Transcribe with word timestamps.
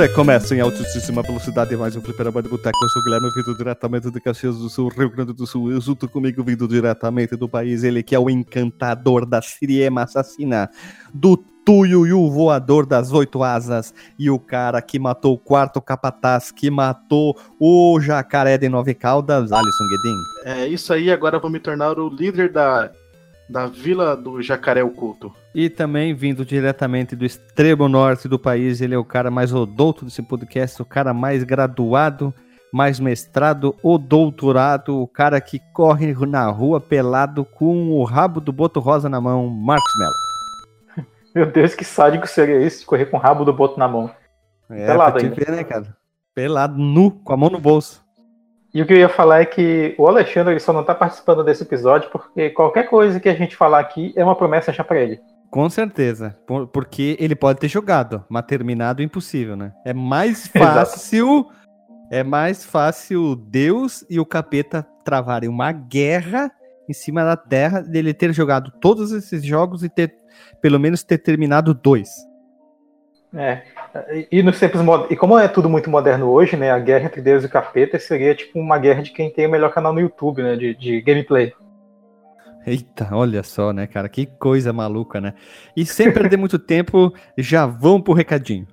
Recomeça 0.00 0.54
em 0.54 0.60
altíssima 0.60 1.20
velocidade 1.20 1.76
mais 1.76 1.94
um 1.94 2.00
Fliperama 2.00 2.42
de 2.42 2.48
Boteco. 2.48 2.74
Eu 2.82 2.88
sou 2.88 3.02
o 3.02 3.04
Guilherme, 3.04 3.28
vindo 3.36 3.54
diretamente 3.54 4.10
de 4.10 4.18
Caxias 4.18 4.56
do 4.56 4.70
Sul, 4.70 4.88
Rio 4.88 5.10
Grande 5.10 5.34
do 5.34 5.46
Sul. 5.46 5.70
Eu 5.70 5.78
junto 5.78 6.08
comigo, 6.08 6.42
vindo 6.42 6.66
diretamente 6.66 7.36
do 7.36 7.46
país, 7.46 7.84
ele 7.84 8.02
que 8.02 8.14
é 8.14 8.18
o 8.18 8.30
encantador 8.30 9.26
da 9.26 9.42
Siriema 9.42 10.04
assassina, 10.04 10.70
do 11.12 11.36
Tuiuiu 11.36 12.30
voador 12.30 12.86
das 12.86 13.12
oito 13.12 13.42
asas 13.42 13.92
e 14.18 14.30
o 14.30 14.38
cara 14.38 14.80
que 14.80 14.98
matou 14.98 15.34
o 15.34 15.38
quarto 15.38 15.82
capataz, 15.82 16.50
que 16.50 16.70
matou 16.70 17.38
o 17.60 18.00
jacaré 18.00 18.56
de 18.56 18.70
nove 18.70 18.94
caudas, 18.94 19.52
Alisson 19.52 19.84
Guedin. 19.86 20.60
É 20.62 20.66
isso 20.66 20.94
aí, 20.94 21.10
agora 21.10 21.38
vou 21.38 21.50
me 21.50 21.60
tornar 21.60 21.98
o 21.98 22.08
líder 22.08 22.50
da, 22.50 22.90
da 23.50 23.66
vila 23.66 24.16
do 24.16 24.40
jacaré 24.40 24.82
oculto. 24.82 25.34
E 25.54 25.68
também 25.68 26.14
vindo 26.14 26.44
diretamente 26.44 27.16
do 27.16 27.24
extremo 27.24 27.88
norte 27.88 28.28
do 28.28 28.38
país, 28.38 28.80
ele 28.80 28.94
é 28.94 28.98
o 28.98 29.04
cara 29.04 29.30
mais 29.30 29.52
odouto 29.52 30.04
desse 30.04 30.22
podcast, 30.22 30.80
o 30.80 30.84
cara 30.84 31.12
mais 31.12 31.42
graduado, 31.42 32.32
mais 32.72 33.00
mestrado 33.00 33.74
ou 33.82 33.98
doutorado, 33.98 35.02
o 35.02 35.08
cara 35.08 35.40
que 35.40 35.60
corre 35.74 36.14
na 36.26 36.48
rua 36.48 36.80
pelado 36.80 37.44
com 37.44 37.90
o 37.90 38.04
rabo 38.04 38.40
do 38.40 38.52
boto 38.52 38.78
rosa 38.78 39.08
na 39.08 39.20
mão, 39.20 39.48
Marcos 39.48 39.92
Mello. 39.98 41.06
Meu 41.34 41.46
Deus, 41.46 41.74
que 41.74 41.84
sádico 41.84 42.28
seria 42.28 42.64
isso, 42.64 42.86
correr 42.86 43.06
com 43.06 43.16
o 43.16 43.20
rabo 43.20 43.44
do 43.44 43.52
boto 43.52 43.78
na 43.78 43.88
mão. 43.88 44.10
É, 44.70 44.86
Pelado 44.86 45.18
ainda. 45.18 45.34
Ver, 45.34 45.50
né, 45.50 45.64
cara? 45.64 45.96
Pelado, 46.32 46.78
nu, 46.78 47.10
com 47.10 47.32
a 47.32 47.36
mão 47.36 47.50
no 47.50 47.58
bolso. 47.58 48.00
E 48.72 48.80
o 48.80 48.86
que 48.86 48.92
eu 48.92 48.98
ia 48.98 49.08
falar 49.08 49.40
é 49.40 49.44
que 49.44 49.94
o 49.98 50.06
Alexandre 50.06 50.52
ele 50.52 50.60
só 50.60 50.72
não 50.72 50.84
tá 50.84 50.94
participando 50.94 51.42
desse 51.42 51.62
episódio 51.62 52.08
porque 52.10 52.50
qualquer 52.50 52.84
coisa 52.88 53.18
que 53.18 53.28
a 53.28 53.34
gente 53.34 53.56
falar 53.56 53.80
aqui 53.80 54.12
é 54.16 54.24
uma 54.24 54.36
promessa 54.36 54.72
já 54.72 54.84
para 54.84 55.00
ele. 55.00 55.20
Com 55.50 55.68
certeza, 55.68 56.38
porque 56.72 57.16
ele 57.18 57.34
pode 57.34 57.58
ter 57.58 57.66
jogado, 57.66 58.24
mas 58.28 58.44
terminado 58.44 59.02
impossível, 59.02 59.56
né? 59.56 59.72
É 59.84 59.92
mais 59.92 60.46
fácil, 60.56 61.50
é 62.12 62.22
mais 62.22 62.64
fácil 62.64 63.34
Deus 63.34 64.04
e 64.08 64.20
o 64.20 64.26
capeta 64.26 64.86
travarem 65.04 65.48
uma 65.48 65.72
guerra 65.72 66.52
em 66.88 66.92
cima 66.92 67.24
da 67.24 67.36
Terra 67.36 67.80
dele 67.80 68.14
ter 68.14 68.32
jogado 68.32 68.70
todos 68.80 69.10
esses 69.10 69.44
jogos 69.44 69.82
e 69.82 69.88
ter 69.88 70.14
pelo 70.60 70.78
menos 70.78 71.02
ter 71.02 71.18
terminado 71.18 71.74
dois. 71.74 72.10
É. 73.34 73.62
E 74.30 74.42
nos 74.42 74.58
tempos 74.58 74.80
e 75.10 75.16
como 75.16 75.38
é 75.38 75.48
tudo 75.48 75.68
muito 75.68 75.90
moderno 75.90 76.30
hoje, 76.30 76.56
né? 76.56 76.70
A 76.70 76.78
guerra 76.78 77.06
entre 77.06 77.20
Deus 77.20 77.42
e 77.42 77.46
o 77.46 77.50
capeta 77.50 77.98
seria 77.98 78.34
tipo 78.34 78.58
uma 78.58 78.78
guerra 78.78 79.02
de 79.02 79.10
quem 79.10 79.30
tem 79.30 79.46
o 79.46 79.50
melhor 79.50 79.72
canal 79.72 79.92
no 79.92 80.00
YouTube, 80.00 80.42
né? 80.42 80.56
De, 80.56 80.74
de 80.74 81.00
gameplay. 81.00 81.52
Eita, 82.66 83.08
olha 83.12 83.42
só, 83.42 83.72
né, 83.72 83.86
cara? 83.86 84.08
Que 84.08 84.26
coisa 84.26 84.72
maluca, 84.72 85.20
né? 85.20 85.34
E 85.76 85.84
sem 85.84 86.12
perder 86.12 86.36
muito 86.36 86.58
tempo, 86.58 87.12
já 87.36 87.66
vão 87.66 88.00
pro 88.00 88.12
recadinho. 88.12 88.66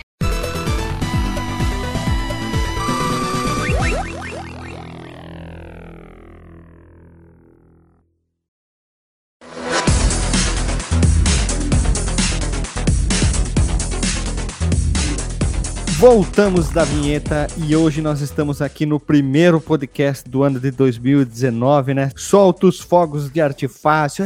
Voltamos 16.01 16.71
da 16.71 16.83
vinheta 16.83 17.45
e 17.55 17.75
hoje 17.75 18.01
nós 18.01 18.21
estamos 18.21 18.59
aqui 18.59 18.87
no 18.87 18.99
primeiro 18.99 19.61
podcast 19.61 20.27
do 20.27 20.41
ano 20.41 20.59
de 20.59 20.71
2019, 20.71 21.93
né? 21.93 22.09
Solta 22.15 22.65
os 22.65 22.79
fogos 22.79 23.31
de 23.31 23.39
artifício. 23.39 24.25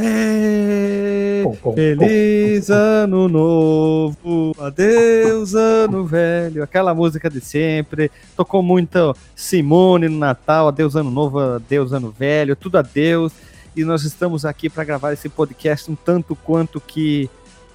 Feliz 1.76 2.70
ano 2.70 3.28
novo, 3.28 4.56
adeus 4.58 5.54
ano 5.54 6.06
velho. 6.06 6.64
Aquela 6.64 6.94
música 6.96 7.30
de 7.30 7.42
sempre. 7.42 8.10
Tocou 8.38 8.64
muito 8.64 9.14
Simone 9.36 10.08
no 10.08 10.18
Natal, 10.18 10.70
adeus 10.70 10.96
ano 10.96 11.12
novo, 11.12 11.40
adeus 11.42 11.92
ano 11.92 12.10
velho, 12.10 12.56
tudo 12.56 12.78
adeus. 12.78 13.34
E 13.76 13.84
nós 13.84 14.06
estamos 14.06 14.46
aqui 14.46 14.70
para 14.70 14.86
gravar 14.86 15.12
esse 15.12 15.28
podcast 15.28 15.92
um 15.92 15.96
tanto 15.96 16.38
quanto 16.38 16.80
que 16.80 17.30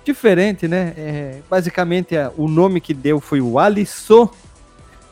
diferente, 0.04 0.66
né? 0.66 0.94
É, 0.96 1.40
basicamente, 1.48 2.16
é, 2.16 2.30
o 2.36 2.48
nome 2.48 2.80
que 2.80 2.94
deu 2.94 3.20
foi 3.20 3.40
o 3.40 3.58
Alisson, 3.58 4.28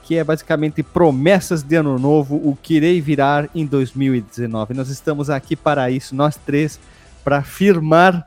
que 0.02 0.16
é 0.16 0.24
basicamente 0.24 0.82
promessas 0.82 1.62
de 1.62 1.76
ano 1.76 1.98
novo, 1.98 2.36
o 2.36 2.56
que 2.60 2.76
irei 2.76 3.00
virar 3.00 3.48
em 3.54 3.66
2019. 3.66 4.74
Nós 4.74 4.88
estamos 4.88 5.28
aqui 5.28 5.54
para 5.54 5.90
isso, 5.90 6.14
nós 6.14 6.36
três, 6.36 6.80
para 7.22 7.42
firmar 7.42 8.26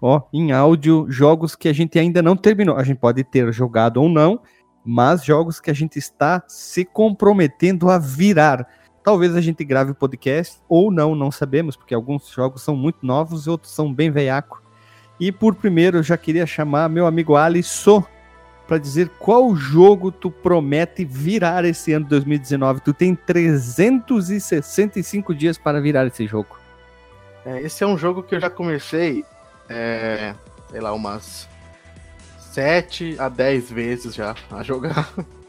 ó, 0.00 0.22
em 0.32 0.50
áudio 0.50 1.06
jogos 1.08 1.54
que 1.54 1.68
a 1.68 1.72
gente 1.72 1.98
ainda 1.98 2.20
não 2.20 2.36
terminou. 2.36 2.76
A 2.76 2.82
gente 2.82 2.98
pode 2.98 3.22
ter 3.22 3.52
jogado 3.52 3.98
ou 3.98 4.08
não, 4.08 4.40
mas 4.84 5.24
jogos 5.24 5.60
que 5.60 5.70
a 5.70 5.74
gente 5.74 5.98
está 5.98 6.42
se 6.48 6.84
comprometendo 6.84 7.88
a 7.88 7.98
virar. 7.98 8.66
Talvez 9.04 9.34
a 9.36 9.40
gente 9.40 9.64
grave 9.64 9.92
o 9.92 9.94
podcast 9.94 10.60
ou 10.68 10.90
não, 10.90 11.14
não 11.14 11.30
sabemos, 11.30 11.76
porque 11.76 11.94
alguns 11.94 12.28
jogos 12.28 12.62
são 12.62 12.76
muito 12.76 13.04
novos 13.06 13.46
e 13.46 13.50
outros 13.50 13.72
são 13.72 13.92
bem 13.92 14.10
veiaco. 14.10 14.61
E 15.18 15.30
por 15.30 15.54
primeiro 15.54 15.98
eu 15.98 16.02
já 16.02 16.16
queria 16.16 16.46
chamar 16.46 16.88
meu 16.88 17.06
amigo 17.06 17.36
Alisson 17.36 18.04
para 18.66 18.78
dizer 18.78 19.10
qual 19.18 19.54
jogo 19.54 20.10
tu 20.10 20.30
promete 20.30 21.04
virar 21.04 21.64
esse 21.64 21.92
ano 21.92 22.04
de 22.04 22.10
2019. 22.10 22.80
Tu 22.80 22.94
tem 22.94 23.14
365 23.14 25.34
dias 25.34 25.58
para 25.58 25.80
virar 25.80 26.06
esse 26.06 26.26
jogo. 26.26 26.58
É, 27.44 27.60
esse 27.60 27.84
é 27.84 27.86
um 27.86 27.98
jogo 27.98 28.22
que 28.22 28.34
eu 28.34 28.40
já 28.40 28.48
comecei, 28.48 29.24
é, 29.68 30.34
sei 30.70 30.80
lá, 30.80 30.92
umas 30.92 31.48
7 32.52 33.16
a 33.18 33.28
10 33.28 33.70
vezes 33.70 34.14
já 34.14 34.34
a 34.50 34.62
jogar. 34.62 35.12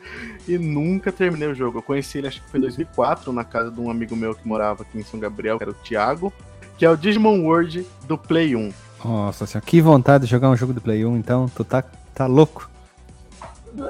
e 0.48 0.58
nunca 0.58 1.12
terminei 1.12 1.48
o 1.48 1.56
jogo. 1.56 1.80
Eu 1.80 1.84
conheci 1.84 2.18
ele, 2.18 2.28
acho 2.28 2.42
que 2.42 2.50
foi 2.50 2.60
em 2.60 2.64
2004, 2.64 3.32
na 3.32 3.44
casa 3.44 3.72
de 3.72 3.80
um 3.80 3.90
amigo 3.90 4.16
meu 4.16 4.36
que 4.36 4.48
morava 4.48 4.84
aqui 4.84 4.98
em 4.98 5.04
São 5.04 5.20
Gabriel, 5.20 5.58
que 5.58 5.64
era 5.64 5.72
o 5.72 5.76
Thiago, 5.76 6.34
que 6.78 6.86
é 6.86 6.90
o 6.90 6.98
Digimon 6.98 7.42
World 7.42 7.86
do 8.08 8.18
Play 8.18 8.56
1. 8.56 8.74
Nossa 9.04 9.46
senhora, 9.46 9.66
que 9.66 9.82
vontade 9.82 10.26
de 10.26 10.32
jogar 10.32 10.50
um 10.50 10.56
jogo 10.56 10.74
do 10.74 10.82
Play 10.82 11.06
1, 11.06 11.18
então, 11.18 11.48
tu 11.54 11.64
tá, 11.64 11.84
tá 12.14 12.26
louco. 12.26 12.70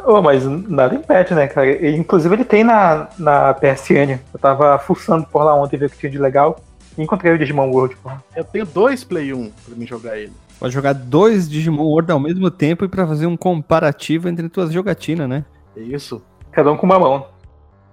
Oh, 0.06 0.22
mas 0.22 0.46
nada 0.46 0.96
impede, 0.96 1.34
né, 1.34 1.48
cara? 1.48 1.70
E, 1.70 1.96
inclusive 1.96 2.34
ele 2.34 2.46
tem 2.46 2.64
na, 2.64 3.10
na 3.18 3.54
PSN. 3.54 4.20
Eu 4.34 4.40
tava 4.40 4.80
fuçando 4.80 5.26
por 5.26 5.44
lá 5.44 5.54
ontem 5.56 5.78
ver 5.78 5.88
o 5.88 5.90
que 5.90 5.98
tinha 5.98 6.12
de 6.12 6.18
legal. 6.18 6.60
E 6.98 7.02
encontrei 7.02 7.34
o 7.34 7.38
Digimon 7.38 7.70
World, 7.70 7.96
porra. 7.98 8.24
Eu 8.36 8.44
tenho 8.44 8.66
dois 8.66 9.04
Play 9.04 9.34
1 9.34 9.52
pra 9.66 9.76
mim 9.76 9.86
jogar 9.86 10.18
ele. 10.18 10.32
Pode 10.60 10.74
jogar 10.74 10.94
dois 10.94 11.50
Digimon 11.50 11.84
World 11.84 12.12
ao 12.12 12.20
mesmo 12.20 12.50
tempo 12.50 12.86
e 12.86 12.88
pra 12.88 13.06
fazer 13.06 13.26
um 13.26 13.36
comparativo 13.36 14.30
entre 14.30 14.48
tuas 14.48 14.72
jogatinas, 14.72 15.28
né? 15.28 15.44
Isso. 15.76 16.22
Cada 16.52 16.72
um 16.72 16.78
com 16.78 16.86
uma 16.86 17.00
mão. 17.00 17.28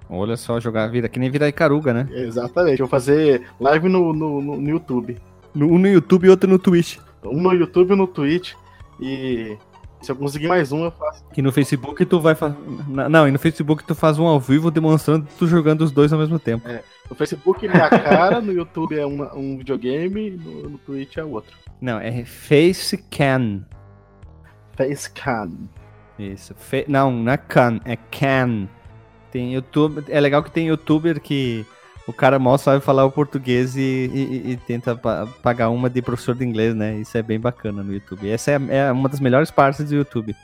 Olha 0.09 0.37
só, 0.37 0.61
jogar 0.61 0.89
vida 0.89 1.09
que 1.09 1.19
nem 1.19 1.31
virar 1.31 1.49
Icaruga, 1.49 1.93
né? 1.93 2.09
Exatamente. 2.13 2.81
Eu 2.81 2.87
vou 2.87 2.91
fazer 2.91 3.43
live 3.59 3.89
no, 3.89 4.13
no, 4.13 4.41
no 4.41 4.69
YouTube. 4.69 5.19
Um 5.57 5.79
no 5.79 5.89
YouTube 5.89 6.27
e 6.27 6.31
outro 6.31 6.49
no 6.49 6.59
Twitch. 6.59 6.99
Um 7.25 7.41
no 7.41 7.53
YouTube 7.53 7.93
e 7.93 7.97
no 7.97 8.07
Twitch. 8.07 8.55
E 9.01 9.57
se 10.01 10.13
eu 10.13 10.17
conseguir 10.17 10.49
mais 10.49 10.73
um, 10.73 10.85
eu 10.85 10.91
faço. 10.91 11.25
E 11.37 11.43
no 11.43 11.53
Facebook 11.53 12.05
tu 12.07 12.21
vai 12.21 12.35
fazer. 12.35 12.57
Não, 12.89 13.29
e 13.29 13.31
no 13.31 13.39
Facebook 13.39 13.85
tu 13.85 13.95
faz 13.95 14.19
um 14.19 14.27
ao 14.27 14.41
vivo 14.41 14.71
demonstrando 14.71 15.27
tu 15.39 15.47
jogando 15.47 15.83
os 15.83 15.93
dois 15.93 16.13
ao 16.13 16.19
mesmo 16.19 16.39
tempo. 16.39 16.67
É. 16.69 16.83
No 17.09 17.17
Facebook 17.17 17.67
é 17.67 17.69
minha 17.69 17.89
cara, 17.89 18.41
no 18.41 18.53
YouTube 18.53 18.99
é 18.99 19.05
uma, 19.05 19.35
um 19.35 19.59
videogame, 19.59 20.31
no, 20.31 20.71
no 20.71 20.79
Twitch 20.79 21.17
é 21.17 21.25
outro. 21.25 21.57
Não, 21.81 21.99
é 21.99 22.25
Facecam. 22.25 23.65
Facecam. 24.77 25.53
Isso. 26.19 26.55
Fe... 26.55 26.85
Não, 26.89 27.11
não 27.11 27.33
é 27.33 27.37
can, 27.37 27.81
é 27.85 27.97
can. 27.97 28.69
Tem 29.31 29.55
YouTube. 29.55 30.05
É 30.09 30.21
legal 30.21 30.43
que 30.43 30.51
tem 30.51 30.69
youtuber 30.69 31.21
que 31.21 31.65
o 32.11 32.13
cara 32.13 32.41
mal 32.41 32.59
sabe 32.59 32.85
falar 32.85 33.05
o 33.05 33.11
português 33.11 33.77
e, 33.77 33.81
e, 33.81 34.51
e 34.51 34.57
tenta 34.57 34.97
pa 34.97 35.29
pagar 35.41 35.71
uma 35.71 35.89
de 35.89 36.03
professor 36.03 36.35
de 36.35 36.45
inglês, 36.45 36.75
né? 36.75 36.97
Isso 36.97 37.17
é 37.17 37.23
bem 37.23 37.39
bacana 37.39 37.85
no 37.85 37.93
YouTube. 37.93 38.29
Essa 38.29 38.51
é, 38.51 38.61
é, 38.69 38.93
uma 38.93 39.09
das 39.09 39.21
melhores 39.21 39.51
partes 39.51 39.89
do 39.89 39.95
YouTube. 39.95 40.35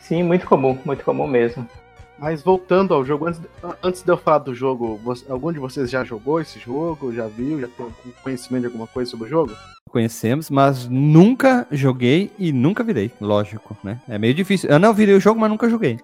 Sim, 0.00 0.22
muito 0.22 0.46
comum, 0.46 0.78
muito 0.84 1.04
comum 1.04 1.26
mesmo. 1.26 1.68
Mas 2.16 2.42
voltando 2.42 2.94
ao 2.94 3.04
jogo, 3.04 3.26
antes 3.26 3.40
de, 3.40 3.48
antes 3.82 4.02
de 4.02 4.10
eu 4.10 4.16
falar 4.16 4.38
do 4.38 4.54
jogo, 4.54 4.98
você, 5.04 5.30
algum 5.30 5.52
de 5.52 5.58
vocês 5.58 5.90
já 5.90 6.04
jogou 6.04 6.40
esse 6.40 6.60
jogo? 6.60 7.12
Já 7.12 7.26
viu? 7.26 7.60
Já 7.60 7.66
tem 7.66 7.86
conhecimento 8.22 8.62
de 8.62 8.66
alguma 8.68 8.86
coisa 8.86 9.10
sobre 9.10 9.26
o 9.26 9.28
jogo? 9.28 9.52
Conhecemos, 9.90 10.48
mas 10.48 10.88
nunca 10.88 11.66
joguei 11.72 12.30
e 12.38 12.52
nunca 12.52 12.84
virei, 12.84 13.10
lógico, 13.20 13.76
né? 13.82 14.00
É 14.08 14.16
meio 14.16 14.32
difícil. 14.32 14.70
Eu 14.70 14.78
não 14.78 14.94
virei 14.94 15.16
o 15.16 15.20
jogo, 15.20 15.40
mas 15.40 15.50
nunca 15.50 15.68
joguei. 15.68 15.98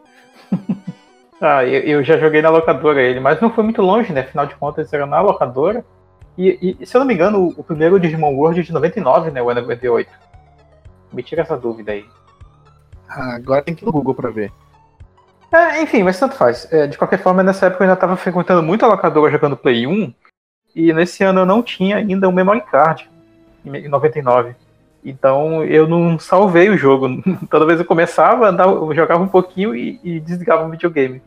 ah, 1.43 1.65
eu, 1.67 1.81
eu, 1.81 2.05
já 2.05 2.17
joguei 2.17 2.41
na 2.41 2.50
locadora 2.50 3.03
ele, 3.03 3.21
mas 3.21 3.41
não 3.41 3.50
foi 3.50 3.65
muito 3.65 3.83
longe, 3.83 4.12
né? 4.12 4.21
Afinal 4.21 4.47
de 4.47 4.55
contas, 4.55 4.93
era 4.93 5.06
na 5.06 5.21
locadora. 5.21 5.85
E, 6.39 6.77
e 6.81 6.87
se 6.87 6.97
eu 6.97 7.00
não 7.00 7.06
me 7.06 7.15
engano, 7.15 7.41
o, 7.41 7.49
o 7.59 7.65
primeiro 7.65 7.99
Digimon 7.99 8.35
World 8.35 8.61
é 8.61 8.62
de 8.62 8.73
99, 8.73 9.31
né? 9.31 9.43
Ou 9.43 9.50
é 9.50 9.55
98? 9.55 10.11
Me 11.12 11.23
tira 11.23 11.43
essa 11.43 11.56
dúvida 11.56 11.93
aí. 11.93 12.06
Ah, 13.09 13.35
agora 13.35 13.62
tem 13.62 13.75
que 13.75 13.85
ir 13.85 13.87
no 13.87 13.93
Google 13.93 14.15
pra 14.15 14.31
ver. 14.31 14.53
É, 15.53 15.83
enfim, 15.83 16.03
mas 16.03 16.19
tanto 16.19 16.35
faz. 16.35 16.67
É, 16.73 16.87
de 16.87 16.97
qualquer 16.97 17.19
forma, 17.19 17.43
nessa 17.43 17.67
época 17.67 17.83
eu 17.83 17.87
ainda 17.87 17.94
estava 17.94 18.17
frequentando 18.17 18.62
muito 18.62 18.85
a 18.85 18.89
locadora 18.89 19.31
jogando 19.31 19.56
Play 19.56 19.87
1. 19.87 20.15
E 20.75 20.93
nesse 20.93 21.23
ano 21.23 21.41
eu 21.41 21.47
não 21.47 21.62
tinha 21.62 21.97
ainda 21.97 22.29
o 22.29 22.33
memory 22.33 22.62
card, 22.62 23.11
em 23.65 23.89
99. 23.89 24.55
Então 25.05 25.65
eu 25.65 25.87
não 25.87 26.19
salvei 26.19 26.71
o 26.71 26.79
jogo. 26.79 27.09
Toda 27.50 27.67
vez 27.67 27.79
eu 27.79 27.85
começava, 27.85 28.49
andava, 28.49 28.73
eu 28.73 28.94
jogava 28.94 29.23
um 29.23 29.29
pouquinho 29.29 29.75
e, 29.75 30.00
e, 30.03 30.21
desligava 30.21 30.67
o 30.67 30.71
videogame. 30.71 31.21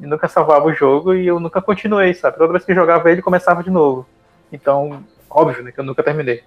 E 0.00 0.06
nunca 0.06 0.28
salvava 0.28 0.66
o 0.66 0.72
jogo 0.72 1.14
e 1.14 1.26
eu 1.26 1.40
nunca 1.40 1.60
continuei, 1.60 2.14
sabe? 2.14 2.38
Toda 2.38 2.52
vez 2.52 2.64
que 2.64 2.72
eu 2.72 2.76
jogava 2.76 3.10
ele, 3.10 3.22
começava 3.22 3.62
de 3.62 3.70
novo. 3.70 4.06
Então, 4.52 5.02
óbvio, 5.28 5.62
né, 5.62 5.72
que 5.72 5.80
eu 5.80 5.84
nunca 5.84 6.02
terminei. 6.02 6.42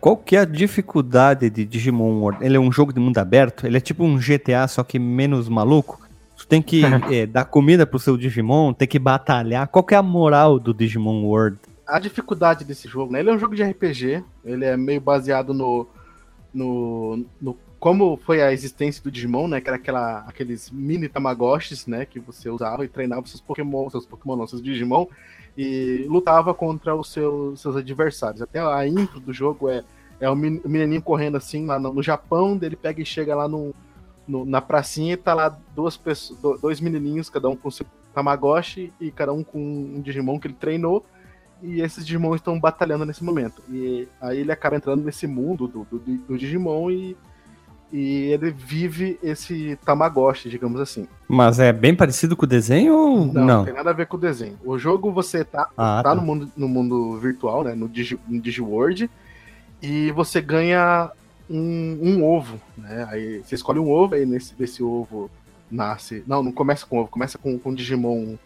Qual 0.00 0.16
que 0.16 0.34
é 0.34 0.40
a 0.40 0.44
dificuldade 0.46 1.50
de 1.50 1.64
Digimon 1.64 2.20
World? 2.20 2.42
Ele 2.42 2.56
é 2.56 2.60
um 2.60 2.72
jogo 2.72 2.92
de 2.92 2.98
mundo 2.98 3.18
aberto? 3.18 3.66
Ele 3.66 3.76
é 3.76 3.80
tipo 3.80 4.02
um 4.02 4.18
GTA, 4.18 4.66
só 4.66 4.82
que 4.82 4.98
menos 4.98 5.46
maluco? 5.46 6.00
Tu 6.38 6.46
tem 6.46 6.62
que 6.62 6.82
é, 7.12 7.26
dar 7.28 7.44
comida 7.44 7.86
pro 7.86 7.98
seu 7.98 8.16
Digimon, 8.16 8.72
tem 8.72 8.88
que 8.88 8.98
batalhar. 8.98 9.68
Qual 9.68 9.84
que 9.84 9.94
é 9.94 9.98
a 9.98 10.02
moral 10.02 10.58
do 10.58 10.72
Digimon 10.72 11.22
World? 11.24 11.58
A 11.86 11.98
dificuldade 11.98 12.64
desse 12.64 12.88
jogo, 12.88 13.12
né? 13.12 13.20
Ele 13.20 13.28
é 13.28 13.34
um 13.34 13.38
jogo 13.38 13.54
de 13.54 13.62
RPG, 13.62 14.24
ele 14.42 14.64
é 14.64 14.74
meio 14.74 15.02
baseado 15.02 15.52
no, 15.52 15.86
no, 16.54 17.26
no 17.38 17.58
como 17.80 18.18
foi 18.18 18.42
a 18.42 18.52
existência 18.52 19.02
do 19.02 19.10
Digimon, 19.10 19.48
né? 19.48 19.60
Que 19.60 19.68
era 19.68 19.76
aquela, 19.76 20.18
aqueles 20.28 20.70
mini 20.70 21.08
Tamagotchis, 21.08 21.86
né? 21.86 22.04
Que 22.04 22.20
você 22.20 22.50
usava 22.50 22.84
e 22.84 22.88
treinava 22.88 23.26
seus 23.26 23.40
Pokémon, 23.40 23.88
seus 23.88 24.04
Pokémon, 24.04 24.36
não, 24.36 24.46
seus 24.46 24.62
Digimon, 24.62 25.06
e 25.56 26.04
lutava 26.06 26.52
contra 26.52 26.94
os 26.94 27.10
seus, 27.10 27.58
seus 27.58 27.74
adversários. 27.76 28.42
Até 28.42 28.60
a 28.60 28.86
intro 28.86 29.18
do 29.18 29.32
jogo 29.32 29.70
é, 29.70 29.82
é 30.20 30.28
o 30.28 30.36
menininho 30.36 31.00
correndo 31.00 31.38
assim 31.38 31.64
lá 31.64 31.78
no, 31.78 31.94
no 31.94 32.02
Japão, 32.02 32.58
ele 32.60 32.76
pega 32.76 33.00
e 33.00 33.06
chega 33.06 33.34
lá 33.34 33.48
no, 33.48 33.74
no, 34.28 34.44
na 34.44 34.60
pracinha 34.60 35.14
e 35.14 35.16
tá 35.16 35.32
lá 35.32 35.48
duas 35.74 35.96
pessoas, 35.96 36.60
dois 36.60 36.80
menininhos, 36.80 37.30
cada 37.30 37.48
um 37.48 37.56
com 37.56 37.70
seu 37.70 37.86
Tamagotchi 38.14 38.92
e 39.00 39.10
cada 39.10 39.32
um 39.32 39.42
com 39.42 39.58
um 39.58 40.02
Digimon 40.02 40.38
que 40.38 40.48
ele 40.48 40.54
treinou. 40.54 41.04
E 41.62 41.80
esses 41.80 42.04
Digimon 42.04 42.34
estão 42.34 42.60
batalhando 42.60 43.06
nesse 43.06 43.24
momento. 43.24 43.62
E 43.70 44.06
aí 44.20 44.38
ele 44.38 44.52
acaba 44.52 44.76
entrando 44.76 45.02
nesse 45.02 45.26
mundo 45.26 45.66
do, 45.66 45.84
do, 45.84 45.98
do 45.98 46.38
Digimon 46.38 46.90
e, 46.90 47.16
e 47.92 48.30
ele 48.32 48.50
vive 48.50 49.18
esse 49.22 49.76
Tamagotchi, 49.84 50.48
digamos 50.48 50.80
assim. 50.80 51.08
Mas 51.26 51.58
é 51.58 51.72
bem 51.72 51.94
parecido 51.94 52.36
com 52.36 52.44
o 52.44 52.48
desenho 52.48 52.94
ou 52.94 53.26
não? 53.26 53.44
Não, 53.44 53.64
tem 53.64 53.74
nada 53.74 53.90
a 53.90 53.94
ver 53.94 54.06
com 54.06 54.16
o 54.16 54.20
desenho. 54.20 54.56
O 54.64 54.78
jogo 54.78 55.10
você 55.10 55.44
tá, 55.44 55.68
ah, 55.76 56.00
tá, 56.02 56.10
tá. 56.10 56.14
No, 56.14 56.22
mundo, 56.22 56.50
no 56.56 56.68
mundo 56.68 57.18
virtual, 57.18 57.64
né? 57.64 57.74
No, 57.74 57.88
Digi, 57.88 58.18
no 58.28 58.40
DigiWorld. 58.40 59.10
E 59.82 60.12
você 60.12 60.40
ganha 60.40 61.10
um, 61.48 61.98
um, 62.00 62.24
ovo, 62.24 62.60
né? 62.76 63.08
Aí 63.10 63.42
você 63.42 63.56
escolhe 63.56 63.80
um 63.80 63.90
ovo, 63.90 64.14
aí 64.14 64.24
nesse, 64.24 64.54
desse 64.54 64.82
ovo 64.82 65.30
nasce. 65.70 66.22
Não, 66.26 66.42
não 66.42 66.52
começa 66.52 66.86
com 66.86 66.98
ovo, 66.98 67.08
começa 67.08 67.38
com, 67.38 67.58
com 67.58 67.74
Digimon 67.74 68.36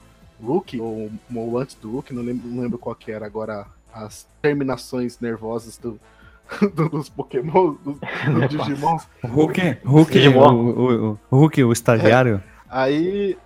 Rookie, 0.43 0.81
ou, 0.81 1.11
ou 1.35 1.59
antes 1.59 1.75
do 1.77 1.91
Rookie, 1.91 2.15
não 2.15 2.23
lembro, 2.23 2.49
não 2.49 2.63
lembro 2.63 2.79
qual 2.79 2.95
que 2.95 3.13
era 3.13 3.27
agora 3.27 3.67
as 3.93 4.27
terminações 4.43 5.21
nervosas 5.21 5.77
do 5.77 6.01
dos 6.75 7.09
Pokémon, 7.09 7.75
dos, 7.85 7.99
do 7.99 8.49
Digimon. 8.49 8.99
Hulk, 9.25 9.79
Hulk, 9.85 10.29
o, 10.29 10.41
o, 10.41 11.19
o, 11.31 11.37
Hulk, 11.37 11.65
o 11.65 11.73
estagiário. 11.73 12.43
É. 12.51 12.55
Aí 12.69 13.39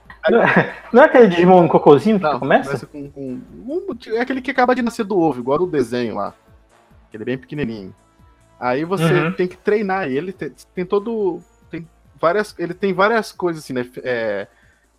não 0.93 1.03
é 1.03 1.06
aquele 1.06 1.29
Digimon 1.29 1.69
cocôzinho 1.69 2.19
que 2.19 2.25
não, 2.25 2.39
começa? 2.39 2.65
começa 2.65 2.87
com, 2.87 3.11
com 3.11 3.41
um, 3.67 3.87
é 4.15 4.21
aquele 4.21 4.43
que 4.43 4.50
acaba 4.50 4.75
de 4.75 4.83
nascer 4.83 5.05
do 5.05 5.19
ovo, 5.19 5.41
igual 5.41 5.61
o 5.61 5.67
desenho 5.67 6.17
lá. 6.17 6.35
Aquele 7.09 7.25
bem 7.25 7.39
pequenininho. 7.39 7.95
Aí 8.61 8.85
você 8.85 9.05
uhum. 9.05 9.33
tem 9.33 9.47
que 9.47 9.56
treinar 9.56 10.09
ele, 10.09 10.33
tem, 10.33 10.53
tem, 10.75 10.85
todo. 10.85 11.41
Tem 11.71 11.89
várias, 12.21 12.55
ele 12.59 12.75
tem 12.75 12.93
várias 12.93 13.33
coisas 13.33 13.62
assim, 13.62 13.73
né? 13.73 13.89
É, 14.03 14.49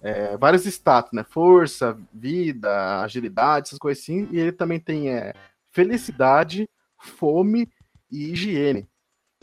é, 0.01 0.37
vários 0.37 0.65
status, 0.65 1.11
né? 1.11 1.25
Força, 1.29 1.97
vida, 2.13 3.01
agilidade, 3.01 3.67
essas 3.67 3.79
coisas 3.79 4.01
assim. 4.01 4.27
E 4.31 4.39
ele 4.39 4.53
também 4.53 4.79
tem 4.79 5.09
é, 5.09 5.33
felicidade, 5.71 6.69
fome 6.97 7.69
e 8.11 8.31
higiene. 8.31 8.87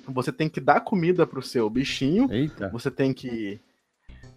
Você 0.08 0.32
tem 0.32 0.48
que 0.48 0.60
dar 0.60 0.80
comida 0.80 1.26
pro 1.26 1.42
seu 1.42 1.68
bichinho. 1.68 2.30
Eita. 2.30 2.68
Você 2.70 2.90
tem 2.90 3.12
que. 3.12 3.60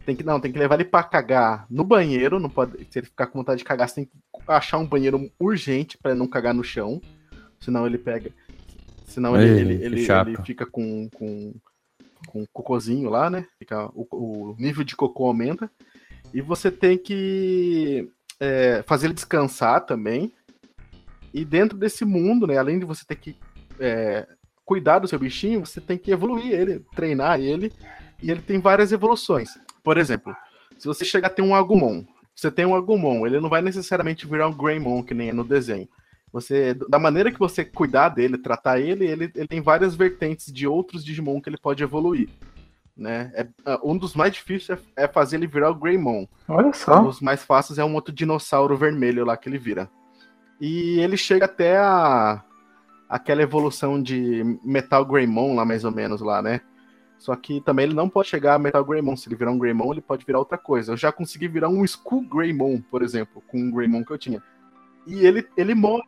Tem 0.06 0.16
que, 0.16 0.24
não, 0.24 0.40
tem 0.40 0.52
que 0.52 0.58
levar 0.58 0.76
ele 0.76 0.86
para 0.86 1.04
cagar 1.04 1.68
no 1.70 1.84
banheiro. 1.84 2.40
Não 2.40 2.50
pode, 2.50 2.88
se 2.90 3.00
ele 3.00 3.06
ficar 3.06 3.28
com 3.28 3.40
vontade 3.40 3.60
de 3.60 3.66
cagar, 3.66 3.88
você 3.88 3.96
tem 3.96 4.06
que 4.06 4.12
achar 4.48 4.78
um 4.80 4.88
banheiro 4.88 5.32
urgente 5.40 5.98
para 5.98 6.16
não 6.16 6.28
cagar 6.28 6.54
no 6.54 6.64
chão. 6.64 7.00
Senão 7.60 7.86
ele 7.86 7.98
pega. 7.98 8.32
Senão 9.06 9.40
Ei, 9.40 9.48
ele, 9.48 9.74
ele, 9.84 10.06
ele, 10.06 10.38
fica 10.44 10.66
com, 10.66 11.10
com, 11.10 11.54
com 12.28 12.46
cocôzinho 12.52 13.10
lá, 13.10 13.30
né? 13.30 13.46
Fica, 13.60 13.90
o, 13.94 14.08
o 14.12 14.56
nível 14.58 14.84
de 14.84 14.96
cocô 14.96 15.28
aumenta. 15.28 15.70
E 16.34 16.42
você 16.42 16.72
tem 16.72 16.98
que 16.98 18.10
é, 18.40 18.84
fazer 18.88 19.08
ele 19.08 19.14
descansar 19.14 19.86
também. 19.86 20.32
E 21.32 21.46
dentro 21.46 21.78
desse 21.78 22.06
mundo, 22.06 22.48
né? 22.48 22.58
Além 22.58 22.80
de 22.80 22.86
você 22.86 23.06
ter 23.06 23.16
que 23.16 23.36
é, 23.80 24.28
cuidar 24.66 25.00
do 25.00 25.08
seu 25.08 25.18
bichinho, 25.18 25.66
você 25.66 25.82
tem 25.82 25.98
que 25.98 26.12
evoluir 26.12 26.52
ele, 26.54 26.86
treinar 26.96 27.40
ele. 27.40 27.72
E 28.22 28.30
ele 28.30 28.42
tem 28.42 28.60
várias 28.60 28.92
evoluções. 28.92 29.50
Por 29.84 29.98
exemplo, 29.98 30.36
se 30.78 30.88
você 30.88 31.06
chegar 31.06 31.28
a 31.28 31.32
ter 31.32 31.42
um 31.42 31.56
Agumon, 31.56 32.04
você 32.36 32.52
tem 32.52 32.66
um 32.66 32.76
Agumon, 32.76 33.26
ele 33.26 33.40
não 33.40 33.50
vai 33.50 33.62
necessariamente 33.62 34.28
virar 34.28 34.48
um 34.48 34.56
Greymon, 34.56 35.04
que 35.04 35.14
nem 35.14 35.30
é 35.30 35.34
no 35.34 35.44
desenho. 35.44 35.88
Você, 36.32 36.74
da 36.74 37.00
maneira 37.00 37.32
que 37.32 37.40
você 37.40 37.66
cuidar 37.66 38.10
dele, 38.10 38.38
tratar 38.38 38.80
ele, 38.80 39.06
ele, 39.06 39.32
ele 39.34 39.48
tem 39.48 39.62
várias 39.62 39.96
vertentes 39.96 40.52
de 40.54 40.68
outros 40.68 41.04
Digimon 41.04 41.42
que 41.42 41.50
ele 41.50 41.58
pode 41.58 41.82
evoluir. 41.82 42.30
Né? 42.96 43.32
É, 43.34 43.48
ah, 43.66 43.80
um 43.84 43.98
dos 43.98 44.14
mais 44.14 44.34
difíceis 44.34 44.78
é, 44.96 45.06
é 45.06 45.08
fazer 45.08 45.38
ele 45.38 45.48
virar 45.48 45.72
o 45.72 45.76
Greymon. 45.76 46.28
Olha 46.48 46.72
só. 46.74 47.00
Um 47.00 47.06
dos 47.06 47.20
mais 47.20 47.44
fáceis 47.44 47.80
é 47.80 47.84
um 47.84 47.96
outro 47.96 48.14
dinossauro 48.14 48.78
vermelho 48.78 49.26
lá 49.26 49.36
que 49.36 49.50
ele 49.50 49.58
vira. 49.58 49.90
E 50.62 51.00
ele 51.00 51.18
chega 51.18 51.46
até 51.46 51.78
a 51.78 52.44
aquela 53.10 53.42
evolução 53.42 54.02
de 54.02 54.60
Metal 54.64 55.04
Greymon 55.04 55.56
lá 55.56 55.66
mais 55.66 55.84
ou 55.84 55.92
menos 55.92 56.22
lá, 56.22 56.42
né? 56.42 56.62
Só 57.18 57.36
que 57.36 57.60
também 57.62 57.86
ele 57.86 57.94
não 57.94 58.08
pode 58.08 58.30
chegar 58.30 58.56
a 58.56 58.60
Metal 58.60 58.86
Greymon. 58.86 59.18
Se 59.18 59.28
ele 59.28 59.36
virar 59.36 59.52
um 59.52 59.58
Greymon, 59.58 59.92
ele 59.92 60.02
pode 60.02 60.26
virar 60.26 60.40
outra 60.40 60.58
coisa. 60.58 60.94
Eu 60.94 60.98
já 60.98 61.12
consegui 61.12 61.50
virar 61.50 61.68
um 61.68 61.84
Skull 61.84 62.22
Greymon, 62.22 62.82
por 62.90 63.02
exemplo, 63.02 63.44
com 63.48 63.60
um 63.60 63.72
Greymon 63.72 64.06
que 64.06 64.12
eu 64.12 64.18
tinha. 64.18 64.42
E 65.06 65.26
ele, 65.26 65.46
ele 65.58 65.76
morre 65.76 66.04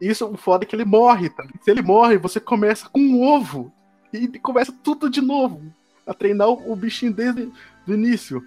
isso, 0.00 0.26
o 0.26 0.36
foda 0.36 0.64
é 0.64 0.66
que 0.66 0.74
ele 0.74 0.84
morre, 0.84 1.28
tá? 1.28 1.46
Se 1.60 1.70
ele 1.70 1.82
morre, 1.82 2.16
você 2.16 2.40
começa 2.40 2.88
com 2.88 3.00
um 3.00 3.22
ovo. 3.22 3.70
E 4.12 4.26
começa 4.38 4.72
tudo 4.82 5.10
de 5.10 5.20
novo. 5.20 5.62
A 6.06 6.14
treinar 6.14 6.48
o, 6.48 6.72
o 6.72 6.74
bichinho 6.74 7.12
desde 7.12 7.52
o 7.86 7.92
início. 7.92 8.42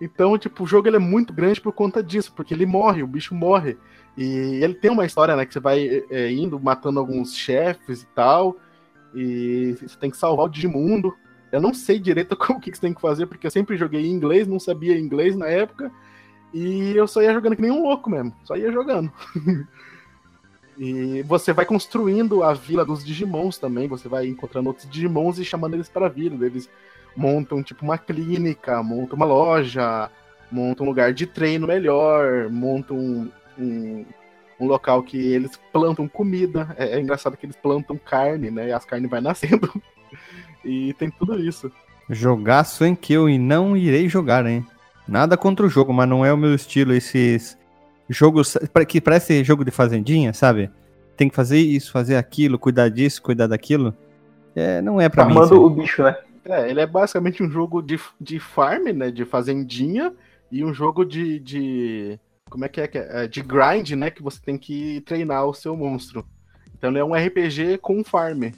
Então, 0.00 0.38
tipo, 0.38 0.64
o 0.64 0.66
jogo 0.66 0.88
ele 0.88 0.96
é 0.96 1.00
muito 1.00 1.32
grande 1.32 1.60
por 1.60 1.72
conta 1.72 2.02
disso, 2.02 2.32
porque 2.34 2.54
ele 2.54 2.64
morre, 2.64 3.02
o 3.02 3.06
bicho 3.06 3.34
morre. 3.34 3.76
E 4.16 4.24
ele 4.62 4.74
tem 4.74 4.90
uma 4.90 5.04
história, 5.04 5.36
né, 5.36 5.44
que 5.44 5.52
você 5.52 5.60
vai 5.60 6.04
é, 6.10 6.32
indo, 6.32 6.58
matando 6.58 6.98
alguns 6.98 7.36
chefes 7.36 8.02
e 8.02 8.06
tal, 8.06 8.56
e 9.14 9.76
você 9.80 9.98
tem 9.98 10.10
que 10.10 10.16
salvar 10.16 10.46
o 10.46 10.48
Digimundo. 10.48 11.14
Eu 11.52 11.60
não 11.60 11.74
sei 11.74 11.98
direito 11.98 12.34
como 12.38 12.60
que 12.60 12.72
você 12.72 12.80
tem 12.80 12.94
que 12.94 13.00
fazer, 13.00 13.26
porque 13.26 13.46
eu 13.46 13.50
sempre 13.50 13.76
joguei 13.76 14.06
em 14.06 14.12
inglês, 14.12 14.46
não 14.46 14.58
sabia 14.58 14.98
inglês 14.98 15.36
na 15.36 15.46
época, 15.46 15.92
e 16.52 16.96
eu 16.96 17.06
só 17.06 17.22
ia 17.22 17.34
jogando 17.34 17.56
que 17.56 17.62
nem 17.62 17.70
um 17.70 17.82
louco 17.82 18.08
mesmo, 18.08 18.34
só 18.44 18.56
ia 18.56 18.72
jogando. 18.72 19.12
E 20.82 21.22
você 21.24 21.52
vai 21.52 21.66
construindo 21.66 22.42
a 22.42 22.54
vila 22.54 22.86
dos 22.86 23.04
Digimons 23.04 23.58
também. 23.58 23.86
Você 23.86 24.08
vai 24.08 24.26
encontrando 24.26 24.70
outros 24.70 24.88
Digimons 24.88 25.38
e 25.38 25.44
chamando 25.44 25.74
eles 25.74 25.90
para 25.90 26.06
a 26.06 26.08
vila. 26.08 26.46
Eles 26.46 26.70
montam 27.16 27.62
tipo 27.62 27.84
uma 27.84 27.98
clínica, 27.98 28.82
montam 28.82 29.16
uma 29.16 29.26
loja, 29.26 30.10
montam 30.50 30.84
um 30.84 30.88
lugar 30.88 31.12
de 31.12 31.26
treino 31.26 31.66
melhor, 31.66 32.48
montam 32.50 32.96
um, 32.96 33.30
um, 33.58 34.04
um 34.58 34.66
local 34.66 35.02
que 35.02 35.18
eles 35.18 35.58
plantam 35.72 36.08
comida. 36.08 36.74
É, 36.76 36.96
é, 36.96 37.00
engraçado 37.00 37.36
que 37.36 37.46
eles 37.46 37.56
plantam 37.56 37.98
carne, 37.98 38.50
né? 38.50 38.68
E 38.68 38.72
as 38.72 38.84
carnes 38.84 39.10
vai 39.10 39.20
nascendo. 39.20 39.70
e 40.64 40.92
tem 40.94 41.10
tudo 41.10 41.38
isso. 41.38 41.70
Jogar 42.08 42.66
Kill 43.00 43.28
e 43.28 43.38
não 43.38 43.76
irei 43.76 44.08
jogar, 44.08 44.44
hein? 44.46 44.66
Nada 45.06 45.36
contra 45.36 45.66
o 45.66 45.68
jogo, 45.68 45.92
mas 45.92 46.08
não 46.08 46.24
é 46.24 46.32
o 46.32 46.36
meu 46.36 46.54
estilo 46.54 46.92
esses 46.92 47.56
jogos 48.08 48.56
que 48.88 49.00
parece 49.00 49.42
jogo 49.44 49.64
de 49.64 49.70
fazendinha, 49.70 50.32
sabe? 50.32 50.70
Tem 51.16 51.28
que 51.28 51.36
fazer 51.36 51.58
isso, 51.58 51.92
fazer 51.92 52.16
aquilo, 52.16 52.58
cuidar 52.58 52.88
disso, 52.88 53.22
cuidar 53.22 53.46
daquilo. 53.46 53.94
É, 54.54 54.80
não 54.82 55.00
é 55.00 55.08
para 55.08 55.24
mim. 55.24 55.32
Armando 55.32 55.64
o 55.64 55.70
bicho, 55.70 56.02
né? 56.02 56.16
É, 56.44 56.70
ele 56.70 56.80
é 56.80 56.86
basicamente 56.86 57.42
um 57.42 57.50
jogo 57.50 57.82
de, 57.82 57.98
de 58.20 58.38
farm, 58.38 58.84
né? 58.94 59.10
De 59.10 59.24
fazendinha 59.24 60.12
e 60.50 60.64
um 60.64 60.72
jogo 60.72 61.04
de, 61.04 61.38
de 61.38 62.18
como 62.48 62.64
é 62.64 62.68
que 62.68 62.80
é, 62.80 62.90
é? 62.92 63.26
De 63.26 63.42
grind, 63.42 63.90
né? 63.92 64.10
Que 64.10 64.22
você 64.22 64.40
tem 64.40 64.56
que 64.56 65.00
treinar 65.02 65.46
o 65.46 65.54
seu 65.54 65.76
monstro. 65.76 66.26
Então 66.76 66.90
ele 66.90 66.98
é 66.98 67.04
um 67.04 67.14
RPG 67.14 67.78
com 67.78 68.02
farm. 68.02 68.50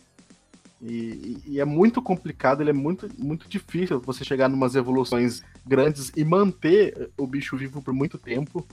E, 0.80 1.38
e, 1.46 1.60
é 1.60 1.64
muito 1.64 2.02
complicado, 2.02 2.60
ele 2.60 2.70
é 2.70 2.72
muito, 2.72 3.08
muito 3.16 3.48
difícil 3.48 4.00
você 4.00 4.24
chegar 4.24 4.50
em 4.50 4.52
umas 4.52 4.74
evoluções 4.74 5.40
grandes 5.64 6.10
e 6.16 6.24
manter 6.24 7.08
o 7.16 7.24
bicho 7.24 7.56
vivo 7.56 7.80
por 7.80 7.94
muito 7.94 8.18
tempo. 8.18 8.66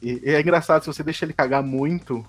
E, 0.00 0.20
e 0.22 0.30
é 0.30 0.40
engraçado, 0.40 0.82
se 0.82 0.86
você 0.86 1.02
deixa 1.02 1.24
ele 1.24 1.32
cagar 1.32 1.64
muito, 1.64 2.24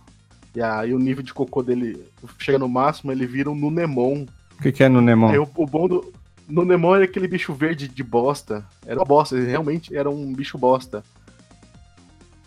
e 0.55 0.61
aí 0.61 0.95
o 0.95 0.99
nível 0.99 1.23
de 1.23 1.31
cocô 1.31 1.61
dele 1.61 2.03
chega 2.39 2.57
no 2.57 2.67
máximo, 2.67 3.11
ele 3.11 3.27
vira 3.27 3.51
um 3.51 3.55
Nunemon. 3.55 4.25
O 4.61 4.63
que, 4.63 4.71
que 4.71 4.83
é 4.83 4.87
Nunemon? 4.87 5.29
Aí, 5.29 5.39
o, 5.39 5.49
o 5.55 5.65
bom 5.65 5.87
do. 5.87 6.13
Nunemon 6.47 6.93
era 6.93 7.05
aquele 7.05 7.27
bicho 7.27 7.51
verde 7.51 7.87
de 7.87 8.03
bosta. 8.03 8.63
Era 8.85 8.99
uma 8.99 9.05
bosta, 9.05 9.35
ele 9.35 9.47
realmente 9.49 9.97
era 9.97 10.07
um 10.07 10.31
bicho 10.31 10.55
bosta 10.55 11.03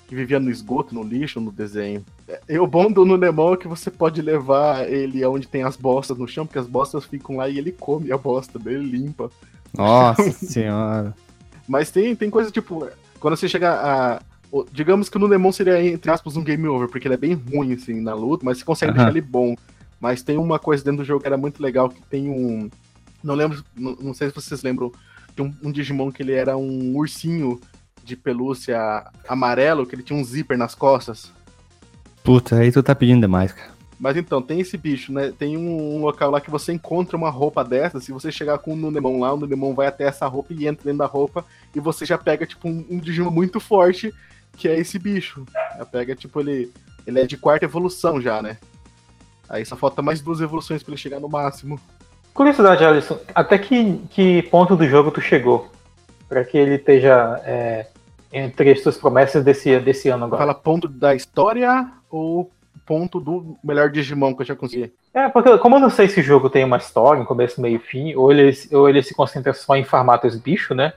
que 0.07 0.15
vivia 0.15 0.39
no 0.39 0.49
esgoto, 0.49 0.95
no 0.95 1.03
lixo, 1.03 1.41
no 1.41 1.51
desenho. 1.51 2.05
E 2.49 2.57
o 2.57 2.69
bom 2.69 2.89
do 2.93 3.05
Nunemon 3.05 3.55
é 3.55 3.57
que 3.57 3.67
você 3.67 3.91
pode 3.91 4.23
levar 4.23 4.89
ele 4.89 5.25
aonde 5.25 5.49
tem 5.49 5.65
as 5.65 5.77
bostas 5.77 6.17
no 6.17 6.29
chão, 6.29 6.47
porque 6.47 6.59
as 6.61 6.69
bostas 6.69 7.05
ficam 7.05 7.39
lá 7.39 7.49
e 7.49 7.59
ele 7.59 7.73
come 7.73 8.13
a 8.13 8.17
bosta 8.17 8.61
dele, 8.61 8.85
limpa. 8.85 9.29
Nossa 9.77 10.31
senhora. 10.47 11.17
Mas 11.67 11.91
tem, 11.91 12.15
tem 12.15 12.31
coisa 12.31 12.49
tipo, 12.49 12.87
quando 13.19 13.37
você 13.37 13.49
chega 13.49 13.73
a. 13.73 14.23
Digamos 14.71 15.09
que 15.09 15.17
o 15.17 15.21
Nunemon 15.21 15.51
seria, 15.51 15.85
entre 15.85 16.13
aspas, 16.13 16.37
um 16.37 16.45
game 16.45 16.69
over, 16.69 16.87
porque 16.87 17.09
ele 17.09 17.15
é 17.15 17.19
bem 17.19 17.35
ruim, 17.35 17.73
assim, 17.73 18.01
na 18.01 18.15
luta, 18.15 18.45
mas 18.45 18.59
você 18.59 18.65
consegue 18.65 18.93
deixar 18.93 19.11
ele 19.11 19.21
bom. 19.21 19.57
Mas 20.05 20.23
tem 20.23 20.37
uma 20.37 20.59
coisa 20.59 20.85
dentro 20.85 20.99
do 20.99 21.05
jogo 21.07 21.23
que 21.23 21.27
era 21.27 21.39
muito 21.39 21.63
legal, 21.63 21.89
que 21.89 22.03
tem 22.03 22.29
um. 22.29 22.69
Não 23.23 23.35
lembro, 23.35 23.65
não, 23.75 23.97
não 23.99 24.13
sei 24.13 24.29
se 24.29 24.35
vocês 24.35 24.63
lembram, 24.63 24.93
de 25.35 25.41
um, 25.41 25.51
um 25.63 25.73
Digimon 25.73 26.13
que 26.13 26.23
ele 26.23 26.35
era 26.35 26.59
um 26.59 26.95
ursinho 26.95 27.59
de 28.05 28.15
pelúcia 28.15 28.79
amarelo, 29.27 29.87
que 29.87 29.95
ele 29.95 30.03
tinha 30.03 30.19
um 30.19 30.23
zíper 30.23 30.59
nas 30.59 30.75
costas. 30.75 31.33
Puta, 32.23 32.57
aí 32.57 32.71
tu 32.71 32.83
tá 32.83 32.95
pedindo 32.95 33.23
demais, 33.23 33.51
cara. 33.55 33.73
Mas 33.99 34.19
então, 34.19 34.43
tem 34.43 34.61
esse 34.61 34.77
bicho, 34.77 35.11
né? 35.11 35.33
Tem 35.39 35.57
um, 35.57 35.97
um 35.97 36.03
local 36.03 36.31
lá 36.31 36.39
que 36.39 36.51
você 36.51 36.71
encontra 36.75 37.17
uma 37.17 37.31
roupa 37.31 37.65
dessa. 37.65 37.99
Se 37.99 38.13
você 38.13 38.31
chegar 38.31 38.59
com 38.59 38.75
o 38.75 38.77
Nunemon 38.77 39.21
lá, 39.21 39.33
o 39.33 39.39
Nunemon 39.39 39.73
vai 39.73 39.87
até 39.87 40.05
essa 40.05 40.27
roupa 40.27 40.53
e 40.53 40.67
entra 40.67 40.85
dentro 40.85 40.99
da 40.99 41.07
roupa. 41.07 41.47
E 41.75 41.81
você 41.81 42.05
já 42.05 42.19
pega, 42.19 42.45
tipo, 42.45 42.69
um, 42.69 42.85
um 42.91 42.99
Digimon 42.99 43.31
muito 43.31 43.59
forte, 43.59 44.13
que 44.55 44.69
é 44.69 44.79
esse 44.79 44.99
bicho. 44.99 45.47
Já 45.79 45.87
pega, 45.87 46.15
tipo, 46.15 46.41
ele. 46.41 46.71
Ele 47.07 47.21
é 47.21 47.27
de 47.27 47.39
quarta 47.39 47.65
evolução 47.65 48.21
já, 48.21 48.43
né? 48.43 48.59
Aí 49.49 49.65
só 49.65 49.77
falta 49.77 50.03
mais 50.03 50.21
duas 50.21 50.41
evoluções 50.41 50.83
para 50.83 50.93
ele 50.93 51.01
chegar 51.01 51.21
no 51.21 51.29
máximo. 51.29 51.79
Curiosidade, 52.33 52.85
Alisson, 52.85 53.19
até 53.35 53.59
que, 53.59 53.99
que 54.11 54.43
ponto 54.45 54.75
do 54.75 54.89
jogo 54.89 55.11
tu 55.11 55.21
chegou? 55.21 55.71
para 56.29 56.45
que 56.45 56.59
ele 56.59 56.75
esteja 56.75 57.41
é, 57.45 57.87
entre 58.33 58.73
as 58.73 58.83
suas 58.83 58.97
promessas 58.97 59.45
desse, 59.45 59.79
desse 59.79 60.09
ano 60.09 60.25
agora. 60.25 60.41
Fala 60.41 60.55
ponto 60.55 60.89
da 60.89 61.15
história 61.15 61.89
ou 62.11 62.51
ponto 62.85 63.21
do 63.21 63.57
melhor 63.63 63.89
Digimon 63.91 64.35
que 64.35 64.43
eu 64.43 64.47
já 64.47 64.57
consegui? 64.57 64.93
É, 65.13 65.29
porque 65.29 65.57
como 65.59 65.77
eu 65.77 65.81
não 65.81 65.91
sei 65.91 66.09
se 66.09 66.21
o 66.21 66.25
jogo 66.25 66.51
tem 66.51 66.65
uma 66.65 66.77
história, 66.77 67.23
um 67.23 67.25
começo, 67.25 67.61
meio 67.61 67.77
e 67.77 67.79
fim, 67.79 68.15
ou 68.15 68.33
ele, 68.33 68.53
ou 68.73 68.89
ele 68.89 69.03
se 69.03 69.15
concentra 69.15 69.53
só 69.53 69.77
em 69.77 69.85
farmar 69.85 70.25
os 70.27 70.37
bichos, 70.37 70.77
né? 70.77 70.93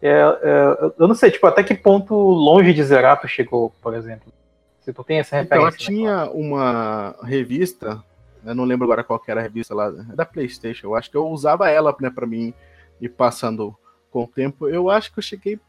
É, 0.00 0.10
é, 0.10 0.92
eu 0.98 1.06
não 1.06 1.14
sei, 1.14 1.30
tipo, 1.30 1.46
até 1.46 1.62
que 1.62 1.74
ponto 1.74 2.14
longe 2.14 2.72
de 2.72 2.82
zerar 2.82 3.20
tu 3.20 3.28
chegou, 3.28 3.72
por 3.82 3.94
exemplo. 3.94 4.32
Se 4.88 4.92
tu 4.94 5.04
tem 5.04 5.18
essa 5.18 5.36
referência. 5.36 5.68
Então, 5.68 5.78
tinha 5.78 6.24
né? 6.24 6.30
uma 6.32 7.14
revista, 7.22 8.02
eu 8.42 8.54
não 8.54 8.64
lembro 8.64 8.86
agora 8.86 9.04
qual 9.04 9.22
era 9.28 9.38
a 9.38 9.42
revista 9.42 9.74
lá, 9.74 9.88
é 9.88 10.16
da 10.16 10.24
Playstation, 10.24 10.86
eu 10.86 10.94
acho 10.94 11.10
que 11.10 11.16
eu 11.18 11.28
usava 11.28 11.68
ela, 11.68 11.94
né, 12.00 12.08
pra 12.08 12.26
mim 12.26 12.54
ir 12.98 13.10
passando 13.10 13.76
com 14.10 14.24
o 14.24 14.26
tempo, 14.26 14.66
eu 14.66 14.88
acho 14.88 15.12
que 15.12 15.18
eu 15.18 15.22
cheguei 15.22 15.60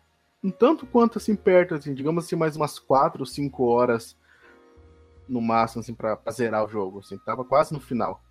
um 0.41 0.49
tanto 0.49 0.87
quanto 0.87 1.17
assim 1.17 1.35
perto, 1.35 1.75
assim, 1.75 1.93
digamos 1.93 2.23
assim, 2.23 2.37
mais 2.37 2.55
umas 2.55 2.79
4 2.79 3.21
ou 3.21 3.25
5 3.25 3.65
horas 3.65 4.15
no 5.27 5.41
máximo, 5.41 5.81
assim, 5.81 5.93
pra, 5.93 6.15
pra, 6.15 6.31
zerar 6.31 6.63
o 6.63 6.69
jogo, 6.69 6.99
assim, 6.99 7.17
tava 7.17 7.43
quase 7.43 7.73
no 7.73 7.81
final. 7.81 8.23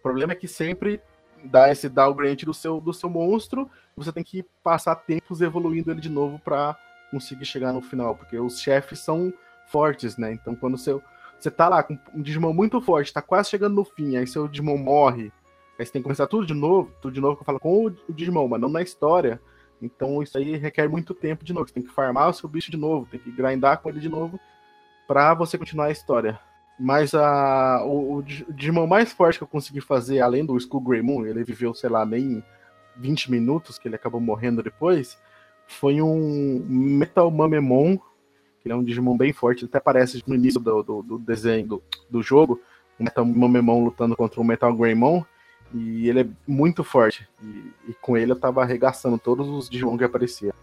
O 0.00 0.02
problema 0.02 0.32
é 0.32 0.36
que 0.36 0.48
sempre 0.48 1.00
dá 1.44 1.70
esse 1.70 1.88
downgrade 1.88 2.44
do 2.44 2.52
seu, 2.52 2.80
do 2.80 2.92
seu 2.92 3.08
monstro, 3.08 3.70
você 3.96 4.10
tem 4.10 4.24
que 4.24 4.42
passar 4.60 4.96
tempos 4.96 5.40
evoluindo 5.40 5.92
ele 5.92 6.00
de 6.00 6.10
novo 6.10 6.40
para 6.40 6.76
conseguir 7.12 7.44
chegar 7.44 7.72
no 7.72 7.80
final, 7.80 8.16
porque 8.16 8.36
os 8.40 8.58
chefes 8.58 8.98
são 8.98 9.32
fortes, 9.72 10.16
né? 10.16 10.32
Então 10.32 10.54
quando 10.54 10.76
seu, 10.78 11.02
você 11.40 11.50
tá 11.50 11.68
lá 11.68 11.82
com 11.82 11.98
um 12.14 12.22
Digimon 12.22 12.52
muito 12.52 12.80
forte, 12.80 13.12
tá 13.12 13.22
quase 13.22 13.50
chegando 13.50 13.74
no 13.74 13.84
fim, 13.84 14.16
aí 14.16 14.26
seu 14.26 14.46
Digimon 14.46 14.76
morre, 14.76 15.32
aí 15.78 15.86
você 15.86 15.92
tem 15.92 16.02
que 16.02 16.04
começar 16.04 16.26
tudo 16.26 16.46
de 16.46 16.54
novo, 16.54 16.92
tudo 17.00 17.12
de 17.12 17.20
novo 17.20 17.36
que 17.36 17.42
eu 17.42 17.46
falo 17.46 17.58
com 17.58 17.86
o 17.86 18.12
Digimon, 18.12 18.46
mas 18.46 18.60
não 18.60 18.68
na 18.68 18.82
história. 18.82 19.40
Então 19.80 20.22
isso 20.22 20.38
aí 20.38 20.56
requer 20.56 20.88
muito 20.88 21.12
tempo 21.12 21.44
de 21.44 21.52
novo. 21.52 21.66
Você 21.66 21.74
tem 21.74 21.82
que 21.82 21.90
farmar 21.90 22.30
o 22.30 22.32
seu 22.32 22.48
bicho 22.48 22.70
de 22.70 22.76
novo, 22.76 23.08
tem 23.10 23.18
que 23.18 23.32
grindar 23.32 23.78
com 23.80 23.88
ele 23.88 23.98
de 23.98 24.08
novo 24.08 24.38
para 25.08 25.34
você 25.34 25.58
continuar 25.58 25.86
a 25.86 25.90
história. 25.90 26.38
Mas 26.78 27.14
a, 27.14 27.82
o, 27.84 28.18
o 28.18 28.22
Digimon 28.22 28.86
mais 28.86 29.12
forte 29.12 29.38
que 29.38 29.44
eu 29.44 29.48
consegui 29.48 29.80
fazer, 29.80 30.20
além 30.20 30.44
do 30.44 30.56
Skull 30.56 30.80
Grey 30.80 31.02
Moon, 31.02 31.26
ele 31.26 31.44
viveu, 31.44 31.74
sei 31.74 31.90
lá, 31.90 32.06
nem 32.06 32.42
20 32.96 33.30
minutos, 33.30 33.78
que 33.78 33.88
ele 33.88 33.96
acabou 33.96 34.20
morrendo 34.20 34.62
depois, 34.62 35.18
foi 35.66 36.00
um 36.00 36.64
Metal 36.68 37.30
Mamemon, 37.30 37.98
que 38.62 38.70
é 38.70 38.74
um 38.74 38.82
Digimon 38.82 39.16
bem 39.16 39.32
forte, 39.32 39.64
ele 39.64 39.68
até 39.68 39.78
aparece 39.78 40.22
no 40.26 40.34
início 40.34 40.60
do, 40.60 40.82
do, 40.82 41.02
do 41.02 41.18
desenho 41.18 41.66
do, 41.66 41.82
do 42.08 42.22
jogo, 42.22 42.60
o 42.98 43.04
Metal 43.04 43.24
Mamemon 43.24 43.84
lutando 43.84 44.16
contra 44.16 44.40
o 44.40 44.44
Metal 44.44 44.74
Greymon, 44.74 45.24
e 45.74 46.08
ele 46.08 46.20
é 46.20 46.26
muito 46.46 46.84
forte. 46.84 47.26
E, 47.42 47.90
e, 47.90 47.94
com 48.00 48.16
ele 48.16 48.32
eu 48.32 48.36
tava 48.36 48.62
arregaçando 48.62 49.18
todos 49.18 49.48
os 49.48 49.68
Digimon 49.68 49.96
que 49.96 50.04
aparecia. 50.04 50.54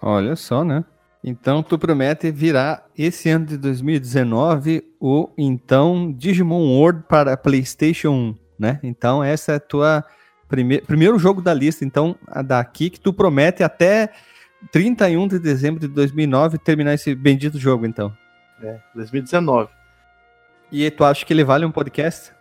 Olha 0.00 0.36
só, 0.36 0.64
né? 0.64 0.84
Então 1.24 1.62
tu 1.62 1.78
promete 1.78 2.30
virar 2.30 2.84
esse 2.98 3.28
ano 3.28 3.46
de 3.46 3.56
2019 3.56 4.84
o 5.00 5.28
então 5.38 6.12
Digimon 6.12 6.66
World 6.76 7.04
para 7.08 7.36
PlayStation 7.36 8.10
1, 8.10 8.34
né? 8.58 8.80
Então 8.82 9.22
essa 9.22 9.52
é 9.52 9.54
a 9.56 9.60
tua 9.60 10.04
prime... 10.48 10.80
primeiro 10.80 11.18
jogo 11.18 11.40
da 11.40 11.54
lista, 11.54 11.84
então 11.84 12.16
daqui 12.44 12.90
que 12.90 13.00
tu 13.00 13.12
promete 13.12 13.62
até 13.62 14.12
31 14.70 15.28
de 15.28 15.38
dezembro 15.38 15.80
de 15.80 15.88
2009 15.88 16.58
terminar 16.58 16.94
esse 16.94 17.14
bendito 17.14 17.58
jogo, 17.58 17.86
então. 17.86 18.16
É, 18.62 18.78
2019. 18.94 19.68
E 20.70 20.90
tu 20.90 21.04
acha 21.04 21.24
que 21.24 21.32
ele 21.32 21.44
vale 21.44 21.64
um 21.64 21.72
podcast? 21.72 22.32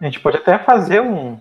A 0.00 0.04
gente 0.04 0.20
pode 0.20 0.36
até 0.38 0.58
fazer 0.58 1.00
um, 1.00 1.38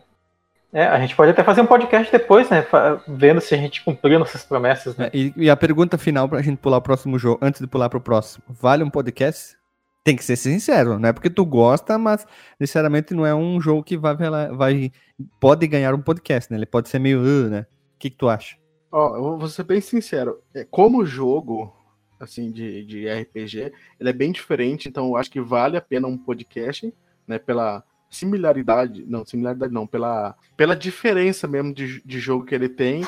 é, 0.75 0.85
a 0.87 0.99
gente 0.99 1.15
pode 1.15 1.31
até 1.31 1.41
fazer 1.41 1.61
um 1.61 1.65
podcast 1.65 2.11
depois, 2.11 2.49
né? 2.49 2.65
Vendo 3.07 3.39
se 3.39 3.55
a 3.55 3.57
gente 3.57 3.81
cumpriu 3.81 4.19
nossas 4.19 4.43
promessas, 4.43 4.97
né? 4.97 5.05
É, 5.05 5.17
e, 5.17 5.33
e, 5.37 5.49
a 5.49 5.55
pergunta 5.55 5.97
final 5.97 6.27
pra 6.27 6.41
gente 6.41 6.57
pular 6.57 6.75
o 6.75 6.81
próximo 6.81 7.17
jogo, 7.17 7.39
antes 7.41 7.61
de 7.61 7.67
pular 7.67 7.87
pro 7.87 8.01
próximo. 8.01 8.43
Vale 8.49 8.83
um 8.83 8.89
podcast? 8.89 9.55
Tem 10.03 10.17
que 10.17 10.23
ser 10.25 10.35
sincero, 10.35 10.99
não 10.99 11.07
é 11.07 11.13
porque 11.13 11.29
tu 11.29 11.45
gosta, 11.45 11.97
mas 11.97 12.27
necessariamente 12.59 13.13
não 13.13 13.25
é 13.25 13.33
um 13.33 13.59
jogo 13.61 13.83
que 13.83 13.95
vai, 13.95 14.17
vai 14.51 14.91
pode 15.39 15.65
ganhar 15.65 15.95
um 15.95 16.01
podcast, 16.01 16.51
né? 16.51 16.57
Ele 16.57 16.65
pode 16.65 16.89
ser 16.89 16.99
meio, 16.99 17.21
uh, 17.21 17.49
né? 17.49 17.61
O 17.95 17.97
que, 17.97 18.09
que 18.09 18.17
tu 18.17 18.27
acha? 18.27 18.57
Ó, 18.97 19.17
eu 19.17 19.37
vou 19.37 19.49
ser 19.49 19.63
bem 19.63 19.81
sincero. 19.81 20.39
É, 20.53 20.63
como 20.63 21.05
jogo, 21.05 21.75
assim, 22.17 22.49
de, 22.49 22.85
de 22.85 23.09
RPG, 23.09 23.73
ele 23.99 24.09
é 24.09 24.13
bem 24.13 24.31
diferente, 24.31 24.87
então 24.87 25.07
eu 25.07 25.17
acho 25.17 25.29
que 25.29 25.41
vale 25.41 25.75
a 25.75 25.81
pena 25.81 26.07
um 26.07 26.17
podcast, 26.17 26.93
né? 27.27 27.37
Pela 27.37 27.83
similaridade, 28.09 29.03
não, 29.05 29.25
similaridade 29.25 29.73
não, 29.73 29.85
pela, 29.85 30.33
pela 30.55 30.77
diferença 30.77 31.45
mesmo 31.45 31.73
de, 31.73 32.01
de 32.05 32.19
jogo 32.19 32.45
que 32.45 32.55
ele 32.55 32.69
tem, 32.69 33.03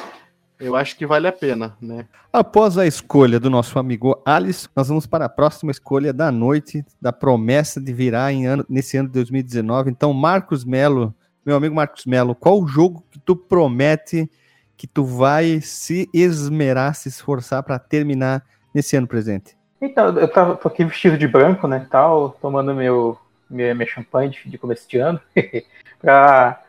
eu 0.60 0.76
acho 0.76 0.98
que 0.98 1.06
vale 1.06 1.26
a 1.26 1.32
pena, 1.32 1.78
né? 1.82 2.06
Após 2.34 2.78
a 2.78 2.86
escolha 2.86 3.40
do 3.40 3.50
nosso 3.50 3.80
amigo 3.80 4.22
Alice, 4.26 4.68
nós 4.76 4.90
vamos 4.90 5.08
para 5.08 5.24
a 5.24 5.30
próxima 5.30 5.72
escolha 5.72 6.12
da 6.12 6.30
noite, 6.34 6.84
da 7.02 7.14
promessa 7.14 7.80
de 7.80 7.94
virar 7.94 8.34
em 8.34 8.46
ano, 8.46 8.66
nesse 8.68 8.98
ano 8.98 9.08
de 9.08 9.14
2019. 9.14 9.90
Então, 9.90 10.12
Marcos 10.12 10.66
Melo, 10.66 11.16
meu 11.46 11.56
amigo 11.56 11.74
Marcos 11.74 12.06
Melo, 12.06 12.36
qual 12.36 12.62
o 12.62 12.68
jogo 12.68 13.06
que 13.10 13.20
tu 13.20 13.38
promete 13.38 14.30
que 14.78 14.86
tu 14.88 15.04
vai 15.04 15.60
se 15.60 16.08
esmerar, 16.14 16.94
se 16.94 17.10
esforçar 17.10 17.64
para 17.64 17.80
terminar 17.80 18.44
nesse 18.74 18.96
ano 18.96 19.08
presente? 19.08 19.58
Então, 19.82 20.18
eu 20.18 20.28
tava, 20.28 20.56
tô 20.56 20.68
aqui 20.68 20.86
vestido 20.86 21.18
de 21.18 21.28
branco, 21.28 21.68
né, 21.68 21.86
tal, 21.90 22.38
tomando 22.42 22.74
meu 22.74 23.18
minha, 23.50 23.74
minha 23.74 23.88
champanhe 23.88 24.30
de, 24.30 24.50
de 24.50 24.58
começo 24.58 24.88
de 24.88 24.98
ano, 24.98 25.20
para 26.00 26.62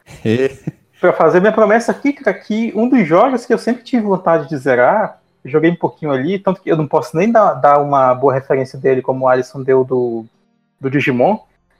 para 1.01 1.13
fazer 1.13 1.41
minha 1.41 1.53
promessa 1.53 1.93
aqui, 1.93 2.13
cara, 2.13 2.37
que 2.37 2.73
um 2.75 2.89
dos 2.89 3.07
jogos 3.07 3.47
que 3.47 3.55
eu 3.55 3.59
sempre 3.59 3.85
tive 3.85 4.03
vontade 4.03 4.49
de 4.49 4.57
zerar, 4.57 5.21
joguei 5.45 5.71
um 5.71 5.77
pouquinho 5.77 6.11
ali, 6.11 6.39
tanto 6.39 6.61
que 6.61 6.71
eu 6.71 6.77
não 6.77 6.89
posso 6.89 7.17
nem 7.17 7.31
dar, 7.31 7.55
dar 7.55 7.79
uma 7.79 8.15
boa 8.15 8.35
referência 8.35 8.79
dele, 8.79 9.01
como 9.01 9.25
o 9.25 9.29
Alisson 9.29 9.63
deu 9.63 9.85
do, 9.85 10.27
do 10.81 10.91
Digimon, 10.91 11.39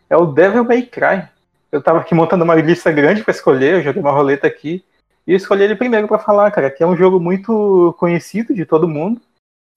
é 0.09 0.17
o 0.17 0.27
Devil 0.27 0.65
May 0.65 0.83
Cry. 0.83 1.29
Eu 1.71 1.83
tava 1.83 1.99
aqui 1.99 2.15
montando 2.15 2.45
uma 2.45 2.55
lista 2.55 2.93
grande 2.93 3.23
para 3.23 3.33
escolher, 3.33 3.75
eu 3.75 3.83
joguei 3.83 4.01
uma 4.01 4.13
roleta 4.13 4.47
aqui, 4.47 4.85
e 5.29 5.33
eu 5.33 5.37
escolhi 5.37 5.63
ele 5.63 5.77
primeiro 5.77 6.09
para 6.09 6.19
falar, 6.19 6.51
cara, 6.51 6.71
que 6.71 6.83
é 6.83 6.87
um 6.87 6.97
jogo 6.97 7.21
muito 7.21 7.95
conhecido 7.99 8.53
de 8.53 8.65
todo 8.65 8.89
mundo, 8.89 9.21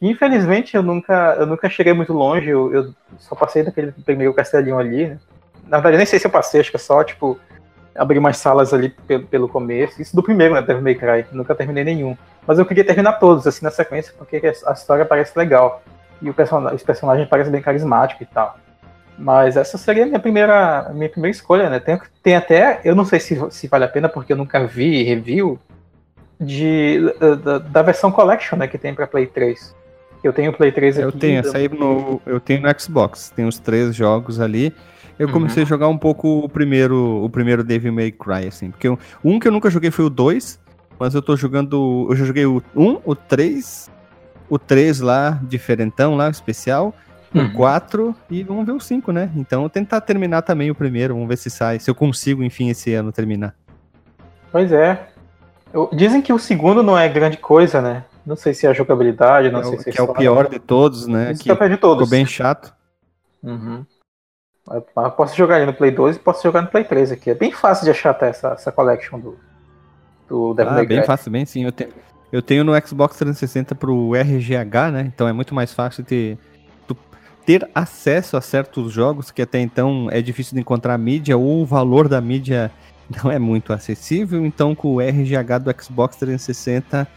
Infelizmente, 0.01 0.75
eu 0.75 0.81
nunca, 0.81 1.35
eu 1.39 1.45
nunca 1.45 1.69
cheguei 1.69 1.93
muito 1.93 2.11
longe, 2.11 2.49
eu, 2.49 2.73
eu 2.73 2.93
só 3.19 3.35
passei 3.35 3.61
daquele 3.61 3.91
primeiro 3.91 4.33
castelinho 4.33 4.79
ali, 4.79 5.09
né? 5.09 5.19
Na 5.67 5.77
verdade, 5.77 5.97
nem 5.97 6.05
sei 6.07 6.17
se 6.17 6.25
eu 6.25 6.31
passei, 6.31 6.59
acho 6.59 6.71
que 6.71 6.75
é 6.75 6.79
só, 6.79 7.03
tipo, 7.03 7.39
abrir 7.95 8.17
umas 8.17 8.37
salas 8.37 8.73
ali 8.73 8.89
pelo, 8.89 9.27
pelo 9.27 9.47
começo. 9.47 10.01
Isso 10.01 10.15
do 10.15 10.23
primeiro, 10.23 10.55
né, 10.55 10.61
Devil 10.63 10.81
May 10.81 10.95
Cry. 10.95 11.25
Nunca 11.31 11.53
terminei 11.53 11.83
nenhum. 11.83 12.17
Mas 12.47 12.57
eu 12.57 12.65
queria 12.65 12.83
terminar 12.83 13.13
todos, 13.13 13.45
assim, 13.45 13.63
na 13.63 13.69
sequência, 13.69 14.11
porque 14.17 14.41
a 14.65 14.71
história 14.71 15.05
parece 15.05 15.37
legal. 15.37 15.83
E 16.19 16.29
o 16.29 16.33
person 16.33 16.65
os 16.73 16.81
personagens 16.81 17.29
parecem 17.29 17.51
bem 17.51 17.61
carismáticos 17.61 18.27
e 18.27 18.33
tal. 18.33 18.57
Mas 19.21 19.55
essa 19.55 19.77
seria 19.77 20.03
a 20.03 20.07
minha 20.07 20.19
primeira, 20.19 20.89
minha 20.93 21.09
primeira 21.09 21.35
escolha, 21.35 21.69
né? 21.69 21.79
Tem, 21.79 21.99
tem 22.23 22.35
até, 22.35 22.81
eu 22.83 22.95
não 22.95 23.05
sei 23.05 23.19
se, 23.19 23.39
se 23.51 23.67
vale 23.67 23.83
a 23.85 23.87
pena, 23.87 24.09
porque 24.09 24.33
eu 24.33 24.37
nunca 24.37 24.65
vi 24.65 25.03
review 25.03 25.59
de, 26.39 26.99
da, 27.43 27.59
da 27.59 27.81
versão 27.81 28.11
Collection, 28.11 28.57
né? 28.57 28.67
Que 28.67 28.77
tem 28.77 28.93
pra 28.95 29.05
Play 29.07 29.27
3. 29.27 29.75
Eu 30.23 30.33
tenho 30.33 30.51
o 30.51 30.53
Play 30.57 30.71
3 30.71 30.97
aqui. 30.97 31.05
Eu 31.07 31.11
tenho, 31.11 31.39
essa 31.39 31.57
aí 31.57 31.69
no, 31.69 32.21
eu 32.25 32.39
tenho 32.39 32.61
no 32.61 32.79
Xbox. 32.79 33.31
Tem 33.35 33.45
os 33.45 33.59
três 33.59 33.95
jogos 33.95 34.39
ali. 34.39 34.73
Eu 35.19 35.27
Uhum. 35.27 35.33
comecei 35.33 35.63
a 35.63 35.65
jogar 35.65 35.87
um 35.87 35.97
pouco 35.97 36.39
o 36.39 36.49
primeiro, 36.49 37.23
o 37.23 37.29
primeiro 37.29 37.63
Devil 37.63 37.93
May 37.93 38.11
Cry, 38.11 38.47
assim. 38.47 38.71
Porque 38.71 38.89
o- 38.89 38.97
um 39.23 39.39
que 39.39 39.47
eu 39.47 39.51
nunca 39.51 39.69
joguei 39.69 39.91
foi 39.91 40.05
o 40.05 40.09
2, 40.09 40.59
mas 40.99 41.13
eu 41.13 41.21
tô 41.21 41.35
jogando. 41.35 42.07
Eu 42.09 42.15
já 42.15 42.25
joguei 42.25 42.45
o 42.45 42.61
1, 42.75 42.99
o 43.05 43.15
3, 43.15 43.89
o 44.49 44.57
3 44.57 44.99
lá, 44.99 45.39
diferentão 45.43 46.15
lá, 46.15 46.29
especial, 46.29 46.93
Uhum. 47.33 47.45
o 47.45 47.53
4 47.53 48.15
e 48.29 48.43
vamos 48.43 48.65
ver 48.65 48.73
o 48.73 48.79
5, 48.79 49.11
né? 49.13 49.31
Então 49.35 49.67
tentar 49.69 50.01
terminar 50.01 50.41
também 50.41 50.69
o 50.69 50.75
primeiro, 50.75 51.13
vamos 51.13 51.29
ver 51.29 51.37
se 51.37 51.49
sai, 51.49 51.79
se 51.79 51.89
eu 51.89 51.95
consigo, 51.95 52.43
enfim, 52.43 52.69
esse 52.69 52.93
ano 52.93 53.11
terminar. 53.11 53.55
Pois 54.51 54.71
é. 54.71 55.07
Eu- 55.73 55.89
dizem 55.93 56.21
que 56.21 56.33
o 56.33 56.37
segundo 56.39 56.83
não 56.83 56.97
é 56.97 57.07
grande 57.07 57.37
coisa, 57.37 57.81
né? 57.81 58.03
Não 58.25 58.35
sei 58.35 58.53
se 58.53 58.65
é 58.67 58.69
a 58.69 58.73
jogabilidade, 58.73 59.49
não 59.49 59.61
é 59.61 59.63
sei 59.63 59.77
o- 59.77 59.81
se 59.81 59.89
é 59.89 59.91
que 59.93 59.99
é 59.99 60.03
o 60.03 60.13
pior 60.13 60.49
de 60.49 60.59
todos, 60.59 61.07
né? 61.07 61.31
Isso 61.31 61.41
Que 61.43 61.51
eu 61.51 61.55
de 61.55 61.77
todos. 61.77 62.03
ficou 62.03 62.07
bem 62.09 62.25
chato. 62.25 62.73
Uhum. 63.41 63.85
Eu 64.69 64.85
eu 64.97 65.11
posso 65.11 65.35
jogar 65.35 65.57
ele 65.57 65.65
no 65.65 65.73
Play 65.73 65.91
2 65.91 66.17
e 66.17 66.19
posso 66.19 66.43
jogar 66.43 66.61
no 66.61 66.67
Play 66.67 66.83
3 66.83 67.11
aqui. 67.11 67.29
É 67.31 67.33
bem 67.33 67.51
fácil 67.51 67.85
de 67.85 67.91
achar 67.91 68.11
até 68.11 68.29
essa, 68.29 68.49
essa 68.49 68.71
collection 68.71 69.19
do, 69.19 69.37
do 70.27 70.53
Devil 70.53 70.71
Ah, 70.73 70.75
May 70.75 70.85
bem 70.85 70.97
Cry. 70.97 71.07
fácil, 71.07 71.31
bem 71.31 71.45
sim. 71.45 71.63
Eu, 71.63 71.71
te- 71.71 71.87
eu 72.31 72.41
tenho 72.41 72.63
no 72.63 72.73
Xbox 72.85 73.17
360 73.17 73.73
pro 73.73 74.13
RGH, 74.15 74.91
né? 74.91 75.11
Então 75.13 75.27
é 75.27 75.33
muito 75.33 75.55
mais 75.55 75.73
fácil 75.73 76.03
ter, 76.03 76.37
ter 77.45 77.67
acesso 77.73 78.37
a 78.37 78.41
certos 78.41 78.91
jogos 78.91 79.31
que 79.31 79.41
até 79.41 79.59
então 79.59 80.07
é 80.11 80.21
difícil 80.21 80.53
de 80.55 80.61
encontrar 80.61 80.97
mídia 80.97 81.37
ou 81.37 81.61
o 81.61 81.65
valor 81.65 82.07
da 82.07 82.21
mídia 82.21 82.71
não 83.23 83.31
é 83.31 83.39
muito 83.39 83.73
acessível. 83.73 84.45
Então 84.45 84.73
com 84.75 84.95
o 84.95 85.01
RGH 85.01 85.59
do 85.63 85.83
Xbox 85.83 86.15
360 86.17 87.07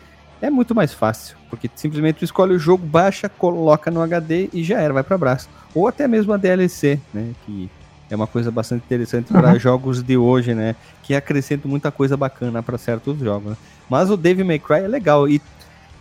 é 0.43 0.51
muito 0.51 0.75
mais 0.75 0.93
fácil, 0.93 1.37
porque 1.49 1.71
simplesmente 1.75 2.19
tu 2.19 2.25
escolhe 2.25 2.55
o 2.55 2.59
jogo, 2.59 2.85
baixa, 2.85 3.29
coloca 3.29 3.91
no 3.91 4.03
HD 4.03 4.51
e 4.53 4.63
já 4.63 4.79
era, 4.81 4.93
vai 4.93 5.03
para 5.03 5.17
braço. 5.17 5.49
Ou 5.75 5.89
até 5.89 6.07
mesmo 6.07 6.33
a 6.33 6.37
DLC, 6.37 7.01
né? 7.15 7.33
Que 7.47 7.71
é 8.11 8.17
uma 8.17 8.27
coisa 8.27 8.51
bastante 8.51 8.85
interessante 8.85 9.33
para 9.33 9.53
Uhum. 9.53 9.59
jogos 9.59 10.03
de 10.03 10.17
hoje, 10.19 10.53
né? 10.55 10.77
Que 11.03 11.15
acrescenta 11.15 11.67
muita 11.67 11.91
coisa 11.91 12.17
bacana 12.17 12.63
para 12.63 12.77
certos 12.77 13.19
jogos. 13.19 13.53
né? 13.53 13.57
Mas 13.89 14.11
o 14.11 14.17
Devil 14.17 14.45
May 14.45 14.59
Cry 14.59 14.81
é 14.81 14.89
legal 14.89 15.27
e 15.29 15.41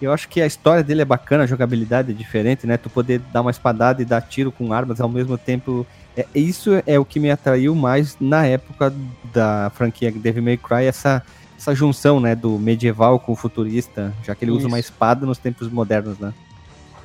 eu 0.04 0.12
acho 0.12 0.28
que 0.28 0.42
a 0.42 0.46
história 0.46 0.84
dele 0.84 1.02
é 1.02 1.06
bacana, 1.06 1.44
a 1.44 1.48
jogabilidade 1.48 2.12
é 2.12 2.14
diferente, 2.14 2.68
né? 2.68 2.78
Tu 2.78 2.90
poder 2.90 3.20
dar 3.32 3.42
uma 3.42 3.52
espadada 3.52 4.02
e 4.02 4.06
dar 4.06 4.22
tiro 4.22 4.52
com 4.52 4.74
armas 4.74 5.00
ao 5.00 5.10
mesmo 5.10 5.38
tempo. 5.38 5.86
É, 6.16 6.26
isso 6.36 6.82
é 6.86 7.00
o 7.00 7.06
que 7.06 7.20
me 7.20 7.32
atraiu 7.32 7.74
mais 7.74 8.18
na 8.20 8.46
época 8.46 8.94
da 9.34 9.72
franquia 9.76 10.12
Devil 10.12 10.44
May 10.44 10.58
Cry, 10.58 10.86
essa, 10.86 11.24
essa 11.58 11.74
junção, 11.74 12.20
né? 12.20 12.36
Do 12.36 12.60
medieval 12.60 13.20
com 13.20 13.32
o 13.32 13.36
futurista, 13.36 14.14
já 14.24 14.36
que 14.36 14.46
ele 14.46 14.52
usa 14.52 14.62
Isso. 14.62 14.68
uma 14.68 14.80
espada 14.80 15.26
nos 15.26 15.38
tempos 15.38 15.70
modernos, 15.70 16.20
né? 16.20 16.34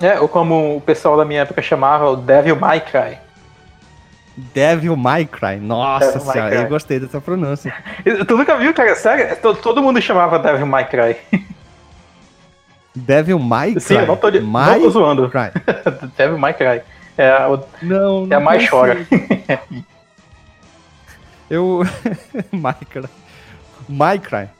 É, 0.00 0.20
ou 0.20 0.28
como 0.28 0.76
o 0.76 0.80
pessoal 0.80 1.16
da 1.16 1.24
minha 1.24 1.42
época 1.42 1.60
chamava, 1.60 2.08
o 2.10 2.16
Devil 2.16 2.56
May 2.56 2.80
Cry. 2.80 3.18
Devil 4.54 4.96
May 4.96 5.26
Cry, 5.26 5.56
nossa 5.56 6.12
Devil 6.12 6.32
senhora, 6.32 6.50
Cry. 6.50 6.62
eu 6.62 6.68
gostei 6.68 7.00
dessa 7.00 7.20
pronúncia. 7.20 7.74
Tu 8.26 8.36
nunca 8.36 8.56
viu, 8.56 8.72
cara? 8.72 8.94
Sério? 8.94 9.36
Todo, 9.42 9.60
todo 9.60 9.82
mundo 9.82 10.00
chamava 10.00 10.38
Devil 10.38 10.66
May 10.66 10.88
Cry. 10.88 11.16
Devil 12.98 13.38
May 13.38 13.72
Cry? 13.72 13.80
Sim, 13.80 13.94
eu 13.94 14.06
não 14.06 14.16
tô, 14.16 14.30
de, 14.30 14.40
não 14.40 14.80
tô 14.80 14.90
zoando. 14.90 15.28
Cry. 15.30 15.50
Devil 16.16 16.38
May 16.38 16.54
Cry. 16.54 16.82
É, 17.16 17.46
o, 17.46 17.58
Não, 17.82 18.26
é 18.30 18.34
a 18.34 18.38
não 18.38 18.44
mais 18.44 18.60
sei. 18.62 18.68
chora. 18.70 18.98
Eu. 21.50 21.82
Minecraft. 22.52 23.10
Minecraft. 23.88 24.52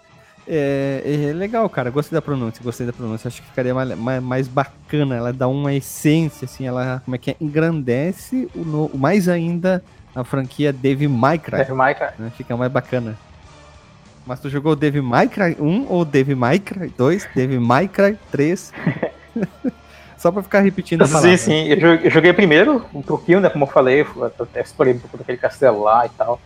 É, 0.50 1.02
é 1.30 1.32
legal, 1.34 1.68
cara. 1.68 1.90
Gostei 1.90 2.16
da 2.16 2.22
pronúncia, 2.22 2.62
gostei 2.64 2.86
da 2.86 2.92
pronúncia. 2.92 3.28
Acho 3.28 3.42
que 3.42 3.48
ficaria 3.48 3.74
mais, 3.74 3.94
mais, 3.98 4.22
mais 4.22 4.48
bacana. 4.48 5.14
Ela 5.14 5.32
dá 5.32 5.46
uma 5.46 5.74
essência, 5.74 6.46
assim, 6.46 6.66
ela, 6.66 7.02
como 7.04 7.14
é 7.14 7.18
que 7.18 7.32
é? 7.32 7.36
Engrandece 7.40 8.48
o, 8.54 8.60
no- 8.60 8.90
mais 8.94 9.28
ainda 9.28 9.84
a 10.14 10.24
franquia 10.24 10.72
Devil 10.72 11.10
May 11.10 11.38
Cry. 11.38 11.58
Devil 11.58 11.76
May 11.76 11.94
Cry. 11.94 12.08
né? 12.18 12.32
Fica 12.34 12.56
mais 12.56 12.72
bacana. 12.72 13.14
Mas 14.28 14.40
tu 14.40 14.50
jogou 14.50 14.76
Devil 14.76 15.02
May 15.02 15.26
Cry 15.26 15.56
1 15.58 15.86
ou 15.88 16.04
Devil 16.04 16.36
May 16.36 16.58
Cry 16.58 16.92
2? 16.98 17.30
Devil 17.34 17.62
May 17.62 17.88
Cry 17.88 18.14
3? 18.30 18.74
Só 20.18 20.30
pra 20.30 20.42
ficar 20.42 20.60
repetindo 20.60 21.00
a 21.00 21.06
Sim, 21.06 21.12
palavra. 21.14 21.36
sim. 21.38 21.68
Eu 21.68 21.80
joguei, 21.80 22.06
eu 22.06 22.10
joguei 22.10 22.32
primeiro 22.34 22.84
um 22.92 23.00
truquinho, 23.00 23.40
né? 23.40 23.48
Como 23.48 23.64
eu 23.64 23.68
falei, 23.68 24.02
eu 24.02 24.24
até 24.38 24.60
explorei 24.60 24.92
um 24.92 24.98
pouco 24.98 25.16
daquele 25.16 25.38
castelo 25.38 25.82
lá 25.82 26.04
e 26.04 26.10
tal. 26.10 26.38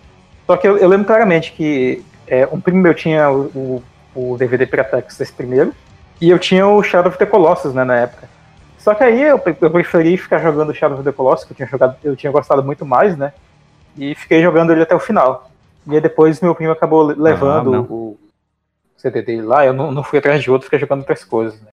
Só 0.46 0.56
que 0.56 0.68
eu, 0.68 0.78
eu 0.78 0.88
lembro 0.88 1.06
claramente 1.06 1.50
que 1.52 2.04
é, 2.28 2.48
um 2.52 2.60
primo 2.60 2.78
meu 2.80 2.94
tinha 2.94 3.28
o, 3.32 3.82
o, 4.14 4.32
o 4.32 4.36
DVD 4.38 4.64
Piratex 4.64 5.16
desse 5.18 5.32
primeiro, 5.32 5.74
e 6.20 6.30
eu 6.30 6.38
tinha 6.38 6.64
o 6.68 6.80
Shadow 6.84 7.08
of 7.08 7.18
the 7.18 7.26
Colossus, 7.26 7.74
né, 7.74 7.82
na 7.82 7.96
época. 7.96 8.28
Só 8.78 8.94
que 8.94 9.02
aí 9.02 9.22
eu, 9.22 9.40
eu 9.60 9.70
preferi 9.70 10.16
ficar 10.16 10.38
jogando 10.38 10.72
Shadow 10.72 10.98
of 10.98 11.04
the 11.04 11.10
Colossus, 11.10 11.46
que 11.46 11.52
eu 11.52 11.56
tinha 11.56 11.68
jogado, 11.68 11.96
eu 12.04 12.14
tinha 12.14 12.30
gostado 12.30 12.62
muito 12.62 12.86
mais, 12.86 13.16
né? 13.16 13.32
E 13.98 14.14
fiquei 14.14 14.40
jogando 14.40 14.70
ele 14.70 14.82
até 14.82 14.94
o 14.94 15.00
final. 15.00 15.50
E 15.86 15.94
aí 15.94 16.00
depois 16.00 16.40
meu 16.40 16.54
primo 16.54 16.72
acabou 16.72 17.08
le- 17.08 17.14
levando 17.20 17.70
não. 17.72 17.82
o 17.82 18.18
CD 18.96 19.22
dele 19.22 19.42
lá, 19.42 19.66
eu 19.66 19.72
não, 19.72 19.90
não 19.90 20.02
fui 20.02 20.18
atrás 20.18 20.42
de 20.42 20.50
outro, 20.50 20.66
fiquei 20.66 20.78
jogando 20.78 21.00
outras 21.00 21.24
coisas, 21.24 21.60
né? 21.60 21.68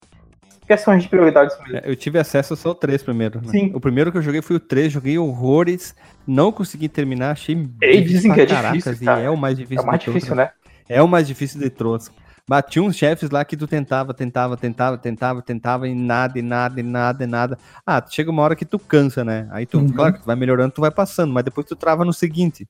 Questões 0.66 1.02
de 1.02 1.08
prioridades 1.10 1.56
mesmo. 1.60 1.76
É, 1.76 1.82
Eu 1.84 1.94
tive 1.96 2.18
acesso 2.18 2.56
só 2.56 2.70
ao 2.70 2.74
3 2.74 3.02
primeiro. 3.02 3.38
né? 3.42 3.48
Sim. 3.50 3.70
O 3.74 3.80
primeiro 3.80 4.10
que 4.10 4.16
eu 4.18 4.22
joguei 4.22 4.40
foi 4.40 4.56
o 4.56 4.60
3, 4.60 4.90
joguei 4.92 5.18
horrores, 5.18 5.94
não 6.26 6.50
consegui 6.50 6.88
terminar, 6.88 7.32
achei 7.32 7.54
E 7.82 8.00
dizem 8.00 8.32
que 8.32 8.40
é 8.40 8.46
pra 8.46 8.72
difícil, 8.72 9.04
cara. 9.04 9.20
é 9.20 9.28
o 9.30 9.36
mais 9.36 9.58
É 9.58 9.62
difícil 9.62 9.82
o 9.82 9.86
mais 9.86 9.98
de 10.00 10.06
todos. 10.06 10.14
difícil, 10.20 10.36
né? 10.36 10.50
É 10.88 11.02
o 11.02 11.08
mais 11.08 11.26
difícil 11.26 11.60
de 11.60 11.68
todos. 11.70 12.10
Bati 12.48 12.78
uns 12.80 12.96
chefes 12.96 13.30
lá 13.30 13.42
que 13.44 13.56
tu 13.56 13.66
tentava, 13.66 14.12
tentava, 14.14 14.54
tentava, 14.56 14.98
tentava, 14.98 15.40
tentava 15.42 15.88
e 15.88 15.94
nada, 15.94 16.38
e 16.38 16.42
nada, 16.42 16.78
e 16.80 16.82
nada, 16.82 17.24
e 17.24 17.26
nada. 17.26 17.58
Ah, 17.86 18.02
chega 18.06 18.30
uma 18.30 18.42
hora 18.42 18.54
que 18.56 18.66
tu 18.66 18.78
cansa, 18.78 19.24
né? 19.24 19.48
Aí 19.50 19.64
tu, 19.66 19.78
Uhum. 19.78 19.92
claro 19.92 20.18
tu 20.18 20.24
vai 20.26 20.36
melhorando, 20.36 20.72
tu 20.72 20.80
vai 20.82 20.90
passando, 20.90 21.32
mas 21.32 21.44
depois 21.44 21.66
tu 21.66 21.74
trava 21.76 22.04
no 22.04 22.12
seguinte. 22.12 22.66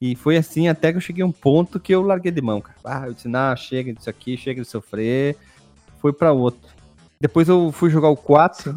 E 0.00 0.14
foi 0.14 0.36
assim 0.36 0.68
até 0.68 0.92
que 0.92 0.96
eu 0.98 1.00
cheguei 1.02 1.22
a 1.22 1.26
um 1.26 1.32
ponto 1.32 1.80
que 1.80 1.92
eu 1.94 2.02
larguei 2.02 2.30
de 2.30 2.40
mão, 2.40 2.60
cara. 2.60 2.76
Ah, 2.84 3.06
eu 3.08 3.14
disse, 3.14 3.26
não, 3.28 3.54
chega 3.56 3.92
disso 3.92 4.08
aqui, 4.08 4.36
chega 4.36 4.62
de 4.62 4.68
sofrer. 4.68 5.36
Foi 6.00 6.12
pra 6.12 6.32
outro. 6.32 6.60
Depois 7.20 7.48
eu 7.48 7.72
fui 7.72 7.90
jogar 7.90 8.08
o 8.08 8.16
4. 8.16 8.76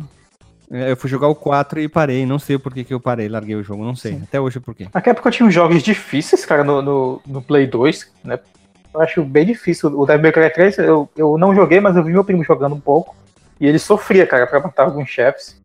É, 0.72 0.92
Eu 0.92 0.98
fui 0.98 1.10
jogar 1.10 1.28
o 1.28 1.36
4 1.36 1.80
e 1.80 1.88
parei. 1.88 2.26
Não 2.26 2.40
sei 2.40 2.58
por 2.58 2.74
que, 2.74 2.84
que 2.84 2.94
eu 2.94 3.00
parei, 3.00 3.28
larguei 3.30 3.56
o 3.56 3.64
jogo, 3.64 3.84
não 3.84 3.96
sei. 3.96 4.14
Sim. 4.14 4.24
Até 4.24 4.40
hoje 4.42 4.60
por 4.60 4.74
quê. 4.74 4.88
Naquela 4.94 5.14
época 5.14 5.28
eu 5.30 5.34
tinha 5.34 5.52
jogos 5.52 5.84
difíceis, 5.84 6.44
cara, 6.46 6.64
no, 6.64 6.82
no, 6.82 7.22
no 7.28 7.42
Play 7.42 7.68
2, 7.68 8.12
né? 8.24 8.40
Eu 8.94 9.02
acho 9.02 9.24
bem 9.24 9.46
difícil. 9.46 9.90
O 10.00 10.06
Devil 10.06 10.24
May 10.24 10.32
Cry 10.32 10.50
3 10.50 10.78
eu, 10.80 11.08
eu 11.16 11.38
não 11.38 11.54
joguei, 11.54 11.80
mas 11.80 11.96
eu 11.96 12.04
vi 12.04 12.12
meu 12.12 12.24
primo 12.24 12.44
jogando 12.44 12.74
um 12.76 12.80
pouco. 12.80 13.16
E 13.60 13.68
ele 13.68 13.78
sofria, 13.78 14.26
cara, 14.26 14.48
pra 14.48 14.60
matar 14.60 14.86
alguns 14.86 15.08
chefes. 15.08 15.62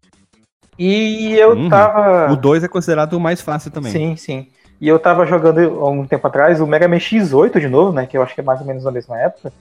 E 0.79 1.35
eu 1.39 1.53
Uhum. 1.53 1.71
tava. 1.71 2.31
O 2.31 2.37
2 2.37 2.63
é 2.63 2.69
considerado 2.69 3.15
o 3.15 3.21
mais 3.21 3.41
fácil 3.41 3.71
também. 3.71 3.91
Sim, 3.93 4.17
sim. 4.17 4.49
E 4.81 4.89
eu 4.89 4.99
tava 4.99 5.25
jogando 5.27 5.59
há 5.81 5.91
um 5.91 6.07
tempo 6.07 6.27
atrás 6.27 6.61
o 6.61 6.67
Mega 6.67 6.87
Man 6.87 6.97
X8 6.97 7.59
de 7.61 7.69
novo, 7.69 7.93
né? 7.93 8.07
Que 8.07 8.17
eu 8.17 8.23
acho 8.23 8.35
que 8.35 8.41
é 8.41 8.45
mais 8.45 8.61
ou 8.61 8.67
menos 8.67 8.85
na 8.85 8.91
mesma 8.91 9.19
época. 9.19 9.53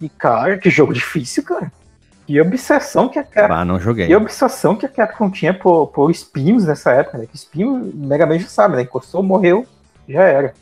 E, 0.00 0.08
cara, 0.08 0.56
que 0.58 0.70
jogo 0.70 0.94
difícil, 0.94 1.42
cara. 1.42 1.72
Que 2.26 2.40
obsessão 2.40 3.08
que 3.08 3.18
a 3.18 3.24
cara. 3.24 3.56
Ah, 3.56 3.64
não 3.64 3.80
joguei. 3.80 4.06
E 4.06 4.14
a 4.14 4.16
obsessão 4.16 4.76
que 4.76 4.86
a 4.86 4.88
Capcom 4.88 5.28
tinha 5.30 5.52
por, 5.52 5.88
por 5.88 6.10
espinhos 6.10 6.64
nessa 6.64 6.92
época, 6.92 7.18
né? 7.18 7.26
Que 7.26 7.34
espinho, 7.34 7.90
Mega 7.94 8.24
Man 8.24 8.38
já 8.38 8.46
sabe, 8.46 8.76
né? 8.76 8.82
Encostou, 8.82 9.22
morreu, 9.22 9.66
já 10.08 10.22
era. 10.22 10.54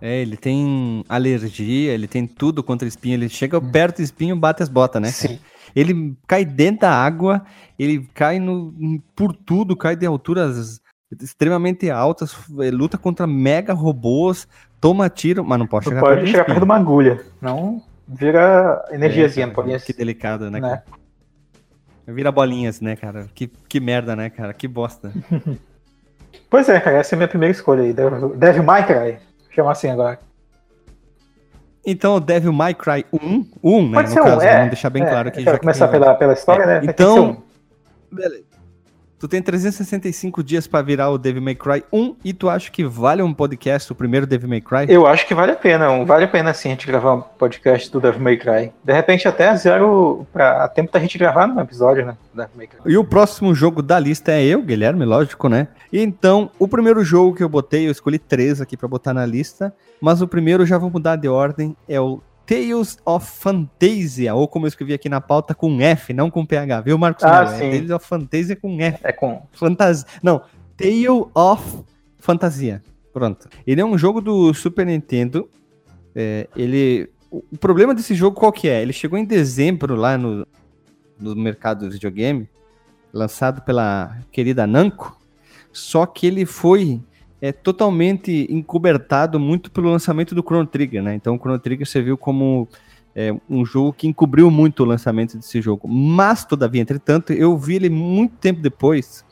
É, 0.00 0.20
ele 0.20 0.36
tem 0.36 1.04
alergia, 1.08 1.92
ele 1.92 2.06
tem 2.06 2.26
tudo 2.26 2.62
contra 2.62 2.86
espinho. 2.86 3.14
Ele 3.14 3.28
chega 3.28 3.60
perto 3.60 3.96
do 3.96 4.02
espinho, 4.02 4.36
bate 4.36 4.62
as 4.62 4.68
botas, 4.68 5.02
né? 5.02 5.08
Sim. 5.08 5.38
Ele 5.74 6.16
cai 6.26 6.44
dentro 6.44 6.82
da 6.82 6.92
água, 6.92 7.44
ele 7.78 8.08
cai 8.14 8.38
no, 8.38 8.72
por 9.14 9.34
tudo, 9.34 9.76
cai 9.76 9.94
de 9.94 10.06
alturas 10.06 10.80
extremamente 11.20 11.90
altas, 11.90 12.36
eh, 12.60 12.70
luta 12.70 12.96
contra 12.98 13.26
mega 13.26 13.72
robôs, 13.72 14.46
toma 14.80 15.08
tiro, 15.08 15.44
mas 15.44 15.58
não 15.58 15.66
pode 15.66 15.86
chegar 15.86 16.00
pode 16.00 16.26
chegar 16.26 16.44
perto 16.44 16.58
de 16.58 16.64
uma 16.64 16.76
agulha. 16.76 17.20
Não 17.40 17.82
vira 18.06 18.84
energiazinha, 18.90 19.44
É, 19.44 19.46
não 19.46 19.54
pode 19.54 19.78
Que 19.84 19.92
delicado, 19.92 20.50
né? 20.50 20.60
né? 20.60 20.82
Vira 22.06 22.32
bolinhas, 22.32 22.80
né, 22.80 22.96
cara? 22.96 23.26
Que, 23.34 23.46
que 23.68 23.78
merda, 23.80 24.16
né, 24.16 24.30
cara? 24.30 24.52
Que 24.52 24.66
bosta. 24.68 25.12
Pois 26.48 26.68
é, 26.68 26.80
cara, 26.80 26.96
essa 26.98 27.14
é 27.14 27.16
a 27.16 27.18
minha 27.18 27.28
primeira 27.28 27.52
escolha 27.52 27.82
aí. 27.82 27.92
Devil, 27.92 28.30
Devil 28.36 28.62
May 28.64 28.84
Cry. 28.84 29.18
Chama 29.50 29.70
assim 29.70 29.88
agora. 29.88 30.18
Então, 31.86 32.16
o 32.16 32.20
Devil 32.20 32.52
May 32.52 32.74
Cry 32.74 33.04
1, 33.12 33.46
1 33.62 33.88
né? 33.88 33.94
Pode 33.94 34.08
no 34.08 34.14
ser 34.14 34.20
um, 34.20 34.24
caso, 34.24 34.40
é. 34.42 34.54
vamos 34.56 34.70
deixar 34.70 34.90
bem 34.90 35.02
é, 35.04 35.08
claro 35.08 35.30
que 35.32 35.42
já 35.42 35.52
que 35.52 35.58
começar 35.60 35.88
tem- 35.88 36.00
pela, 36.00 36.14
pela 36.14 36.32
história, 36.32 36.62
É, 36.64 36.66
né? 36.66 36.80
Que 36.80 36.86
então-. 36.90 37.42
Beleza. 38.10 38.44
Tu 39.20 39.28
tem 39.28 39.42
365 39.42 40.42
dias 40.42 40.66
para 40.66 40.80
virar 40.80 41.10
o 41.10 41.18
Devil 41.18 41.42
May 41.42 41.54
Cry 41.54 41.84
1 41.92 42.16
e 42.24 42.32
tu 42.32 42.48
acha 42.48 42.70
que 42.70 42.82
vale 42.82 43.20
um 43.20 43.34
podcast, 43.34 43.92
o 43.92 43.94
primeiro 43.94 44.26
Devil 44.26 44.48
May 44.48 44.62
Cry? 44.62 44.86
Eu 44.88 45.06
acho 45.06 45.26
que 45.26 45.34
vale 45.34 45.52
a 45.52 45.56
pena, 45.56 46.02
vale 46.06 46.24
a 46.24 46.28
pena 46.28 46.54
sim 46.54 46.68
a 46.68 46.70
gente 46.70 46.86
gravar 46.86 47.16
um 47.16 47.20
podcast 47.20 47.92
do 47.92 48.00
Devil 48.00 48.18
May 48.22 48.38
Cry. 48.38 48.72
De 48.82 48.94
repente 48.94 49.28
até 49.28 49.54
zero 49.54 50.26
para 50.32 50.66
tempo 50.68 50.90
da 50.90 50.98
gente 50.98 51.18
gravar 51.18 51.46
no 51.46 51.60
episódio, 51.60 52.06
né? 52.06 52.16
Devil 52.32 52.50
May 52.56 52.66
Cry. 52.66 52.80
E 52.86 52.96
o 52.96 53.04
próximo 53.04 53.54
jogo 53.54 53.82
da 53.82 53.98
lista 53.98 54.32
é 54.32 54.42
eu, 54.42 54.62
Guilherme, 54.62 55.04
lógico, 55.04 55.50
né? 55.50 55.68
E 55.92 56.00
então, 56.00 56.50
o 56.58 56.66
primeiro 56.66 57.04
jogo 57.04 57.36
que 57.36 57.44
eu 57.44 57.48
botei, 57.48 57.86
eu 57.86 57.90
escolhi 57.90 58.18
três 58.18 58.58
aqui 58.62 58.74
para 58.74 58.88
botar 58.88 59.12
na 59.12 59.26
lista, 59.26 59.70
mas 60.00 60.22
o 60.22 60.28
primeiro 60.28 60.64
já 60.64 60.78
vou 60.78 60.88
mudar 60.88 61.16
de 61.16 61.28
ordem, 61.28 61.76
é 61.86 62.00
o 62.00 62.22
Tales 62.50 62.98
of 63.06 63.30
Fantasia, 63.30 64.34
ou 64.34 64.48
como 64.48 64.66
eu 64.66 64.68
escrevi 64.68 64.92
aqui 64.92 65.08
na 65.08 65.20
pauta, 65.20 65.54
com 65.54 65.80
F, 65.80 66.12
não 66.12 66.28
com 66.28 66.44
PH, 66.44 66.80
viu, 66.80 66.98
Marcos? 66.98 67.22
Ah, 67.22 67.46
sim. 67.46 67.66
É 67.66 67.70
Tales 67.70 67.90
of 67.92 68.04
Fantasia 68.04 68.56
com 68.56 68.80
F. 68.80 68.98
É 69.04 69.12
com. 69.12 69.46
Fantasia. 69.52 70.04
Não, 70.20 70.42
Tale 70.76 71.06
of 71.32 71.84
Fantasia. 72.18 72.82
Pronto. 73.12 73.48
Ele 73.64 73.80
é 73.80 73.84
um 73.84 73.96
jogo 73.96 74.20
do 74.20 74.52
Super 74.52 74.84
Nintendo. 74.84 75.48
É, 76.12 76.48
ele. 76.56 77.08
O 77.30 77.56
problema 77.56 77.94
desse 77.94 78.16
jogo 78.16 78.36
qual 78.36 78.50
que 78.50 78.68
é? 78.68 78.82
Ele 78.82 78.92
chegou 78.92 79.16
em 79.16 79.24
dezembro 79.24 79.94
lá 79.94 80.18
no, 80.18 80.44
no 81.20 81.36
mercado 81.36 81.86
do 81.86 81.92
videogame, 81.92 82.48
lançado 83.12 83.62
pela 83.62 84.18
querida 84.32 84.66
Namco, 84.66 85.16
só 85.72 86.04
que 86.04 86.26
ele 86.26 86.44
foi 86.44 87.00
é 87.40 87.52
totalmente 87.52 88.46
encobertado 88.50 89.40
muito 89.40 89.70
pelo 89.70 89.90
lançamento 89.90 90.34
do 90.34 90.42
Chrono 90.42 90.66
Trigger, 90.66 91.02
né? 91.02 91.14
Então 91.14 91.36
o 91.36 91.38
Chrono 91.38 91.58
Trigger 91.58 91.86
serviu 91.86 92.18
como 92.18 92.68
é, 93.14 93.34
um 93.48 93.64
jogo 93.64 93.92
que 93.92 94.06
encobriu 94.06 94.50
muito 94.50 94.82
o 94.82 94.86
lançamento 94.86 95.36
desse 95.36 95.60
jogo. 95.60 95.88
Mas, 95.88 96.44
todavia, 96.44 96.80
entretanto, 96.80 97.32
eu 97.32 97.56
vi 97.56 97.76
ele 97.76 97.88
muito 97.88 98.36
tempo 98.36 98.60
depois. 98.60 99.24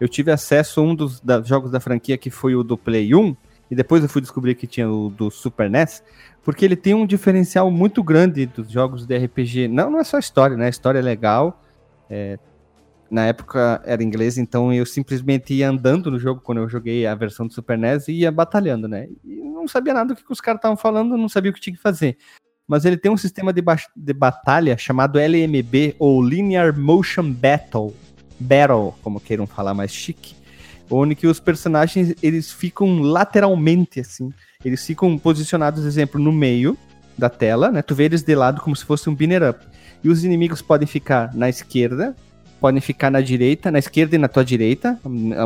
Eu 0.00 0.08
tive 0.08 0.30
acesso 0.30 0.80
a 0.80 0.82
um 0.82 0.94
dos 0.94 1.20
da, 1.20 1.42
jogos 1.42 1.70
da 1.70 1.80
franquia 1.80 2.18
que 2.18 2.30
foi 2.30 2.54
o 2.54 2.62
do 2.62 2.76
Play 2.76 3.14
1, 3.14 3.36
e 3.70 3.74
depois 3.74 4.02
eu 4.02 4.08
fui 4.08 4.20
descobrir 4.20 4.56
que 4.56 4.66
tinha 4.66 4.90
o 4.90 5.10
do 5.10 5.30
Super 5.30 5.70
NES, 5.70 6.02
porque 6.42 6.64
ele 6.64 6.74
tem 6.74 6.94
um 6.94 7.06
diferencial 7.06 7.70
muito 7.70 8.02
grande 8.02 8.46
dos 8.46 8.70
jogos 8.70 9.06
de 9.06 9.16
RPG. 9.16 9.68
Não, 9.68 9.90
não 9.90 10.00
é 10.00 10.04
só 10.04 10.18
história, 10.18 10.56
né? 10.56 10.66
A 10.66 10.70
história 10.70 10.98
é 10.98 11.02
legal, 11.02 11.62
é, 12.08 12.38
na 13.10 13.26
época 13.26 13.82
era 13.84 14.02
inglês, 14.02 14.38
então 14.38 14.72
eu 14.72 14.86
simplesmente 14.86 15.52
ia 15.52 15.68
andando 15.68 16.10
no 16.10 16.18
jogo 16.18 16.40
quando 16.40 16.58
eu 16.58 16.68
joguei 16.68 17.06
a 17.06 17.14
versão 17.14 17.46
do 17.46 17.52
Super 17.52 17.76
NES 17.76 18.08
e 18.08 18.12
ia 18.12 18.30
batalhando, 18.30 18.86
né? 18.86 19.08
E 19.24 19.40
não 19.40 19.66
sabia 19.66 19.92
nada 19.92 20.14
do 20.14 20.22
que 20.22 20.32
os 20.32 20.40
caras 20.40 20.58
estavam 20.58 20.76
falando, 20.76 21.16
não 21.16 21.28
sabia 21.28 21.50
o 21.50 21.54
que 21.54 21.60
tinha 21.60 21.74
que 21.74 21.82
fazer. 21.82 22.16
Mas 22.68 22.84
ele 22.84 22.96
tem 22.96 23.10
um 23.10 23.16
sistema 23.16 23.52
de, 23.52 23.60
ba 23.60 23.76
de 23.96 24.12
batalha 24.12 24.78
chamado 24.78 25.18
LMB, 25.18 25.96
ou 25.98 26.22
Linear 26.22 26.78
Motion 26.78 27.32
Battle, 27.32 27.92
Battle, 28.38 28.94
como 29.02 29.20
queiram 29.20 29.46
falar 29.46 29.74
mais 29.74 29.92
chique, 29.92 30.36
onde 30.88 31.16
que 31.16 31.26
os 31.26 31.40
personagens 31.40 32.14
eles 32.22 32.52
ficam 32.52 33.00
lateralmente 33.00 34.00
assim, 34.00 34.32
eles 34.64 34.86
ficam 34.86 35.18
posicionados, 35.18 35.84
exemplo, 35.84 36.20
no 36.20 36.30
meio 36.30 36.78
da 37.18 37.28
tela, 37.28 37.72
né? 37.72 37.82
Tu 37.82 37.94
vê 37.94 38.04
eles 38.04 38.22
de 38.22 38.34
lado 38.36 38.60
como 38.60 38.74
se 38.76 38.84
fosse 38.84 39.10
um 39.10 39.14
binner 39.14 39.42
up. 39.50 39.66
E 40.02 40.08
os 40.08 40.24
inimigos 40.24 40.62
podem 40.62 40.86
ficar 40.86 41.34
na 41.34 41.48
esquerda, 41.48 42.16
podem 42.60 42.80
ficar 42.80 43.10
na 43.10 43.20
direita, 43.20 43.70
na 43.70 43.78
esquerda 43.78 44.14
e 44.14 44.18
na 44.18 44.28
tua 44.28 44.44
direita, 44.44 44.98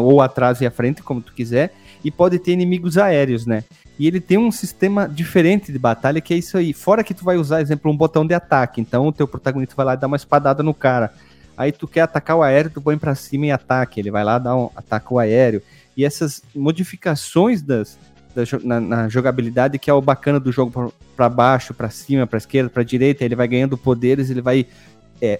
ou 0.03 0.21
atrás 0.21 0.61
e 0.61 0.67
à 0.67 0.71
frente, 0.71 1.03
como 1.03 1.21
tu 1.21 1.33
quiser, 1.33 1.73
e 2.05 2.11
pode 2.11 2.39
ter 2.39 2.53
inimigos 2.53 2.99
aéreos, 2.99 3.47
né? 3.47 3.65
E 3.99 4.07
ele 4.09 4.21
tem 4.21 4.37
um 4.37 4.51
sistema 4.51 5.09
diferente 5.09 5.71
de 5.71 5.79
batalha, 5.79 6.21
que 6.21 6.35
é 6.35 6.37
isso 6.37 6.59
aí. 6.59 6.73
Fora 6.73 7.05
que 7.05 7.15
tu 7.15 7.25
vai 7.25 7.37
usar, 7.37 7.61
exemplo, 7.61 7.91
um 7.91 7.97
botão 7.97 8.27
de 8.27 8.35
ataque. 8.35 8.81
Então 8.81 9.07
o 9.07 9.13
teu 9.13 9.29
protagonista 9.29 9.75
vai 9.77 9.87
lá 9.87 9.95
e 9.95 9.97
dá 9.97 10.09
uma 10.09 10.17
espadada 10.17 10.63
no 10.63 10.75
cara. 10.75 11.13
Aí 11.57 11.71
tu 11.71 11.87
quer 11.87 12.01
atacar 12.01 12.37
o 12.37 12.43
aéreo, 12.43 12.71
tu 12.71 12.83
põe 12.83 12.99
para 12.99 13.15
cima 13.15 13.47
e 13.47 13.51
ataque. 13.53 14.01
Ele 14.01 14.11
vai 14.11 14.25
lá 14.25 14.39
dar 14.39 14.57
um 14.57 14.69
ataque 14.75 15.07
o 15.15 15.19
aéreo. 15.19 15.63
E 15.97 16.05
essas 16.05 16.43
modificações 16.53 17.63
das, 17.63 17.97
na, 18.65 18.81
na, 18.81 19.09
jogabilidade, 19.09 19.79
que 19.79 19.89
é 19.89 19.95
o 19.95 20.01
bacana 20.01 20.41
do 20.41 20.51
jogo 20.51 20.93
para 21.17 21.29
baixo, 21.29 21.73
para 21.73 21.89
cima, 21.89 22.27
para 22.27 22.39
esquerda, 22.39 22.69
para 22.69 22.83
direita, 22.83 23.25
ele 23.25 23.37
vai 23.37 23.47
ganhando 23.47 23.79
poderes, 23.79 24.29
ele 24.29 24.43
vai 24.43 24.67
é, 25.23 25.39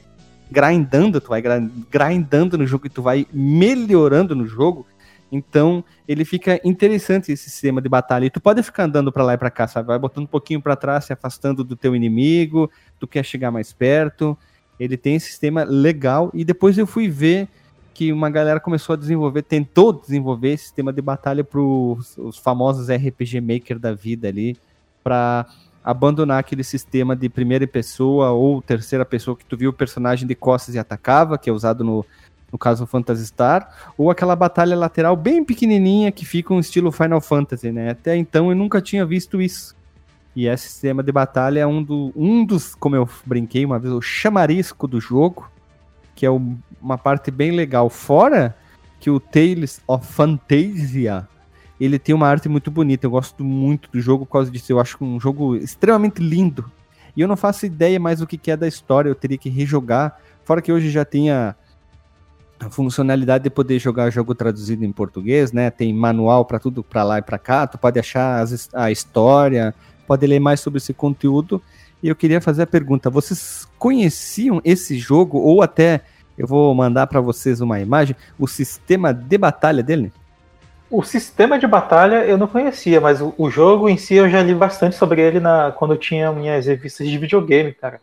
grindando, 0.51 1.21
tu 1.21 1.29
vai 1.29 1.43
grindando 1.91 2.59
no 2.59 2.67
jogo 2.67 2.87
e 2.87 2.91
tu 2.91 3.03
vai 3.03 3.27
melhorando 3.33 4.35
no 4.35 4.47
jogo. 4.47 4.87
Então, 5.31 5.83
ele 6.07 6.25
fica 6.25 6.61
interessante 6.65 7.33
esse 7.33 7.51
sistema 7.51 7.83
de 7.83 7.89
batalha. 7.89 8.27
E 8.27 8.31
tu 8.31 8.41
pode 8.41 8.63
ficar 8.63 8.85
andando 8.85 9.11
para 9.11 9.25
lá 9.25 9.35
e 9.35 9.39
para 9.39 9.51
cá, 9.51 9.67
sabe? 9.67 9.89
Vai 9.89 9.99
botando 9.99 10.25
um 10.25 10.29
pouquinho 10.29 10.61
para 10.61 10.77
trás, 10.77 11.07
se 11.07 11.13
afastando 11.13 11.65
do 11.65 11.75
teu 11.75 11.97
inimigo, 11.97 12.71
tu 13.01 13.07
quer 13.07 13.25
chegar 13.25 13.51
mais 13.51 13.73
perto. 13.73 14.39
Ele 14.79 14.97
tem 14.97 15.17
esse 15.17 15.27
sistema 15.27 15.65
legal 15.65 16.31
e 16.33 16.45
depois 16.45 16.79
eu 16.79 16.87
fui 16.87 17.09
ver 17.09 17.49
que 17.93 18.13
uma 18.13 18.29
galera 18.29 18.61
começou 18.61 18.95
a 18.95 18.97
desenvolver, 18.97 19.43
tentou 19.43 19.93
desenvolver 19.93 20.53
esse 20.53 20.65
sistema 20.65 20.93
de 20.93 21.01
batalha 21.01 21.45
para 21.45 21.61
os 21.61 22.39
famosos 22.43 22.89
RPG 22.89 23.41
Maker 23.41 23.79
da 23.79 23.93
vida 23.93 24.29
ali, 24.29 24.57
para 25.03 25.47
abandonar 25.85 26.39
aquele 26.39 26.65
sistema 26.65 27.15
de 27.15 27.29
primeira 27.29 27.67
pessoa 27.67 28.31
ou 28.31 28.63
terceira 28.63 29.05
pessoa 29.05 29.37
que 29.37 29.45
tu 29.45 29.57
viu 29.57 29.69
o 29.71 29.73
personagem 29.73 30.27
de 30.27 30.35
costas 30.35 30.75
e 30.75 30.79
atacava, 30.79 31.37
que 31.37 31.51
é 31.51 31.53
usado 31.53 31.85
no, 31.85 32.05
no 32.51 32.57
caso 32.57 32.87
Phantasy 32.87 33.27
Star, 33.27 33.93
ou 33.99 34.11
aquela 34.11 34.35
batalha 34.35 34.75
lateral 34.75 35.15
bem 35.15 35.45
pequenininha 35.45 36.11
que 36.11 36.25
fica 36.25 36.55
um 36.55 36.61
estilo 36.61 36.91
Final 36.91 37.21
Fantasy, 37.21 37.71
né? 37.71 37.91
Até 37.91 38.17
então 38.17 38.49
eu 38.49 38.57
nunca 38.57 38.81
tinha 38.81 39.05
visto 39.05 39.43
isso. 39.43 39.77
E 40.35 40.49
esse 40.49 40.69
sistema 40.69 41.03
de 41.03 41.13
batalha 41.13 41.61
é 41.61 41.67
um, 41.67 41.83
do, 41.83 42.13
um 42.17 42.45
dos, 42.45 42.75
como 42.75 42.97
eu 42.97 43.09
brinquei 43.25 43.65
uma 43.65 43.79
vez, 43.79 43.93
o 43.93 44.01
chamarisco 44.01 44.89
do 44.89 45.01
jogo, 45.01 45.51
que 46.15 46.25
é 46.25 46.31
uma 46.81 46.97
parte 46.97 47.31
bem 47.31 47.53
legal. 47.53 47.91
Fora 47.91 48.57
que 48.99 49.11
o 49.11 49.21
Tales 49.21 49.83
of 49.87 50.07
Fantasia 50.07 51.29
ele 51.81 51.99
tem 51.99 52.15
uma 52.15 52.29
arte 52.29 52.49
muito 52.49 52.71
bonita. 52.71 53.07
Eu 53.07 53.11
gosto 53.11 53.45
muito 53.45 53.91
do 53.91 54.01
jogo 54.01 54.25
por 54.25 54.33
causa 54.33 54.51
disso. 54.51 54.73
Eu 54.73 54.81
acho 54.81 54.97
um 55.01 55.19
jogo 55.19 55.57
extremamente 55.57 56.23
lindo. 56.23 56.71
E 57.17 57.21
eu 57.21 57.29
não 57.29 57.37
faço 57.37 57.67
ideia 57.67 57.99
mais 57.99 58.21
o 58.21 58.27
que 58.27 58.51
é 58.51 58.57
da 58.57 58.67
história. 58.67 59.09
Eu 59.09 59.15
teria 59.15 59.39
que 59.39 59.49
rejogar. 59.49 60.19
Fora 60.45 60.61
que 60.61 60.73
hoje 60.73 60.91
já 60.91 61.05
tinha 61.05 61.57
a 62.61 62.71
funcionalidade 62.71 63.45
de 63.45 63.51
poder 63.51 63.79
jogar 63.79 64.11
jogo 64.11 64.35
traduzido 64.35 64.85
em 64.85 64.93
português, 64.93 65.53
né? 65.53 65.71
Tem 65.71 65.93
manual 65.93 66.45
para 66.45 66.59
tudo 66.59 66.83
para 66.83 67.03
lá 67.03 67.19
e 67.19 67.23
para 67.23 67.39
cá. 67.39 67.67
Tu 67.67 67.79
pode 67.79 67.99
achar 67.99 68.41
as, 68.41 68.69
a 68.73 68.91
história, 68.91 69.75
pode 70.07 70.27
ler 70.27 70.41
mais 70.41 70.61
sobre 70.61 70.79
esse 70.79 70.95
conteúdo. 70.95 71.61
E 72.03 72.09
eu 72.09 72.17
queria 72.17 72.41
fazer 72.41 72.63
a 72.63 72.67
pergunta: 72.67 73.11
vocês 73.11 73.67
conheciam 73.79 74.61
esse 74.65 74.99
jogo 74.99 75.39
ou 75.39 75.63
até 75.63 76.03
eu 76.37 76.47
vou 76.47 76.75
mandar 76.75 77.07
para 77.07 77.21
vocês 77.21 77.61
uma 77.61 77.81
imagem, 77.81 78.17
o 78.39 78.47
sistema 78.47 79.13
de 79.13 79.39
batalha 79.39 79.83
dele? 79.83 80.13
O 80.95 81.03
sistema 81.03 81.59
de 81.59 81.67
batalha 81.67 82.25
eu 82.25 82.39
não 82.39 82.47
conhecia, 82.47 83.01
mas 83.01 83.21
o, 83.21 83.35
o, 83.37 83.51
jogo 83.51 83.89
em 83.89 83.97
si 83.97 84.15
eu 84.15 84.31
já 84.31 84.41
li 84.41 84.55
bastante 84.55 84.95
sobre 84.95 85.21
ele 85.21 85.41
na, 85.41 85.73
quando 85.73 85.95
eu 85.95 85.99
tinha 85.99 86.31
minhas 86.31 86.67
revistas 86.67 87.09
de 87.09 87.19
videogame, 87.19 87.73
cara. 87.73 88.01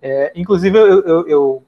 É, 0.00 0.32
inclusive 0.34 0.78
eu, 0.78 0.86
eu, 0.86 1.28
eu, 1.28 1.62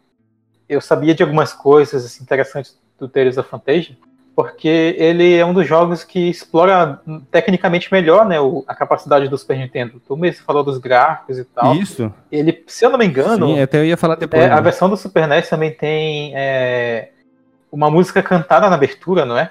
eu, 0.66 0.80
sabia 0.80 1.14
de 1.14 1.22
algumas 1.22 1.52
coisas 1.52 2.06
assim, 2.06 2.22
interessantes 2.22 2.74
do 2.98 3.06
Tales 3.06 3.36
of 3.36 3.50
Fantasia, 3.50 3.94
porque 4.34 4.96
ele 4.96 5.36
é 5.36 5.44
um 5.44 5.52
dos 5.52 5.68
jogos 5.68 6.04
que 6.04 6.30
explora 6.30 7.02
tecnicamente 7.30 7.92
melhor 7.92 8.24
né, 8.24 8.40
o, 8.40 8.64
a 8.66 8.74
capacidade 8.74 9.28
do 9.28 9.36
Super 9.36 9.58
Nintendo. 9.58 10.00
Tu 10.08 10.16
mesmo 10.16 10.42
falou 10.42 10.64
dos 10.64 10.78
gráficos 10.78 11.38
e 11.38 11.44
tal. 11.44 11.74
Isso. 11.74 12.10
Ele, 12.30 12.64
se 12.66 12.82
eu 12.82 12.88
não 12.88 12.98
me 12.98 13.04
engano. 13.04 13.48
Sim, 13.48 13.60
até 13.60 13.76
eu 13.76 13.84
ia 13.84 13.98
falar 13.98 14.14
depois. 14.14 14.42
É, 14.42 14.48
né? 14.48 14.54
A 14.54 14.60
versão 14.62 14.88
do 14.88 14.96
Super 14.96 15.28
NES 15.28 15.50
também 15.50 15.70
tem 15.70 16.32
é, 16.34 17.10
uma 17.70 17.90
música 17.90 18.22
cantada 18.22 18.70
na 18.70 18.76
abertura, 18.76 19.26
não 19.26 19.36
é? 19.36 19.50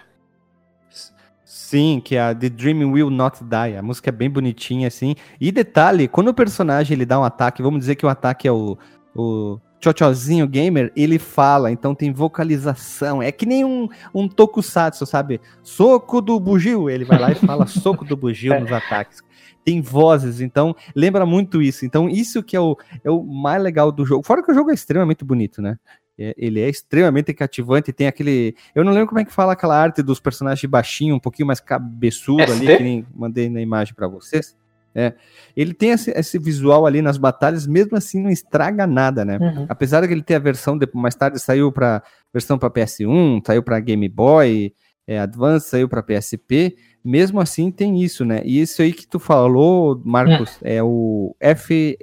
Sim, 1.54 2.00
que 2.00 2.16
é 2.16 2.22
a 2.22 2.34
The 2.34 2.48
Dream 2.48 2.94
Will 2.94 3.10
Not 3.10 3.44
Die. 3.44 3.76
A 3.78 3.82
música 3.82 4.10
é 4.10 4.12
bem 4.14 4.30
bonitinha, 4.30 4.88
assim. 4.88 5.16
E 5.40 5.52
detalhe, 5.52 6.08
quando 6.08 6.30
o 6.30 6.34
personagem 6.34 6.96
ele 6.96 7.06
dá 7.06 7.20
um 7.20 7.26
ataque, 7.26 7.62
vamos 7.62 7.82
dizer 7.82 7.96
que 7.96 8.06
o 8.06 8.10
ataque 8.10 8.48
é 8.48 8.52
o, 8.54 8.78
o 9.14 9.60
Chochozinho 9.84 10.48
Gamer, 10.48 10.94
ele 10.96 11.20
fala, 11.20 11.70
então 11.70 11.94
tem 11.94 12.14
vocalização. 12.14 13.22
É 13.22 13.34
que 13.34 13.46
nem 13.46 13.66
um, 13.66 13.90
um 14.16 14.30
tokusatsu, 14.30 15.06
sabe? 15.06 15.42
Soco 15.62 16.22
do 16.22 16.40
bugio. 16.40 16.90
Ele 16.90 17.04
vai 17.04 17.20
lá 17.20 17.34
e 17.34 17.36
fala 17.36 17.68
soco 17.68 18.06
do 18.06 18.16
bugio 18.16 18.58
nos 18.58 18.72
ataques. 18.72 19.22
Tem 19.66 19.82
vozes, 19.82 20.40
então 20.40 20.74
lembra 20.96 21.26
muito 21.26 21.62
isso. 21.62 21.86
Então, 21.86 22.08
isso 22.08 22.42
que 22.42 22.56
é 22.56 22.62
o, 22.62 22.78
é 23.04 23.12
o 23.12 23.22
mais 23.24 23.62
legal 23.62 23.92
do 23.92 24.06
jogo. 24.06 24.26
Fora 24.26 24.42
que 24.42 24.54
o 24.54 24.56
jogo 24.56 24.72
é 24.72 24.74
extremamente 24.74 25.26
bonito, 25.26 25.62
né? 25.62 25.78
É, 26.20 26.36
ele 26.38 26.60
é 26.60 26.70
extremamente 26.70 27.34
cativante, 27.34 27.94
tem 27.94 28.08
aquele. 28.08 28.56
Eu 28.76 28.84
não 28.84 28.92
lembro 28.92 29.08
como 29.08 29.20
é 29.20 29.26
que 29.26 29.34
fala 29.34 29.54
aquela 29.54 29.78
arte 29.78 30.04
dos 30.04 30.20
personagens 30.20 30.70
baixinho, 30.70 31.16
um 31.16 31.20
pouquinho 31.20 31.48
mais 31.48 31.60
cabeçudo 31.60 32.44
ali, 32.44 32.78
que 32.78 32.84
nem 32.84 33.06
mandei 33.16 33.50
na 33.50 33.62
imagem 33.62 33.94
para 33.94 34.08
vocês. 34.08 34.56
É, 34.94 35.14
ele 35.56 35.74
tem 35.74 35.92
esse, 35.92 36.12
esse, 36.12 36.38
visual 36.38 36.86
ali 36.86 37.02
nas 37.02 37.18
batalhas, 37.18 37.66
mesmo 37.66 37.96
assim 37.96 38.22
não 38.22 38.30
estraga 38.30 38.86
nada, 38.86 39.24
né? 39.24 39.38
Uhum. 39.40 39.66
Apesar 39.70 40.06
de 40.06 40.12
ele 40.12 40.22
ter 40.22 40.36
a 40.36 40.40
versão, 40.40 40.78
de, 40.78 40.86
mais 40.94 41.16
tarde 41.16 41.40
saiu 41.40 41.72
para 41.72 42.04
versão 42.34 42.58
para 42.58 42.70
PS1, 42.70 43.42
saiu 43.46 43.64
para 43.64 43.80
Game 43.80 44.08
Boy 44.10 44.74
é, 45.08 45.20
Advance, 45.20 45.70
saiu 45.70 45.88
para 45.88 46.04
PSP, 46.04 46.76
mesmo 47.04 47.40
assim 47.40 47.72
tem 47.72 48.02
isso, 48.02 48.26
né? 48.26 48.42
E 48.44 48.62
isso 48.62 48.82
aí 48.82 48.94
que 48.94 49.08
tu 49.08 49.18
falou, 49.20 50.02
Marcos, 50.06 50.52
uhum. 50.56 50.62
é 50.62 50.84
o 50.84 51.36
F, 51.40 51.98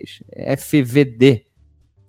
FVD, 0.57 1.47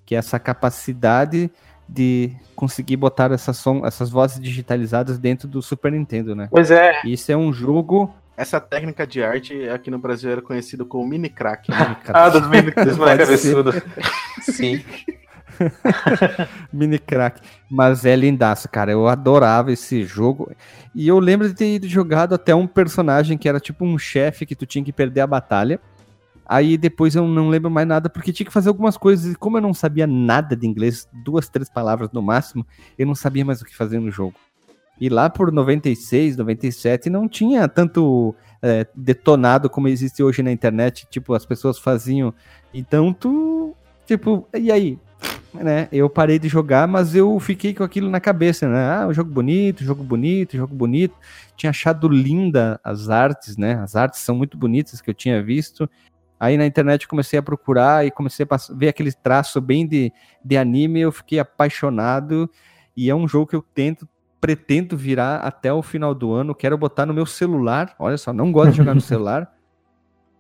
que 0.06 0.16
é 0.16 0.18
essa 0.18 0.40
capacidade 0.40 1.52
de 1.90 2.32
conseguir 2.56 2.98
botar 2.98 3.32
essa 3.32 3.52
som, 3.52 3.86
essas 3.86 4.10
vozes 4.10 4.40
digitalizadas 4.40 5.18
dentro 5.18 5.48
do 5.48 5.62
Super 5.62 5.92
Nintendo, 5.92 6.36
né? 6.36 6.48
Pois 6.52 6.70
é. 6.70 7.02
Isso 7.04 7.32
é 7.32 7.38
um 7.38 7.52
jogo. 7.52 8.14
Essa 8.38 8.60
técnica 8.60 9.06
de 9.06 9.24
arte 9.24 9.68
aqui 9.70 9.90
no 9.90 9.98
Brasil 10.00 10.30
era 10.30 10.42
conhecida 10.42 10.86
como 10.86 11.08
mini 11.08 11.30
crack. 11.30 11.68
ah, 12.14 12.30
dos 12.30 12.48
mini 12.48 12.72
dos 12.72 12.98
cabeçudos. 12.98 13.76
Sim. 14.42 14.84
mini 16.72 17.00
crack. 17.00 17.42
Mas 17.70 18.06
é 18.06 18.16
lindaço, 18.16 18.70
cara. 18.70 18.92
Eu 18.92 19.08
adorava 19.08 19.72
esse 19.72 20.04
jogo. 20.04 20.52
E 20.94 21.08
eu 21.08 21.20
lembro 21.20 21.50
de 21.50 21.56
ter 21.56 21.76
ido 21.76 21.88
jogado 21.88 22.36
até 22.36 22.54
um 22.54 22.68
personagem 22.68 23.38
que 23.38 23.50
era 23.50 23.60
tipo 23.60 23.84
um 23.84 23.98
chefe 23.98 24.46
que 24.46 24.56
tu 24.56 24.66
tinha 24.66 24.86
que 24.86 24.94
perder 24.94 25.22
a 25.22 25.28
batalha. 25.28 25.80
Aí 26.50 26.80
depois 26.80 27.16
eu 27.16 27.28
não 27.28 27.48
lembro 27.48 27.70
mais 27.70 27.88
nada, 27.88 28.10
porque 28.10 28.34
tinha 28.34 28.48
que 28.48 28.52
fazer 28.52 28.70
algumas 28.70 28.98
coisas. 28.98 29.34
E 29.34 29.36
como 29.36 29.58
eu 29.58 29.62
não 29.62 29.72
sabia 29.72 30.08
nada 30.08 30.56
de 30.56 30.66
inglês, 30.66 31.08
duas, 31.24 31.48
três 31.48 31.70
palavras 31.70 32.10
no 32.12 32.24
máximo, 32.24 32.66
eu 32.98 33.06
não 33.06 33.14
sabia 33.14 33.46
mais 33.46 33.62
o 33.62 33.66
que 33.66 33.76
fazer 33.76 34.00
no 34.00 34.10
jogo. 34.10 34.34
E 35.00 35.10
lá 35.10 35.30
por 35.30 35.52
96, 35.52 36.36
97 36.38 37.08
não 37.08 37.30
tinha 37.30 37.68
tanto 37.68 38.36
é, 38.64 38.88
detonado 38.96 39.70
como 39.70 39.88
existe 39.88 40.24
hoje 40.24 40.42
na 40.42 40.52
internet. 40.52 41.06
Tipo, 41.12 41.36
as 41.36 41.46
pessoas 41.46 41.78
faziam. 41.78 42.34
Então 42.74 43.14
tu. 43.14 43.76
Tipo, 44.08 44.48
e 44.52 44.72
aí? 44.72 44.98
Né? 45.54 45.88
Eu 45.92 46.10
parei 46.10 46.40
de 46.40 46.48
jogar, 46.48 46.88
mas 46.88 47.14
eu 47.14 47.40
fiquei 47.40 47.76
com 47.76 47.84
aquilo 47.84 48.10
na 48.10 48.20
cabeça, 48.20 48.68
né? 48.68 48.92
Ah, 48.92 49.08
um 49.08 49.14
jogo 49.14 49.32
bonito, 49.32 49.84
jogo 49.84 50.04
bonito, 50.04 50.58
jogo 50.58 50.74
bonito. 50.74 51.16
Tinha 51.56 51.70
achado 51.70 52.08
linda 52.08 52.80
as 52.84 53.08
artes, 53.08 53.56
né? 53.56 53.76
As 53.84 53.96
artes 53.96 54.20
são 54.22 54.36
muito 54.36 54.58
bonitas 54.58 55.00
que 55.00 55.10
eu 55.12 55.14
tinha 55.14 55.44
visto. 55.44 55.88
Aí 56.40 56.58
na 56.58 56.66
internet 56.66 57.08
comecei 57.08 57.38
a 57.38 57.44
procurar 57.44 58.06
e 58.06 58.12
comecei 58.12 58.48
a 58.50 58.58
ver 58.74 58.88
aquele 58.88 59.12
traço 59.12 59.60
bem 59.60 59.86
de, 59.86 60.12
de 60.44 60.58
anime, 60.58 61.02
eu 61.02 61.12
fiquei 61.12 61.38
apaixonado. 61.38 62.50
E 62.96 63.10
é 63.10 63.16
um 63.16 63.28
jogo 63.28 63.48
que 63.48 63.56
eu 63.56 63.62
tento 63.62 64.08
pretendo 64.40 64.96
virar 64.96 65.38
até 65.38 65.72
o 65.74 65.82
final 65.82 66.16
do 66.16 66.32
ano. 66.32 66.56
Quero 66.56 66.78
botar 66.78 67.06
no 67.06 67.14
meu 67.14 67.26
celular. 67.26 67.94
Olha 68.00 68.18
só, 68.18 68.32
não 68.32 68.52
gosto 68.52 68.72
de 68.72 68.78
jogar 68.78 68.96
no 68.96 69.02
celular. 69.02 69.54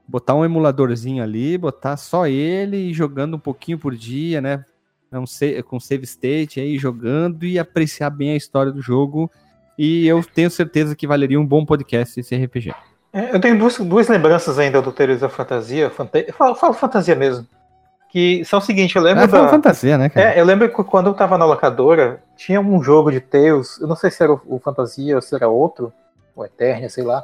Botar 0.07 0.35
um 0.35 0.45
emuladorzinho 0.45 1.21
ali, 1.21 1.57
botar 1.57 1.97
só 1.97 2.25
ele 2.25 2.77
e 2.77 2.93
jogando 2.93 3.35
um 3.35 3.39
pouquinho 3.39 3.77
por 3.77 3.95
dia, 3.95 4.41
né? 4.41 4.63
Não 5.11 5.25
sei, 5.25 5.61
com 5.61 5.79
save 5.79 6.03
state 6.03 6.59
aí 6.59 6.77
jogando 6.77 7.45
e 7.45 7.59
apreciar 7.59 8.09
bem 8.09 8.31
a 8.31 8.35
história 8.35 8.71
do 8.71 8.81
jogo. 8.81 9.29
E 9.77 10.07
eu 10.07 10.23
tenho 10.23 10.49
certeza 10.49 10.95
que 10.95 11.07
valeria 11.07 11.39
um 11.39 11.45
bom 11.45 11.65
podcast 11.65 12.19
esse 12.19 12.35
RPG. 12.35 12.73
É, 13.11 13.35
eu 13.35 13.39
tenho 13.39 13.57
duas, 13.57 13.77
duas 13.77 14.07
lembranças 14.07 14.59
ainda 14.59 14.81
do 14.81 14.91
Tales 14.91 15.23
of 15.23 15.35
Fantasia. 15.35 15.89
Fanta... 15.89 16.19
Eu 16.19 16.33
falo, 16.33 16.55
falo 16.55 16.73
fantasia 16.73 17.15
mesmo 17.15 17.47
que 18.09 18.43
são 18.43 18.57
o 18.59 18.61
seguinte, 18.61 18.95
eu 18.95 19.01
lembro 19.01 19.23
é, 19.23 19.27
da... 19.27 19.47
fantasia, 19.47 19.97
né, 19.97 20.09
cara? 20.09 20.33
É, 20.33 20.41
eu 20.41 20.45
lembro 20.45 20.67
que 20.67 20.83
quando 20.83 21.07
eu 21.07 21.13
tava 21.13 21.37
na 21.37 21.45
locadora, 21.45 22.21
tinha 22.35 22.59
um 22.59 22.81
jogo 22.81 23.11
de 23.11 23.19
Tales, 23.19 23.79
eu 23.79 23.87
não 23.87 23.95
sei 23.95 24.09
se 24.09 24.21
era 24.23 24.33
o, 24.33 24.41
o 24.47 24.59
Fantasia 24.59 25.15
ou 25.15 25.21
se 25.21 25.35
era 25.35 25.47
outro, 25.47 25.93
o 26.35 26.43
Eternia, 26.43 26.89
sei 26.89 27.03
lá, 27.03 27.23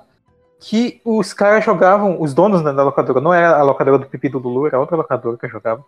que 0.60 1.02
os 1.04 1.34
caras 1.34 1.66
jogavam, 1.66 2.22
os 2.22 2.34
donos 2.34 2.62
da 2.62 2.84
locadora, 2.84 3.20
não 3.20 3.34
era 3.34 3.58
a 3.58 3.64
locadora 3.64 3.98
do 3.98 4.06
Pipi 4.06 4.30
do 4.30 4.38
Lulu, 4.38 4.68
era 4.68 4.80
outra 4.80 4.96
locadora 4.96 5.38
que 5.38 5.48
eu 5.48 5.50
jogava, 5.50 5.84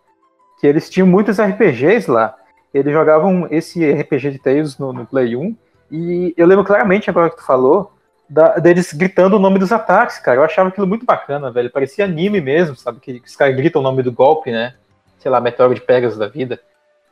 que 0.60 0.66
eles 0.66 0.90
tinham 0.90 1.06
muitos 1.06 1.40
RPGs 1.40 2.10
lá. 2.10 2.34
Eles 2.74 2.92
jogavam 2.92 3.46
esse 3.50 3.90
RPG 3.90 4.32
de 4.32 4.38
Tales 4.40 4.78
no, 4.78 4.92
no 4.92 5.06
Play 5.06 5.36
1, 5.36 5.56
e 5.92 6.34
eu 6.36 6.46
lembro 6.46 6.64
claramente, 6.64 7.08
agora 7.08 7.30
que 7.30 7.36
tu 7.36 7.44
falou, 7.44 7.92
da, 8.28 8.56
deles 8.58 8.92
gritando 8.92 9.36
o 9.36 9.40
nome 9.40 9.58
dos 9.58 9.72
ataques, 9.72 10.18
cara. 10.18 10.38
Eu 10.38 10.44
achava 10.44 10.68
aquilo 10.68 10.86
muito 10.86 11.06
bacana, 11.06 11.50
velho. 11.50 11.70
Parecia 11.70 12.04
anime 12.04 12.40
mesmo, 12.40 12.76
sabe? 12.76 13.00
Que, 13.00 13.22
os 13.24 13.36
caras 13.36 13.56
gritam 13.56 13.80
o 13.80 13.84
nome 13.84 14.02
do 14.02 14.12
golpe, 14.12 14.50
né? 14.50 14.74
sei 15.18 15.30
lá, 15.30 15.40
Meteoro 15.40 15.74
de 15.74 15.80
Pegasus 15.80 16.18
da 16.18 16.28
vida. 16.28 16.60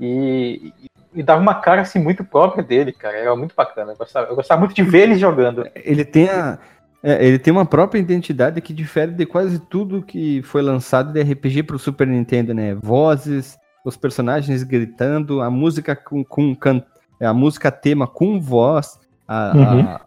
E, 0.00 0.72
e, 0.82 1.20
e, 1.20 1.22
dava 1.22 1.40
uma 1.40 1.54
cara 1.54 1.82
assim 1.82 1.98
muito 1.98 2.24
própria 2.24 2.62
dele, 2.62 2.92
cara. 2.92 3.16
Era 3.16 3.36
muito 3.36 3.54
bacana. 3.54 3.92
Eu 3.92 3.96
gostava, 3.96 4.28
eu 4.28 4.36
gostava 4.36 4.60
muito 4.60 4.74
de 4.74 4.82
ver 4.82 5.02
ele 5.02 5.16
jogando. 5.16 5.68
Ele 5.74 6.04
tem 6.04 6.28
a. 6.28 6.58
É, 7.02 7.24
ele 7.24 7.38
tem 7.38 7.52
uma 7.52 7.66
própria 7.66 8.00
identidade 8.00 8.60
que 8.60 8.72
difere 8.72 9.12
de 9.12 9.26
quase 9.26 9.58
tudo 9.58 10.02
que 10.02 10.42
foi 10.42 10.62
lançado 10.62 11.12
de 11.12 11.22
RPG 11.22 11.62
para 11.62 11.76
o 11.76 11.78
Super 11.78 12.06
Nintendo, 12.06 12.54
né? 12.54 12.74
Vozes, 12.74 13.56
os 13.84 13.96
personagens 13.96 14.62
gritando, 14.62 15.40
a 15.40 15.50
música 15.50 15.94
com, 15.94 16.24
com 16.24 16.56
can, 16.56 16.82
a 17.20 17.32
música 17.32 17.70
tema 17.70 18.06
com 18.06 18.40
voz, 18.40 18.98
a, 19.28 19.52
uhum. 19.54 19.80
a, 19.80 20.00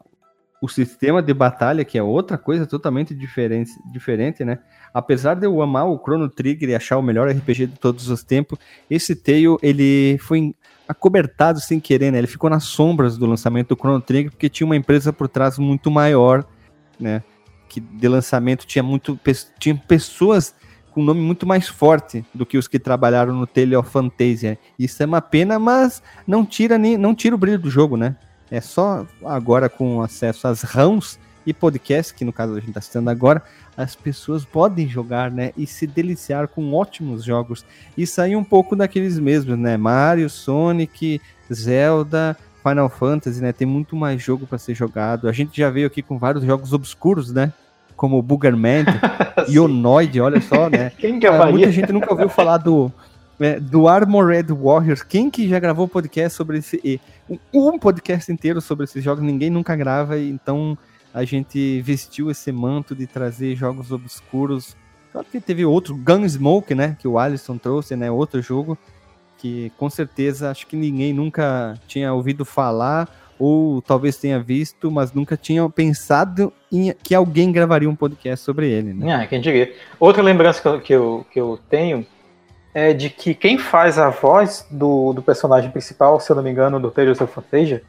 o 0.62 0.68
sistema 0.68 1.22
de 1.22 1.34
batalha, 1.34 1.86
que 1.86 1.98
é 1.98 2.04
outra 2.04 2.38
coisa 2.38 2.66
totalmente 2.66 3.16
diferente, 3.16 3.72
diferente, 3.92 4.44
né? 4.44 4.60
apesar 4.94 5.36
de 5.36 5.46
eu 5.46 5.62
amar 5.62 5.88
o 5.88 6.00
Chrono 6.00 6.30
Trigger 6.30 6.70
e 6.70 6.76
achar 6.76 6.98
o 6.98 7.02
melhor 7.02 7.30
RPG 7.30 7.68
de 7.68 7.80
todos 7.80 8.10
os 8.10 8.24
tempos, 8.24 8.58
esse 8.90 9.16
Tail, 9.16 9.58
ele 9.62 10.18
foi 10.20 10.54
acobertado 10.88 11.60
sem 11.62 11.80
querer, 11.80 12.12
né? 12.12 12.18
Ele 12.18 12.28
ficou 12.28 12.50
nas 12.50 12.64
sombras 12.64 13.18
do 13.18 13.26
lançamento 13.26 13.76
do 13.76 13.80
Chrono 13.80 14.02
Trigger, 14.02 14.32
porque 14.32 14.50
tinha 14.50 14.66
uma 14.66 14.76
empresa 14.76 15.14
por 15.14 15.28
trás 15.28 15.58
muito 15.58 15.92
maior, 15.92 16.46
né? 17.00 17.24
Que 17.68 17.80
de 17.80 18.08
lançamento 18.08 18.66
tinha 18.66 18.82
muito 18.82 19.20
tinha 19.60 19.76
pessoas 19.76 20.56
com 20.92 21.04
nome 21.04 21.22
muito 21.22 21.46
mais 21.46 21.68
forte 21.68 22.26
do 22.34 22.48
que 22.48 22.58
os 22.58 22.68
que 22.68 22.80
trabalharam 22.80 23.34
no 23.34 23.46
Tale 23.46 23.76
of 23.76 23.90
Fantasia. 23.92 24.58
Isso 24.78 25.04
é 25.04 25.06
uma 25.06 25.22
pena, 25.22 25.60
mas 25.60 26.02
não 26.26 26.44
tira 26.44 26.80
nem 26.80 26.98
não 26.98 27.14
tira 27.14 27.36
o 27.36 27.38
brilho 27.38 27.60
do 27.60 27.70
jogo, 27.70 27.96
né? 27.96 28.16
É 28.52 28.62
só 28.62 29.06
agora 29.24 29.70
com 29.70 30.02
acesso 30.02 30.48
às 30.48 30.62
RAMs 30.62 31.20
e 31.46 31.54
podcast, 31.54 32.14
que 32.14 32.26
no 32.26 32.34
caso 32.34 32.54
a 32.54 32.60
gente 32.60 32.70
está 32.70 32.82
citando 32.82 33.10
agora, 33.10 33.42
as 33.78 33.96
pessoas 33.96 34.44
podem 34.44 34.88
jogar, 34.88 35.32
né? 35.32 35.52
E 35.56 35.66
se 35.66 35.88
deliciar 35.88 36.48
com 36.48 36.74
ótimos 36.74 37.24
jogos. 37.24 37.66
E 37.98 38.06
sair 38.06 38.36
um 38.36 38.44
pouco 38.44 38.76
daqueles 38.76 39.18
mesmos, 39.20 39.58
né? 39.58 39.78
Mario, 39.78 40.30
Sonic, 40.30 41.22
Zelda, 41.52 42.38
Final 42.62 42.90
Fantasy, 42.90 43.42
né? 43.42 43.54
Tem 43.54 43.68
muito 43.68 43.96
mais 43.96 44.22
jogo 44.22 44.46
para 44.46 44.58
ser 44.58 44.76
jogado. 44.76 45.30
A 45.30 45.32
gente 45.32 45.58
já 45.58 45.70
veio 45.70 45.88
aqui 45.88 46.02
com 46.02 46.18
vários 46.18 46.44
jogos 46.44 46.74
obscuros, 46.74 47.32
né? 47.32 47.54
Como 47.96 48.22
Boogerman, 48.22 48.86
Ionoid, 49.50 50.22
olha 50.22 50.42
só, 50.42 50.70
né? 50.70 50.92
Quem 50.98 51.20
que 51.20 51.28
é 51.28 51.52
Muita 51.52 51.72
gente 51.72 51.92
nunca 51.92 52.12
ouviu 52.12 52.30
falar 52.30 52.58
do, 52.58 52.92
é, 53.40 53.60
do 53.60 53.88
Armored 53.88 54.52
Warriors. 54.52 55.02
Quem 55.02 55.30
que 55.30 55.48
já 55.48 55.60
gravou 55.60 55.88
podcast 55.88 56.36
sobre 56.36 56.58
esse. 56.60 57.00
Um 57.54 57.78
podcast 57.78 58.32
inteiro 58.32 58.60
sobre 58.60 58.86
esses 58.86 59.04
jogos, 59.04 59.24
ninguém 59.24 59.50
nunca 59.50 59.76
grava, 59.76 60.20
então 60.20 60.78
a 61.14 61.24
gente 61.24 61.82
vestiu 61.82 62.30
esse 62.30 62.52
manto 62.52 62.96
de 62.96 63.08
trazer 63.08 63.56
jogos 63.56 63.92
obscuros. 63.92 64.76
Claro 65.12 65.28
que 65.32 65.40
teve 65.40 65.66
outro, 65.66 65.96
Gunsmoke, 65.96 66.76
né? 66.76 66.96
Que 67.00 67.08
o 67.08 67.18
Alisson 67.18 67.58
trouxe, 67.58 67.96
né? 67.96 68.12
Outro 68.12 68.42
jogo 68.42 68.78
que 69.40 69.72
com 69.78 69.90
certeza 69.90 70.52
acho 70.52 70.68
que 70.68 70.76
ninguém 70.76 71.14
nunca 71.14 71.80
tinha 71.88 72.14
ouvido 72.14 72.44
falar 72.44 73.10
ou 73.40 73.82
talvez 73.82 74.18
tenha 74.18 74.38
visto, 74.38 74.92
mas 74.92 75.14
nunca 75.14 75.38
tinha 75.38 75.68
pensado 75.70 76.52
em 76.70 76.94
que 77.02 77.16
alguém 77.16 77.54
gravaria 77.54 77.90
um 77.90 77.96
podcast 77.96 78.44
sobre 78.44 78.70
ele. 78.70 78.94
Né? 78.94 79.14
Ah, 79.14 79.26
quem 79.26 79.40
diria. 79.40 79.74
Outra 79.98 80.22
lembrança 80.22 80.62
que 80.62 80.68
eu, 80.68 80.82
que 80.82 80.94
eu, 80.94 81.26
que 81.32 81.40
eu 81.40 81.60
tenho 81.70 82.06
é 82.74 82.94
de 82.94 83.10
que 83.10 83.34
quem 83.34 83.58
faz 83.58 83.98
a 83.98 84.10
voz 84.10 84.66
do, 84.70 85.14
do 85.14 85.22
personagem 85.22 85.72
principal, 85.72 86.20
se 86.20 86.32
eu 86.32 86.36
não 86.36 86.44
me 86.44 86.52
engano, 86.52 86.80
do 86.80 86.92
Tales 86.92 87.20
of 87.20 87.34
Fantasia, 87.34 87.84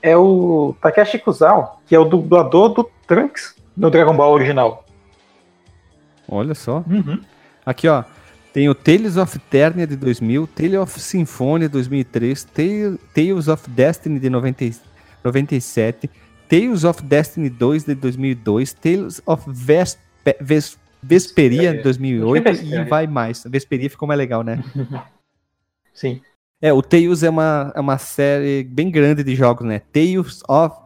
é 0.00 0.16
o 0.16 0.74
Takeshi 0.80 1.18
Kuzawa, 1.18 1.76
que 1.86 1.94
é 1.94 1.98
o 1.98 2.04
dublador 2.04 2.70
do 2.70 2.90
Trunks 3.06 3.54
no 3.76 3.90
Dragon 3.90 4.16
Ball 4.16 4.32
original. 4.32 4.84
Olha 6.28 6.54
só. 6.54 6.82
Uhum. 6.88 7.20
Aqui, 7.64 7.88
ó. 7.88 8.04
Tem 8.52 8.68
o 8.68 8.74
Tales 8.74 9.16
of 9.16 9.36
Eternia 9.36 9.86
de 9.86 9.96
2000, 9.96 10.46
Tales 10.48 10.78
of 10.78 11.00
Symphonia 11.00 11.68
de 11.68 11.72
2003, 11.72 12.46
Tales 13.14 13.48
of 13.48 13.70
Destiny 13.70 14.18
de 14.18 14.28
90, 14.28 14.64
97, 15.24 16.10
Tales 16.48 16.84
of 16.84 17.02
Destiny 17.02 17.48
2 17.48 17.84
de 17.84 17.94
2002, 17.94 18.74
Tales 18.74 19.22
of 19.24 19.42
Vesp 19.46 19.98
Ves 20.40 20.78
Vesperia 21.02 21.74
de 21.74 21.82
2008 21.82 22.48
e 22.64 22.84
vai 22.84 23.06
mais. 23.06 23.44
Vesperia 23.46 23.90
ficou 23.90 24.06
mais 24.06 24.18
legal, 24.18 24.42
né? 24.42 24.62
Sim. 25.92 26.20
É, 26.60 26.72
o 26.72 26.80
Tales 26.80 27.24
é 27.24 27.30
uma, 27.30 27.72
é 27.74 27.80
uma 27.80 27.98
série 27.98 28.62
bem 28.62 28.88
grande 28.90 29.24
de 29.24 29.34
jogos, 29.34 29.66
né? 29.66 29.80
Tales 29.92 30.42
of. 30.48 30.80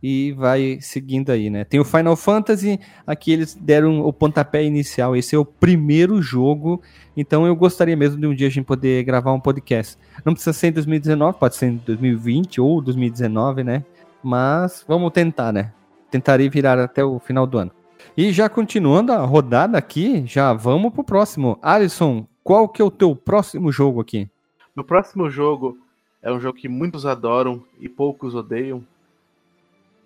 E 0.00 0.32
vai 0.32 0.78
seguindo 0.82 1.32
aí, 1.32 1.48
né? 1.48 1.64
Tem 1.64 1.80
o 1.80 1.84
Final 1.84 2.14
Fantasy, 2.14 2.78
aqui 3.06 3.32
eles 3.32 3.54
deram 3.54 4.02
o 4.02 4.12
pontapé 4.12 4.62
inicial. 4.62 5.16
Esse 5.16 5.34
é 5.34 5.38
o 5.38 5.46
primeiro 5.46 6.20
jogo, 6.20 6.82
então 7.16 7.46
eu 7.46 7.56
gostaria 7.56 7.96
mesmo 7.96 8.20
de 8.20 8.26
um 8.26 8.34
dia 8.34 8.48
a 8.48 8.50
gente 8.50 8.66
poder 8.66 9.02
gravar 9.02 9.32
um 9.32 9.40
podcast. 9.40 9.96
Não 10.22 10.34
precisa 10.34 10.52
ser 10.52 10.66
em 10.66 10.72
2019, 10.72 11.38
pode 11.38 11.56
ser 11.56 11.68
em 11.68 11.76
2020 11.76 12.60
ou 12.60 12.82
2019, 12.82 13.64
né? 13.64 13.82
Mas 14.22 14.84
vamos 14.86 15.10
tentar, 15.10 15.52
né? 15.52 15.72
Tentarei 16.10 16.50
virar 16.50 16.78
até 16.78 17.02
o 17.02 17.18
final 17.18 17.46
do 17.46 17.56
ano. 17.56 17.72
E 18.16 18.32
já 18.32 18.48
continuando 18.48 19.12
a 19.12 19.24
rodada 19.24 19.76
aqui, 19.76 20.24
já 20.24 20.52
vamos 20.52 20.92
pro 20.92 21.02
próximo. 21.02 21.58
Alisson, 21.60 22.24
qual 22.44 22.68
que 22.68 22.80
é 22.80 22.84
o 22.84 22.90
teu 22.90 23.16
próximo 23.16 23.72
jogo 23.72 24.00
aqui? 24.00 24.30
No 24.74 24.84
próximo 24.84 25.28
jogo 25.28 25.76
é 26.22 26.32
um 26.32 26.38
jogo 26.38 26.56
que 26.56 26.68
muitos 26.68 27.04
adoram 27.04 27.64
e 27.80 27.88
poucos 27.88 28.36
odeiam. 28.36 28.84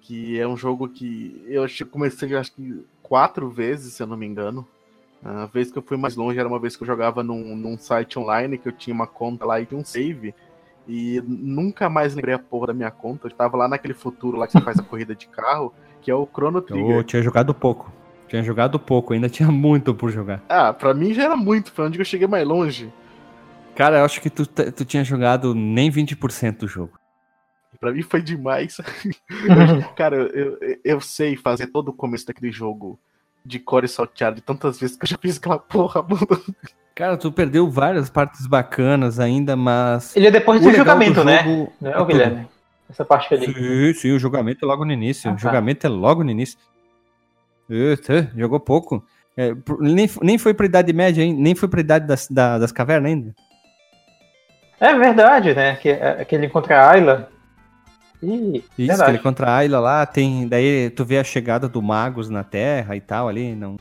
Que 0.01 0.41
é 0.41 0.49
um 0.49 0.57
jogo 0.57 0.89
que 0.89 1.45
eu 1.47 1.67
comecei 1.91 2.35
acho 2.35 2.55
que 2.55 2.83
quatro 3.03 3.51
vezes, 3.51 3.93
se 3.93 4.03
eu 4.03 4.07
não 4.07 4.17
me 4.17 4.25
engano. 4.25 4.67
A 5.23 5.45
vez 5.45 5.71
que 5.71 5.77
eu 5.77 5.83
fui 5.83 5.99
mais 5.99 6.17
longe 6.17 6.39
era 6.39 6.49
uma 6.49 6.59
vez 6.59 6.77
que 6.77 6.83
eu 6.83 6.87
jogava 6.87 7.23
num, 7.23 7.55
num 7.55 7.77
site 7.77 8.19
online, 8.19 8.57
que 8.57 8.69
eu 8.69 8.73
tinha 8.73 8.95
uma 8.95 9.07
conta 9.07 9.45
lá 9.45 9.61
e 9.61 9.67
tinha 9.67 9.79
um 9.79 9.85
save. 9.85 10.35
E 10.89 11.23
nunca 11.27 11.91
mais 11.91 12.15
lembrei 12.15 12.35
a 12.35 12.39
porra 12.39 12.69
da 12.69 12.73
minha 12.73 12.91
conta. 12.91 13.27
Eu 13.27 13.33
tava 13.33 13.59
lá 13.59 13.69
naquele 13.69 13.93
futuro 13.93 14.39
lá 14.39 14.47
que 14.47 14.53
você 14.53 14.61
faz 14.63 14.79
a 14.79 14.83
corrida 14.83 15.15
de 15.15 15.27
carro, 15.29 15.75
que 16.01 16.11
é 16.11 16.15
o 16.15 16.27
Chrono 16.27 16.63
Trigger. 16.63 16.97
Eu 16.97 17.05
tinha 17.05 17.21
jogado 17.21 17.53
pouco. 17.53 17.98
Tinha 18.29 18.43
jogado 18.43 18.79
pouco, 18.79 19.13
ainda 19.13 19.29
tinha 19.29 19.51
muito 19.53 19.95
por 19.95 20.11
jogar. 20.11 20.43
Ah, 20.49 20.73
pra 20.73 20.95
mim 20.95 21.15
já 21.15 21.25
era 21.25 21.37
muito, 21.37 21.73
foi 21.73 21.87
onde 21.87 21.99
eu 21.99 22.05
cheguei 22.05 22.27
mais 22.27 22.47
longe. 22.47 22.93
Cara, 23.75 23.99
eu 23.99 24.05
acho 24.05 24.21
que 24.21 24.29
tu, 24.29 24.47
tu 24.47 24.85
tinha 24.85 25.05
jogado 25.05 25.55
nem 25.55 25.91
20% 25.91 26.59
do 26.59 26.69
jogo. 26.69 26.99
Pra 27.81 27.93
mim 27.93 28.03
foi 28.03 28.21
demais. 28.21 28.77
cara, 29.97 30.17
eu, 30.17 30.59
eu 30.85 31.01
sei 31.01 31.37
fazer 31.37 31.69
todo 31.69 31.89
o 31.89 31.93
começo 31.93 32.27
daquele 32.27 32.51
jogo 32.51 32.99
de 33.45 33.59
core 33.59 33.87
salteado 33.87 34.41
tantas 34.41 34.81
vezes 34.81 34.97
que 34.97 35.05
eu 35.05 35.09
já 35.09 35.17
fiz 35.17 35.39
aquela 35.39 35.59
porra, 35.59 36.03
mano. 36.03 36.27
Cara, 36.95 37.17
tu 37.17 37.31
perdeu 37.31 37.71
várias 37.71 38.11
partes 38.11 38.47
bacanas 38.47 39.21
ainda, 39.21 39.55
mas. 39.55 40.17
Ele 40.17 40.27
é 40.27 40.31
depois 40.33 40.61
do 40.61 40.73
julgamento, 40.73 41.23
né? 41.23 41.45
Jogo... 41.45 41.73
Não 41.81 41.93
é 41.93 42.01
o 42.01 42.05
Guilherme? 42.05 42.49
Essa 42.91 43.05
parte 43.05 43.33
ali. 43.33 43.47
Sim, 43.47 43.95
sim, 43.95 44.11
o 44.13 44.19
julgamento 44.19 44.65
é 44.65 44.67
logo 44.67 44.85
no 44.85 44.93
início. 44.93 45.31
Ah, 45.31 45.35
o 45.35 45.39
julgamento 45.39 45.87
é 45.87 45.91
logo 45.91 46.25
no 46.25 46.31
início. 46.31 46.59
Eita, 47.69 48.31
jogou 48.37 48.59
pouco. 48.59 49.05
É, 49.37 49.55
nem, 49.79 50.11
nem 50.23 50.39
foi 50.39 50.53
pra 50.53 50.67
Idade 50.67 50.93
Média, 50.93 51.23
hein? 51.23 51.35
nem 51.35 51.55
foi 51.55 51.69
pra 51.69 51.81
Idade 51.81 52.07
das, 52.07 52.27
da, 52.29 52.59
das 52.59 52.73
Cavernas 52.73 53.13
ainda. 53.13 53.35
É 54.81 54.95
verdade, 54.95 55.55
né? 55.55 55.77
Que, 55.77 55.91
é, 55.91 56.25
que 56.25 56.35
ele 56.35 56.47
encontra 56.47 56.81
a 56.81 56.91
Ayla. 56.91 57.29
Ih, 58.23 58.57
Isso, 58.57 58.65
verdade. 58.79 59.05
que 59.05 59.11
ele 59.11 59.19
encontra 59.19 59.51
a 59.51 59.57
Ayla 59.57 59.79
lá, 59.79 60.07
tem. 60.07 60.49
Daí 60.49 60.91
tu 60.91 61.05
vê 61.05 61.19
a 61.19 61.25
chegada 61.25 61.69
do 61.69 61.83
Magos 61.83 62.29
na 62.29 62.43
Terra 62.43 62.97
e 62.97 63.01
tal 63.01 63.29
ali, 63.29 63.55
não, 63.55 63.77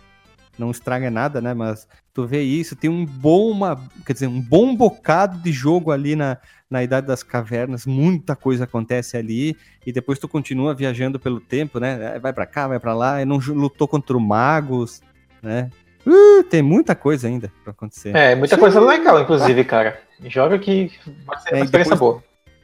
não 0.57 0.71
estraga 0.71 1.09
nada, 1.09 1.41
né? 1.41 1.53
Mas 1.53 1.87
tu 2.13 2.25
vê 2.25 2.41
isso, 2.41 2.75
tem 2.75 2.89
um 2.89 3.05
bom, 3.05 3.51
uma, 3.51 3.79
quer 4.05 4.13
dizer, 4.13 4.27
um 4.27 4.41
bom 4.41 4.75
bocado 4.75 5.37
de 5.37 5.51
jogo 5.51 5.91
ali 5.91 6.15
na, 6.15 6.37
na 6.69 6.83
Idade 6.83 7.07
das 7.07 7.23
Cavernas, 7.23 7.85
muita 7.85 8.35
coisa 8.35 8.65
acontece 8.65 9.15
ali, 9.15 9.55
e 9.85 9.91
depois 9.91 10.19
tu 10.19 10.27
continua 10.27 10.73
viajando 10.73 11.19
pelo 11.19 11.39
tempo, 11.39 11.79
né? 11.79 12.19
Vai 12.19 12.33
para 12.33 12.45
cá, 12.45 12.67
vai 12.67 12.79
para 12.79 12.93
lá, 12.93 13.21
e 13.21 13.25
não 13.25 13.37
lutou 13.37 13.87
contra 13.87 14.17
o 14.17 14.19
Magos, 14.19 15.01
né? 15.41 15.69
Uh, 16.05 16.43
tem 16.43 16.61
muita 16.61 16.95
coisa 16.95 17.27
ainda 17.27 17.51
pra 17.63 17.71
acontecer. 17.71 18.15
É, 18.15 18.35
muita 18.35 18.55
Sim. 18.55 18.61
coisa 18.61 18.79
legal, 18.79 19.21
inclusive, 19.21 19.63
cara. 19.63 19.99
Joga 20.25 20.57
que 20.57 20.91
vai 21.25 21.39
ser 21.39 21.53
uma 21.53 21.59
é, 21.59 21.63
experiência 21.63 21.95
depois, 21.95 21.99
boa. 21.99 22.23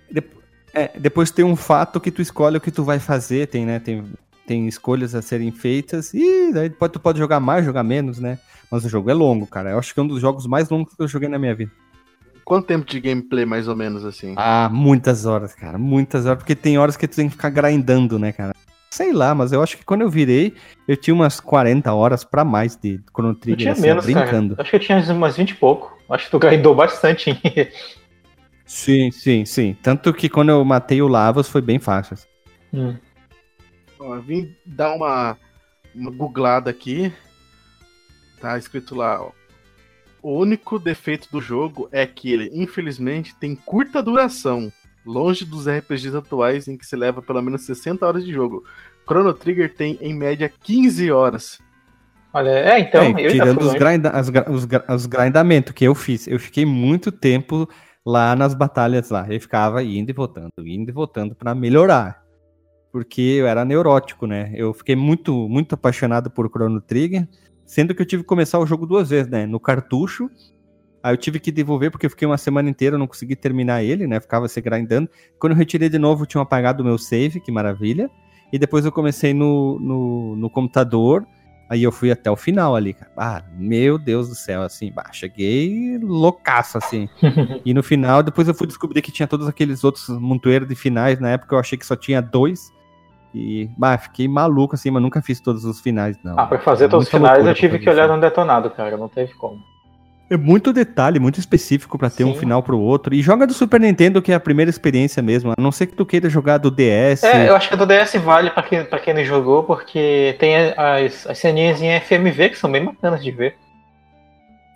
Depois, 0.10 0.44
é, 0.74 0.92
depois 0.98 1.32
tem 1.32 1.46
um 1.46 1.56
fato 1.56 2.00
que 2.00 2.12
tu 2.12 2.22
escolhe 2.22 2.58
o 2.58 2.62
que 2.62 2.72
tu 2.72 2.84
vai 2.84 3.00
fazer, 3.00 3.48
tem, 3.48 3.66
né? 3.66 3.80
Tem, 3.80 4.04
tem 4.48 4.68
escolhas 4.68 5.14
a 5.14 5.22
serem 5.22 5.52
feitas, 5.52 6.14
e 6.14 6.52
daí 6.54 6.70
pode, 6.70 6.94
tu 6.94 7.00
pode 7.00 7.20
jogar 7.20 7.40
mais, 7.40 7.66
jogar 7.66 7.84
menos, 7.84 8.20
né? 8.20 8.40
Mas 8.72 8.86
o 8.86 8.90
jogo 8.90 9.10
é 9.10 9.14
longo, 9.14 9.46
cara. 9.46 9.72
Eu 9.72 9.80
acho 9.80 9.94
que 9.94 10.00
é 10.00 10.04
um 10.04 10.08
dos 10.08 10.22
jogos 10.22 10.48
mais 10.48 10.70
longos 10.70 10.94
que 10.96 11.02
eu 11.02 11.08
joguei 11.08 11.30
na 11.30 11.38
minha 11.38 11.54
vida. 11.54 11.72
Quanto 12.46 12.68
tempo 12.68 12.86
de 12.86 13.00
gameplay, 13.00 13.46
mais 13.46 13.68
ou 13.68 13.76
menos, 13.76 14.04
assim? 14.04 14.34
Ah, 14.38 14.70
muitas 14.72 15.26
horas, 15.26 15.54
cara. 15.54 15.78
Muitas 15.78 16.26
horas, 16.26 16.40
porque 16.40 16.56
tem 16.56 16.78
horas 16.78 16.98
que 16.98 17.08
tu 17.08 17.16
tem 17.16 17.28
que 17.28 17.36
ficar 17.36 17.50
grindando, 17.50 18.20
né, 18.20 18.32
cara? 18.32 18.54
Sei 18.92 19.12
lá, 19.12 19.34
mas 19.34 19.52
eu 19.52 19.64
acho 19.64 19.78
que 19.78 19.86
quando 19.86 20.02
eu 20.02 20.10
virei, 20.10 20.54
eu 20.88 20.96
tinha 20.96 21.14
umas 21.14 21.40
40 21.40 21.92
horas 21.94 22.24
pra 22.24 22.46
mais 22.46 22.76
de 22.76 23.02
Chrono 23.12 23.34
Trigger, 23.34 23.54
eu 23.54 23.58
tinha 23.58 23.72
assim, 23.72 23.82
menos, 23.82 24.06
brincando. 24.06 24.56
Cara. 24.56 24.62
Acho 24.62 24.70
que 24.70 24.76
eu 24.76 24.80
tinha 24.80 25.14
umas 25.14 25.36
20 25.36 25.50
e 25.50 25.56
pouco. 25.56 25.98
Acho 26.10 26.26
que 26.26 26.32
tu 26.32 26.38
grindou 26.38 26.76
bastante. 26.76 27.32
sim, 28.66 29.10
sim, 29.10 29.46
sim. 29.46 29.76
Tanto 29.82 30.14
que 30.14 30.30
quando 30.30 30.50
eu 30.50 30.64
matei 30.64 31.02
o 31.02 31.08
Lavas 31.08 31.50
foi 31.50 31.62
bem 31.62 31.80
fácil. 31.80 32.18
Hum. 32.72 32.96
Ó, 34.00 34.20
vim 34.20 34.54
dar 34.66 34.94
uma, 34.94 35.38
uma 35.96 36.12
googlada 36.12 36.70
aqui. 36.70 37.12
Tá 38.40 38.58
escrito 38.58 38.94
lá, 38.94 39.24
ó. 39.24 39.32
O 40.24 40.40
único 40.40 40.80
defeito 40.80 41.28
do 41.30 41.42
jogo 41.42 41.90
é 41.92 42.08
que 42.08 42.32
ele, 42.32 42.50
infelizmente, 42.54 43.36
tem 43.36 43.54
curta 43.56 44.02
duração 44.02 44.72
longe 45.06 45.44
dos 45.44 45.68
RPGs 45.68 46.16
atuais 46.16 46.68
em 46.70 46.78
que 46.78 46.86
se 46.86 46.96
leva 46.96 47.22
pelo 47.22 47.42
menos 47.42 47.66
60 47.66 48.08
horas 48.08 48.24
de 48.24 48.32
jogo. 48.32 48.64
Chrono 49.06 49.34
Trigger 49.34 49.76
tem 49.76 49.98
em 50.00 50.14
média 50.14 50.50
15 50.64 51.12
horas. 51.12 51.60
Olha, 52.34 52.50
é, 52.50 52.80
então. 52.80 53.02
É, 53.02 53.28
tirando 53.28 53.62
os, 53.62 53.74
grinda, 53.74 54.10
as, 54.12 54.30
os, 54.30 54.68
os 54.96 55.06
grindamentos 55.06 55.74
que 55.74 55.84
eu 55.84 55.94
fiz, 55.94 56.26
eu 56.26 56.40
fiquei 56.40 56.66
muito 56.66 57.12
tempo 57.12 57.68
lá 58.06 58.34
nas 58.34 58.54
batalhas 58.54 59.10
lá. 59.10 59.28
Eu 59.30 59.42
ficava 59.42 59.84
indo 59.84 60.10
e 60.10 60.14
voltando, 60.14 60.52
indo 60.60 60.90
e 60.90 60.94
voltando 60.94 61.36
para 61.36 61.54
melhorar. 61.54 62.24
Porque 62.92 63.22
eu 63.22 63.48
era 63.48 63.66
neurótico, 63.66 64.26
né? 64.26 64.52
Eu 64.56 64.74
fiquei 64.74 64.96
muito, 64.96 65.50
muito 65.50 65.76
apaixonado 65.76 66.32
por 66.32 66.48
Chrono 66.48 66.80
Trigger, 66.80 67.28
sendo 67.66 67.96
que 67.96 68.02
eu 68.02 68.06
tive 68.06 68.24
que 68.24 68.28
começar 68.28 68.60
o 68.60 68.66
jogo 68.66 68.86
duas 68.86 69.10
vezes, 69.10 69.30
né? 69.30 69.46
No 69.46 69.60
cartucho 69.60 70.30
Aí 71.04 71.12
eu 71.12 71.18
tive 71.18 71.38
que 71.38 71.52
devolver 71.52 71.92
porque 71.92 72.06
eu 72.06 72.10
fiquei 72.10 72.26
uma 72.26 72.38
semana 72.38 72.70
inteira, 72.70 72.98
não 72.98 73.06
consegui 73.06 73.36
terminar 73.36 73.84
ele, 73.84 74.08
né? 74.08 74.22
Ficava 74.22 74.48
se 74.48 74.62
grindando. 74.62 75.10
Quando 75.38 75.52
eu 75.52 75.58
retirei 75.58 75.90
de 75.90 76.00
novo, 76.00 76.26
tinha 76.26 76.42
apagado 76.42 76.82
o 76.82 76.86
meu 76.86 76.98
save, 76.98 77.42
que 77.42 77.52
maravilha. 77.52 78.10
E 78.54 78.58
depois 78.58 78.86
eu 78.86 78.92
comecei 78.92 79.34
no, 79.34 79.78
no, 79.80 80.36
no 80.38 80.50
computador. 80.50 81.28
Aí 81.70 81.84
eu 81.84 81.92
fui 81.92 82.10
até 82.10 82.32
o 82.32 82.38
final 82.38 82.74
ali, 82.74 82.94
cara. 82.94 83.12
Ah, 83.18 83.44
meu 83.58 83.98
Deus 83.98 84.30
do 84.30 84.36
céu, 84.36 84.62
assim, 84.62 84.94
bah, 84.94 85.10
cheguei 85.12 85.98
loucaço, 85.98 86.78
assim. 86.78 87.10
e 87.66 87.74
no 87.74 87.84
final, 87.84 88.24
depois 88.24 88.48
eu 88.48 88.54
fui 88.54 88.68
descobrir 88.68 89.02
que 89.02 89.12
tinha 89.12 89.28
todos 89.28 89.46
aqueles 89.46 89.84
outros 89.84 90.08
montoeiros 90.08 90.70
de 90.70 90.76
finais. 90.76 91.20
Na 91.20 91.32
época 91.32 91.54
eu 91.54 91.60
achei 91.60 91.78
que 91.78 91.86
só 91.86 91.98
tinha 91.98 92.22
dois. 92.22 92.72
E, 93.34 93.70
bah, 93.78 93.98
fiquei 93.98 94.28
maluco, 94.28 94.76
assim, 94.76 94.92
mas 94.92 95.02
nunca 95.02 95.22
fiz 95.22 95.40
todos 95.40 95.66
os 95.66 95.82
finais, 95.82 96.18
não. 96.24 96.40
Ah, 96.40 96.46
pra 96.46 96.60
fazer 96.60 96.88
todos 96.88 97.06
os 97.06 97.12
finais 97.12 97.46
eu 97.46 97.54
tive 97.54 97.80
que 97.80 97.90
olhar 97.90 98.08
no 98.08 98.20
detonado, 98.20 98.70
cara. 98.70 98.96
Não 98.96 99.10
teve 99.10 99.34
como. 99.34 99.60
É 100.30 100.38
muito 100.38 100.72
detalhe, 100.72 101.20
muito 101.20 101.40
específico 101.40 101.98
para 101.98 102.10
ter 102.10 102.24
Sim. 102.24 102.32
um 102.32 102.36
final 102.36 102.64
pro 102.64 102.80
outro. 102.80 103.14
E 103.14 103.22
joga 103.22 103.46
do 103.46 103.54
Super 103.54 103.80
Nintendo, 103.80 104.22
que 104.22 104.32
é 104.32 104.36
a 104.36 104.40
primeira 104.40 104.70
experiência 104.70 105.22
mesmo. 105.22 105.52
A 105.52 105.62
não 105.62 105.72
ser 105.72 105.88
que 105.88 105.96
tu 105.96 106.06
queira 106.06 106.30
jogar 106.30 106.58
do 106.58 106.72
DS. 106.72 107.24
É, 107.24 107.50
eu 107.50 107.56
acho 107.56 107.70
que 107.70 107.76
do 107.76 107.86
DS 107.86 108.16
vale 108.16 108.50
para 108.50 108.64
quem, 108.64 108.86
pra 108.86 109.00
quem 109.00 109.14
não 109.14 109.24
jogou, 109.24 109.64
porque 109.64 110.36
tem 110.40 110.56
as, 110.56 111.28
as 111.28 111.38
ceninhas 111.38 111.82
em 111.82 112.00
FMV 112.00 112.50
que 112.50 112.58
são 112.58 112.72
bem 112.72 112.86
bacanas 112.86 113.24
de 113.24 113.32
ver. 113.32 113.56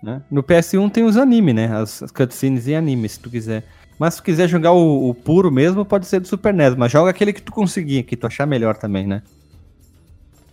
Né? 0.04 0.22
No 0.30 0.44
PS1 0.44 0.92
tem 0.92 1.04
os 1.04 1.18
anime, 1.18 1.54
né? 1.54 1.76
As, 1.76 2.04
as 2.04 2.12
cutscenes 2.12 2.68
em 2.68 2.76
anime, 2.76 3.10
se 3.10 3.20
tu 3.20 3.30
quiser. 3.30 3.64
Mas 3.98 4.14
se 4.14 4.22
tu 4.22 4.24
quiser 4.24 4.48
jogar 4.48 4.72
o, 4.74 5.10
o, 5.10 5.14
puro 5.14 5.52
mesmo, 5.52 5.84
pode 5.84 6.06
ser 6.06 6.20
do 6.20 6.28
Super 6.28 6.54
NES. 6.54 6.76
Mas 6.76 6.92
joga 6.92 7.10
aquele 7.10 7.34
que 7.34 7.42
tu 7.42 7.52
conseguir, 7.52 8.04
que 8.04 8.16
tu 8.16 8.28
achar 8.28 8.46
melhor 8.46 8.78
também, 8.78 9.08
né? 9.08 9.24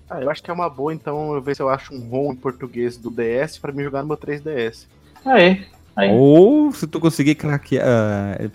Ah, 0.08 0.20
eu 0.20 0.30
acho 0.30 0.42
que 0.42 0.50
é 0.50 0.54
uma 0.54 0.68
boa, 0.68 0.92
então, 0.92 1.34
eu 1.34 1.42
ver 1.42 1.56
se 1.56 1.62
eu 1.62 1.68
acho 1.68 1.94
um 1.94 2.00
ROM 2.08 2.32
em 2.32 2.36
português 2.36 2.96
do 2.96 3.10
DS 3.10 3.58
para 3.58 3.72
me 3.72 3.82
jogar 3.82 4.02
no 4.02 4.08
meu 4.08 4.16
3DS. 4.16 4.86
Aí, 5.24 5.66
aí. 5.96 6.10
Ou 6.12 6.72
se 6.72 6.86
tu 6.86 7.00
conseguir 7.00 7.34
craquear, 7.34 7.84
uh, 7.86 8.50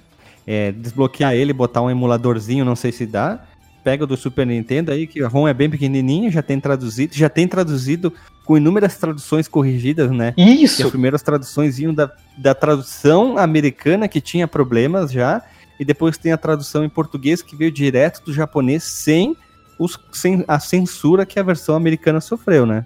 é, 0.46 0.72
desbloquear 0.72 1.34
ele, 1.34 1.54
botar 1.54 1.82
um 1.82 1.90
emuladorzinho, 1.90 2.66
não 2.66 2.76
sei 2.76 2.92
se 2.92 3.06
dá. 3.06 3.46
Pega 3.90 4.06
do 4.06 4.16
Super 4.16 4.46
Nintendo 4.46 4.92
aí, 4.92 5.08
que 5.08 5.24
a 5.24 5.28
ROM 5.28 5.48
é 5.48 5.54
bem 5.54 5.68
pequenininha, 5.68 6.30
já 6.30 6.44
tem 6.44 6.60
traduzido, 6.60 7.12
já 7.12 7.28
tem 7.28 7.48
traduzido 7.48 8.14
com 8.46 8.56
inúmeras 8.56 8.96
traduções 8.98 9.48
corrigidas, 9.48 10.12
né? 10.12 10.36
Isso! 10.38 10.84
E 10.84 10.86
as 10.86 10.92
primeiras 10.92 11.24
traduções 11.24 11.80
iam 11.80 11.92
da, 11.92 12.12
da 12.38 12.54
tradução 12.54 13.36
americana, 13.36 14.08
que 14.08 14.22
tinha 14.22 14.48
problemas 14.48 15.12
já, 15.12 15.42
e 15.80 15.84
depois 15.84 16.20
tem 16.20 16.32
a 16.32 16.38
tradução 16.38 16.86
em 16.86 16.90
português, 16.90 17.42
que 17.42 17.56
veio 17.56 17.72
direto 17.72 18.24
do 18.24 18.32
japonês, 18.32 18.84
sem 18.84 19.36
os, 19.80 19.98
sem 20.12 20.46
a 20.48 20.60
censura 20.60 21.26
que 21.26 21.40
a 21.40 21.44
versão 21.44 21.74
americana 21.74 22.22
sofreu, 22.22 22.68
né? 22.68 22.86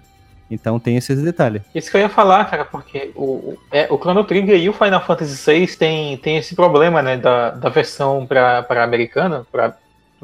Então 0.50 0.80
tem 0.80 0.96
esses 0.96 1.20
detalhes. 1.20 1.60
Isso 1.74 1.90
que 1.90 1.98
eu 1.98 2.00
ia 2.00 2.08
falar, 2.08 2.46
cara, 2.46 2.64
porque 2.64 3.10
o, 3.14 3.58
é, 3.70 3.86
o 3.92 3.98
Chrono 3.98 4.24
Trigger 4.24 4.56
e 4.56 4.70
o 4.70 4.72
Final 4.72 5.04
Fantasy 5.04 5.36
VI 5.52 5.76
tem, 5.76 6.16
tem 6.16 6.38
esse 6.38 6.54
problema, 6.54 7.02
né, 7.02 7.18
da, 7.18 7.50
da 7.50 7.68
versão 7.68 8.24
para 8.26 8.64
americana, 8.82 9.46
para 9.52 9.76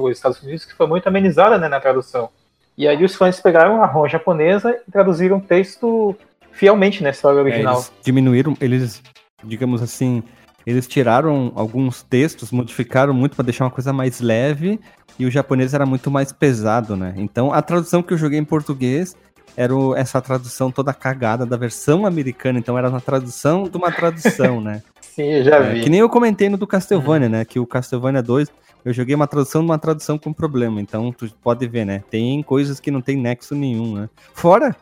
os 0.05 0.17
Estados 0.17 0.43
Unidos, 0.43 0.65
que 0.65 0.75
foi 0.75 0.87
muito 0.87 1.07
amenizada 1.07 1.59
né, 1.59 1.69
na 1.69 1.81
tradução. 1.81 2.29
E 2.77 2.89
aí 2.89 3.05
os 3.05 3.15
fãs 3.15 3.41
pegaram 3.41 3.83
a 3.83 3.87
ROM 3.87 4.09
japonesa 4.09 4.79
e 4.87 4.91
traduziram 4.91 5.39
o 5.39 5.41
texto 5.41 6.17
fielmente 6.53 7.03
na 7.03 7.11
história 7.11 7.41
original. 7.41 7.75
É, 7.75 7.79
eles 7.79 7.93
diminuíram, 8.03 8.57
eles, 8.61 9.03
digamos 9.45 9.83
assim, 9.83 10.23
eles 10.67 10.87
tiraram 10.87 11.53
alguns 11.55 12.03
textos, 12.03 12.51
modificaram 12.51 13.13
muito 13.13 13.37
para 13.37 13.45
deixar 13.45 13.65
uma 13.65 13.71
coisa 13.71 13.93
mais 13.93 14.21
leve 14.21 14.81
e 15.19 15.27
o 15.27 15.31
japonês 15.31 15.75
era 15.75 15.85
muito 15.85 16.11
mais 16.11 16.33
pesado, 16.33 16.97
né? 16.97 17.15
Então 17.17 17.53
a 17.53 17.61
tradução 17.61 18.03
que 18.03 18.13
eu 18.13 18.19
joguei 18.19 18.39
em 18.39 18.45
português 18.45 19.17
era 19.57 19.75
o, 19.75 19.95
essa 19.95 20.21
tradução 20.21 20.71
toda 20.71 20.95
cagada 20.95 21.45
da 21.45 21.57
versão 21.57 22.07
americana, 22.07 22.59
então 22.59 22.79
era 22.79 22.89
uma 22.89 23.01
tradução 23.01 23.65
de 23.65 23.77
uma 23.77 23.91
tradução, 23.91 24.61
né? 24.61 24.83
Sim, 25.01 25.43
já 25.43 25.57
é, 25.57 25.75
vi. 25.75 25.81
Que 25.83 25.91
nem 25.91 26.01
eu 26.01 26.09
comentei 26.09 26.49
no 26.49 26.57
do 26.57 26.67
Castlevania, 26.67 27.27
uhum. 27.27 27.33
né? 27.33 27.45
Que 27.45 27.59
o 27.59 27.67
Castlevania 27.67 28.23
2, 28.23 28.49
eu 28.85 28.93
joguei 28.93 29.15
uma 29.15 29.27
tradução 29.27 29.63
de 29.63 29.67
uma 29.67 29.79
tradução 29.79 30.19
com 30.19 30.33
problema, 30.33 30.81
então 30.81 31.13
tu 31.13 31.31
pode 31.43 31.67
ver, 31.67 31.85
né? 31.85 32.03
Tem 32.11 32.43
coisas 32.43 32.81
que 32.81 32.91
não 32.91 33.01
tem 33.01 33.17
nexo 33.17 33.55
nenhum, 33.55 33.95
né? 33.95 34.09
Fora 34.35 34.75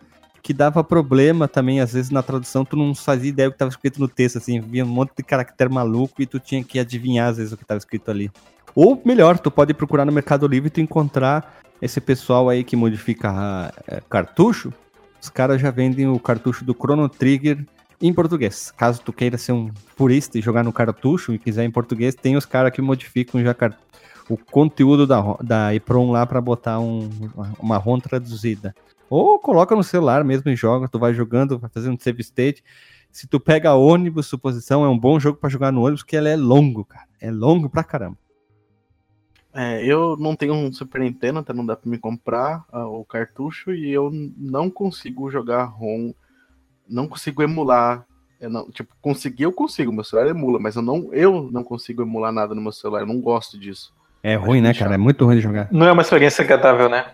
que 0.43 0.53
dava 0.53 0.83
problema 0.83 1.47
também, 1.47 1.81
às 1.81 1.93
vezes 1.93 2.11
na 2.11 2.23
tradução 2.23 2.65
tu 2.65 2.77
não 2.77 2.95
fazia 2.95 3.29
ideia 3.29 3.49
do 3.49 3.53
que 3.53 3.57
estava 3.57 3.71
escrito 3.71 4.01
no 4.01 4.09
texto, 4.09 4.39
assim, 4.39 4.61
via 4.61 4.85
um 4.85 4.89
monte 4.89 5.13
de 5.17 5.23
caractere 5.23 5.71
maluco 5.71 6.23
e 6.23 6.27
tu 6.27 6.39
tinha 6.39 6.63
que 6.63 6.79
adivinhar 6.79 7.29
às 7.29 7.37
vezes 7.37 7.53
o 7.53 7.57
que 7.57 7.65
estava 7.65 7.79
escrito 7.79 8.11
ali. 8.11 8.31
Ou 8.75 9.01
melhor, 9.05 9.39
tu 9.39 9.51
pode 9.51 9.75
procurar 9.75 10.05
no 10.05 10.13
Mercado 10.13 10.47
Livre 10.47 10.69
e 10.69 10.71
tu 10.71 10.81
encontrar 10.81 11.59
esse 11.83 12.01
pessoal 12.01 12.49
aí 12.49 12.65
que 12.65 12.77
modifica 12.77 13.73
é, 13.87 14.01
cartucho. 14.09 14.73
Os 15.21 15.29
caras 15.29 15.61
já 15.61 15.71
vendem 15.71 16.07
o 16.07 16.19
cartucho 16.19 16.65
do 16.65 16.73
Chrono 16.73 17.09
Trigger 17.09 17.65
em 18.01 18.13
português. 18.13 18.73
Caso 18.77 19.03
tu 19.05 19.13
queira 19.13 19.37
ser 19.37 19.53
um 19.53 19.71
purista 19.97 20.39
e 20.39 20.41
jogar 20.41 20.63
no 20.63 20.73
cartucho 20.73 21.35
e 21.35 21.39
quiser 21.39 21.65
em 21.65 21.71
português, 21.71 22.15
tem 22.15 22.37
os 22.37 22.47
caras 22.47 22.73
que 22.73 22.81
modificam 22.81 23.43
já 23.43 23.53
o 24.29 24.37
conteúdo 24.37 25.07
da, 25.07 25.21
da 25.43 25.75
EPROM 25.75 26.11
lá 26.11 26.27
para 26.27 26.41
botar 26.41 26.79
um, 26.79 27.09
uma 27.59 27.77
ROM 27.79 27.99
traduzida. 27.99 28.75
Ou 29.09 29.39
coloca 29.39 29.75
no 29.75 29.83
celular 29.83 30.23
mesmo 30.23 30.51
e 30.51 30.57
joga, 30.57 30.89
tu 30.89 30.99
vai 30.99 31.15
jogando, 31.15 31.59
vai 31.59 31.71
fazendo 31.71 32.01
save 32.01 32.21
state. 32.21 32.63
Se 33.11 33.27
tu 33.27 33.41
pega 33.41 33.75
ônibus, 33.75 34.27
suposição, 34.27 34.85
é 34.85 34.89
um 34.89 34.99
bom 34.99 35.19
jogo 35.19 35.39
para 35.39 35.49
jogar 35.49 35.73
no 35.73 35.83
ônibus, 35.83 36.03
porque 36.03 36.17
ele 36.17 36.29
é 36.29 36.37
longo, 36.37 36.85
cara. 36.85 37.07
É 37.21 37.31
longo 37.31 37.71
pra 37.71 37.83
caramba. 37.83 38.19
É, 39.55 39.85
eu 39.85 40.17
não 40.17 40.37
tenho 40.37 40.55
um 40.55 40.71
Super 40.73 41.01
Nintendo, 41.01 41.39
até 41.39 41.53
não 41.53 41.65
dá 41.65 41.75
pra 41.75 41.91
me 41.91 41.99
comprar 41.99 42.65
uh, 42.73 43.01
o 43.01 43.05
cartucho, 43.05 43.73
e 43.73 43.91
eu 43.91 44.11
não 44.37 44.71
consigo 44.71 45.31
jogar 45.31 45.65
ROM, 45.65 46.13
não 46.87 47.09
consigo 47.09 47.43
emular. 47.43 48.07
Não, 48.41 48.71
tipo, 48.71 48.95
conseguir 49.01 49.45
eu 49.45 49.53
consigo, 49.53 49.91
meu 49.91 50.05
celular 50.05 50.31
emula, 50.31 50.61
mas 50.61 50.77
eu 50.77 50.83
não, 50.83 51.13
eu 51.13 51.51
não 51.51 51.65
consigo 51.65 52.03
emular 52.03 52.31
nada 52.31 52.55
no 52.55 52.61
meu 52.61 52.71
celular, 52.71 53.01
eu 53.01 53.07
não 53.07 53.21
gosto 53.21 53.59
disso. 53.59 53.93
É 54.29 54.35
ruim, 54.35 54.61
né, 54.61 54.75
cara? 54.75 54.95
É 54.95 54.99
muito 54.99 55.25
ruim 55.25 55.37
de 55.37 55.43
jogar. 55.43 55.69
Não 55.71 55.87
é 55.87 55.93
uma 55.93 56.03
experiência 56.03 56.45
agradável, 56.45 56.89
né? 56.89 57.07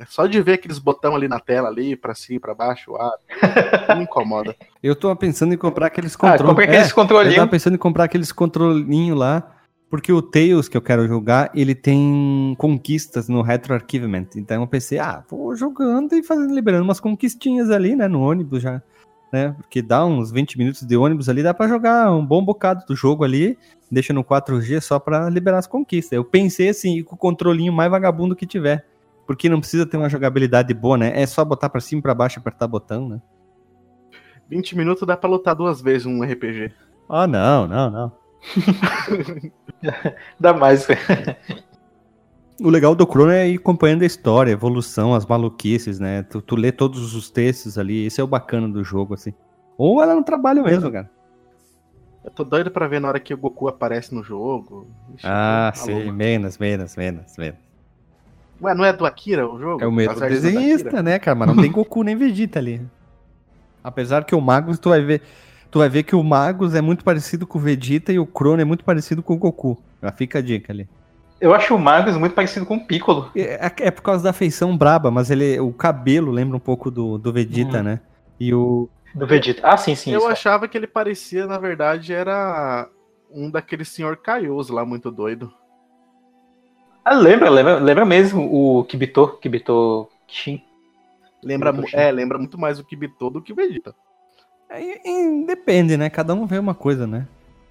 É 0.00 0.04
só 0.06 0.26
de 0.26 0.40
ver 0.40 0.52
aqueles 0.54 0.78
botões 0.78 1.14
ali 1.14 1.26
na 1.26 1.40
tela, 1.40 1.68
ali, 1.68 1.96
pra 1.96 2.14
cima, 2.14 2.40
pra 2.40 2.54
baixo, 2.54 2.94
ah, 2.96 3.16
me 3.96 4.04
incomoda. 4.04 4.54
Eu 4.82 4.94
tô 4.94 5.14
pensando 5.16 5.54
em 5.54 5.56
comprar 5.56 5.86
aqueles 5.86 6.14
controles. 6.14 6.42
Ah, 6.42 6.44
comprei 6.44 6.68
aqueles 6.68 6.90
é, 6.90 6.94
controlinhos. 6.94 7.34
Eu 7.34 7.40
tava 7.40 7.50
pensando 7.50 7.74
em 7.74 7.78
comprar 7.78 8.04
aqueles 8.04 8.30
controlinhos 8.30 9.18
lá, 9.18 9.50
porque 9.90 10.12
o 10.12 10.22
Tails 10.22 10.68
que 10.68 10.76
eu 10.76 10.82
quero 10.82 11.08
jogar, 11.08 11.50
ele 11.54 11.74
tem 11.74 12.54
conquistas 12.58 13.28
no 13.28 13.40
Retro 13.40 13.74
Archivement. 13.74 14.26
Então 14.36 14.62
eu 14.62 14.68
pensei, 14.68 14.98
ah, 14.98 15.24
vou 15.28 15.56
jogando 15.56 16.14
e 16.14 16.22
fazendo, 16.22 16.54
liberando 16.54 16.84
umas 16.84 17.00
conquistinhas 17.00 17.70
ali, 17.70 17.96
né, 17.96 18.06
no 18.06 18.20
ônibus 18.20 18.62
já. 18.62 18.82
Né, 19.30 19.54
porque 19.58 19.82
dá 19.82 20.06
uns 20.06 20.30
20 20.30 20.56
minutos 20.56 20.82
de 20.82 20.96
ônibus 20.96 21.28
ali, 21.28 21.42
dá 21.42 21.52
para 21.52 21.68
jogar 21.68 22.10
um 22.10 22.24
bom 22.24 22.42
bocado 22.42 22.86
do 22.86 22.96
jogo 22.96 23.24
ali, 23.24 23.58
deixa 23.90 24.12
no 24.14 24.24
4G 24.24 24.80
só 24.80 24.98
para 24.98 25.28
liberar 25.28 25.58
as 25.58 25.66
conquistas. 25.66 26.12
Eu 26.12 26.24
pensei 26.24 26.70
assim, 26.70 27.02
com 27.02 27.14
o 27.14 27.18
controlinho 27.18 27.72
mais 27.72 27.90
vagabundo 27.90 28.34
que 28.34 28.46
tiver. 28.46 28.86
Porque 29.26 29.46
não 29.50 29.60
precisa 29.60 29.84
ter 29.84 29.98
uma 29.98 30.08
jogabilidade 30.08 30.72
boa, 30.72 30.96
né? 30.96 31.12
É 31.20 31.26
só 31.26 31.44
botar 31.44 31.68
para 31.68 31.82
cima 31.82 31.98
e 31.98 32.02
pra 32.02 32.14
baixo 32.14 32.38
e 32.38 32.40
apertar 32.40 32.66
botão, 32.66 33.06
né? 33.06 33.20
20 34.48 34.76
minutos 34.76 35.06
dá 35.06 35.14
pra 35.14 35.28
lutar 35.28 35.54
duas 35.54 35.82
vezes 35.82 36.06
um 36.06 36.22
RPG. 36.22 36.72
Ah, 37.08 37.26
não, 37.26 37.68
não, 37.68 37.90
não. 37.90 38.12
dá 40.40 40.54
mais. 40.54 40.86
O 42.60 42.70
legal 42.70 42.94
do 42.94 43.04
Chrono 43.04 43.30
é 43.30 43.48
ir 43.48 43.56
acompanhando 43.56 44.02
a 44.02 44.06
história, 44.06 44.52
a 44.52 44.54
evolução, 44.54 45.14
as 45.14 45.24
maluquices, 45.24 46.00
né? 46.00 46.22
Tu, 46.24 46.42
tu 46.42 46.56
lê 46.56 46.72
todos 46.72 47.14
os 47.14 47.30
textos 47.30 47.78
ali, 47.78 48.06
esse 48.06 48.20
é 48.20 48.24
o 48.24 48.26
bacana 48.26 48.68
do 48.68 48.82
jogo, 48.82 49.14
assim. 49.14 49.32
Ou 49.76 50.02
ela 50.02 50.14
no 50.14 50.24
trabalho 50.24 50.64
mesmo, 50.64 50.90
cara. 50.90 51.08
Eu 52.24 52.30
tô 52.30 52.44
doido 52.44 52.70
pra 52.70 52.88
ver 52.88 53.00
na 53.00 53.08
hora 53.08 53.20
que 53.20 53.32
o 53.32 53.38
Goku 53.38 53.68
aparece 53.68 54.14
no 54.14 54.22
jogo. 54.22 54.86
Ixi, 55.14 55.26
ah, 55.26 55.72
sim, 55.74 56.10
menos, 56.10 56.58
menos, 56.58 56.96
menos, 56.96 57.36
menos. 57.38 57.58
Ué, 58.60 58.74
não 58.74 58.84
é 58.84 58.92
do 58.92 59.06
Akira 59.06 59.48
o 59.48 59.58
jogo? 59.58 59.82
É 59.82 59.86
o 59.86 59.92
mesmo 59.92 60.18
desenhista, 60.20 61.02
né, 61.02 61.18
cara? 61.18 61.36
Mas 61.36 61.48
não 61.48 61.56
tem 61.62 61.70
Goku 61.70 62.02
nem 62.02 62.16
Vegeta 62.16 62.58
ali. 62.58 62.82
Apesar 63.82 64.24
que 64.24 64.34
o 64.34 64.40
Magus, 64.40 64.78
tu 64.78 64.88
vai 64.88 65.00
ver. 65.00 65.22
Tu 65.70 65.78
vai 65.78 65.88
ver 65.88 66.02
que 66.02 66.16
o 66.16 66.22
Magus 66.22 66.74
é 66.74 66.80
muito 66.80 67.04
parecido 67.04 67.46
com 67.46 67.58
o 67.58 67.62
Vegeta 67.62 68.12
e 68.12 68.18
o 68.18 68.26
Crono 68.26 68.60
é 68.60 68.64
muito 68.64 68.84
parecido 68.84 69.22
com 69.22 69.34
o 69.34 69.38
Goku. 69.38 69.78
Já 70.02 70.10
fica 70.10 70.38
a 70.38 70.42
dica 70.42 70.72
ali. 70.72 70.88
Eu 71.40 71.54
acho 71.54 71.74
o 71.74 71.78
Magus 71.78 72.16
muito 72.16 72.34
parecido 72.34 72.66
com 72.66 72.76
o 72.76 72.84
Piccolo. 72.84 73.30
É, 73.34 73.66
é, 73.66 73.72
é 73.86 73.90
por 73.90 74.02
causa 74.02 74.24
da 74.24 74.32
feição 74.32 74.76
braba, 74.76 75.10
mas 75.10 75.30
ele, 75.30 75.58
o 75.60 75.72
cabelo 75.72 76.32
lembra 76.32 76.56
um 76.56 76.60
pouco 76.60 76.90
do, 76.90 77.16
do 77.16 77.32
Vegeta, 77.32 77.80
hum. 77.80 77.82
né? 77.84 78.00
E 78.40 78.52
o. 78.52 78.88
Do 79.14 79.26
Vegeta. 79.26 79.62
Ah, 79.64 79.76
sim, 79.76 79.94
sim. 79.94 80.12
Eu 80.12 80.20
isso. 80.20 80.28
achava 80.28 80.66
que 80.66 80.76
ele 80.76 80.86
parecia, 80.86 81.46
na 81.46 81.58
verdade, 81.58 82.12
era 82.12 82.88
um 83.30 83.50
daqueles 83.50 83.88
senhor 83.88 84.16
Caios 84.16 84.68
lá, 84.68 84.84
muito 84.84 85.10
doido. 85.10 85.52
Ah, 87.04 87.14
lembra, 87.14 87.48
lembra, 87.48 87.78
lembra 87.78 88.04
mesmo 88.04 88.42
o 88.42 88.84
Kibito, 88.84 89.38
Kibito 89.40 90.08
Kishin. 90.26 90.62
Lembra, 91.42 91.72
é, 91.92 92.10
lembra 92.10 92.36
muito 92.36 92.58
mais 92.58 92.80
o 92.80 92.84
Kibito 92.84 93.30
do 93.30 93.40
que 93.40 93.52
o 93.52 93.56
Vegeta. 93.56 93.94
É, 94.68 95.00
depende, 95.46 95.96
né? 95.96 96.10
Cada 96.10 96.34
um 96.34 96.46
vê 96.46 96.58
uma 96.58 96.74
coisa, 96.74 97.06
né? 97.06 97.26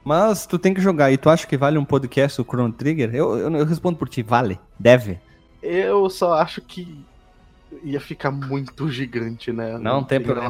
Mas 0.08 0.45
tu 0.45 0.58
tem 0.58 0.74
que 0.74 0.80
jogar. 0.80 1.12
E 1.12 1.18
tu 1.18 1.30
acha 1.30 1.45
que 1.45 1.58
vale 1.58 1.78
um 1.78 1.84
podcast 1.84 2.39
o 2.39 2.45
Chrono 2.45 2.72
Trigger? 2.72 3.14
Eu, 3.14 3.38
eu, 3.38 3.53
eu 3.53 3.66
respondo 3.66 3.97
por 3.97 4.08
ti, 4.08 4.24
vale. 4.24 4.58
Deve. 4.80 5.20
Eu 5.62 6.10
só 6.10 6.36
acho 6.36 6.62
que 6.62 7.03
ia 7.84 7.99
ficar 7.99 8.32
muito 8.32 8.89
gigante, 8.89 9.51
né? 9.51 9.78
Não, 9.78 10.01
tem 10.01 10.22
problema. 10.22 10.49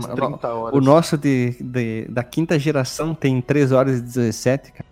O 0.71 0.79
nosso 0.79 1.17
de, 1.17 1.55
de, 1.59 2.05
da 2.07 2.23
quinta 2.23 2.59
geração 2.59 3.15
tem 3.15 3.41
3 3.41 3.71
horas 3.71 3.97
e 3.97 4.01
17, 4.03 4.73
cara. 4.73 4.85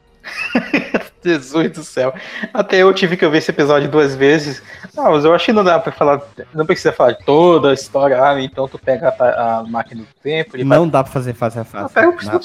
Jesus 1.29 1.71
do 1.71 1.83
céu. 1.83 2.13
Até 2.53 2.77
eu 2.77 2.93
tive 2.93 3.17
que 3.17 3.27
ver 3.27 3.39
esse 3.39 3.51
episódio 3.51 3.89
duas 3.89 4.15
vezes. 4.15 4.61
Não, 4.95 5.11
mas 5.11 5.25
eu 5.25 5.33
acho 5.33 5.45
que 5.45 5.53
não 5.53 5.63
dá 5.63 5.79
pra 5.79 5.91
falar. 5.91 6.21
Não 6.53 6.65
precisa 6.65 6.91
falar 6.91 7.13
de 7.13 7.25
toda 7.25 7.71
a 7.71 7.73
história. 7.73 8.23
Ah, 8.23 8.41
então 8.41 8.67
tu 8.67 8.79
pega 8.79 9.09
a, 9.09 9.59
a 9.59 9.63
máquina 9.63 10.01
do 10.01 10.07
tempo. 10.21 10.57
Não 10.57 10.81
faz... 10.81 10.91
dá 10.91 11.03
pra 11.03 11.11
fazer 11.11 11.33
fase 11.33 11.59
a 11.59 11.63
fase. 11.63 11.93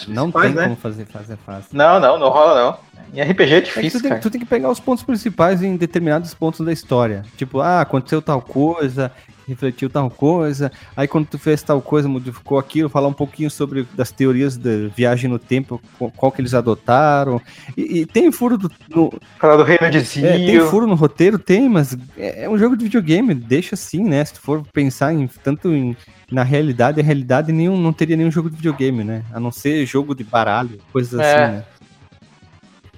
Não, 0.08 0.26
não 0.26 0.30
tem 0.30 0.52
né? 0.52 0.64
como 0.64 0.76
fazer 0.76 1.06
fase 1.06 1.32
a 1.32 1.36
fase. 1.36 1.66
Não, 1.72 2.00
não, 2.00 2.18
não 2.18 2.28
rola 2.28 2.62
não. 2.62 2.90
Em 3.12 3.20
RPG 3.22 3.54
é 3.54 3.60
difícil, 3.60 3.98
é 3.98 4.02
tu, 4.02 4.08
tem, 4.08 4.20
tu, 4.20 4.30
tem, 4.30 4.40
que 4.40 4.46
pegar 4.46 4.70
os 4.70 4.78
pontos 4.78 5.02
principais 5.02 5.62
em 5.62 5.76
determinados 5.76 6.32
pontos 6.32 6.64
da 6.64 6.72
história. 6.72 7.24
Tipo, 7.36 7.60
ah, 7.60 7.80
aconteceu 7.80 8.22
tal 8.22 8.40
coisa, 8.40 9.10
refletiu 9.51 9.90
tal 9.90 10.11
coisa, 10.11 10.72
aí 10.96 11.07
quando 11.07 11.26
tu 11.26 11.38
fez 11.38 11.62
tal 11.62 11.80
coisa, 11.82 12.09
modificou 12.09 12.59
aquilo, 12.59 12.88
falar 12.88 13.09
um 13.09 13.12
pouquinho 13.12 13.51
sobre 13.51 13.86
das 13.94 14.11
teorias 14.11 14.57
da 14.57 14.88
viagem 14.94 15.28
no 15.28 15.38
tempo, 15.38 15.80
qual 16.16 16.32
que 16.32 16.40
eles 16.40 16.55
adotaram. 16.55 17.40
E, 17.76 18.01
e 18.01 18.07
tem 18.07 18.30
furo 18.32 18.57
do. 18.57 18.70
No, 18.88 19.12
falar 19.38 19.57
do 19.57 19.62
reino 19.62 19.90
de 19.90 20.01
Zio. 20.01 20.26
É, 20.26 20.38
tem 20.38 20.61
furo 20.61 20.86
no 20.86 20.94
roteiro? 20.94 21.38
Tem, 21.38 21.68
mas 21.68 21.96
é, 22.16 22.44
é 22.44 22.48
um 22.48 22.59
jogo 22.59 22.76
de 22.76 22.84
videogame, 22.84 23.34
deixa 23.34 23.74
assim, 23.74 24.05
né? 24.05 24.24
Se 24.24 24.34
tu 24.34 24.40
for 24.40 24.62
pensar 24.72 25.12
em 25.12 25.26
tanto 25.26 25.74
em, 25.74 25.96
na 26.30 26.42
realidade, 26.42 27.01
a 27.01 27.05
realidade 27.05 27.53
nenhum, 27.53 27.76
não 27.76 27.92
teria 27.92 28.16
nenhum 28.16 28.30
jogo 28.30 28.48
de 28.48 28.57
videogame, 28.57 29.05
né? 29.05 29.24
A 29.32 29.40
não 29.40 29.51
ser 29.51 29.84
jogo 29.86 30.14
de 30.14 30.24
baralho, 30.24 30.78
coisas 30.92 31.18
é. 31.18 31.34
assim, 31.34 31.53
né? 31.57 31.64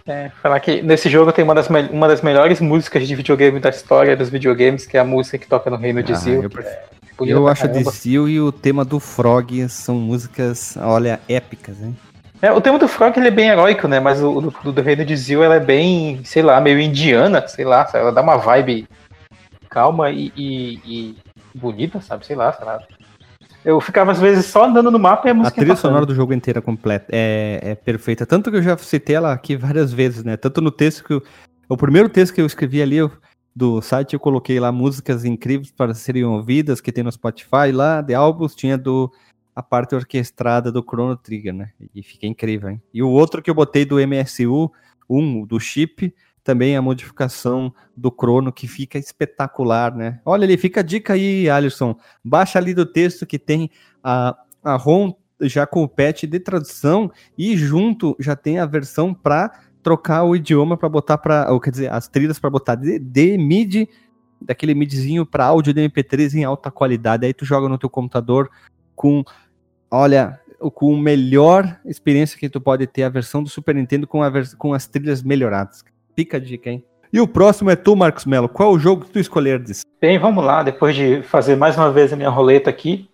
É, 0.07 0.31
falar 0.43 0.59
que 0.61 0.83
nesse 0.83 1.09
jogo 1.09 1.33
tem 1.33 1.45
uma 1.45 1.55
das, 1.55 1.69
uma 1.69 2.09
das 2.09 2.23
melhores 2.23 2.61
músicas 2.61 3.07
de 3.07 3.15
videogame 3.15 3.61
da 3.61 3.71
história 3.71 4.17
dos 4.17 4.29
videogames, 4.29 4.85
que 4.85 4.97
é 4.97 5.01
a 5.01 5.05
música 5.05 5.39
que 5.39 5.47
toca 5.47 5.71
no 5.71 5.77
Reino 5.77 6.03
de 6.03 6.13
ah, 6.13 6.17
Zil. 6.17 6.43
Eu, 6.43 6.51
é 6.65 6.83
eu 7.21 7.47
acho 7.47 7.69
de 7.69 7.85
Zil 7.85 8.29
e 8.29 8.41
o 8.41 8.51
tema 8.51 8.85
do 8.85 8.99
Frog 8.99 9.69
são 9.69 9.95
músicas, 9.95 10.77
olha, 10.77 11.21
épicas, 11.29 11.81
hein? 11.81 11.97
É, 12.41 12.51
o 12.51 12.61
tema 12.61 12.77
do 12.77 12.89
Frog 12.89 13.17
ele 13.17 13.29
é 13.29 13.31
bem 13.31 13.51
heróico, 13.51 13.87
né? 13.87 14.01
Mas 14.01 14.21
o 14.21 14.41
do, 14.41 14.73
do 14.73 14.83
Reino 14.83 15.05
de 15.05 15.17
Zil 15.17 15.45
ela 15.45 15.55
é 15.55 15.61
bem, 15.61 16.21
sei 16.25 16.43
lá, 16.43 16.61
meio 16.61 16.81
indiana, 16.81 17.47
sei 17.47 17.65
lá, 17.65 17.89
ela 17.95 18.11
dá 18.11 18.21
uma 18.21 18.37
vibe 18.37 18.89
calma 19.71 20.11
e, 20.11 20.33
e, 20.37 20.81
e 20.85 21.17
bonita, 21.55 22.01
sabe? 22.01 22.27
Sei 22.27 22.35
lá, 22.35 22.53
sei 22.53 22.67
lá. 22.67 22.81
Eu 23.65 23.81
ficava 23.81 24.11
às 24.13 24.19
vezes 24.19 24.47
só 24.47 24.65
andando 24.65 24.91
no 24.91 24.99
mapa 24.99 25.29
e 25.29 25.31
a 25.31 25.35
música. 25.35 25.61
A 25.61 25.63
trilha 25.63 25.77
sonora 25.77 26.05
do 26.05 26.15
jogo 26.15 26.35
inteira 26.35 26.61
completa 26.61 27.07
é, 27.11 27.61
é 27.63 27.75
perfeita. 27.75 28.27
Tanto 28.27 28.51
que 28.51 28.57
eu 28.57 28.63
já 28.63 28.77
citei 28.77 29.17
ela 29.17 29.33
aqui 29.33 29.57
várias 29.57 29.93
vezes, 29.93 30.25
né? 30.25 30.37
Tanto 30.37 30.61
no 30.61 30.71
texto 30.71 31.05
que 31.05 31.13
eu, 31.13 31.23
o 31.69 31.77
primeiro 31.77 32.09
texto 32.09 32.35
que 32.35 32.41
eu 32.41 32.47
escrevi 32.47 32.83
ali 32.83 32.97
eu, 32.97 33.11
do 33.55 33.81
site 33.81 34.15
eu 34.15 34.21
coloquei 34.21 34.59
lá 34.59 34.73
músicas 34.73 35.25
incríveis 35.25 35.71
para 35.71 35.95
serem 35.95 36.25
ouvidas 36.25 36.81
que 36.81 36.91
tem 36.91 37.05
no 37.05 37.13
Spotify 37.13 37.71
lá 37.73 38.01
de 38.01 38.15
álbuns 38.15 38.55
tinha 38.55 38.77
do 38.77 39.13
a 39.55 39.63
parte 39.63 39.95
orquestrada 39.95 40.73
do 40.73 40.83
Chrono 40.83 41.17
Trigger, 41.17 41.53
né? 41.53 41.71
E 41.95 42.03
fica 42.03 42.27
incrível, 42.27 42.71
hein? 42.71 42.83
E 42.93 43.03
o 43.03 43.11
outro 43.11 43.43
que 43.43 43.51
eu 43.51 43.55
botei 43.55 43.85
do 43.85 43.97
MSU 43.97 44.73
1 45.09 45.45
do 45.45 45.61
chip 45.61 46.13
também 46.45 46.77
a 46.77 46.83
modificação 46.83 47.73
do 47.97 48.11
Crono, 48.11 48.53
que 48.53 48.67
fica 48.67 48.99
espetacular, 48.99 49.95
né? 49.95 50.21
Olha 50.25 50.45
ali, 50.45 50.57
fica 50.57 50.81
a 50.81 50.83
dica 50.83 51.13
aí, 51.13 51.49
Alisson. 51.49 51.97
Baixa 52.25 52.59
ali 52.59 52.75
do 52.75 52.85
texto 52.85 53.27
que 53.27 53.39
tem 53.39 53.71
a, 54.03 54.37
a 54.63 54.77
ROM 54.77 55.13
já 55.41 55.67
com 55.67 55.83
o 55.83 55.89
patch 55.89 56.25
de 56.25 56.39
tradução 56.41 57.11
e 57.37 57.57
junto 57.57 58.17
já 58.19 58.37
tem 58.37 58.59
a 58.59 58.67
versão 58.67 59.13
para 59.13 59.53
trocar 59.83 60.23
o 60.25 60.37
idioma 60.37 60.77
para 60.77 60.89
botar 60.89 61.19
para, 61.19 61.47
quer 61.61 61.71
dizer, 61.71 61.93
as 61.93 62.09
trilhas 62.09 62.39
para 62.39 62.51
botar 62.51 62.77
de, 62.77 62.99
de 62.99 63.37
MIDI, 63.37 63.89
daquele 64.41 64.75
MIDIzinho 64.75 65.27
para 65.27 65.47
áudio 65.47 65.75
de 65.75 65.81
MP3 65.81 66.35
em 66.35 66.45
alta 66.45 66.71
qualidade. 66.71 67.27
Aí 67.27 67.35
tu 67.35 67.45
joga 67.45 67.69
no 67.69 67.79
teu 67.79 67.91
computador 67.91 68.51
com, 68.95 69.25
olha, 69.91 70.41
com 70.75 70.95
a 70.95 71.01
melhor 71.01 71.81
experiência 71.85 72.39
que 72.39 72.49
tu 72.49 72.61
pode 72.61 72.87
ter 72.87 73.03
a 73.03 73.09
versão 73.09 73.43
do 73.43 73.49
Super 73.49 73.75
Nintendo 73.75 74.07
com, 74.07 74.23
a 74.23 74.31
com 74.57 74.73
as 74.73 74.87
trilhas 74.87 75.23
melhoradas. 75.23 75.85
Fica 76.15 76.37
a 76.37 76.41
dica, 76.41 76.71
hein? 76.71 76.85
E 77.13 77.21
o 77.21 77.29
próximo 77.29 77.71
é 77.71 77.77
tu, 77.77 77.95
Marcos 77.95 78.25
Melo. 78.25 78.49
Qual 78.49 78.73
o 78.73 78.79
jogo 78.79 79.05
que 79.05 79.11
tu 79.11 79.19
escolherdes? 79.19 79.83
Bem, 80.01 80.19
vamos 80.19 80.43
lá. 80.43 80.63
Depois 80.63 80.97
de 80.97 81.23
fazer 81.23 81.57
mais 81.57 81.77
uma 81.77 81.91
vez 81.91 82.13
a 82.13 82.17
minha 82.17 82.31
roleta 82.31 82.71
aqui, 82.71 83.09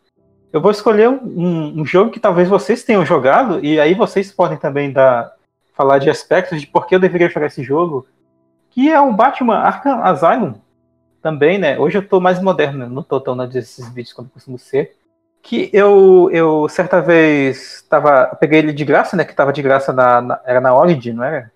eu 0.52 0.60
vou 0.60 0.70
escolher 0.70 1.08
um, 1.08 1.80
um 1.80 1.84
jogo 1.84 2.10
que 2.10 2.20
talvez 2.20 2.48
vocês 2.48 2.84
tenham 2.84 3.04
jogado 3.04 3.64
e 3.64 3.78
aí 3.80 3.94
vocês 3.94 4.32
podem 4.32 4.56
também 4.56 4.92
dar, 4.92 5.32
falar 5.74 5.98
de 5.98 6.08
aspectos 6.08 6.60
de 6.60 6.66
por 6.66 6.86
que 6.86 6.94
eu 6.94 7.00
deveria 7.00 7.28
jogar 7.28 7.46
esse 7.46 7.62
jogo, 7.62 8.06
que 8.70 8.90
é 8.90 9.00
o 9.00 9.12
Batman 9.12 9.58
Arkham 9.58 10.02
Asylum. 10.02 10.54
Também, 11.20 11.58
né? 11.58 11.78
Hoje 11.78 11.98
eu 11.98 12.08
tô 12.08 12.20
mais 12.20 12.40
moderno, 12.40 12.88
não 12.88 13.02
tô 13.02 13.20
tão 13.20 13.36
desses 13.48 13.88
vídeos 13.88 14.12
quando 14.12 14.30
costumo 14.30 14.58
ser. 14.58 14.96
Que 15.42 15.68
eu, 15.72 16.30
eu 16.32 16.68
certa 16.68 17.00
vez 17.00 17.84
tava, 17.88 18.26
peguei 18.40 18.60
ele 18.60 18.72
de 18.72 18.84
graça, 18.84 19.16
né? 19.16 19.24
Que 19.24 19.34
tava 19.34 19.52
de 19.52 19.60
graça 19.60 19.92
na, 19.92 20.20
na 20.20 20.40
era 20.44 20.60
na 20.60 20.74
Origin, 20.74 21.12
não 21.12 21.24
era? 21.24 21.50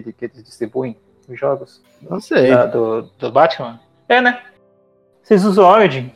Que, 0.00 0.12
que 0.12 0.24
eles 0.26 0.42
distribuem 0.42 0.96
os 1.28 1.38
jogos. 1.38 1.82
Não 2.02 2.20
sei. 2.20 2.50
Da, 2.50 2.66
do, 2.66 3.02
do 3.18 3.32
Batman. 3.32 3.80
É, 4.08 4.20
né? 4.20 4.40
Vocês 5.22 5.44
usam 5.44 5.64
Origin. 5.64 6.12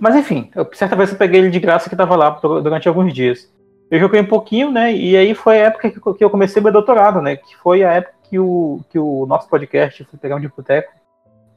Mas 0.00 0.16
enfim, 0.16 0.50
eu, 0.54 0.68
certa 0.72 0.96
vez 0.96 1.10
eu 1.10 1.18
peguei 1.18 1.40
ele 1.40 1.50
de 1.50 1.60
graça 1.60 1.88
que 1.88 1.96
tava 1.96 2.16
lá 2.16 2.30
durante 2.30 2.88
alguns 2.88 3.12
dias. 3.12 3.52
Eu 3.90 4.00
joguei 4.00 4.20
um 4.20 4.26
pouquinho, 4.26 4.70
né? 4.70 4.92
E 4.92 5.16
aí 5.16 5.34
foi 5.34 5.60
a 5.60 5.66
época 5.66 5.90
que 5.90 6.24
eu 6.24 6.30
comecei 6.30 6.62
meu 6.62 6.72
doutorado, 6.72 7.20
né? 7.20 7.36
Que 7.36 7.56
foi 7.56 7.84
a 7.84 7.92
época 7.92 8.14
que 8.28 8.38
o, 8.38 8.80
que 8.88 8.98
o 8.98 9.26
nosso 9.26 9.48
podcast, 9.48 10.02
Fliperão 10.04 10.40
de 10.40 10.48
Boteco, 10.48 10.92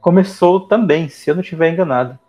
começou 0.01 0.67
também, 0.67 1.07
se 1.09 1.30
eu 1.30 1.36
não 1.36 1.41
estiver 1.41 1.69
enganado. 1.71 2.19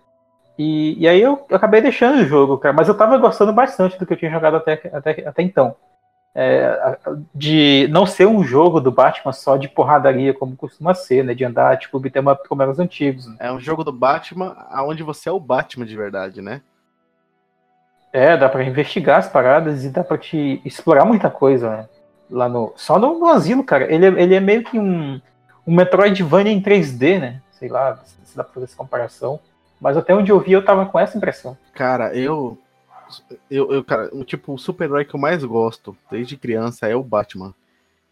E, 0.59 0.97
e 1.03 1.09
aí 1.09 1.21
eu, 1.21 1.45
eu, 1.51 1.57
acabei 1.57 1.83
deixando 1.83 2.21
o 2.21 2.25
jogo, 2.25 2.57
cara, 2.57 2.75
mas 2.75 2.89
eu 2.89 2.97
tava 2.97 3.19
gostando 3.19 3.53
bastante 3.53 3.99
do 3.99 4.07
que 4.07 4.13
eu 4.13 4.17
tinha 4.17 4.31
jogado 4.31 4.57
até, 4.57 4.81
até, 4.93 5.29
até 5.29 5.43
então. 5.43 5.77
É, 6.39 6.99
de 7.35 7.89
não 7.91 8.05
ser 8.05 8.27
um 8.27 8.45
jogo 8.45 8.79
do 8.79 8.93
Batman 8.93 9.33
só 9.33 9.57
de 9.57 9.69
porradaria, 9.69 10.35
como 10.35 10.55
costuma 10.55 10.93
ser, 10.93 11.25
né? 11.25 11.33
De 11.33 11.43
andar, 11.43 11.79
tipo, 11.79 11.99
uma 12.21 12.37
como 12.37 12.61
eram 12.61 12.73
os 12.73 12.79
antigos. 12.79 13.27
Né? 13.27 13.37
É 13.39 13.51
um 13.51 13.59
jogo 13.59 13.83
do 13.83 13.91
Batman 13.91 14.55
onde 14.81 15.03
você 15.03 15.31
é 15.31 15.33
o 15.33 15.41
Batman 15.41 15.87
de 15.87 15.97
verdade, 15.97 16.43
né? 16.43 16.61
É, 18.13 18.37
dá 18.37 18.51
para 18.51 18.65
investigar 18.65 19.19
as 19.19 19.29
paradas 19.29 19.83
e 19.83 19.89
dá 19.89 20.05
para 20.05 20.19
te 20.19 20.61
explorar 20.63 21.07
muita 21.07 21.31
coisa, 21.31 21.71
né? 21.71 21.89
Lá 22.31 22.51
no. 22.51 22.75
Só 22.77 22.99
no, 22.99 23.19
no 23.19 23.29
asilo, 23.29 23.65
cara. 23.65 23.91
Ele, 23.91 24.07
ele 24.07 24.35
é 24.35 24.41
meio 24.41 24.63
que 24.63 24.79
um, 24.79 25.19
um 25.67 25.75
Metroidvania 25.75 26.53
em 26.53 26.61
3D, 26.61 27.19
né? 27.19 27.41
Sei 27.51 27.71
lá 27.71 27.99
se 28.05 28.37
dá 28.37 28.45
pra 28.45 28.53
fazer 28.53 28.65
essa 28.67 28.77
comparação. 28.77 29.41
Mas 29.81 29.97
até 29.97 30.15
onde 30.15 30.31
eu 30.31 30.39
vi, 30.39 30.53
eu 30.53 30.65
tava 30.65 30.85
com 30.85 30.99
essa 30.99 31.17
impressão. 31.17 31.57
Cara, 31.73 32.15
eu 32.15 32.59
eu, 33.51 33.73
eu 33.73 33.85
cara, 33.85 34.11
o 34.13 34.25
tipo, 34.25 34.55
o 34.55 34.59
super-herói 34.59 35.05
que 35.05 35.15
eu 35.15 35.21
mais 35.21 35.45
gosto 35.45 35.97
desde 36.11 36.37
criança 36.37 36.87
é 36.87 36.95
o 36.95 37.03
Batman. 37.03 37.55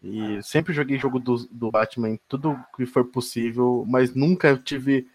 E 0.03 0.41
sempre 0.43 0.73
joguei 0.73 0.99
jogo 0.99 1.19
do, 1.19 1.47
do 1.49 1.71
Batman 1.71 2.09
em 2.09 2.19
tudo 2.27 2.59
que 2.75 2.85
for 2.85 3.05
possível, 3.05 3.83
mas 3.87 4.13
nunca 4.13 4.55
tive 4.55 5.07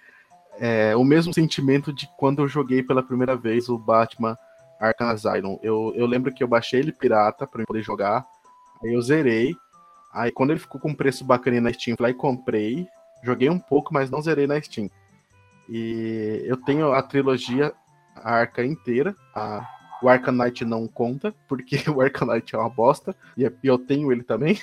é, 0.59 0.97
o 0.97 1.05
mesmo 1.05 1.33
sentimento 1.33 1.93
de 1.93 2.09
quando 2.17 2.43
eu 2.43 2.49
joguei 2.49 2.83
pela 2.83 3.03
primeira 3.03 3.37
vez 3.37 3.69
o 3.69 3.79
Batman 3.79 4.37
Arkham 4.81 5.09
Asylum. 5.09 5.59
Eu, 5.63 5.93
eu 5.95 6.07
lembro 6.07 6.33
que 6.33 6.43
eu 6.43 6.49
baixei 6.49 6.81
ele 6.81 6.93
pirata 6.93 7.47
para 7.47 7.65
poder 7.65 7.83
jogar, 7.83 8.27
aí 8.83 8.93
eu 8.93 9.01
zerei. 9.01 9.55
Aí 10.13 10.33
quando 10.33 10.51
ele 10.51 10.61
ficou 10.61 10.81
com 10.81 10.89
um 10.91 10.95
preço 10.95 11.25
bacana 11.25 11.61
na 11.61 11.73
Steam, 11.73 11.97
lá 12.01 12.11
e 12.11 12.15
comprei. 12.15 12.89
Joguei 13.23 13.49
um 13.49 13.59
pouco, 13.59 13.95
mas 13.95 14.11
não 14.11 14.21
zerei 14.21 14.47
na 14.47 14.61
Steam. 14.61 14.91
E 15.69 16.43
eu 16.47 16.57
tenho 16.57 16.93
a 16.93 17.01
trilogia 17.01 17.73
a 18.17 18.33
arca 18.33 18.65
inteira. 18.65 19.15
A, 19.35 19.67
o 20.03 20.09
Arcanite 20.09 20.65
não 20.65 20.87
conta, 20.87 21.35
porque 21.47 21.77
o 21.91 22.01
Arcanite 22.01 22.55
é 22.55 22.59
uma 22.59 22.71
bosta, 22.71 23.15
e 23.37 23.51
eu 23.63 23.79
tenho 23.79 24.11
ele 24.11 24.23
também. 24.23 24.59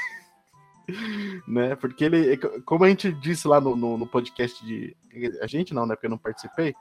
né? 1.47 1.75
Porque 1.75 2.05
ele, 2.05 2.37
como 2.65 2.83
a 2.83 2.89
gente 2.89 3.11
disse 3.11 3.47
lá 3.47 3.59
no, 3.59 3.75
no, 3.75 3.97
no, 3.97 4.07
podcast 4.07 4.65
de. 4.65 4.95
A 5.41 5.47
gente 5.47 5.73
não, 5.73 5.85
né? 5.85 5.95
Porque 5.95 6.07
eu 6.07 6.11
não 6.11 6.17
participei, 6.17 6.75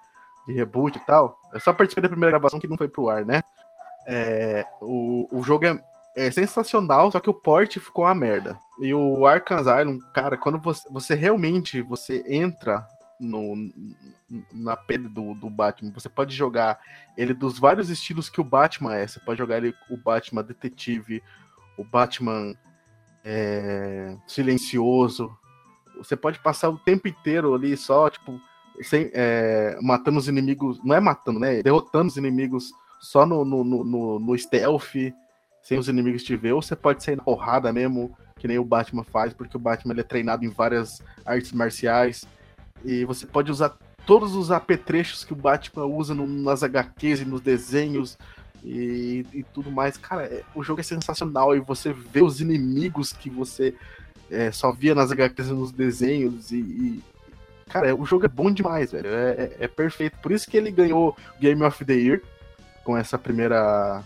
de 0.46 0.54
reboot 0.54 0.96
e 0.96 1.00
tal. 1.00 1.38
Eu 1.52 1.60
só 1.60 1.72
participei 1.72 2.02
da 2.02 2.08
primeira 2.08 2.32
gravação 2.32 2.60
que 2.60 2.68
não 2.68 2.76
foi 2.76 2.88
pro 2.88 3.08
ar, 3.08 3.24
né? 3.24 3.42
É, 4.06 4.64
o, 4.80 5.28
o 5.32 5.42
jogo 5.42 5.66
é, 5.66 5.82
é 6.14 6.30
sensacional, 6.30 7.10
só 7.10 7.18
que 7.18 7.30
o 7.30 7.34
port 7.34 7.78
ficou 7.78 8.04
uma 8.04 8.14
merda. 8.14 8.58
E 8.80 8.94
o 8.94 9.26
Arkham 9.26 9.58
Asylum, 9.58 9.98
cara, 10.14 10.36
quando 10.36 10.58
você, 10.58 10.88
você 10.90 11.14
realmente 11.14 11.82
você 11.82 12.22
entra 12.28 12.86
no, 13.20 13.70
na 14.52 14.76
pele 14.76 15.08
do, 15.08 15.34
do 15.34 15.48
Batman. 15.48 15.92
Você 15.92 16.08
pode 16.08 16.34
jogar 16.34 16.78
ele 17.16 17.34
dos 17.34 17.58
vários 17.58 17.90
estilos 17.90 18.28
que 18.28 18.40
o 18.40 18.44
Batman 18.44 18.94
é. 18.94 19.06
Você 19.06 19.20
pode 19.20 19.38
jogar 19.38 19.58
ele 19.58 19.74
o 19.90 19.96
Batman 19.96 20.42
detetive, 20.42 21.22
o 21.76 21.84
Batman 21.84 22.54
é, 23.24 24.16
silencioso. 24.26 25.36
Você 25.96 26.16
pode 26.16 26.38
passar 26.40 26.68
o 26.68 26.78
tempo 26.78 27.08
inteiro 27.08 27.54
ali 27.54 27.76
só, 27.76 28.08
tipo, 28.10 28.40
sem, 28.82 29.10
é, 29.14 29.78
matando 29.82 30.18
os 30.18 30.28
inimigos. 30.28 30.82
Não 30.84 30.94
é 30.94 31.00
matando, 31.00 31.40
né? 31.40 31.62
Derrotando 31.62 32.08
os 32.08 32.16
inimigos 32.16 32.70
só 33.00 33.26
no, 33.26 33.44
no, 33.44 33.64
no, 33.64 34.18
no 34.18 34.38
stealth, 34.38 34.94
sem 35.62 35.78
os 35.78 35.88
inimigos 35.88 36.22
te 36.22 36.36
ver. 36.36 36.52
Ou 36.52 36.62
você 36.62 36.76
pode 36.76 37.02
sair 37.02 37.16
na 37.16 37.22
porrada 37.22 37.72
mesmo, 37.72 38.16
que 38.38 38.46
nem 38.46 38.58
o 38.58 38.64
Batman 38.64 39.04
faz, 39.04 39.32
porque 39.32 39.56
o 39.56 39.60
Batman 39.60 39.94
ele 39.94 40.00
é 40.00 40.04
treinado 40.04 40.44
em 40.44 40.48
várias 40.48 41.02
artes 41.24 41.52
marciais. 41.52 42.26
E 42.84 43.04
você 43.04 43.26
pode 43.26 43.50
usar 43.50 43.76
todos 44.06 44.34
os 44.34 44.50
apetrechos 44.50 45.24
que 45.24 45.32
o 45.32 45.36
Batman 45.36 45.84
usa 45.86 46.14
no, 46.14 46.26
nas 46.26 46.62
HQs 46.62 47.20
e 47.20 47.24
nos 47.24 47.40
desenhos 47.40 48.16
e, 48.64 49.26
e 49.32 49.42
tudo 49.42 49.70
mais. 49.70 49.96
Cara, 49.96 50.24
é, 50.24 50.42
o 50.54 50.62
jogo 50.62 50.80
é 50.80 50.84
sensacional 50.84 51.54
e 51.56 51.60
você 51.60 51.92
vê 51.92 52.22
os 52.22 52.40
inimigos 52.40 53.12
que 53.12 53.28
você 53.28 53.74
é, 54.30 54.50
só 54.50 54.72
via 54.72 54.94
nas 54.94 55.10
HQs 55.10 55.48
e 55.48 55.52
nos 55.52 55.72
desenhos 55.72 56.50
e, 56.52 56.56
e 56.56 57.02
cara, 57.68 57.94
o 57.94 58.06
jogo 58.06 58.24
é 58.24 58.28
bom 58.28 58.50
demais, 58.50 58.92
velho. 58.92 59.08
É, 59.08 59.30
é, 59.32 59.56
é, 59.60 59.68
perfeito. 59.68 60.18
Por 60.18 60.32
isso 60.32 60.48
que 60.48 60.56
ele 60.56 60.70
ganhou 60.70 61.16
Game 61.40 61.62
of 61.62 61.84
the 61.84 61.94
Year 61.94 62.22
com 62.84 62.96
essa 62.96 63.18
primeira. 63.18 64.02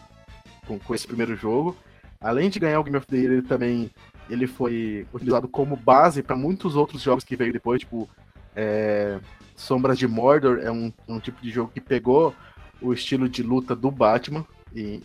com, 0.66 0.78
com 0.78 0.94
esse 0.94 1.06
primeiro 1.06 1.36
jogo. 1.36 1.76
Além 2.20 2.50
de 2.50 2.58
ganhar 2.58 2.80
o 2.80 2.84
Game 2.84 2.96
of 2.96 3.06
the 3.06 3.16
Year, 3.16 3.32
ele 3.32 3.42
também 3.42 3.90
ele 4.28 4.46
foi 4.46 5.06
utilizado 5.12 5.48
como 5.48 5.74
base 5.74 6.22
para 6.22 6.36
muitos 6.36 6.76
outros 6.76 7.02
jogos 7.02 7.24
que 7.24 7.34
veio 7.34 7.52
depois, 7.52 7.80
tipo 7.80 8.08
é, 8.54 9.18
Sombras 9.56 9.98
de 9.98 10.08
Mordor 10.08 10.60
é 10.62 10.70
um, 10.70 10.92
um 11.06 11.20
tipo 11.20 11.40
de 11.42 11.50
jogo 11.50 11.70
que 11.72 11.80
pegou 11.80 12.34
o 12.80 12.92
estilo 12.92 13.28
de 13.28 13.42
luta 13.42 13.76
do 13.76 13.90
Batman 13.90 14.44
e, 14.74 15.02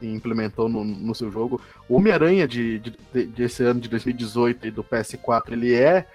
e 0.00 0.06
implementou 0.06 0.68
no, 0.68 0.84
no, 0.84 1.14
seu 1.14 1.30
jogo. 1.30 1.60
O 1.88 1.96
Homem-Aranha 1.96 2.46
de, 2.46 2.78
de, 2.78 3.26
desse 3.26 3.64
ano 3.64 3.80
de 3.80 3.88
2018 3.88 4.68
e 4.68 4.70
do 4.70 4.84
PS4, 4.84 5.52
ele 5.52 5.74
é, 5.74 6.06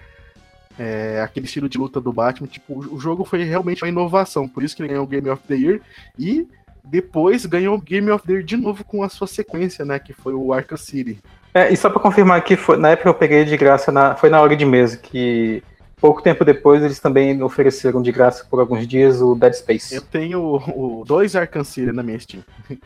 é, 0.78 1.20
aquele 1.20 1.46
estilo 1.46 1.68
de 1.68 1.76
luta 1.76 2.00
do 2.00 2.12
Batman. 2.12 2.46
Tipo, 2.46 2.78
o 2.78 2.98
jogo 2.98 3.24
foi 3.24 3.44
realmente 3.44 3.82
uma 3.82 3.88
inovação, 3.88 4.48
por 4.48 4.62
isso 4.62 4.74
que 4.74 4.82
ele 4.82 4.88
ganhou 4.88 5.04
o 5.04 5.08
Game 5.08 5.28
of 5.28 5.42
the 5.46 5.54
Year 5.54 5.80
e 6.18 6.48
depois 6.84 7.46
ganhou 7.46 7.76
o 7.76 7.80
Game 7.80 8.10
of 8.10 8.26
the 8.26 8.32
Year 8.32 8.44
de 8.44 8.56
novo 8.56 8.84
com 8.84 9.02
a 9.02 9.08
sua 9.08 9.26
sequência, 9.26 9.84
né, 9.84 9.98
que 9.98 10.12
foi 10.12 10.34
o 10.34 10.52
Arkham 10.52 10.76
City. 10.76 11.18
É, 11.54 11.70
e 11.70 11.76
só 11.76 11.90
para 11.90 12.00
confirmar 12.00 12.42
que 12.42 12.56
foi, 12.56 12.78
na 12.78 12.90
época 12.90 13.10
eu 13.10 13.14
peguei 13.14 13.44
de 13.44 13.56
graça, 13.56 13.92
na, 13.92 14.16
foi 14.16 14.30
na 14.30 14.40
hora 14.40 14.56
de 14.56 14.64
mesa 14.64 14.96
que 14.96 15.62
Pouco 16.02 16.20
tempo 16.20 16.44
depois, 16.44 16.82
eles 16.82 16.98
também 16.98 17.40
ofereceram 17.44 18.02
de 18.02 18.10
graça 18.10 18.44
por 18.50 18.58
alguns 18.58 18.88
dias 18.88 19.22
o 19.22 19.36
Dead 19.36 19.52
Space. 19.52 19.94
Eu 19.94 20.02
tenho 20.02 20.40
o, 20.42 21.04
dois 21.06 21.36
Arkham 21.36 21.62
City 21.62 21.92
na 21.92 22.02
minha 22.02 22.18
Steam. 22.18 22.42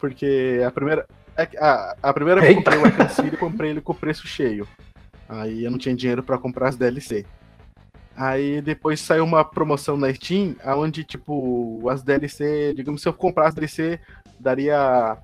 Porque 0.00 0.62
a 0.66 0.70
primeira. 0.70 1.06
É 1.36 1.46
a, 1.58 1.94
a 2.02 2.12
primeira 2.14 2.40
vez 2.40 2.54
que 2.54 2.60
eu 2.60 2.64
comprei 2.64 2.78
o 2.78 2.84
Arkham 2.86 3.08
City, 3.10 3.36
comprei 3.36 3.70
ele 3.72 3.82
com 3.82 3.92
preço 3.92 4.26
cheio. 4.26 4.66
Aí 5.28 5.64
eu 5.64 5.70
não 5.70 5.76
tinha 5.76 5.94
dinheiro 5.94 6.22
para 6.22 6.38
comprar 6.38 6.68
as 6.68 6.76
DLC. 6.76 7.26
Aí 8.16 8.62
depois 8.62 9.00
saiu 9.00 9.24
uma 9.24 9.44
promoção 9.44 9.98
na 9.98 10.12
Steam, 10.14 10.56
onde, 10.64 11.04
tipo, 11.04 11.86
as 11.90 12.02
DLC, 12.02 12.72
digamos, 12.74 13.02
se 13.02 13.08
eu 13.08 13.12
comprar 13.12 13.48
as 13.48 13.54
DLC, 13.54 14.00
daria 14.40 15.18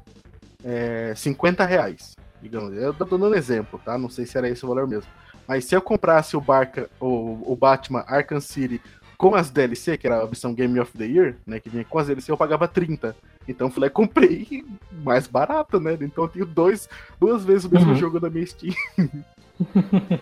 é, 0.62 1.14
50 1.16 1.64
reais. 1.64 2.14
Digamos, 2.42 2.76
eu 2.76 2.92
tô 2.92 3.06
dando 3.06 3.30
um 3.30 3.34
exemplo, 3.34 3.80
tá? 3.82 3.96
Não 3.96 4.10
sei 4.10 4.26
se 4.26 4.36
era 4.36 4.50
esse 4.50 4.66
o 4.66 4.68
valor 4.68 4.86
mesmo. 4.86 5.10
Mas 5.48 5.64
se 5.64 5.74
eu 5.74 5.80
comprasse 5.80 6.36
o, 6.36 6.40
Barca, 6.42 6.90
o, 7.00 7.52
o 7.52 7.56
Batman 7.56 8.04
Arkham 8.06 8.38
City 8.38 8.82
com 9.16 9.34
as 9.34 9.50
DLC, 9.50 9.96
que 9.96 10.06
era 10.06 10.20
a 10.20 10.24
opção 10.24 10.54
Game 10.54 10.78
of 10.78 10.96
the 10.96 11.06
Year, 11.06 11.36
né? 11.46 11.58
Que 11.58 11.70
vinha 11.70 11.84
com 11.84 11.98
as 11.98 12.06
DLC, 12.06 12.30
eu 12.30 12.36
pagava 12.36 12.68
30. 12.68 13.16
Então 13.48 13.70
fui 13.70 13.80
lá 13.80 13.86
e 13.86 13.90
comprei 13.90 14.62
mais 15.02 15.26
barato, 15.26 15.80
né? 15.80 15.96
Então 16.00 16.24
eu 16.24 16.28
tenho 16.28 16.44
dois, 16.44 16.86
duas 17.18 17.44
vezes 17.44 17.64
o 17.64 17.70
mesmo 17.70 17.90
uhum. 17.90 17.96
jogo 17.96 18.20
na 18.20 18.28
minha 18.28 18.46
Steam. 18.46 18.74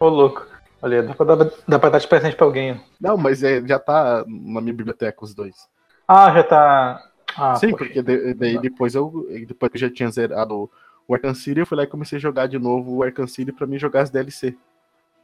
Ô, 0.00 0.08
louco. 0.08 0.46
Olha, 0.82 1.02
dá 1.02 1.14
pra, 1.14 1.26
dar, 1.26 1.50
dá 1.66 1.78
pra 1.78 1.90
dar 1.90 1.98
de 1.98 2.08
presente 2.08 2.36
pra 2.36 2.46
alguém. 2.46 2.80
Não, 3.00 3.16
mas 3.16 3.42
é, 3.42 3.64
já 3.66 3.78
tá 3.78 4.24
na 4.26 4.60
minha 4.60 4.74
biblioteca 4.74 5.24
os 5.24 5.34
dois. 5.34 5.68
Ah, 6.06 6.32
já 6.34 6.42
tá. 6.42 7.04
Ah, 7.36 7.54
Sim, 7.56 7.70
poxa. 7.70 7.84
porque 7.84 8.02
daí 8.34 8.58
depois 8.58 8.94
eu. 8.94 9.26
Depois 9.46 9.70
que 9.70 9.76
eu 9.76 9.80
já 9.80 9.90
tinha 9.90 10.10
zerado 10.10 10.70
o 11.08 11.14
Arkham 11.14 11.34
City, 11.34 11.60
eu 11.60 11.66
fui 11.66 11.76
lá 11.76 11.84
e 11.84 11.86
comecei 11.86 12.18
a 12.18 12.20
jogar 12.20 12.46
de 12.46 12.58
novo 12.58 12.94
o 12.94 13.02
Arkham 13.02 13.26
City 13.26 13.50
pra 13.50 13.66
mim 13.66 13.78
jogar 13.78 14.02
as 14.02 14.10
DLC, 14.10 14.54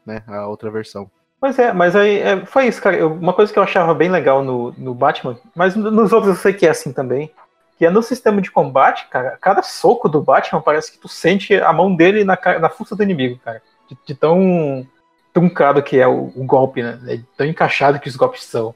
né? 0.05 0.22
A 0.26 0.47
outra 0.47 0.70
versão. 0.70 1.11
Pois 1.39 1.59
é, 1.59 1.74
mas 1.74 1.95
aí 1.95 2.20
é, 2.20 2.47
foi 2.47 2.66
isso, 2.66 2.80
cara. 2.80 2.97
Eu, 2.97 3.12
uma 3.12 3.35
coisa 3.35 3.53
que 3.53 3.59
eu 3.59 3.62
achava 3.62 3.93
bem 3.93 4.11
legal 4.11 4.43
no, 4.43 4.72
no 4.78 4.95
Batman, 4.95 5.39
mas 5.55 5.76
nos 5.76 6.11
outros 6.11 6.37
eu 6.37 6.41
sei 6.41 6.55
que 6.55 6.66
é 6.66 6.70
assim 6.70 6.91
também, 6.91 7.30
que 7.78 7.85
é 7.85 7.91
no 7.91 8.03
sistema 8.03 8.41
de 8.41 8.51
combate, 8.51 9.07
cara, 9.09 9.37
cada 9.39 9.62
soco 9.62 10.09
do 10.09 10.22
Batman 10.22 10.62
parece 10.62 10.91
que 10.91 10.99
tu 10.99 11.07
sente 11.07 11.55
a 11.55 11.70
mão 11.70 11.95
dele 11.95 12.24
na, 12.24 12.39
na 12.59 12.70
força 12.70 12.97
do 12.97 13.03
inimigo, 13.03 13.39
cara. 13.45 13.61
De, 13.87 13.99
de 14.07 14.14
tão 14.14 14.87
truncado 15.35 15.82
que 15.82 15.99
é 15.99 16.09
o, 16.09 16.32
o 16.35 16.45
golpe, 16.45 16.82
né? 16.82 16.99
É 17.07 17.20
tão 17.37 17.47
encaixado 17.47 18.01
que 18.01 18.09
os 18.09 18.16
golpes 18.16 18.45
são. 18.45 18.74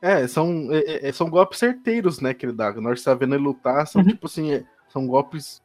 É, 0.00 0.28
são, 0.28 0.68
é, 0.70 1.08
é 1.08 1.12
são 1.12 1.28
golpes 1.28 1.58
certeiros, 1.58 2.20
né, 2.20 2.32
que 2.32 2.46
ele 2.46 2.52
dá. 2.52 2.72
Na 2.72 2.88
hora 2.88 2.94
que 2.94 3.00
você 3.00 3.10
tá 3.10 3.14
vendo 3.14 3.34
ele 3.34 3.42
lutar, 3.42 3.84
são 3.86 4.00
uhum. 4.00 4.08
tipo 4.08 4.26
assim, 4.26 4.52
é, 4.52 4.64
são 4.88 5.06
golpes 5.06 5.60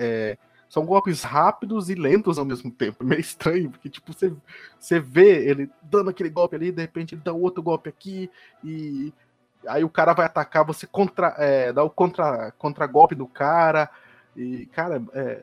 é, 0.00 0.38
são 0.68 0.86
golpes 0.86 1.22
rápidos 1.22 1.90
e 1.90 1.94
lentos 1.94 2.38
ao 2.38 2.44
mesmo 2.44 2.70
tempo. 2.70 3.02
Meio 3.04 3.20
estranho, 3.20 3.70
porque 3.70 3.88
tipo, 3.90 4.12
você, 4.12 4.32
você 4.78 4.98
vê 4.98 5.48
ele 5.48 5.68
dando 5.82 6.10
aquele 6.10 6.30
golpe 6.30 6.56
ali, 6.56 6.72
de 6.72 6.80
repente 6.80 7.14
ele 7.14 7.22
dá 7.22 7.32
outro 7.32 7.62
golpe 7.62 7.88
aqui, 7.88 8.30
e 8.64 9.12
aí 9.66 9.84
o 9.84 9.90
cara 9.90 10.14
vai 10.14 10.26
atacar, 10.26 10.64
você 10.64 10.86
contra, 10.86 11.34
é, 11.38 11.72
dá 11.72 11.82
o 11.82 11.90
contra, 11.90 12.52
contra 12.52 12.86
golpe 12.86 13.14
do 13.14 13.26
cara. 13.26 13.90
E, 14.36 14.66
cara, 14.66 15.02
é, 15.12 15.42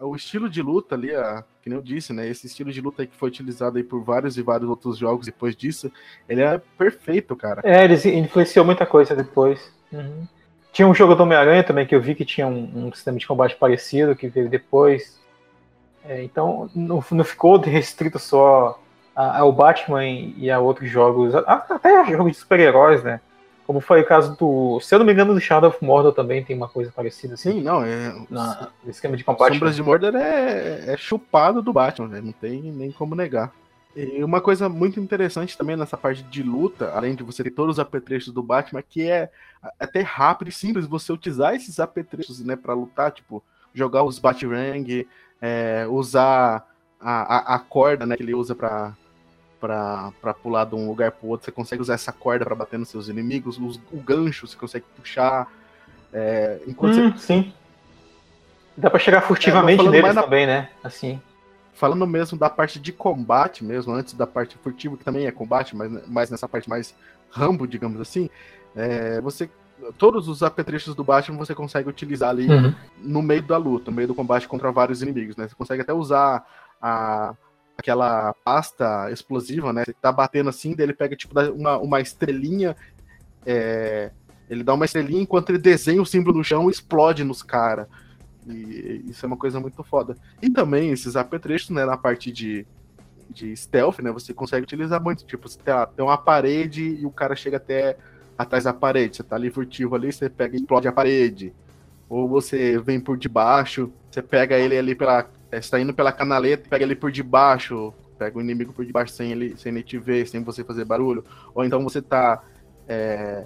o 0.00 0.14
estilo 0.14 0.50
de 0.50 0.60
luta 0.60 0.94
ali, 0.94 1.14
a, 1.14 1.44
que 1.62 1.70
nem 1.70 1.78
eu 1.78 1.82
disse, 1.82 2.12
né? 2.12 2.26
Esse 2.26 2.46
estilo 2.46 2.72
de 2.72 2.80
luta 2.80 3.06
que 3.06 3.16
foi 3.16 3.28
utilizado 3.28 3.78
aí 3.78 3.84
por 3.84 4.02
vários 4.02 4.36
e 4.36 4.42
vários 4.42 4.68
outros 4.68 4.98
jogos 4.98 5.26
depois 5.26 5.56
disso, 5.56 5.90
ele 6.28 6.42
é 6.42 6.60
perfeito, 6.76 7.34
cara. 7.36 7.62
É, 7.64 7.84
ele 7.84 7.94
influenciou 8.18 8.64
muita 8.64 8.84
coisa 8.84 9.14
depois. 9.14 9.72
Uhum. 9.92 10.26
Tinha 10.72 10.88
um 10.88 10.94
jogo 10.94 11.14
do 11.14 11.22
Homem-Aranha 11.22 11.62
também 11.62 11.86
que 11.86 11.94
eu 11.94 12.00
vi 12.00 12.14
que 12.14 12.24
tinha 12.24 12.46
um, 12.46 12.86
um 12.86 12.92
sistema 12.92 13.18
de 13.18 13.26
combate 13.26 13.56
parecido 13.56 14.16
que 14.16 14.28
veio 14.28 14.48
depois. 14.48 15.20
É, 16.04 16.22
então 16.22 16.68
não, 16.74 17.04
não 17.10 17.24
ficou 17.24 17.58
restrito 17.60 18.18
só 18.18 18.80
ao 19.14 19.52
Batman 19.52 20.04
e 20.06 20.50
a 20.50 20.58
outros 20.58 20.90
jogos, 20.90 21.34
até 21.34 22.04
jogos 22.10 22.32
de 22.32 22.38
super-heróis, 22.38 23.02
né? 23.02 23.20
Como 23.66 23.80
foi 23.80 24.00
o 24.00 24.06
caso 24.06 24.36
do. 24.36 24.80
Se 24.80 24.94
eu 24.94 24.98
não 24.98 25.06
me 25.06 25.12
engano, 25.12 25.34
do 25.34 25.40
Shadow 25.40 25.70
of 25.70 25.84
Mordor 25.84 26.12
também 26.12 26.42
tem 26.42 26.56
uma 26.56 26.68
coisa 26.68 26.90
parecida 26.90 27.34
assim. 27.34 27.52
Sim, 27.52 27.62
não, 27.62 27.84
é. 27.84 28.12
Na, 28.28 28.68
no 28.82 28.90
esquema 28.90 29.16
de 29.16 29.22
combate. 29.22 29.52
Sombras 29.52 29.76
de 29.76 29.82
Mordor 29.82 30.16
é, 30.16 30.92
é 30.92 30.96
chupado 30.96 31.62
do 31.62 31.72
Batman, 31.72 32.08
né? 32.08 32.20
Não 32.20 32.32
tem 32.32 32.60
nem 32.60 32.90
como 32.90 33.14
negar. 33.14 33.52
E 33.94 34.24
uma 34.24 34.40
coisa 34.40 34.68
muito 34.68 34.98
interessante 34.98 35.56
também 35.56 35.76
nessa 35.76 35.96
parte 35.96 36.22
de 36.22 36.42
luta, 36.42 36.92
além 36.94 37.14
de 37.14 37.22
você 37.22 37.44
ter 37.44 37.50
todos 37.50 37.76
os 37.76 37.78
apetrechos 37.78 38.32
do 38.32 38.42
Batman, 38.42 38.82
que 38.82 39.02
é 39.02 39.30
até 39.78 40.00
rápido 40.00 40.48
e 40.48 40.52
simples 40.52 40.86
você 40.86 41.12
utilizar 41.12 41.54
esses 41.54 41.78
apetrechos, 41.78 42.40
né, 42.40 42.56
para 42.56 42.72
lutar, 42.72 43.12
tipo, 43.12 43.42
jogar 43.74 44.02
os 44.02 44.18
Batarang, 44.18 45.06
é, 45.40 45.86
usar 45.88 46.66
a, 46.98 47.36
a, 47.36 47.54
a, 47.56 47.58
corda, 47.58 48.06
né, 48.06 48.16
que 48.16 48.22
ele 48.22 48.34
usa 48.34 48.54
para 48.54 48.94
para 49.60 50.34
pular 50.42 50.64
de 50.64 50.74
um 50.74 50.88
lugar 50.88 51.12
para 51.12 51.28
outro, 51.28 51.44
você 51.44 51.52
consegue 51.52 51.80
usar 51.80 51.94
essa 51.94 52.10
corda 52.10 52.44
para 52.44 52.52
bater 52.52 52.80
nos 52.80 52.88
seus 52.88 53.06
inimigos, 53.06 53.58
o, 53.58 53.80
o 53.92 54.00
gancho 54.00 54.44
você 54.44 54.56
consegue 54.56 54.84
puxar. 54.96 55.46
É, 56.12 56.60
enquanto 56.66 56.98
hum, 56.98 57.12
você... 57.12 57.18
Sim. 57.18 57.52
Dá 58.76 58.90
para 58.90 58.98
chegar 58.98 59.20
furtivamente 59.20 59.86
é, 59.86 59.88
neles 59.88 60.14
na... 60.16 60.22
também, 60.22 60.48
né? 60.48 60.68
Assim. 60.82 61.20
Falando 61.72 62.06
mesmo 62.06 62.38
da 62.38 62.50
parte 62.50 62.78
de 62.78 62.92
combate 62.92 63.64
mesmo, 63.64 63.92
antes 63.92 64.14
da 64.14 64.26
parte 64.26 64.56
furtiva, 64.58 64.96
que 64.96 65.04
também 65.04 65.26
é 65.26 65.32
combate, 65.32 65.74
mas 65.74 66.06
mais 66.06 66.30
nessa 66.30 66.48
parte 66.48 66.68
mais 66.68 66.94
rambo, 67.30 67.66
digamos 67.66 68.00
assim, 68.00 68.28
é, 68.76 69.20
você 69.20 69.48
todos 69.98 70.28
os 70.28 70.42
apetrechos 70.42 70.94
do 70.94 71.02
Batman 71.02 71.38
você 71.38 71.54
consegue 71.54 71.88
utilizar 71.88 72.30
ali 72.30 72.46
uhum. 72.48 72.74
no 72.98 73.22
meio 73.22 73.42
da 73.42 73.56
luta, 73.56 73.90
no 73.90 73.96
meio 73.96 74.08
do 74.08 74.14
combate 74.14 74.46
contra 74.46 74.70
vários 74.70 75.02
inimigos, 75.02 75.36
né? 75.36 75.48
Você 75.48 75.54
consegue 75.54 75.82
até 75.82 75.92
usar 75.92 76.46
a, 76.80 77.34
aquela 77.76 78.32
pasta 78.44 79.10
explosiva, 79.10 79.72
né? 79.72 79.84
Você 79.84 79.92
tá 79.94 80.12
batendo 80.12 80.50
assim, 80.50 80.74
daí 80.74 80.86
ele 80.86 80.94
pega 80.94 81.16
tipo 81.16 81.38
uma, 81.52 81.78
uma 81.78 82.00
estrelinha, 82.00 82.76
é, 83.44 84.10
ele 84.48 84.62
dá 84.62 84.74
uma 84.74 84.84
estrelinha 84.84 85.22
enquanto 85.22 85.50
ele 85.50 85.58
desenha 85.58 86.00
o 86.00 86.06
símbolo 86.06 86.38
no 86.38 86.44
chão 86.44 86.68
e 86.68 86.72
explode 86.72 87.24
nos 87.24 87.42
caras. 87.42 87.88
E 88.46 89.04
isso 89.08 89.24
é 89.24 89.28
uma 89.28 89.36
coisa 89.36 89.60
muito 89.60 89.82
foda. 89.84 90.16
E 90.40 90.50
também 90.50 90.90
esses 90.90 91.16
apetrechos, 91.16 91.70
né, 91.70 91.84
na 91.84 91.96
parte 91.96 92.32
de, 92.32 92.66
de 93.30 93.56
stealth, 93.56 94.00
né, 94.00 94.10
você 94.10 94.34
consegue 94.34 94.64
utilizar 94.64 95.02
muito. 95.02 95.24
Tipo, 95.24 95.48
você 95.48 95.58
tem, 95.58 95.74
tem 95.96 96.04
uma 96.04 96.18
parede 96.18 96.82
e 96.82 97.06
o 97.06 97.10
cara 97.10 97.36
chega 97.36 97.56
até 97.56 97.96
atrás 98.36 98.64
da 98.64 98.72
parede. 98.72 99.16
Você 99.16 99.22
tá 99.22 99.36
ali 99.36 99.50
furtivo 99.50 99.94
ali, 99.94 100.12
você 100.12 100.28
pega 100.28 100.56
e 100.56 100.60
explode 100.60 100.88
a 100.88 100.92
parede. 100.92 101.52
Ou 102.08 102.28
você 102.28 102.78
vem 102.78 103.00
por 103.00 103.16
debaixo, 103.16 103.92
você 104.10 104.20
pega 104.20 104.58
ele 104.58 104.76
ali 104.76 104.94
pela 104.94 105.26
é, 105.52 105.60
você 105.60 105.70
tá 105.70 105.78
indo 105.78 105.92
pela 105.92 106.10
canaleta, 106.10 106.66
pega 106.68 106.82
ele 106.82 106.96
por 106.96 107.12
debaixo, 107.12 107.92
pega 108.18 108.38
o 108.38 108.40
inimigo 108.40 108.72
por 108.72 108.86
debaixo 108.86 109.12
sem 109.12 109.30
ele, 109.30 109.54
sem 109.58 109.70
ele 109.70 109.82
te 109.82 109.98
ver, 109.98 110.26
sem 110.26 110.42
você 110.42 110.64
fazer 110.64 110.86
barulho. 110.86 111.22
Ou 111.54 111.62
então 111.62 111.84
você 111.84 112.00
tá. 112.00 112.42
É, 112.88 113.44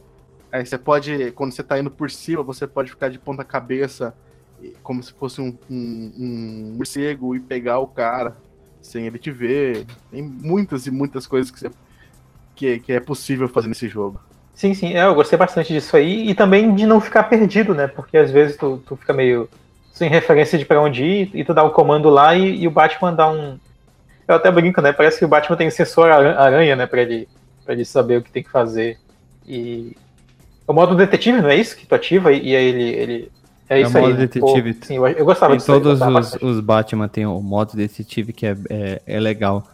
aí 0.53 0.65
você 0.65 0.79
pode, 0.79 1.33
quando 1.33 1.53
você 1.53 1.65
tá 1.65 1.79
indo 1.81 1.91
por 1.91 2.09
cima, 2.09 2.45
você 2.45 2.65
pode 2.65 2.91
ficar 2.91 3.09
de 3.09 3.19
ponta 3.19 3.43
cabeça, 3.43 4.15
como 4.83 5.03
se 5.03 5.13
fosse 5.13 5.41
um, 5.41 5.57
um, 5.71 6.13
um 6.19 6.75
morcego, 6.77 7.35
e 7.35 7.41
pegar 7.41 7.79
o 7.79 7.87
cara 7.87 8.37
sem 8.81 9.07
ele 9.07 9.19
te 9.19 9.31
ver. 9.31 9.87
Tem 10.11 10.23
muitas 10.23 10.87
e 10.87 10.91
muitas 10.91 11.27
coisas 11.27 11.51
que, 11.51 11.61
você, 11.61 11.71
que, 12.55 12.79
que 12.81 12.93
é 12.93 13.01
possível 13.01 13.49
fazer 13.49 13.69
nesse 13.69 13.89
jogo. 13.89 14.21
Sim, 14.55 14.73
sim, 14.73 14.95
é, 14.95 15.05
eu 15.05 15.15
gostei 15.15 15.39
bastante 15.39 15.73
disso 15.73 15.97
aí. 15.97 16.31
E 16.31 16.35
também 16.35 16.75
de 16.75 16.87
não 16.87 17.01
ficar 17.01 17.25
perdido, 17.25 17.75
né? 17.75 17.87
Porque 17.87 18.17
às 18.17 18.31
vezes 18.31 18.57
tu, 18.57 18.83
tu 18.87 18.97
fica 18.97 19.13
meio 19.13 19.49
sem 19.93 20.11
referência 20.11 20.59
de 20.59 20.65
para 20.67 20.81
onde 20.81 21.03
ir, 21.03 21.31
e 21.33 21.43
tu 21.43 21.55
dá 21.55 21.63
o 21.63 21.71
comando 21.71 22.11
lá 22.11 22.35
e, 22.35 22.63
e, 22.63 22.69
o 22.69 22.71
Batman 22.71 23.15
dá 23.15 23.31
um. 23.31 23.59
Eu 24.29 24.35
até 24.35 24.51
brinco, 24.51 24.83
né? 24.83 24.93
Parece 24.93 25.19
que 25.19 25.25
o 25.25 25.29
Batman 25.29 25.57
tem 25.57 25.71
sensor 25.71 26.11
aranha, 26.11 26.77
né? 26.77 26.87
Pra 26.87 27.01
ele, 27.01 27.27
pra 27.65 27.73
ele 27.73 27.85
saber 27.85 28.19
o 28.19 28.23
que 28.23 28.31
tem 28.31 28.43
que 28.43 28.51
fazer. 28.51 28.99
E. 29.47 29.97
O 30.67 30.73
modo 30.73 30.95
detetive, 30.95 31.41
não 31.41 31.49
é 31.49 31.57
isso? 31.57 31.77
Que 31.77 31.87
tu 31.87 31.95
ativa 31.95 32.31
e, 32.31 32.49
e 32.49 32.57
aí 32.57 32.65
ele. 32.65 32.89
ele... 32.91 33.33
É, 33.69 33.79
é 33.79 33.83
isso 33.83 33.91
o 33.91 34.01
modo 34.01 34.07
aí, 34.07 34.13
né? 34.13 34.19
detetive. 34.21 34.75
Pô, 34.75 34.87
sim, 34.87 34.97
eu, 34.97 35.07
eu 35.09 35.25
gostava 35.25 35.57
disso. 35.57 35.67
Todos 35.67 36.01
aí, 36.01 36.15
os, 36.15 36.35
os, 36.43 36.61
Batman 36.61 37.09
tem 37.09 37.27
o 37.27 37.41
modo 37.41 37.77
detetive 37.77 38.33
que 38.33 38.47
é, 38.47 38.57
é, 38.71 39.03
é 39.07 39.21
legal 39.21 39.67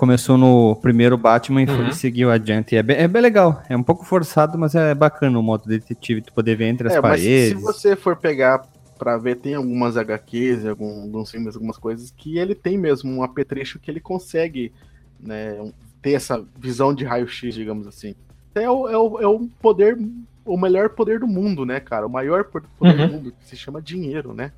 começou 0.00 0.38
no 0.38 0.76
primeiro 0.76 1.18
Batman 1.18 1.60
e 1.62 1.68
uhum. 1.68 1.92
seguiu 1.92 2.30
adiante. 2.30 2.74
É 2.74 2.82
bem, 2.82 2.96
é 2.96 3.06
bem 3.06 3.20
legal. 3.20 3.62
É 3.68 3.76
um 3.76 3.82
pouco 3.82 4.02
forçado, 4.02 4.56
mas 4.56 4.74
é 4.74 4.94
bacana 4.94 5.38
o 5.38 5.42
modo 5.42 5.68
detetive, 5.68 6.22
tu 6.22 6.32
poder 6.32 6.56
ver 6.56 6.68
entre 6.68 6.88
as 6.88 6.94
é, 6.94 7.02
paredes. 7.02 7.48
se 7.50 7.54
você 7.62 7.94
for 7.94 8.16
pegar 8.16 8.66
para 8.98 9.18
ver, 9.18 9.36
tem 9.36 9.54
algumas 9.54 9.98
HQs, 9.98 10.64
algum, 10.64 11.02
alguns 11.02 11.30
filmes, 11.30 11.54
algumas 11.54 11.76
coisas, 11.76 12.10
que 12.16 12.38
ele 12.38 12.54
tem 12.54 12.78
mesmo 12.78 13.12
um 13.12 13.22
apetrecho 13.22 13.78
que 13.78 13.90
ele 13.90 14.00
consegue 14.00 14.72
né, 15.20 15.70
ter 16.00 16.12
essa 16.12 16.42
visão 16.58 16.94
de 16.94 17.04
raio-x, 17.04 17.54
digamos 17.54 17.86
assim. 17.86 18.14
É 18.54 18.70
o, 18.70 18.88
é, 18.88 18.96
o, 18.96 19.20
é 19.20 19.26
o 19.26 19.50
poder, 19.60 19.98
o 20.44 20.56
melhor 20.56 20.90
poder 20.90 21.20
do 21.20 21.26
mundo, 21.26 21.64
né, 21.64 21.80
cara? 21.80 22.06
O 22.06 22.10
maior 22.10 22.44
poder 22.44 22.68
uhum. 22.80 22.92
do 22.92 23.12
mundo, 23.12 23.32
que 23.32 23.44
se 23.46 23.56
chama 23.56 23.80
dinheiro, 23.80 24.32
né? 24.32 24.52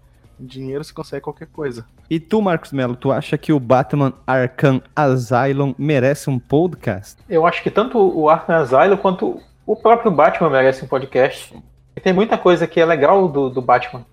dinheiro 0.46 0.82
se 0.82 0.92
consegue 0.92 1.22
qualquer 1.22 1.46
coisa. 1.46 1.86
E 2.10 2.18
tu, 2.18 2.42
Marcos 2.42 2.72
Melo, 2.72 2.96
tu 2.96 3.12
acha 3.12 3.38
que 3.38 3.52
o 3.52 3.60
Batman 3.60 4.12
Arkham 4.26 4.82
Asylum 4.94 5.74
merece 5.78 6.28
um 6.28 6.38
podcast? 6.38 7.22
Eu 7.28 7.46
acho 7.46 7.62
que 7.62 7.70
tanto 7.70 7.98
o 7.98 8.28
Arkham 8.28 8.56
Asylum 8.56 8.96
quanto 8.96 9.40
o 9.66 9.76
próprio 9.76 10.10
Batman 10.10 10.50
merece 10.50 10.84
um 10.84 10.88
podcast. 10.88 11.54
Tem 12.02 12.12
muita 12.12 12.36
coisa 12.36 12.66
que 12.66 12.80
é 12.80 12.84
legal 12.84 13.28
do, 13.28 13.48
do 13.48 13.62
Batman. 13.62 14.04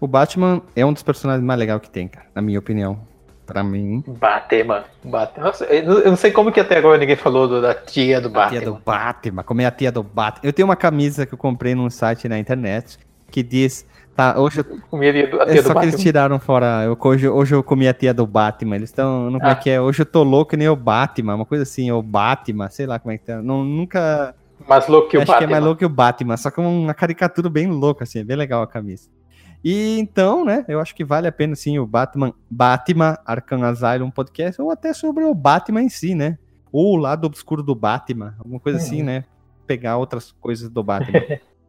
O 0.00 0.06
Batman 0.06 0.60
é 0.76 0.84
um 0.84 0.92
dos 0.92 1.02
personagens 1.02 1.44
mais 1.44 1.58
legais 1.58 1.80
que 1.80 1.90
tem, 1.90 2.06
cara, 2.06 2.26
na 2.34 2.42
minha 2.42 2.58
opinião. 2.58 3.00
Pra 3.46 3.62
mim. 3.62 4.02
Batman. 4.06 4.84
Batman. 5.04 5.44
Nossa, 5.44 5.64
eu 5.66 6.06
não 6.06 6.16
sei 6.16 6.30
como 6.30 6.50
que 6.50 6.60
até 6.60 6.78
agora 6.78 6.96
ninguém 6.96 7.16
falou 7.16 7.46
do, 7.46 7.60
da 7.60 7.74
tia 7.74 8.20
do 8.20 8.28
a 8.28 8.30
Batman. 8.30 8.58
Tia 8.58 8.70
do 8.70 8.80
Batman, 8.84 9.42
como 9.42 9.60
é 9.60 9.66
a 9.66 9.70
tia 9.70 9.92
do 9.92 10.02
Batman. 10.02 10.48
Eu 10.48 10.52
tenho 10.52 10.66
uma 10.66 10.76
camisa 10.76 11.26
que 11.26 11.34
eu 11.34 11.38
comprei 11.38 11.74
num 11.74 11.90
site 11.90 12.28
na 12.28 12.38
internet 12.38 12.98
que 13.30 13.42
diz. 13.42 13.86
Tá, 14.16 14.38
hoje 14.38 14.60
eu. 14.60 14.64
Comi 14.88 15.08
a 15.08 15.12
tia 15.12 15.26
do, 15.26 15.42
a 15.42 15.46
tia 15.46 15.58
é, 15.58 15.62
do 15.62 15.66
só 15.66 15.74
que 15.74 15.86
eles 15.86 16.00
tiraram 16.00 16.38
fora. 16.38 16.84
Eu, 16.84 16.96
hoje, 16.98 17.28
hoje 17.28 17.54
eu 17.54 17.62
comi 17.62 17.86
a 17.86 17.92
tia 17.92 18.14
do 18.14 18.26
Batman. 18.26 18.76
Eles 18.76 18.90
estão. 18.90 19.30
Não 19.30 19.38
como 19.38 19.50
é 19.50 19.52
ah. 19.52 19.56
que 19.56 19.68
é? 19.68 19.80
Hoje 19.80 20.02
eu 20.02 20.06
tô 20.06 20.22
louco 20.22 20.56
nem 20.56 20.68
o 20.68 20.76
Batman, 20.76 21.34
uma 21.34 21.44
coisa 21.44 21.64
assim, 21.64 21.90
o 21.90 22.00
Batman, 22.00 22.70
sei 22.70 22.86
lá 22.86 22.98
como 22.98 23.12
é 23.12 23.18
que 23.18 23.24
tá. 23.24 23.42
Não, 23.42 23.62
nunca. 23.62 24.34
Mais 24.66 24.86
louco 24.86 25.08
que 25.08 25.18
o 25.18 25.20
Acho 25.20 25.26
Batman. 25.26 25.36
Acho 25.36 25.46
que 25.46 25.52
é 25.52 25.54
mais 25.54 25.64
louco 25.64 25.78
que 25.80 25.84
o 25.84 25.88
Batman, 25.88 26.36
só 26.36 26.50
que 26.50 26.60
uma 26.60 26.94
caricatura 26.94 27.50
bem 27.50 27.66
louca, 27.66 28.04
assim, 28.04 28.20
é 28.20 28.24
bem 28.24 28.36
legal 28.36 28.62
a 28.62 28.66
camisa. 28.66 29.10
E 29.64 29.98
então, 29.98 30.44
né, 30.44 30.62
eu 30.68 30.78
acho 30.78 30.94
que 30.94 31.02
vale 31.02 31.26
a 31.26 31.32
pena 31.32 31.56
sim 31.56 31.78
o 31.78 31.86
Batman, 31.86 32.34
Batman 32.50 33.18
Arkham 33.24 33.64
Asylum 33.64 34.10
podcast, 34.10 34.60
ou 34.60 34.70
até 34.70 34.92
sobre 34.92 35.24
o 35.24 35.34
Batman 35.34 35.82
em 35.82 35.88
si, 35.88 36.14
né? 36.14 36.36
Ou 36.70 36.92
o 36.92 36.96
lado 36.96 37.26
obscuro 37.26 37.62
do 37.62 37.74
Batman, 37.74 38.34
alguma 38.38 38.60
coisa 38.60 38.78
assim, 38.78 38.98
uhum. 38.98 39.06
né? 39.06 39.24
Pegar 39.66 39.96
outras 39.96 40.32
coisas 40.32 40.68
do 40.68 40.82
Batman. 40.82 41.22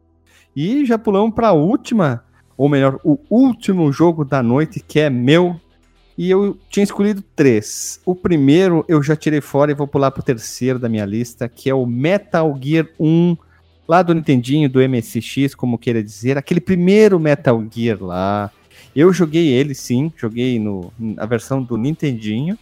e 0.54 0.84
já 0.84 0.98
pulamos 0.98 1.34
para 1.34 1.48
a 1.48 1.52
última, 1.52 2.22
ou 2.54 2.68
melhor, 2.68 3.00
o 3.02 3.18
último 3.30 3.90
jogo 3.90 4.26
da 4.26 4.42
noite, 4.42 4.78
que 4.78 5.00
é 5.00 5.08
meu. 5.08 5.58
E 6.18 6.30
eu 6.30 6.58
tinha 6.68 6.84
escolhido 6.84 7.22
três. 7.34 8.00
O 8.04 8.14
primeiro 8.14 8.84
eu 8.88 9.02
já 9.02 9.16
tirei 9.16 9.40
fora 9.40 9.70
e 9.70 9.74
vou 9.74 9.86
pular 9.86 10.10
para 10.10 10.20
o 10.20 10.24
terceiro 10.24 10.78
da 10.78 10.88
minha 10.88 11.04
lista, 11.06 11.48
que 11.48 11.70
é 11.70 11.74
o 11.74 11.86
Metal 11.86 12.54
Gear 12.60 12.88
1 13.00 13.36
lá 13.86 14.02
do 14.02 14.14
Nintendinho, 14.14 14.68
do 14.68 14.80
MSX, 14.80 15.54
como 15.54 15.78
queira 15.78 16.02
dizer, 16.02 16.36
aquele 16.36 16.60
primeiro 16.60 17.18
Metal 17.20 17.64
Gear 17.70 18.02
lá. 18.02 18.50
Eu 18.94 19.12
joguei 19.12 19.48
ele 19.48 19.74
sim, 19.74 20.12
joguei 20.16 20.58
no, 20.58 20.92
na 20.98 21.26
versão 21.26 21.62
do 21.62 21.76
Nintendinho, 21.76 22.58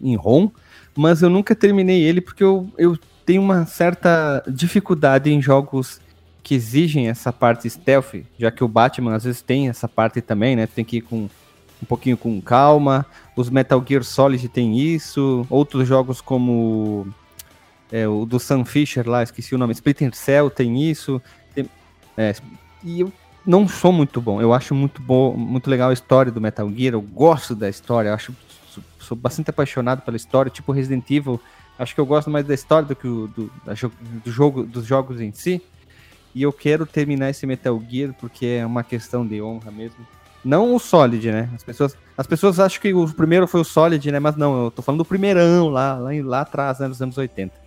em 0.00 0.16
ROM, 0.16 0.48
mas 0.96 1.22
eu 1.22 1.30
nunca 1.30 1.54
terminei 1.54 2.02
ele 2.02 2.20
porque 2.20 2.44
eu, 2.44 2.68
eu 2.78 2.98
tenho 3.24 3.42
uma 3.42 3.66
certa 3.66 4.42
dificuldade 4.46 5.30
em 5.30 5.40
jogos 5.40 6.00
que 6.42 6.54
exigem 6.54 7.08
essa 7.08 7.32
parte 7.32 7.68
stealth, 7.68 8.22
já 8.38 8.50
que 8.50 8.62
o 8.62 8.68
Batman 8.68 9.14
às 9.14 9.24
vezes 9.24 9.40
tem 9.40 9.68
essa 9.68 9.88
parte 9.88 10.20
também, 10.20 10.54
né? 10.54 10.66
tem 10.66 10.84
que 10.84 10.98
ir 10.98 11.00
com 11.00 11.28
um 11.82 11.86
pouquinho 11.86 12.16
com 12.16 12.40
calma. 12.40 13.04
Os 13.34 13.50
Metal 13.50 13.82
Gear 13.86 14.04
Solid 14.04 14.46
tem 14.48 14.78
isso, 14.78 15.46
outros 15.48 15.88
jogos 15.88 16.20
como 16.20 17.06
é, 17.94 18.08
o 18.08 18.26
do 18.26 18.40
Sam 18.40 18.64
Fisher 18.64 19.08
lá, 19.08 19.22
esqueci 19.22 19.54
o 19.54 19.58
nome, 19.58 19.72
Splinter 19.72 20.12
Cell 20.16 20.50
tem 20.50 20.82
isso. 20.82 21.22
Tem, 21.54 21.70
é, 22.16 22.34
e 22.82 23.02
eu 23.02 23.12
não 23.46 23.68
sou 23.68 23.92
muito 23.92 24.20
bom. 24.20 24.42
Eu 24.42 24.52
acho 24.52 24.74
muito 24.74 25.00
bom, 25.00 25.36
muito 25.36 25.70
legal 25.70 25.90
a 25.90 25.92
história 25.92 26.32
do 26.32 26.40
Metal 26.40 26.68
Gear. 26.68 26.94
Eu 26.94 27.00
gosto 27.00 27.54
da 27.54 27.68
história. 27.68 28.08
Eu 28.08 28.14
acho 28.14 28.34
sou, 28.98 29.16
bastante 29.16 29.50
apaixonado 29.50 30.02
pela 30.02 30.16
história. 30.16 30.50
Tipo 30.50 30.72
Resident 30.72 31.08
Evil 31.08 31.40
Acho 31.78 31.94
que 31.94 32.00
eu 32.00 32.06
gosto 32.06 32.30
mais 32.30 32.44
da 32.44 32.54
história 32.54 32.86
do 32.86 32.96
que 32.96 33.06
o, 33.06 33.28
do, 33.28 33.50
da 33.64 33.74
do 34.24 34.30
jogo, 34.30 34.64
dos 34.64 34.84
jogos 34.84 35.20
em 35.20 35.30
si. 35.32 35.62
E 36.34 36.42
eu 36.42 36.52
quero 36.52 36.84
terminar 36.86 37.30
esse 37.30 37.46
Metal 37.46 37.80
Gear 37.88 38.12
porque 38.14 38.46
é 38.46 38.66
uma 38.66 38.82
questão 38.82 39.24
de 39.24 39.40
honra 39.40 39.70
mesmo. 39.70 40.04
Não 40.44 40.74
o 40.74 40.80
Solid, 40.80 41.30
né? 41.30 41.48
As 41.54 41.62
pessoas, 41.62 41.96
as 42.18 42.26
pessoas 42.26 42.58
acham 42.58 42.80
que 42.80 42.92
o 42.92 43.08
primeiro 43.12 43.46
foi 43.46 43.60
o 43.60 43.64
Solid, 43.64 44.10
né? 44.10 44.18
Mas 44.18 44.34
não, 44.36 44.64
eu 44.64 44.70
tô 44.72 44.82
falando 44.82 44.98
do 44.98 45.04
primeirão 45.04 45.68
lá, 45.68 45.94
lá, 45.94 46.10
lá 46.24 46.40
atrás, 46.40 46.80
né, 46.80 46.88
nos 46.88 47.00
anos 47.00 47.16
80. 47.16 47.63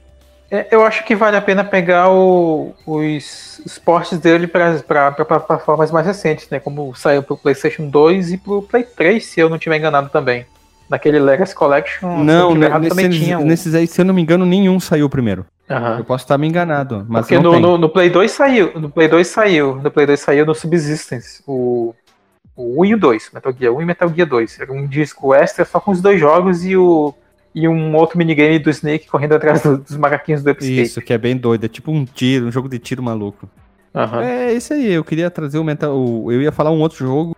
É, 0.49 0.67
eu 0.71 0.85
acho 0.85 1.03
que 1.03 1.13
vale 1.15 1.35
a 1.35 1.41
pena 1.41 1.63
pegar 1.63 2.09
o- 2.09 2.73
os, 2.85 3.61
os 3.65 3.77
portes 3.77 4.17
dele 4.17 4.47
para 4.47 5.11
plataformas 5.25 5.91
mais 5.91 6.05
recentes, 6.05 6.49
né? 6.49 6.59
Como 6.59 6.95
saiu 6.95 7.21
pro 7.21 7.35
PlayStation 7.37 7.89
2 7.89 8.31
e 8.31 8.37
pro 8.37 8.61
Play 8.61 8.83
3, 8.83 9.25
se 9.25 9.39
eu 9.41 9.49
não 9.49 9.57
estiver 9.57 9.77
enganado 9.77 10.09
também. 10.09 10.45
Naquele 10.89 11.19
Legacy 11.19 11.53
Collection, 11.53 12.09
se 12.09 12.19
eu 12.19 12.23
Não, 12.23 12.53
tiver 12.53 12.59
né, 12.61 12.65
errado, 12.67 12.81
nesses, 12.83 13.15
tinha 13.17 13.39
um. 13.39 13.45
nesses 13.45 13.75
aí, 13.75 13.85
se 13.87 13.99
eu 13.99 14.05
não 14.05 14.13
me 14.13 14.21
engano, 14.21 14.45
nenhum 14.45 14.79
saiu 14.79 15.09
primeiro. 15.09 15.45
Aham. 15.69 15.97
Eu 15.97 16.05
posso 16.05 16.23
estar 16.23 16.37
me 16.37 16.47
enganado, 16.47 17.05
mas 17.09 17.25
Porque 17.25 17.35
não 17.37 17.53
no, 17.53 17.59
no, 17.59 17.77
no 17.77 17.89
Play 17.89 18.09
2 18.09 18.31
saiu, 18.31 18.71
no 18.79 18.89
Play 18.89 19.09
2 19.09 19.27
saiu, 19.27 19.75
no 19.75 19.91
Play 19.91 20.05
2 20.05 20.17
saiu 20.17 20.45
no 20.45 20.55
Subsistence, 20.55 21.43
o, 21.45 21.93
o 22.55 22.81
1 22.83 22.85
e 22.85 22.95
o 22.95 22.97
2, 22.97 23.31
Metal 23.33 23.51
Gear 23.51 23.73
1 23.73 23.81
e 23.81 23.85
Metal 23.85 24.07
Gear 24.15 24.29
2. 24.29 24.61
Era 24.61 24.71
um 24.71 24.87
disco 24.87 25.33
extra 25.33 25.65
só 25.65 25.77
com 25.81 25.91
os 25.91 25.99
dois 26.01 26.21
jogos 26.21 26.63
e, 26.63 26.77
o, 26.77 27.13
e 27.61 27.67
um 27.67 27.95
outro 27.95 28.17
minigame 28.17 28.59
do 28.59 28.69
Snake 28.69 29.07
correndo 29.07 29.33
atrás 29.33 29.61
do- 29.63 29.77
dos 29.77 29.97
macaquinhos 29.97 30.43
do 30.43 30.49
Escape. 30.51 30.81
Isso, 30.81 31.01
que 31.01 31.11
é 31.13 31.17
bem 31.17 31.35
doido. 31.35 31.63
É 31.65 31.67
tipo 31.67 31.91
um 31.91 32.05
tiro, 32.05 32.45
um 32.47 32.51
jogo 32.51 32.69
de 32.69 32.77
tiro 32.79 33.01
maluco. 33.01 33.49
Aham. 33.95 34.21
É 34.23 34.53
isso 34.53 34.73
aí, 34.73 34.91
eu 34.93 35.03
queria 35.03 35.29
trazer 35.31 35.57
o 35.57 35.63
Metal. 35.63 35.95
o- 35.97 36.31
Eu 36.31 36.41
ia 36.41 36.51
falar 36.51 36.71
um 36.71 36.79
outro 36.79 36.97
jogo, 36.99 37.35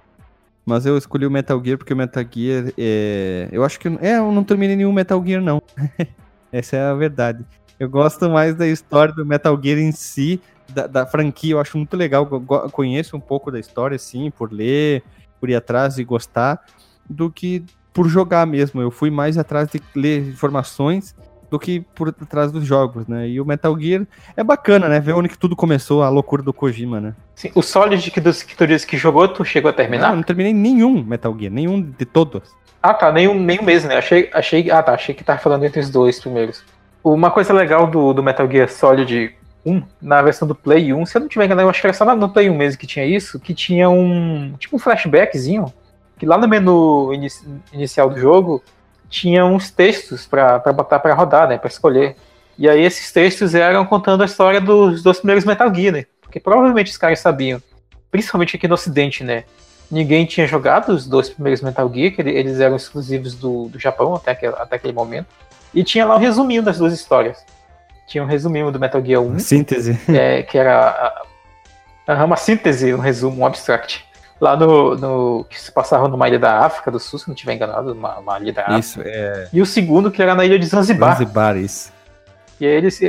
mas 0.65 0.85
eu 0.85 0.97
escolhi 0.97 1.25
o 1.25 1.31
Metal 1.31 1.61
Gear 1.63 1.77
porque 1.77 1.93
o 1.93 1.97
Metal 1.97 2.23
Gear 2.29 2.73
é. 2.77 3.47
Eu 3.51 3.63
acho 3.63 3.79
que. 3.79 3.87
É, 4.01 4.17
eu 4.17 4.31
não 4.31 4.43
terminei 4.43 4.75
nenhum 4.75 4.91
Metal 4.91 5.23
Gear, 5.25 5.41
não. 5.41 5.61
Essa 6.51 6.75
é 6.77 6.81
a 6.81 6.93
verdade. 6.93 7.45
Eu 7.79 7.89
gosto 7.89 8.29
mais 8.29 8.55
da 8.55 8.67
história 8.67 9.13
do 9.13 9.25
Metal 9.25 9.57
Gear 9.63 9.79
em 9.79 9.91
si, 9.93 10.41
da, 10.67 10.85
da 10.85 11.05
franquia, 11.05 11.53
eu 11.53 11.59
acho 11.61 11.77
muito 11.77 11.95
legal. 11.95 12.27
Eu 12.29 12.41
conheço 12.71 13.15
um 13.15 13.19
pouco 13.21 13.49
da 13.51 13.59
história, 13.59 13.97
sim, 13.97 14.29
por 14.31 14.51
ler, 14.51 15.01
por 15.39 15.49
ir 15.49 15.55
atrás 15.55 15.97
e 15.97 16.03
gostar, 16.03 16.59
do 17.09 17.31
que 17.31 17.63
por 17.93 18.07
jogar 18.07 18.45
mesmo. 18.45 18.81
Eu 18.81 18.91
fui 18.91 19.09
mais 19.09 19.37
atrás 19.37 19.69
de 19.69 19.81
ler 19.95 20.27
informações 20.27 21.15
do 21.49 21.57
que 21.59 21.79
por 21.95 22.11
trás 22.13 22.51
dos 22.51 22.63
jogos, 22.63 23.07
né? 23.07 23.27
E 23.27 23.41
o 23.41 23.45
Metal 23.45 23.77
Gear 23.79 24.05
é 24.37 24.43
bacana, 24.43 24.87
né? 24.87 24.99
Ver 24.99 25.13
onde 25.13 25.29
que 25.29 25.37
tudo 25.37 25.55
começou, 25.55 26.03
a 26.03 26.09
loucura 26.09 26.43
do 26.43 26.53
Kojima, 26.53 27.01
né? 27.01 27.15
Sim, 27.35 27.51
o 27.55 27.61
Solid 27.61 28.11
que, 28.11 28.21
dos, 28.21 28.43
que 28.43 28.55
tu 28.55 28.67
disse 28.67 28.85
que 28.85 28.97
jogou, 28.97 29.27
tu 29.27 29.43
chegou 29.43 29.69
a 29.69 29.71
Não, 29.71 29.77
terminar? 29.77 30.09
eu 30.11 30.15
não 30.15 30.23
terminei 30.23 30.53
nenhum 30.53 31.03
Metal 31.03 31.35
Gear, 31.37 31.51
nenhum 31.51 31.81
de 31.81 32.05
todos. 32.05 32.43
Ah, 32.81 32.93
tá, 32.93 33.11
nenhum, 33.11 33.33
nenhum 33.33 33.63
mesmo, 33.63 33.89
né? 33.89 33.97
Achei, 33.97 34.29
achei, 34.33 34.69
ah, 34.69 34.83
tá, 34.83 34.93
achei 34.93 35.13
que 35.15 35.23
tava 35.23 35.39
falando 35.39 35.65
entre 35.65 35.79
os 35.79 35.89
dois 35.89 36.19
primeiros. 36.19 36.63
Uma 37.03 37.31
coisa 37.31 37.51
legal 37.51 37.87
do, 37.87 38.13
do 38.13 38.21
Metal 38.21 38.49
Gear 38.49 38.69
Solid 38.69 39.35
1, 39.65 39.81
na 40.01 40.21
versão 40.21 40.47
do 40.47 40.55
Play 40.55 40.93
1, 40.93 41.05
se 41.05 41.17
eu 41.17 41.21
não 41.21 41.27
tiver 41.27 41.45
enganado, 41.45 41.65
eu 41.65 41.69
acho 41.69 41.81
que 41.81 41.87
era 41.87 41.93
só 41.93 42.15
no 42.15 42.29
Play 42.29 42.49
1 42.49 42.55
mesmo 42.55 42.79
que 42.79 42.87
tinha 42.87 43.05
isso, 43.05 43.39
que 43.39 43.53
tinha 43.53 43.89
um, 43.89 44.53
tipo 44.57 44.75
um 44.75 44.79
flashbackzinho, 44.79 45.65
que 46.19 46.25
lá 46.25 46.37
no 46.37 46.47
menu 46.47 47.11
inici- 47.13 47.47
inicial 47.73 48.09
do 48.09 48.19
jogo, 48.19 48.61
tinha 49.09 49.43
uns 49.45 49.71
textos 49.71 50.27
pra 50.27 50.59
pra 50.59 50.71
botar 50.73 50.99
pra 50.99 51.13
rodar, 51.15 51.47
né, 51.47 51.57
pra 51.57 51.67
escolher. 51.69 52.15
E 52.57 52.69
aí 52.69 52.81
esses 52.83 53.11
textos 53.11 53.55
eram 53.55 53.85
contando 53.85 54.21
a 54.21 54.25
história 54.25 54.59
dos 54.61 55.01
dois 55.01 55.17
primeiros 55.17 55.45
Metal 55.45 55.73
Gear, 55.73 55.93
né? 55.93 56.05
Porque 56.21 56.39
provavelmente 56.39 56.91
os 56.91 56.97
caras 56.97 57.19
sabiam, 57.19 57.61
principalmente 58.11 58.55
aqui 58.55 58.67
no 58.67 58.73
ocidente, 58.75 59.23
né? 59.23 59.45
Ninguém 59.89 60.25
tinha 60.25 60.45
jogado 60.45 60.89
os 60.89 61.07
dois 61.07 61.29
primeiros 61.29 61.61
Metal 61.61 61.91
Gear, 61.91 62.11
que 62.13 62.21
ele- 62.21 62.31
eles 62.37 62.59
eram 62.59 62.75
exclusivos 62.75 63.33
do, 63.33 63.69
do 63.69 63.79
Japão 63.79 64.13
até 64.13 64.31
aquele, 64.31 64.53
até 64.57 64.75
aquele 64.75 64.93
momento. 64.93 65.27
E 65.73 65.83
tinha 65.83 66.05
lá 66.05 66.15
um 66.15 66.19
resuminho 66.19 66.61
das 66.61 66.77
duas 66.77 66.93
histórias. 66.93 67.43
Tinha 68.07 68.23
um 68.23 68.27
resuminho 68.27 68.71
do 68.71 68.79
Metal 68.79 69.03
Gear 69.03 69.21
1, 69.21 69.39
Síntese. 69.39 69.97
é, 70.09 70.43
que 70.43 70.57
era 70.57 71.23
a- 72.07 72.13
a- 72.13 72.25
uma 72.25 72.35
síntese, 72.35 72.93
um 72.93 72.99
resumo, 72.99 73.41
um 73.41 73.45
abstract. 73.45 74.05
Lá 74.39 74.55
no, 74.55 74.95
no. 74.95 75.45
que 75.49 75.59
se 75.59 75.71
passava 75.71 76.07
numa 76.07 76.27
ilha 76.27 76.39
da 76.39 76.59
África 76.59 76.89
do 76.89 76.99
Sul, 76.99 77.19
se 77.19 77.27
não 77.27 77.35
estiver 77.35 77.53
enganado, 77.55 77.91
uma, 77.93 78.19
uma 78.19 78.39
ilha 78.39 78.53
da 78.53 78.61
África. 78.61 78.79
Isso, 78.79 79.01
é. 79.03 79.49
E 79.51 79.61
o 79.61 79.65
segundo, 79.65 80.09
que 80.09 80.21
era 80.21 80.33
na 80.33 80.45
ilha 80.45 80.57
de 80.57 80.65
Zanzibar. 80.65 81.13
Zanzibar, 81.13 81.57
isso. 81.57 81.91
E 82.59 82.65
aí 82.65 82.71
eles, 82.71 83.01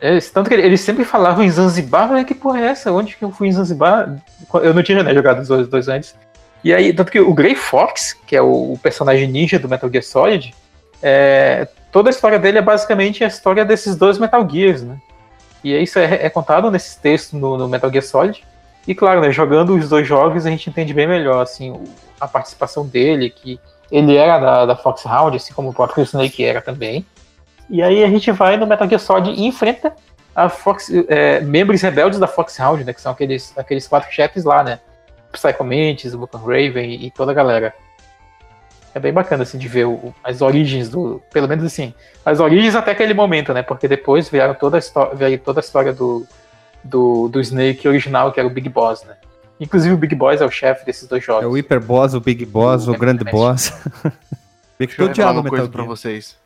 eles- 0.00 0.30
tanto 0.30 0.48
que 0.48 0.54
eles 0.54 0.80
sempre 0.80 1.04
falavam 1.04 1.42
em 1.44 1.50
Zanzibar, 1.50 2.04
eu 2.04 2.08
falei, 2.08 2.24
que 2.24 2.34
porra 2.34 2.60
é 2.60 2.66
essa? 2.66 2.92
Onde 2.92 3.16
que 3.16 3.24
eu 3.24 3.32
fui 3.32 3.48
em 3.48 3.52
Zanzibar? 3.52 4.16
Eu 4.54 4.72
não 4.72 4.82
tinha 4.82 5.02
né, 5.02 5.12
jogado 5.12 5.40
os 5.40 5.48
dois, 5.48 5.66
dois 5.66 5.88
antes. 5.88 6.14
E 6.62 6.72
aí, 6.72 6.92
tanto 6.92 7.10
que 7.10 7.20
o 7.20 7.32
Grey 7.34 7.54
Fox, 7.54 8.12
que 8.26 8.36
é 8.36 8.42
o, 8.42 8.72
o 8.72 8.78
personagem 8.80 9.26
ninja 9.28 9.58
do 9.58 9.68
Metal 9.68 9.90
Gear 9.90 10.02
Solid, 10.04 10.54
é, 11.02 11.66
toda 11.92 12.08
a 12.08 12.12
história 12.12 12.38
dele 12.38 12.58
é 12.58 12.62
basicamente 12.62 13.22
a 13.24 13.26
história 13.28 13.64
desses 13.64 13.96
dois 13.96 14.18
Metal 14.18 14.48
Gears, 14.48 14.82
né? 14.82 14.96
E 15.62 15.76
isso 15.76 15.98
é, 15.98 16.26
é 16.26 16.30
contado 16.30 16.70
nesses 16.70 16.94
textos 16.94 17.38
no, 17.40 17.56
no 17.58 17.68
Metal 17.68 17.90
Gear 17.90 18.04
Solid. 18.04 18.44
E 18.88 18.94
claro, 18.94 19.20
né, 19.20 19.30
jogando 19.30 19.74
os 19.76 19.86
dois 19.86 20.08
jogos 20.08 20.46
a 20.46 20.50
gente 20.50 20.70
entende 20.70 20.94
bem 20.94 21.06
melhor 21.06 21.42
assim, 21.42 21.78
a 22.18 22.26
participação 22.26 22.86
dele, 22.86 23.28
que 23.28 23.60
ele 23.92 24.16
era 24.16 24.38
da, 24.38 24.64
da 24.64 24.74
Foxhound, 24.74 25.36
assim 25.36 25.52
como 25.52 25.68
o 25.68 25.74
próprio 25.74 26.02
Snake 26.02 26.42
era 26.42 26.62
também. 26.62 27.04
E 27.68 27.82
aí 27.82 28.02
a 28.02 28.08
gente 28.08 28.32
vai 28.32 28.56
no 28.56 28.66
Metal 28.66 28.88
Gear 28.88 28.98
Solid 28.98 29.30
e 29.30 29.44
enfrenta 29.46 29.94
a 30.34 30.48
Fox, 30.48 30.90
é, 31.06 31.40
membros 31.40 31.82
rebeldes 31.82 32.18
da 32.18 32.26
Foxhound, 32.26 32.82
né? 32.82 32.94
Que 32.94 33.00
são 33.02 33.12
aqueles, 33.12 33.52
aqueles 33.58 33.86
quatro 33.86 34.10
chefes 34.10 34.44
lá, 34.44 34.62
né? 34.64 34.80
Psycho 35.32 35.64
Mantis, 35.64 36.14
Vulcan 36.14 36.38
Raven 36.38 36.90
e, 36.90 37.10
toda 37.10 37.32
a 37.32 37.34
galera. 37.34 37.74
É 38.94 38.98
bem 38.98 39.12
bacana, 39.12 39.42
assim, 39.42 39.58
de 39.58 39.68
ver 39.68 39.84
o- 39.86 40.14
as 40.24 40.40
origens 40.40 40.88
do... 40.88 41.20
Pelo 41.30 41.46
menos, 41.46 41.62
assim, 41.62 41.92
as 42.24 42.40
origens 42.40 42.74
até 42.74 42.92
aquele 42.92 43.12
momento, 43.12 43.52
né? 43.52 43.62
Porque 43.62 43.86
depois 43.86 44.30
vieram 44.30 44.54
toda 44.54 44.78
a 44.78 45.04
veio 45.14 45.38
toda 45.38 45.60
a 45.60 45.62
história 45.62 45.92
do, 45.92 46.26
do, 46.88 47.28
do 47.28 47.40
Snake 47.40 47.86
original, 47.86 48.32
que 48.32 48.40
era 48.40 48.46
o 48.46 48.52
Big 48.52 48.68
Boss, 48.68 49.04
né? 49.04 49.16
Inclusive 49.60 49.94
o 49.94 49.98
Big 49.98 50.14
Boss 50.14 50.40
é 50.40 50.44
o 50.44 50.50
chefe 50.50 50.86
desses 50.86 51.08
dois 51.08 51.24
jogos. 51.24 51.44
É 51.44 51.46
o 51.46 51.52
Hyper 51.52 51.80
Boss, 51.80 52.14
o 52.14 52.20
Big 52.20 52.44
Boss, 52.46 52.86
o, 52.86 52.92
O 52.92 52.98
Grande 52.98 53.24
Boss. 53.24 53.72
Deixa 54.78 55.02
eu 55.02 55.08
diabo 55.08 55.40
uma 55.40 55.48
coisa 55.48 55.68
pra 55.68 55.82
vocês. 55.82 56.36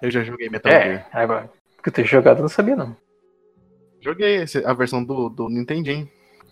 Eu 0.00 0.10
já 0.10 0.22
joguei 0.22 0.48
Metal 0.48 0.72
É, 0.72 0.82
Gear. 0.84 1.06
agora. 1.12 1.50
Que 1.82 1.88
eu 1.90 1.92
tenho 1.92 2.08
jogado, 2.08 2.38
eu 2.38 2.42
não 2.42 2.48
sabia, 2.48 2.74
não. 2.76 2.96
Joguei 4.00 4.44
a 4.64 4.72
versão 4.72 5.04
do, 5.04 5.28
do 5.28 5.48
Nintendinho. 5.48 6.08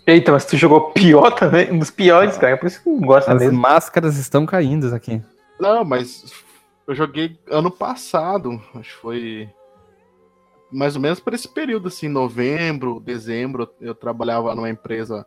Eita, 0.07 0.31
mas 0.33 0.45
tu 0.45 0.57
jogou 0.57 0.91
pior 0.93 1.31
também? 1.33 1.73
Um 1.73 1.79
dos 1.79 1.91
piores, 1.91 2.37
cara. 2.37 2.57
Por 2.57 2.67
isso 2.67 2.83
que 2.83 2.91
não 2.91 3.01
gosta 3.01 3.33
As 3.33 3.41
mesmo. 3.41 3.59
máscaras 3.59 4.17
estão 4.19 4.45
caindo 4.45 4.95
aqui. 4.95 5.23
Não, 5.59 5.85
mas 5.85 6.25
eu 6.87 6.95
joguei 6.95 7.39
ano 7.51 7.71
passado. 7.71 8.61
Acho 8.75 8.95
que 8.95 9.01
foi 9.01 9.49
mais 10.73 10.97
ou 10.97 11.03
menos 11.03 11.21
por 11.21 11.33
esse 11.35 11.49
período, 11.49 11.89
assim, 11.89 12.09
novembro, 12.09 13.01
dezembro. 13.01 13.69
Eu 13.81 13.95
trabalhava 13.95 14.55
numa 14.55 14.69
empresa 14.71 15.27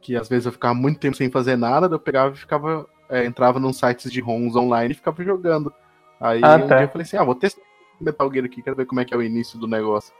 que 0.00 0.16
às 0.16 0.28
vezes 0.28 0.46
eu 0.46 0.52
ficava 0.52 0.74
muito 0.74 1.00
tempo 1.00 1.16
sem 1.16 1.30
fazer 1.30 1.56
nada, 1.56 1.86
eu 1.94 1.98
pegava 2.00 2.34
e 2.34 2.38
ficava. 2.38 2.86
é, 3.08 3.24
entrava 3.24 3.58
num 3.60 3.72
sites 3.72 4.10
de 4.10 4.20
ROMs 4.20 4.56
online 4.56 4.92
e 4.92 4.96
ficava 4.96 5.22
jogando. 5.24 5.72
Aí 6.20 6.40
Ah, 6.42 6.56
um 6.56 6.66
tá. 6.68 6.76
dia 6.76 6.86
eu 6.86 6.90
falei 6.90 7.02
assim: 7.04 7.16
ah, 7.16 7.24
vou 7.24 7.34
testar 7.34 7.62
Metal 8.00 8.30
Gear 8.32 8.44
aqui, 8.46 8.62
quero 8.62 8.76
ver 8.76 8.86
como 8.86 9.00
é 9.00 9.04
que 9.04 9.14
é 9.14 9.16
o 9.16 9.22
início 9.22 9.58
do 9.58 9.66
negócio. 9.66 10.12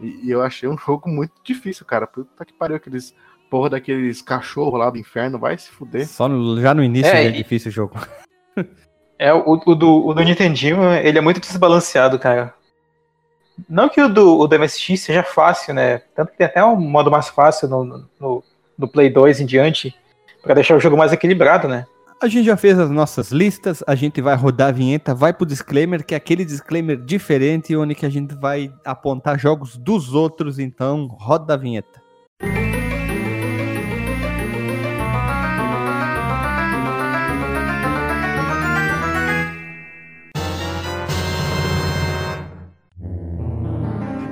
E, 0.00 0.26
e 0.26 0.30
eu 0.30 0.42
achei 0.42 0.68
um 0.68 0.76
jogo 0.76 1.08
muito 1.08 1.32
difícil, 1.44 1.86
cara. 1.86 2.06
Puta 2.06 2.44
que 2.44 2.52
pariu, 2.52 2.76
aqueles 2.76 3.14
porra 3.50 3.70
daqueles 3.70 4.20
cachorros 4.22 4.78
lá 4.80 4.88
do 4.90 4.98
inferno, 4.98 5.38
vai 5.38 5.56
se 5.58 5.70
fuder. 5.70 6.08
Só 6.08 6.26
no- 6.28 6.60
já 6.60 6.72
no 6.74 6.82
início 6.82 7.14
É, 7.14 7.24
é 7.24 7.28
e- 7.28 7.32
difícil 7.32 7.68
o 7.70 7.72
jogo. 7.72 7.94
É, 9.18 9.32
o, 9.32 9.60
o 9.66 9.74
do, 9.74 10.06
o 10.06 10.12
do 10.14 10.22
Nintendinho, 10.22 10.82
ele 10.94 11.16
é 11.18 11.20
muito 11.20 11.38
desbalanceado, 11.40 12.18
cara. 12.18 12.54
Não 13.68 13.88
que 13.88 14.00
o 14.00 14.08
do, 14.08 14.38
o 14.38 14.46
do 14.46 14.58
MSX 14.58 15.00
seja 15.00 15.22
fácil, 15.22 15.74
né? 15.74 15.98
Tanto 16.14 16.32
que 16.32 16.38
tem 16.38 16.46
até 16.46 16.64
um 16.64 16.76
modo 16.76 17.10
mais 17.10 17.28
fácil 17.28 17.68
no, 17.68 18.08
no, 18.18 18.44
no 18.78 18.88
Play 18.88 19.10
2 19.10 19.40
em 19.40 19.46
diante, 19.46 19.94
pra 20.42 20.54
deixar 20.54 20.76
o 20.76 20.80
jogo 20.80 20.96
mais 20.96 21.12
equilibrado, 21.12 21.68
né? 21.68 21.86
A 22.20 22.28
gente 22.28 22.46
já 22.46 22.56
fez 22.56 22.78
as 22.78 22.88
nossas 22.88 23.32
listas, 23.32 23.82
a 23.84 23.96
gente 23.96 24.20
vai 24.20 24.36
rodar 24.36 24.68
a 24.68 24.72
vinheta, 24.72 25.12
vai 25.12 25.32
pro 25.32 25.44
disclaimer, 25.44 26.04
que 26.04 26.14
é 26.14 26.16
aquele 26.16 26.44
disclaimer 26.44 26.96
diferente, 26.96 27.74
onde 27.74 27.96
que 27.96 28.06
a 28.06 28.10
gente 28.10 28.34
vai 28.36 28.72
apontar 28.84 29.38
jogos 29.38 29.76
dos 29.76 30.14
outros, 30.14 30.60
então 30.60 31.08
roda 31.08 31.54
a 31.54 31.56
vinheta. 31.56 32.00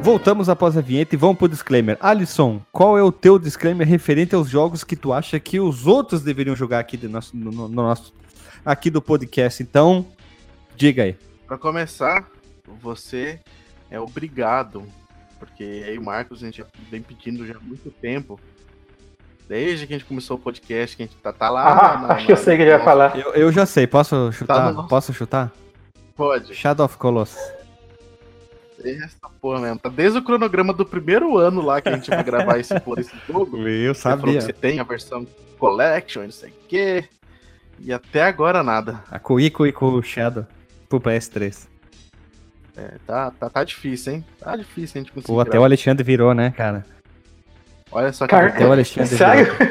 Voltamos 0.03 0.49
após 0.49 0.77
a 0.77 0.81
vinheta 0.81 1.15
e 1.15 1.19
vamos 1.19 1.37
pro 1.37 1.49
disclaimer. 1.49 1.97
Alisson, 2.01 2.61
qual 2.73 2.97
é 2.99 3.03
o 3.03 3.13
teu 3.13 3.39
disclaimer 3.39 3.87
referente 3.87 4.35
aos 4.35 4.49
jogos 4.49 4.83
que 4.83 4.97
tu 4.97 5.13
acha 5.13 5.39
que 5.39 5.61
os 5.61 5.87
outros 5.87 6.23
deveriam 6.23 6.57
jogar 6.57 6.79
aqui 6.79 6.97
do 6.97 7.09
nosso, 7.09 7.37
no, 7.37 7.51
no 7.51 7.69
nosso 7.69 8.13
aqui 8.65 8.89
do 8.91 9.03
podcast? 9.03 9.63
Então, 9.63 10.07
diga 10.75 11.03
aí. 11.05 11.17
Pra 11.47 11.59
começar, 11.59 12.27
você 12.81 13.41
é 13.91 14.01
obrigado, 14.01 14.85
porque 15.39 15.85
aí 15.87 15.99
o 15.99 16.03
Marcos 16.05 16.43
a 16.43 16.47
gente 16.47 16.65
vem 16.91 17.03
pedindo 17.03 17.47
já 17.47 17.55
há 17.57 17.61
muito 17.61 17.91
tempo, 17.91 18.41
desde 19.49 19.87
que 19.87 19.93
a 19.95 19.99
gente 19.99 20.09
começou 20.09 20.37
o 20.39 20.41
podcast, 20.41 20.97
que 20.97 21.03
a 21.03 21.07
gente 21.07 21.17
tá, 21.19 21.33
tá 21.33 21.51
lá. 21.51 21.67
Ah, 21.95 21.99
na- 21.99 22.15
acho 22.15 22.27
que 22.27 22.33
eu 22.33 22.37
sei 22.39 22.55
o 22.55 22.57
que 22.57 22.63
ele 22.63 22.71
vai 22.77 22.85
falar. 22.85 23.17
Eu, 23.19 23.35
eu 23.35 23.53
já 23.53 23.67
sei, 23.67 23.87
posso 23.87 24.33
chutar? 24.33 24.55
Tá 24.57 24.69
no 24.71 24.77
nosso- 24.77 24.89
Posso 24.89 25.13
chutar? 25.13 25.53
Pode. 26.17 26.55
Shadow 26.55 26.87
of 26.87 26.97
Colossus. 26.97 27.39
Essa 28.85 29.29
porra 29.41 29.61
mesmo. 29.61 29.79
Tá 29.79 29.89
desde 29.89 30.19
o 30.19 30.23
cronograma 30.23 30.73
do 30.73 30.85
primeiro 30.87 31.37
ano 31.39 31.61
lá 31.61 31.81
que 31.81 31.89
a 31.89 31.93
gente 31.97 32.09
vai 32.11 32.23
gravar 32.23 32.59
esse, 32.59 32.79
por 32.81 32.99
esse 33.01 33.13
jogo. 33.29 33.59
Eu 33.59 33.95
Você 33.95 34.03
falou 34.03 34.25
que 34.35 34.41
você 34.41 34.53
tem 34.53 34.81
a 34.81 34.85
versão 34.85 35.27
Collection, 35.59 36.23
não 36.25 36.31
sei 36.31 36.51
o 36.51 36.55
quê. 36.69 37.05
E 37.81 37.93
até 37.93 38.23
agora 38.25 38.63
nada. 38.63 39.03
A 39.11 39.19
Koiko 39.19 39.67
e 39.67 39.73
com 39.73 39.87
o 39.95 40.03
Shadow 40.03 40.47
pro 40.89 41.01
PS3. 41.01 41.67
É, 42.77 42.93
tá, 43.07 43.31
tá, 43.33 43.51
tá 43.51 43.65
difícil, 43.65 44.15
hein? 44.15 44.25
Tá 44.39 44.57
difícil 44.57 44.99
a 45.01 45.03
gente 45.03 45.13
conseguir. 45.13 45.27
Pô, 45.33 45.41
até 45.41 45.51
o 45.51 45.53
gravar. 45.53 45.67
Alexandre 45.67 46.05
virou, 46.05 46.33
né, 46.35 46.51
cara? 46.57 46.85
Olha 47.93 48.13
só 48.13 48.25
que 48.27 48.31
Cara, 48.31 48.47
Até 48.49 48.65
o 48.65 48.69
É 48.69 48.73
Alexandre 48.73 49.17
sério? 49.17 49.53
virou. 49.53 49.71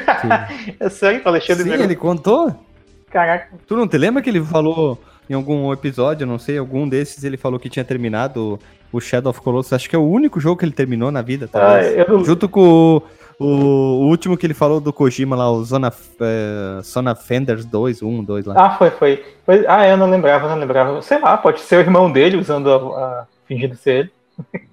É 0.79 0.89
sério, 0.89 1.21
Alexandre 1.25 1.63
Sim, 1.63 1.69
virou- 1.69 1.85
ele 1.85 1.95
contou. 1.95 2.65
Caraca. 3.09 3.55
Tu 3.65 3.75
não 3.75 3.87
te 3.87 3.97
lembra 3.97 4.21
que 4.21 4.29
ele 4.29 4.43
falou 4.43 5.01
em 5.29 5.33
algum 5.33 5.71
episódio, 5.71 6.27
não 6.27 6.37
sei, 6.37 6.57
algum 6.57 6.87
desses, 6.89 7.23
ele 7.23 7.37
falou 7.37 7.59
que 7.59 7.69
tinha 7.69 7.85
terminado 7.85 8.59
o 8.91 8.99
Shadow 8.99 9.29
of 9.29 9.41
Colossus. 9.41 9.73
Acho 9.73 9.89
que 9.89 9.95
é 9.95 9.99
o 9.99 10.07
único 10.09 10.39
jogo 10.39 10.57
que 10.57 10.65
ele 10.65 10.71
terminou 10.71 11.11
na 11.11 11.21
vida, 11.21 11.49
Ah, 11.53 11.81
eu 11.83 12.07
não- 12.07 12.23
Junto 12.25 12.47
com 12.49 13.01
o, 13.39 13.45
o 13.45 14.07
último 14.09 14.35
que 14.37 14.45
ele 14.45 14.53
falou 14.53 14.79
do 14.81 14.91
Kojima 14.91 15.35
lá, 15.35 15.49
o 15.51 15.63
Zona, 15.63 15.91
eh, 16.19 16.81
Zona 16.83 17.15
Fenders 17.15 17.65
2, 17.65 18.01
1, 18.01 18.23
2 18.23 18.45
lá. 18.45 18.55
Ah, 18.57 18.69
foi, 18.77 18.89
foi, 18.91 19.23
foi. 19.45 19.65
Ah, 19.67 19.87
eu 19.87 19.95
não 19.97 20.09
lembrava, 20.09 20.49
não 20.49 20.57
lembrava. 20.57 21.01
Sei 21.01 21.19
lá, 21.19 21.37
pode 21.37 21.61
ser 21.61 21.77
o 21.77 21.79
irmão 21.79 22.11
dele 22.11 22.37
usando 22.37 22.69
a. 22.71 22.75
a- 23.21 23.27
fingindo 23.45 23.75
ser 23.75 24.11
ele, 24.51 24.63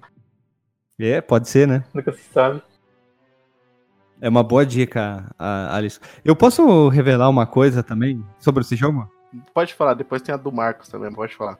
É, 0.99 1.21
pode 1.21 1.47
ser, 1.49 1.67
né? 1.67 1.83
nunca 1.93 2.11
se 2.11 2.23
sabe. 2.33 2.61
É 4.19 4.27
uma 4.29 4.41
boa 4.43 4.65
dica, 4.65 5.25
a- 5.37 5.75
Alisson. 5.75 6.01
Eu 6.25 6.35
posso 6.35 6.89
revelar 6.89 7.29
uma 7.29 7.45
coisa 7.45 7.83
também 7.83 8.23
sobre 8.39 8.61
esse 8.61 8.75
jogo? 8.75 9.07
Pode 9.53 9.73
falar, 9.75 9.93
depois 9.93 10.21
tem 10.23 10.33
a 10.33 10.37
do 10.37 10.51
Marcos 10.51 10.89
também, 10.89 11.11
pode 11.11 11.35
falar. 11.35 11.59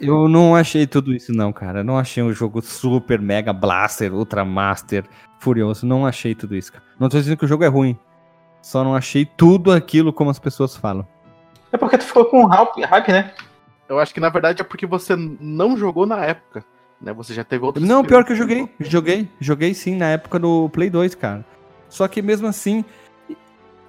Eu 0.00 0.28
não 0.28 0.54
achei 0.54 0.86
tudo 0.86 1.14
isso 1.14 1.32
não, 1.32 1.52
cara. 1.52 1.80
Eu 1.80 1.84
não 1.84 1.98
achei 1.98 2.22
um 2.22 2.32
jogo 2.32 2.60
super, 2.62 3.20
mega 3.20 3.52
blaster, 3.52 4.12
ultra 4.12 4.44
master, 4.44 5.04
furioso. 5.38 5.86
Não 5.86 6.06
achei 6.06 6.34
tudo 6.34 6.54
isso, 6.54 6.72
cara. 6.72 6.84
Não 6.98 7.08
tô 7.08 7.18
dizendo 7.18 7.36
que 7.36 7.44
o 7.44 7.48
jogo 7.48 7.64
é 7.64 7.68
ruim. 7.68 7.98
Só 8.62 8.82
não 8.82 8.94
achei 8.94 9.24
tudo 9.24 9.72
aquilo 9.72 10.12
como 10.12 10.30
as 10.30 10.38
pessoas 10.38 10.76
falam. 10.76 11.06
É 11.72 11.76
porque 11.76 11.98
tu 11.98 12.04
ficou 12.04 12.24
com 12.24 12.44
hype, 12.46 12.82
hype, 12.82 13.12
né? 13.12 13.32
Eu 13.88 13.98
acho 13.98 14.12
que 14.12 14.20
na 14.20 14.28
verdade 14.28 14.60
é 14.60 14.64
porque 14.64 14.86
você 14.86 15.14
não 15.16 15.76
jogou 15.76 16.06
na 16.06 16.24
época. 16.24 16.64
Né? 17.00 17.12
Você 17.12 17.32
já 17.34 17.44
teve 17.44 17.64
outros. 17.64 17.86
Não, 17.86 18.04
pior 18.04 18.24
que 18.24 18.32
eu 18.32 18.36
joguei. 18.36 18.68
Joguei. 18.80 19.28
Joguei 19.40 19.74
sim 19.74 19.96
na 19.96 20.06
época 20.06 20.38
do 20.38 20.68
Play 20.70 20.90
2, 20.90 21.14
cara. 21.14 21.44
Só 21.88 22.08
que 22.08 22.20
mesmo 22.20 22.46
assim... 22.46 22.84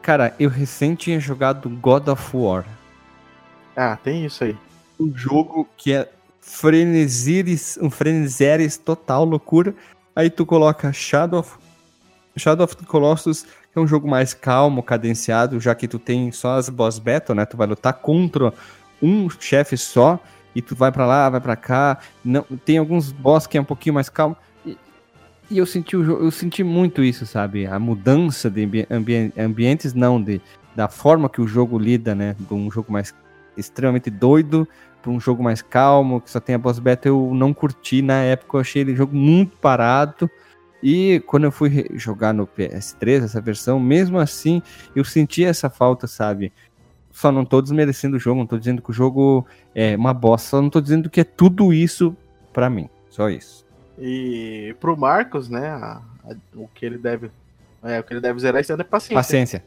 Cara, 0.02 0.34
eu 0.40 0.50
recém 0.50 0.96
tinha 0.96 1.20
jogado 1.20 1.70
God 1.70 2.08
of 2.08 2.38
War. 2.38 2.66
Ah, 3.76 3.98
tem 3.98 4.26
isso 4.26 4.44
aí. 4.44 4.58
Um 5.00 5.16
jogo 5.16 5.68
que 5.78 5.94
é 5.94 6.10
frenesires, 6.42 7.78
um 7.82 7.90
freneseres 7.90 8.78
total, 8.78 9.26
loucura. 9.26 9.76
Aí 10.16 10.30
tu 10.30 10.46
coloca 10.46 10.92
Shadow 10.94 11.40
of, 11.40 11.56
Shadow 12.36 12.64
of 12.66 12.76
the 12.78 12.86
Colossus, 12.86 13.44
que 13.44 13.78
é 13.78 13.80
um 13.80 13.88
jogo 13.88 14.08
mais 14.08 14.34
calmo, 14.34 14.82
cadenciado, 14.82 15.60
já 15.60 15.76
que 15.76 15.88
tu 15.88 16.00
tem 16.00 16.32
só 16.32 16.58
as 16.58 16.70
boss 16.70 16.98
battle, 17.00 17.36
né? 17.36 17.46
Tu 17.46 17.58
vai 17.58 17.68
lutar 17.68 17.94
contra 17.94 18.54
um 19.02 19.30
chefe 19.30 19.78
só 19.78 20.20
e 20.56 20.62
tu 20.62 20.76
vai 20.76 20.92
pra 20.92 21.06
lá, 21.06 21.30
vai 21.30 21.42
pra 21.42 21.56
cá. 21.56 22.00
Não, 22.24 22.44
tem 22.66 22.78
alguns 22.78 23.12
boss 23.12 23.46
que 23.46 23.58
é 23.58 23.62
um 23.62 23.66
pouquinho 23.66 23.94
mais 23.96 24.10
calmo. 24.10 24.36
E, 24.66 24.78
eu 25.52 25.66
senti 25.66 25.94
eu 25.96 26.32
senti 26.32 26.64
muito 26.64 27.04
isso, 27.04 27.26
sabe? 27.26 27.68
A 27.68 27.78
mudança 27.78 28.50
de 28.50 28.86
ambi- 28.90 29.34
ambientes 29.38 29.94
não 29.94 30.22
de 30.22 30.42
da 30.76 30.88
forma 30.88 31.30
que 31.30 31.42
o 31.42 31.48
jogo 31.48 31.78
lida, 31.78 32.14
né? 32.16 32.36
De 32.40 32.54
um 32.54 32.72
jogo 32.72 32.92
mais 32.92 33.14
extremamente 33.58 34.10
doido 34.10 34.68
para 35.02 35.12
um 35.12 35.20
jogo 35.20 35.44
mais 35.44 35.62
calmo, 35.62 36.22
que 36.22 36.30
só 36.30 36.40
tem 36.40 36.56
a 36.56 36.58
boss 36.58 36.80
battle, 36.80 37.30
eu 37.30 37.34
não 37.34 37.54
curti 37.54 38.02
na 38.02 38.22
época, 38.24 38.58
eu 38.58 38.62
achei 38.62 38.82
ele 38.82 38.96
jogo 38.96 39.16
muito 39.16 39.58
parado. 39.58 40.30
E 40.84 41.22
quando 41.26 41.46
eu 41.46 41.52
fui 41.52 41.88
jogar 41.96 42.34
no 42.34 42.46
PS3, 42.46 43.24
essa 43.24 43.42
versão, 43.42 43.80
mesmo 43.80 44.20
assim, 44.20 44.62
eu 44.96 45.04
senti 45.04 45.44
essa 45.44 45.70
falta, 45.70 46.06
sabe? 46.08 46.54
Só 47.12 47.32
não 47.32 47.44
tô 47.44 47.62
desmerecendo 47.62 48.18
o 48.18 48.20
jogo, 48.20 48.40
não 48.40 48.46
tô 48.46 48.60
dizendo 48.60 48.82
que 48.82 48.92
o 48.92 48.94
jogo 48.94 49.46
é 49.74 49.96
uma 49.96 50.14
bosta, 50.14 50.50
só 50.50 50.62
não 50.62 50.70
tô 50.70 50.80
dizendo 50.80 51.10
que 51.10 51.22
é 51.22 51.24
tudo 51.24 51.74
isso 51.74 52.16
pra 52.54 52.70
mim. 52.70 52.88
Só 53.10 53.28
isso. 53.30 53.66
E 53.98 54.76
pro 54.80 54.96
Marcos, 54.96 55.50
né? 55.50 55.68
a- 55.70 56.02
a- 56.30 56.36
o 56.56 56.68
que 56.68 56.86
ele 56.86 57.00
deve. 57.00 57.32
É, 57.84 58.00
o 58.00 58.04
que 58.04 58.14
ele 58.14 58.22
deve 58.22 58.40
zerar 58.40 58.62
esse 58.62 58.72
ano 58.72 58.82
é 58.82 58.86
paciência. 58.86 59.16
Paciência. 59.16 59.64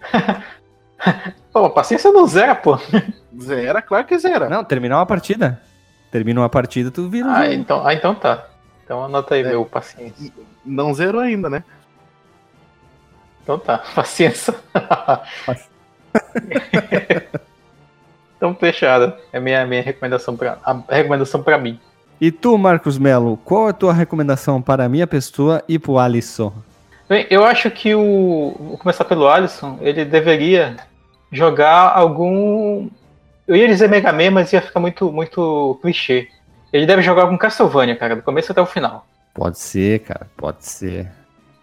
Pô, 1.52 1.68
paciência 1.70 2.12
não 2.12 2.26
zera, 2.26 2.54
pô. 2.54 2.78
Zera, 3.40 3.80
claro 3.80 4.04
que 4.06 4.18
zera. 4.18 4.48
Não, 4.48 4.64
terminar 4.64 4.98
uma 4.98 5.06
partida. 5.06 5.60
Termina 6.10 6.40
uma 6.40 6.48
partida, 6.48 6.90
tu 6.90 7.08
vira 7.08 7.28
Ah, 7.32 7.52
então, 7.52 7.86
ah, 7.86 7.94
então 7.94 8.14
tá. 8.14 8.46
Então 8.84 9.04
anota 9.04 9.34
aí, 9.36 9.42
É. 9.42 9.48
meu, 9.48 9.64
paciência. 9.64 10.32
Não 10.64 10.92
zerou 10.92 11.20
ainda, 11.20 11.48
né? 11.48 11.62
Então 13.42 13.58
tá, 13.58 13.78
paciência. 13.94 14.54
então 18.36 18.54
fechado. 18.54 19.12
É 19.32 19.38
minha 19.38 19.64
minha 19.66 19.82
recomendação 19.82 20.36
para 20.36 20.58
a 20.64 20.76
recomendação 20.90 21.42
para 21.42 21.58
mim. 21.58 21.78
E 22.20 22.30
tu, 22.30 22.58
Marcos 22.58 22.98
Melo, 22.98 23.36
qual 23.38 23.68
a 23.68 23.72
tua 23.72 23.92
recomendação 23.92 24.60
para 24.60 24.84
a 24.84 24.88
minha 24.88 25.06
pessoa 25.06 25.62
e 25.68 25.78
pro 25.78 25.98
Alisson? 25.98 26.52
Bem, 27.08 27.26
eu 27.30 27.44
acho 27.44 27.70
que 27.70 27.94
o 27.94 28.54
vou 28.58 28.78
começar 28.78 29.04
pelo 29.04 29.28
Alisson, 29.28 29.78
ele 29.80 30.04
deveria 30.04 30.76
jogar 31.30 31.92
algum 31.96 32.88
eu 33.46 33.56
ia 33.56 33.66
dizer 33.66 33.88
Mega 33.88 34.12
Man, 34.12 34.30
mas 34.30 34.52
ia 34.52 34.62
ficar 34.62 34.80
muito 34.80 35.10
muito 35.12 35.78
clichê. 35.82 36.28
Ele 36.72 36.86
deve 36.86 37.02
jogar 37.02 37.22
algum 37.22 37.36
Castlevania, 37.36 37.96
cara, 37.96 38.14
do 38.16 38.22
começo 38.22 38.52
até 38.52 38.60
o 38.60 38.66
final, 38.66 39.06
Pode 39.34 39.58
ser, 39.58 40.00
cara, 40.00 40.28
pode 40.36 40.64
ser. 40.64 41.10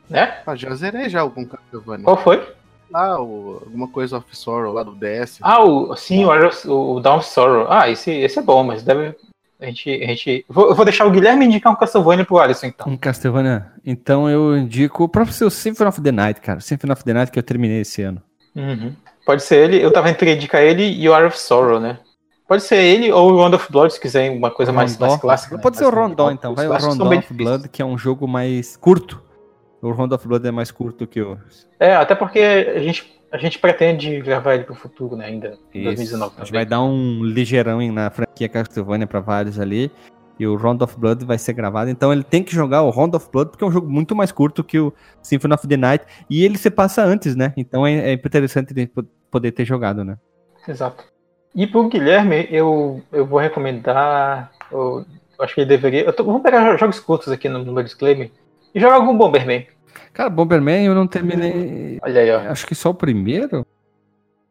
né? 0.10 0.40
Ah, 0.46 0.56
já 0.56 0.74
zerei 0.76 1.10
já 1.10 1.22
algum 1.22 1.46
Castlevania. 1.46 2.04
Qual 2.04 2.18
foi? 2.18 2.46
Ah, 2.94 3.20
o, 3.22 3.62
alguma 3.66 3.88
coisa 3.90 4.18
of 4.18 4.36
Sorrow 4.36 4.74
lá 4.74 4.84
do 4.84 4.96
DS. 4.96 5.40
Ah, 5.42 5.62
o, 5.64 5.96
sim, 5.96 6.26
o, 6.26 6.96
o 6.96 7.00
Down 7.02 7.18
of 7.18 7.28
Sorrow. 7.28 7.68
Ah, 7.70 7.90
esse, 7.90 8.12
esse 8.12 8.40
é 8.40 8.42
bom, 8.42 8.64
mas 8.64 8.84
deve. 8.84 9.16
A 9.60 9.66
gente. 9.66 9.90
A 9.90 10.08
gente 10.08 10.46
vou, 10.48 10.70
eu 10.70 10.76
vou 10.76 10.86
deixar 10.86 11.06
o 11.06 11.12
Guilherme 11.12 11.46
indicar 11.46 11.72
um 11.72 11.76
Castlevania 11.76 12.24
pro 12.26 12.38
Alisson, 12.38 12.68
então. 12.68 12.88
Um 12.88 12.96
Castlevania. 12.98 13.72
Então 13.86 14.30
eu 14.30 14.58
indico 14.58 15.04
o 15.04 15.10
próprio 15.10 15.34
seu 15.34 15.50
Symphony 15.50 15.90
of 15.90 16.02
the 16.02 16.12
Night, 16.12 16.40
cara. 16.42 16.60
Symphony 16.62 16.94
of 16.94 17.04
the 17.04 17.14
Night 17.14 17.32
que 17.32 17.40
eu 17.40 17.44
terminei 17.44 17.82
esse 17.82 18.02
ano. 18.02 18.22
Uhum. 18.56 18.94
Pode 19.28 19.44
ser 19.44 19.58
ele, 19.58 19.84
eu 19.84 19.92
tava 19.92 20.10
entre 20.10 20.34
indicar 20.34 20.62
ele 20.62 20.84
e 20.84 21.08
o 21.10 21.12
Hour 21.12 21.26
of 21.28 21.38
Sorrow, 21.38 21.82
né? 21.82 22.00
Pode 22.48 22.64
ser 22.64 22.78
ele 22.78 23.12
ou 23.12 23.34
o 23.34 23.36
Round 23.36 23.56
of 23.58 23.70
Blood, 23.70 23.94
se 23.94 24.00
quiser 24.00 24.32
uma 24.32 24.50
coisa 24.50 24.72
mais, 24.72 24.98
mais 24.98 25.18
clássica. 25.18 25.58
né? 25.58 25.62
Pode 25.62 25.76
ser 25.76 25.84
o 25.84 25.92
Mais- 25.92 25.98
Rondó, 26.10 26.32
então. 26.32 26.56
Vai 26.56 26.66
o 26.66 27.10
bem 27.10 27.20
of. 27.20 27.34
Blood, 27.34 27.68
que 27.68 27.82
é 27.82 27.86
um 27.86 27.98
jogo 27.98 28.26
mais 28.26 28.78
curto. 28.78 29.22
O 29.82 29.92
Rondo 29.92 30.16
of 30.16 30.26
Blood 30.26 30.48
é 30.48 30.52
mais 30.52 30.72
curto 30.72 31.06
que 31.06 31.22
o. 31.22 31.38
É, 31.78 31.94
até 31.94 32.16
porque 32.16 32.40
a 32.40 32.80
gente, 32.80 33.22
a 33.32 33.38
gente 33.38 33.60
pretende 33.60 34.22
gravar 34.22 34.56
ele 34.56 34.64
pro 34.64 34.74
futuro, 34.74 35.18
né? 35.18 35.26
Ainda 35.26 35.58
em 35.74 35.80
Isso. 35.80 35.84
2019 35.84 36.34
A 36.38 36.40
gente 36.46 36.54
vai 36.54 36.66
dar 36.66 36.82
um 36.82 37.22
ligeirão 37.24 37.80
na 37.92 38.10
franquia 38.10 38.48
Castlevania 38.48 39.06
pra 39.06 39.20
vários 39.20 39.60
ali. 39.60 39.92
E 40.40 40.46
o 40.46 40.56
Round 40.56 40.84
of 40.84 40.96
Blood 41.00 41.26
vai 41.26 41.38
ser 41.38 41.54
gravado. 41.54 41.90
Então 41.90 42.14
ele 42.14 42.24
tem 42.24 42.44
que 42.44 42.54
jogar 42.54 42.84
o 42.84 42.92
Round 42.92 43.16
of 43.16 43.28
Blood, 43.32 43.50
porque 43.50 43.64
é 43.64 43.68
um 43.68 43.72
jogo 43.72 43.90
muito 43.90 44.16
mais 44.16 44.32
curto 44.32 44.64
que 44.64 44.80
o 44.80 44.94
Symphony 45.22 45.54
of 45.56 45.68
the 45.68 45.76
Night. 45.78 46.06
E 46.30 46.46
ele 46.46 46.58
se 46.60 46.70
passa 46.70 47.04
antes, 47.04 47.36
né? 47.36 47.54
Então 47.58 47.86
é, 47.86 48.12
é 48.12 48.14
interessante 48.14 48.74
poder 49.32 49.52
ter 49.52 49.66
jogado, 49.66 50.04
né? 50.04 50.18
Exato. 50.68 51.04
E 51.56 51.66
pro 51.66 51.88
Guilherme, 51.90 52.48
eu, 52.52 53.02
eu 53.12 53.26
vou 53.26 53.40
recomendar. 53.40 54.52
Eu, 54.72 55.06
eu 55.38 55.46
acho 55.46 55.56
que 55.56 55.62
ele 55.62 55.70
deveria. 55.70 56.04
eu 56.04 56.14
tô- 56.14 56.24
vamos 56.24 56.42
pegar 56.42 56.78
jogos 56.78 57.00
curtos 57.00 57.32
aqui 57.32 57.48
no, 57.50 57.64
no 57.64 57.74
meu 57.74 57.84
disclaimer. 57.84 58.32
E 58.76 58.80
jogar 58.80 58.96
algum 58.96 59.18
Bomberman. 59.18 59.66
Cara, 60.14 60.30
Bomberman 60.30 60.86
eu 60.86 60.94
não 60.96 61.08
terminei. 61.08 62.00
Olha 62.04 62.22
aí, 62.22 62.32
ó. 62.32 62.52
Acho 62.52 62.68
que 62.68 62.76
só 62.76 62.90
o 62.90 62.94
primeiro? 62.94 63.66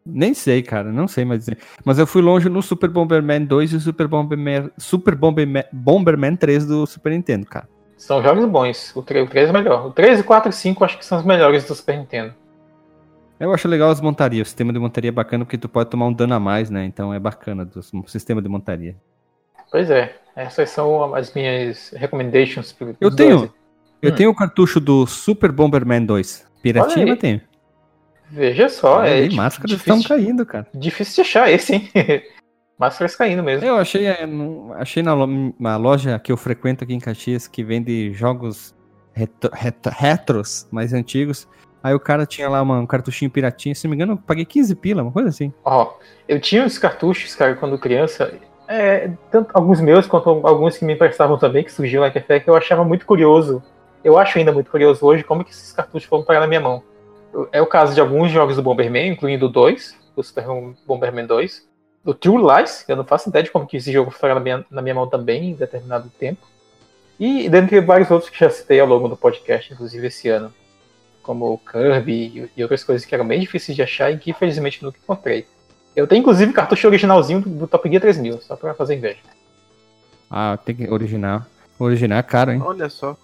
Nem 0.05 0.35
sei, 0.35 0.63
cara, 0.63 0.93
não 0.93 1.09
sei 1.09 1.25
mais 1.25 1.41
dizer. 1.41 1.59
Mas 1.85 1.99
eu 1.99 2.07
fui 2.07 2.23
longe 2.23 2.49
no 2.49 2.63
Super 2.63 2.89
Bomberman 2.89 3.45
2 3.45 3.73
e 3.73 3.77
o 3.77 3.81
Super 3.81 4.07
Bomberman, 4.07 4.71
Super 4.79 5.17
Bomberman, 5.17 5.65
Bomberman 5.73 6.37
3 6.37 6.65
do 6.65 6.87
Super 6.87 7.11
Nintendo, 7.11 7.45
cara. 7.47 7.69
São 7.97 8.23
jogos 8.23 8.45
bons. 8.47 8.95
O 8.95 9.03
3, 9.03 9.27
o 9.27 9.31
3 9.31 9.49
é 9.49 9.53
melhor. 9.53 9.87
O 9.87 9.91
3, 9.91 10.23
4 10.23 10.51
e 10.51 10.53
5 10.53 10.85
acho 10.85 10.99
que 10.99 11.05
são 11.05 11.19
os 11.19 11.25
melhores 11.25 11.65
do 11.65 11.75
Super 11.75 11.99
Nintendo. 11.99 12.33
Eu 13.39 13.53
acho 13.53 13.69
legal 13.69 13.91
as 13.91 14.01
montarias. 14.01 14.47
O 14.47 14.51
sistema 14.51 14.73
de 14.73 14.79
montaria 14.79 15.09
é 15.09 15.13
bacana 15.13 15.45
porque 15.45 15.59
tu 15.59 15.69
pode 15.69 15.91
tomar 15.91 16.07
um 16.07 16.13
dano 16.13 16.35
a 16.35 16.41
mais, 16.41 16.71
né? 16.71 16.85
Então 16.85 17.13
é 17.13 17.19
bacana 17.19 17.65
do 17.65 17.83
sistema 18.09 18.41
de 18.41 18.49
montaria. 18.49 18.97
Pois 19.71 19.91
é. 19.91 20.17
Essas 20.35 20.71
são 20.71 21.15
as 21.15 21.33
minhas 21.35 21.91
recommendations. 21.97 22.75
Eu 23.01 23.15
tenho. 23.15 23.39
dois. 23.39 23.51
Eu 24.03 24.13
Hum. 24.13 24.15
tenho 24.15 24.31
o 24.31 24.35
cartucho 24.35 24.79
do 24.79 25.07
Super 25.07 25.51
Bomberman 25.51 26.05
2. 26.05 26.47
Piratinha, 26.63 27.07
mas 27.07 27.19
tenho. 27.19 27.41
Veja 28.31 28.69
só. 28.69 28.99
Olha 28.99 29.09
é 29.09 29.13
aí, 29.25 29.35
máscaras 29.35 29.71
difícil, 29.71 29.97
estão 30.01 30.17
caindo, 30.17 30.45
cara. 30.45 30.67
difícil 30.75 31.15
de 31.17 31.21
achar 31.29 31.51
esse, 31.51 31.75
hein? 31.75 31.89
máscaras 32.79 33.17
caindo 33.17 33.43
mesmo. 33.43 33.65
Eu 33.67 33.77
achei, 33.77 34.07
é, 34.07 34.29
achei 34.77 35.03
na 35.03 35.15
uma 35.15 35.77
loja 35.77 36.19
que 36.19 36.31
eu 36.33 36.37
frequento 36.37 36.85
aqui 36.85 36.93
em 36.95 36.99
Caxias 37.01 37.47
que 37.49 37.63
vende 37.65 38.13
jogos 38.13 38.75
retro- 39.15 39.51
retro- 39.55 39.93
retros 39.95 40.67
mais 40.71 40.93
antigos. 40.93 41.49
Aí 41.87 41.95
o 41.95 42.01
cara 42.01 42.27
tinha 42.27 42.49
lá 42.49 42.61
uma- 42.63 42.81
um 42.81 42.87
cartuchinho 42.87 43.31
piratinha, 43.31 43.75
se 43.75 43.85
não 43.87 43.91
me 43.91 43.97
engano, 43.97 44.15
eu 44.15 44.17
paguei 44.17 44.45
15 44.45 44.75
pila, 44.75 45.03
uma 45.03 45.13
coisa 45.13 45.29
assim. 45.29 45.53
Ó, 45.65 45.93
eu 46.27 46.41
tinha 46.41 46.65
os 46.65 46.79
cartuchos, 46.79 47.35
cara, 47.37 47.55
quando 47.55 47.79
criança. 47.79 48.33
é, 48.69 49.13
tanto 49.31 49.51
alguns 49.55 49.81
meus 49.81 50.09
quanto 50.09 50.29
alguns 50.45 50.77
que 50.77 50.85
me 50.85 50.95
emprestavam 50.95 51.39
também, 51.39 51.63
que 51.63 51.71
surgiu 51.71 52.01
na 52.01 52.09
Effect, 52.09 52.49
eu 52.49 52.57
achava 52.57 52.83
muito 52.83 53.07
curioso. 53.07 53.63
Eu 54.03 54.19
acho 54.19 54.37
ainda 54.39 54.51
muito 54.51 54.69
curioso 54.73 55.07
hoje 55.07 55.23
como 55.23 55.45
que 55.45 55.53
esses 55.53 55.71
cartuchos 55.73 56.09
foram 56.09 56.25
parar 56.25 56.41
na 56.41 56.49
minha 56.49 56.61
mão. 56.61 56.83
É 57.53 57.63
o 57.63 57.67
caso 57.67 57.95
de 57.95 58.01
alguns 58.01 58.33
jogos 58.33 58.57
do 58.57 58.63
Bomberman, 58.63 59.13
incluindo 59.13 59.47
o 59.47 59.49
2, 59.49 59.97
o 60.17 60.23
Super 60.25 60.47
Bomberman 60.85 61.27
2, 61.27 61.65
o 62.05 62.13
True 62.13 62.43
Lies, 62.43 62.85
eu 62.89 62.97
não 62.97 63.05
faço 63.05 63.29
ideia 63.29 63.45
de 63.45 63.53
como 63.53 63.69
que 63.69 63.77
esse 63.77 63.93
jogo 63.93 64.11
foi 64.11 64.35
na 64.35 64.41
minha, 64.41 64.67
na 64.69 64.83
minha 64.83 64.97
mão 64.97 65.07
também 65.07 65.51
em 65.51 65.55
determinado 65.55 66.11
tempo. 66.19 66.45
E 67.21 67.49
dentre 67.49 67.81
vários 67.81 68.11
outros 68.11 68.29
que 68.31 68.39
já 68.41 68.51
citei 68.51 68.81
ao 68.81 68.89
longo 68.89 69.07
do 69.09 69.17
podcast, 69.17 69.73
inclusive 69.73 70.09
esse 70.09 70.29
ano, 70.29 70.53
como 71.27 71.53
o 71.53 71.59
Kirby 71.59 72.49
e 72.57 72.63
outras 72.63 72.85
coisas 72.85 73.05
que 73.05 73.13
eram 73.13 73.27
bem 73.27 73.41
difíceis 73.41 73.75
de 73.75 73.83
achar 73.83 74.13
e 74.13 74.17
que 74.17 74.31
infelizmente 74.31 74.83
nunca 74.83 74.97
encontrei. 75.03 75.45
Eu 75.97 76.07
tenho 76.07 76.21
inclusive 76.21 76.53
cartucho 76.53 76.87
originalzinho 76.87 77.41
do, 77.41 77.51
do 77.51 77.67
Top 77.67 77.89
Gear 77.89 78.01
3000, 78.01 78.41
só 78.43 78.55
pra 78.55 78.75
fazer 78.75 78.95
inveja. 78.95 79.19
Ah, 80.31 80.57
tem 80.65 80.77
que 80.77 80.89
original. 80.89 81.45
Original 81.79 82.19
é 82.19 82.23
caro, 82.23 82.53
hein? 82.53 82.63
Olha 82.63 82.89
só. 82.89 83.17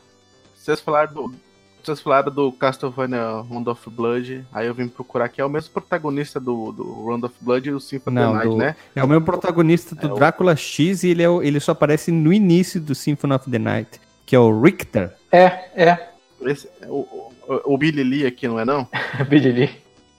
Vocês 0.55 0.81
falaram 0.81 1.13
do, 1.15 1.35
vocês 1.83 2.01
falaram 2.01 2.33
do 2.33 2.51
Castlevania 2.53 3.45
Round 3.49 3.69
of 3.69 3.89
Blood, 3.91 4.45
aí 4.53 4.67
eu 4.67 4.75
vim 4.75 4.89
procurar 4.89 5.29
que 5.29 5.41
é 5.41 5.45
o 5.45 5.49
mesmo 5.49 5.73
protagonista 5.73 6.41
do, 6.41 6.73
do 6.73 7.07
Round 7.07 7.25
of 7.27 7.35
Blood 7.41 7.69
e 7.69 7.73
o 7.73 7.81
Symphony 7.81 8.19
of 8.19 8.27
the 8.27 8.33
Night, 8.33 8.49
do, 8.49 8.57
né? 8.57 8.77
É 8.97 9.05
o 9.05 9.09
mesmo 9.09 9.25
protagonista 9.25 9.95
do 9.95 10.07
é 10.07 10.15
Drácula 10.15 10.53
o... 10.53 10.57
X 10.57 11.05
e 11.05 11.09
ele, 11.09 11.23
é 11.23 11.29
o, 11.29 11.43
ele 11.43 11.61
só 11.61 11.73
aparece 11.73 12.11
no 12.11 12.33
início 12.33 12.81
do 12.81 12.95
Symphony 12.95 13.35
of 13.35 13.51
the 13.51 13.59
Night, 13.59 14.01
que 14.27 14.35
é 14.35 14.39
o 14.39 14.61
Richter. 14.61 15.13
É, 15.31 15.45
é. 15.75 16.09
Esse, 16.43 16.69
o, 16.89 17.32
o, 17.49 17.75
o 17.75 17.79
Billy 17.79 18.03
Lee 18.03 18.27
aqui, 18.27 18.47
não 18.49 18.59
é 18.59 18.65
não? 18.65 18.89
Billy 19.29 19.53
Lee. 19.53 19.71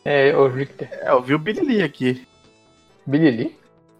É, 0.05 0.36
o 0.36 0.47
Richter. 0.47 0.89
É, 0.91 1.09
eu 1.09 1.21
vi 1.21 1.34
o 1.34 1.39
Billy 1.39 1.61
Lee 1.61 1.84
aqui. 1.84 2.28
Billy 3.05 3.32
Lee? 3.32 3.57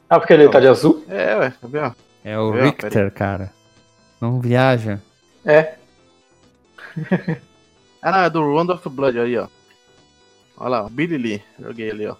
Ah, 0.10 0.20
porque 0.20 0.34
ele 0.34 0.50
tá 0.50 0.60
de 0.60 0.68
azul? 0.68 1.04
É, 1.10 1.36
ué, 1.38 1.50
tá 1.50 1.68
vendo? 1.68 1.96
É 2.24 2.38
o 2.38 2.52
Richter, 2.52 3.12
cara. 3.12 3.52
Não 4.22 4.40
viaja. 4.40 5.02
É. 5.46 5.76
Ah, 8.06 8.12
não, 8.12 8.20
é 8.20 8.30
do 8.30 8.42
Round 8.42 8.70
of 8.70 8.90
Blood 8.90 9.18
aí, 9.18 9.38
ó. 9.38 9.48
Olha 10.58 10.70
lá, 10.82 10.90
Billy 10.90 11.18
Lee. 11.18 11.42
Joguei 11.58 11.90
ali, 11.90 12.06
ó. 12.06 12.18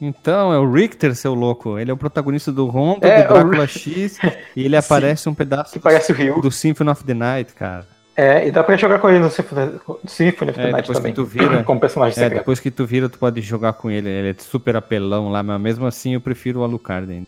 Então, 0.00 0.52
é 0.52 0.58
o 0.58 0.68
Richter, 0.68 1.14
seu 1.14 1.32
louco. 1.32 1.78
Ele 1.78 1.92
é 1.92 1.94
o 1.94 1.96
protagonista 1.96 2.50
do 2.50 2.66
Rondo, 2.66 3.06
é, 3.06 3.22
do 3.22 3.32
Drácula 3.32 3.68
X, 3.68 4.18
e 4.56 4.64
ele 4.64 4.76
aparece 4.76 5.28
um 5.28 5.34
pedaço 5.34 5.74
que 5.74 5.78
parece 5.78 6.10
o 6.10 6.14
Rio. 6.16 6.40
do 6.40 6.50
Symphony 6.50 6.90
of 6.90 7.04
the 7.04 7.14
Night, 7.14 7.54
cara. 7.54 7.86
É, 8.14 8.46
e 8.46 8.50
dá 8.50 8.62
pra 8.62 8.76
jogar 8.76 8.98
com 8.98 9.08
ele 9.08 9.20
no 9.20 9.30
Symphony, 9.30 9.80
Symphony 10.06 10.50
of 10.50 10.60
the 10.60 10.68
é, 10.68 10.72
Night 10.72 10.82
depois 10.82 10.98
também. 10.98 11.12
Que 11.12 11.16
tu 11.16 11.24
vira, 11.24 11.64
como 11.64 11.80
personagem 11.80 12.22
é, 12.22 12.28
depois 12.28 12.60
que 12.60 12.70
tu 12.70 12.84
vira, 12.84 13.08
tu 13.08 13.18
pode 13.18 13.40
jogar 13.40 13.72
com 13.72 13.90
ele. 13.90 14.08
Ele 14.08 14.30
é 14.30 14.34
super 14.38 14.76
apelão 14.76 15.30
lá, 15.30 15.42
mas 15.42 15.60
mesmo 15.60 15.86
assim 15.86 16.14
eu 16.14 16.20
prefiro 16.20 16.60
o 16.60 16.64
Alucard 16.64 17.10
ainda. 17.10 17.26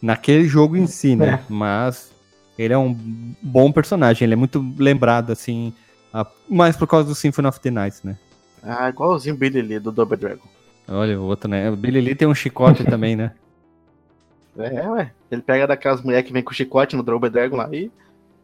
Naquele 0.00 0.46
jogo 0.46 0.76
em 0.76 0.86
si, 0.86 1.16
né? 1.16 1.40
É. 1.40 1.52
Mas 1.52 2.12
ele 2.56 2.72
é 2.72 2.78
um 2.78 2.96
bom 3.42 3.72
personagem, 3.72 4.24
ele 4.24 4.34
é 4.34 4.36
muito 4.36 4.64
lembrado, 4.78 5.32
assim, 5.32 5.74
ah, 6.12 6.26
mais 6.48 6.76
por 6.76 6.86
causa 6.86 7.08
do 7.08 7.14
Symphony 7.14 7.48
of 7.48 7.60
the 7.60 7.70
Night, 7.70 7.98
né? 8.04 8.16
Ah, 8.62 8.88
igualzinho 8.88 9.34
o 9.34 9.38
Billy 9.38 9.62
Lee 9.62 9.80
do 9.80 9.90
Double 9.90 10.16
Dragon. 10.16 10.46
Olha, 10.86 11.20
o 11.20 11.24
outro, 11.24 11.50
né? 11.50 11.70
O 11.70 11.76
Billy 11.76 12.00
Lee 12.00 12.14
tem 12.14 12.26
um 12.26 12.34
chicote 12.34 12.84
também, 12.84 13.16
né? 13.16 13.32
É, 14.60 14.88
ué. 14.88 15.12
Ele 15.30 15.40
pega 15.40 15.68
daquelas 15.68 16.02
mulheres 16.02 16.26
que 16.26 16.32
vem 16.32 16.42
com 16.42 16.52
chicote 16.52 16.96
no 16.96 17.02
Double 17.04 17.30
Dragon 17.30 17.56
lá 17.56 17.68
e 17.72 17.92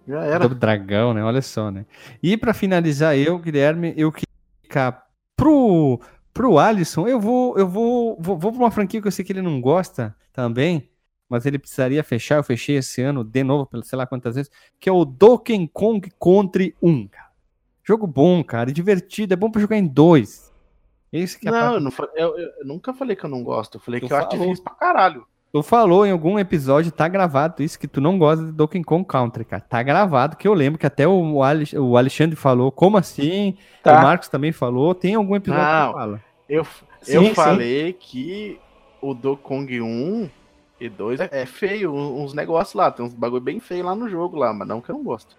já 0.06 0.22
era. 0.22 0.40
Double 0.40 0.58
Dragão, 0.58 1.14
né? 1.14 1.22
Olha 1.24 1.42
só, 1.42 1.70
né? 1.70 1.86
E 2.22 2.36
para 2.36 2.54
finalizar, 2.54 3.16
eu, 3.16 3.38
Guilherme, 3.38 3.94
eu 3.96 4.12
queria 4.12 4.28
ficar 4.62 5.06
pro, 5.36 6.00
pro 6.32 6.58
Alisson, 6.58 7.06
eu 7.06 7.20
vou, 7.20 7.58
eu 7.58 7.68
vou, 7.68 8.16
vou, 8.20 8.38
vou 8.38 8.52
pra 8.52 8.60
uma 8.60 8.70
franquia 8.70 9.00
que 9.00 9.08
eu 9.08 9.12
sei 9.12 9.24
que 9.24 9.32
ele 9.32 9.42
não 9.42 9.60
gosta 9.60 10.14
também, 10.32 10.88
mas 11.28 11.46
ele 11.46 11.58
precisaria 11.58 12.02
fechar. 12.04 12.36
Eu 12.36 12.44
fechei 12.44 12.76
esse 12.76 13.02
ano 13.02 13.24
de 13.24 13.42
novo, 13.42 13.68
sei 13.82 13.96
lá 13.96 14.06
quantas 14.06 14.34
vezes, 14.34 14.50
que 14.78 14.88
é 14.88 14.92
o 14.92 15.04
Donkey 15.04 15.68
Kong 15.72 16.10
Country 16.20 16.74
1, 16.82 17.08
cara. 17.08 17.30
Jogo 17.82 18.06
bom, 18.06 18.42
cara, 18.42 18.72
divertido, 18.72 19.34
é 19.34 19.36
bom 19.36 19.50
pra 19.50 19.60
jogar 19.60 19.76
em 19.76 19.86
dois. 19.86 20.52
Esse 21.12 21.38
que 21.38 21.46
é 21.46 21.50
não, 21.50 21.74
eu, 21.74 21.80
não 21.80 21.92
eu, 22.14 22.38
eu, 22.38 22.64
nunca 22.64 22.92
falei 22.92 23.14
que 23.14 23.24
eu 23.24 23.30
não 23.30 23.44
gosto, 23.44 23.76
eu 23.76 23.80
falei 23.80 24.00
tu 24.00 24.04
que 24.04 24.08
falou. 24.08 24.24
eu 24.24 24.28
acho 24.28 24.38
difícil 24.38 24.64
pra 24.64 24.74
caralho. 24.74 25.26
Tu 25.54 25.62
falou 25.62 26.04
em 26.04 26.10
algum 26.10 26.36
episódio, 26.36 26.90
tá 26.90 27.06
gravado 27.06 27.62
isso, 27.62 27.78
que 27.78 27.86
tu 27.86 28.00
não 28.00 28.18
gosta 28.18 28.44
de 28.44 28.50
Donkey 28.50 28.82
Kong 28.82 29.06
Country, 29.06 29.44
cara. 29.44 29.62
Tá 29.62 29.80
gravado, 29.84 30.36
que 30.36 30.48
eu 30.48 30.52
lembro 30.52 30.80
que 30.80 30.84
até 30.84 31.06
o, 31.06 31.36
o 31.36 31.96
Alexandre 31.96 32.34
falou, 32.34 32.72
como 32.72 32.96
assim? 32.96 33.56
Tá. 33.80 34.00
O 34.00 34.02
Marcos 34.02 34.26
também 34.26 34.50
falou, 34.50 34.96
tem 34.96 35.14
algum 35.14 35.36
episódio 35.36 35.64
não, 35.64 35.92
que 35.92 35.92
fala. 35.92 36.24
Eu, 36.48 36.66
eu 37.06 37.22
sim, 37.22 37.34
falei 37.34 37.92
sim. 37.92 37.98
que 38.00 38.60
o 39.00 39.14
Donkey 39.14 39.42
Kong 39.44 39.80
1 39.80 40.30
e 40.80 40.88
2 40.88 41.20
é, 41.20 41.28
é 41.30 41.46
feio, 41.46 41.94
uns 41.94 42.34
negócios 42.34 42.74
lá, 42.74 42.90
tem 42.90 43.06
uns 43.06 43.14
bagulho 43.14 43.40
bem 43.40 43.60
feio 43.60 43.84
lá 43.84 43.94
no 43.94 44.08
jogo 44.08 44.36
lá, 44.36 44.52
mas 44.52 44.66
não 44.66 44.80
que 44.80 44.90
eu 44.90 44.96
não 44.96 45.04
gosto. 45.04 45.36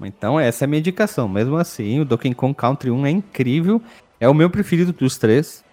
Então 0.00 0.40
essa 0.40 0.64
é 0.64 0.66
a 0.66 0.68
minha 0.68 0.80
indicação. 0.80 1.28
Mesmo 1.28 1.56
assim, 1.56 2.00
o 2.00 2.04
Donkey 2.04 2.34
Kong 2.34 2.52
Country 2.52 2.90
1 2.90 3.06
é 3.06 3.10
incrível. 3.10 3.80
É 4.18 4.28
o 4.28 4.34
meu 4.34 4.50
preferido 4.50 4.92
dos 4.92 5.16
três. 5.16 5.64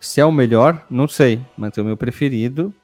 Se 0.00 0.20
é 0.20 0.24
o 0.24 0.32
melhor, 0.32 0.84
não 0.90 1.06
sei, 1.06 1.40
mas 1.56 1.78
é 1.78 1.82
o 1.82 1.84
meu 1.84 1.96
preferido. 1.96 2.74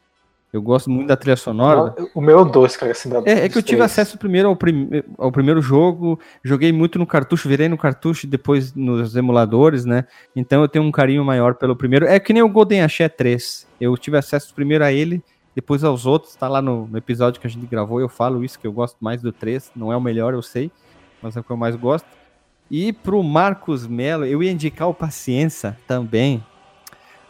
Eu 0.53 0.61
gosto 0.61 0.91
muito 0.91 1.09
da 1.09 1.17
trilha 1.17 1.37
sonora. 1.37 1.95
O 2.15 2.21
meu 2.21 2.41
é 2.41 2.45
2, 2.45 2.77
cara. 2.77 2.93
Assim, 2.93 3.11
é, 3.25 3.47
é 3.47 3.49
que 3.49 3.57
eu 3.57 3.63
tive 3.63 3.81
acesso 3.81 4.19
primeiro 4.19 4.49
ao, 4.49 4.57
prim 4.57 5.03
ao 5.17 5.33
primeiro 5.33 5.63
jogo, 5.63 6.21
joguei 6.45 6.71
muito 6.71 6.99
no 6.99 7.07
cartucho, 7.07 7.49
virei 7.49 7.71
no 7.71 7.79
cartucho 7.79 8.27
e 8.27 8.29
depois 8.29 8.75
nos 8.75 9.17
emuladores, 9.17 9.87
né? 9.87 10.05
Então 10.37 10.61
eu 10.61 10.69
tenho 10.69 10.85
um 10.85 10.93
carinho 10.93 11.25
maior 11.25 11.55
pelo 11.55 11.75
primeiro. 11.75 12.05
É 12.05 12.21
que 12.21 12.35
nem 12.35 12.43
o 12.43 12.49
Golden 12.51 12.83
Axé 12.83 13.09
3. 13.09 13.67
Eu 13.81 13.97
tive 13.97 14.19
acesso 14.19 14.55
primeiro 14.55 14.85
a 14.85 14.93
ele 14.93 15.23
depois 15.55 15.85
aos 15.85 16.07
outros, 16.07 16.35
tá 16.35 16.49
lá 16.49 16.63
no, 16.63 16.87
no, 16.87 16.97
episódio 16.97 17.41
que 17.41 17.47
a 17.47 17.51
gente 17.51 17.67
gravou, 17.67 18.01
eu 18.01 18.09
falo 18.09 18.43
isso, 18.43 18.59
que 18.59 18.67
eu 18.67 18.73
gosto 18.73 18.97
mais 19.01 19.21
do 19.21 19.31
3, 19.31 19.71
não 19.77 19.93
é 19.93 19.97
o 19.97 20.01
melhor, 20.01 20.33
eu 20.33 20.41
sei, 20.41 20.71
mas 21.21 21.37
é 21.37 21.41
o 21.41 21.45
que 21.45 21.51
eu 21.51 21.57
mais 21.57 21.77
gosto. 21.77 22.07
E 22.71 22.93
pro 22.93 23.23
Marcos 23.23 23.87
Mello, 23.87 24.25
eu 24.25 24.43
ia 24.43 24.51
indicar 24.51 24.89
o 24.89 24.95
Paciência 24.95 25.77
também, 25.87 26.43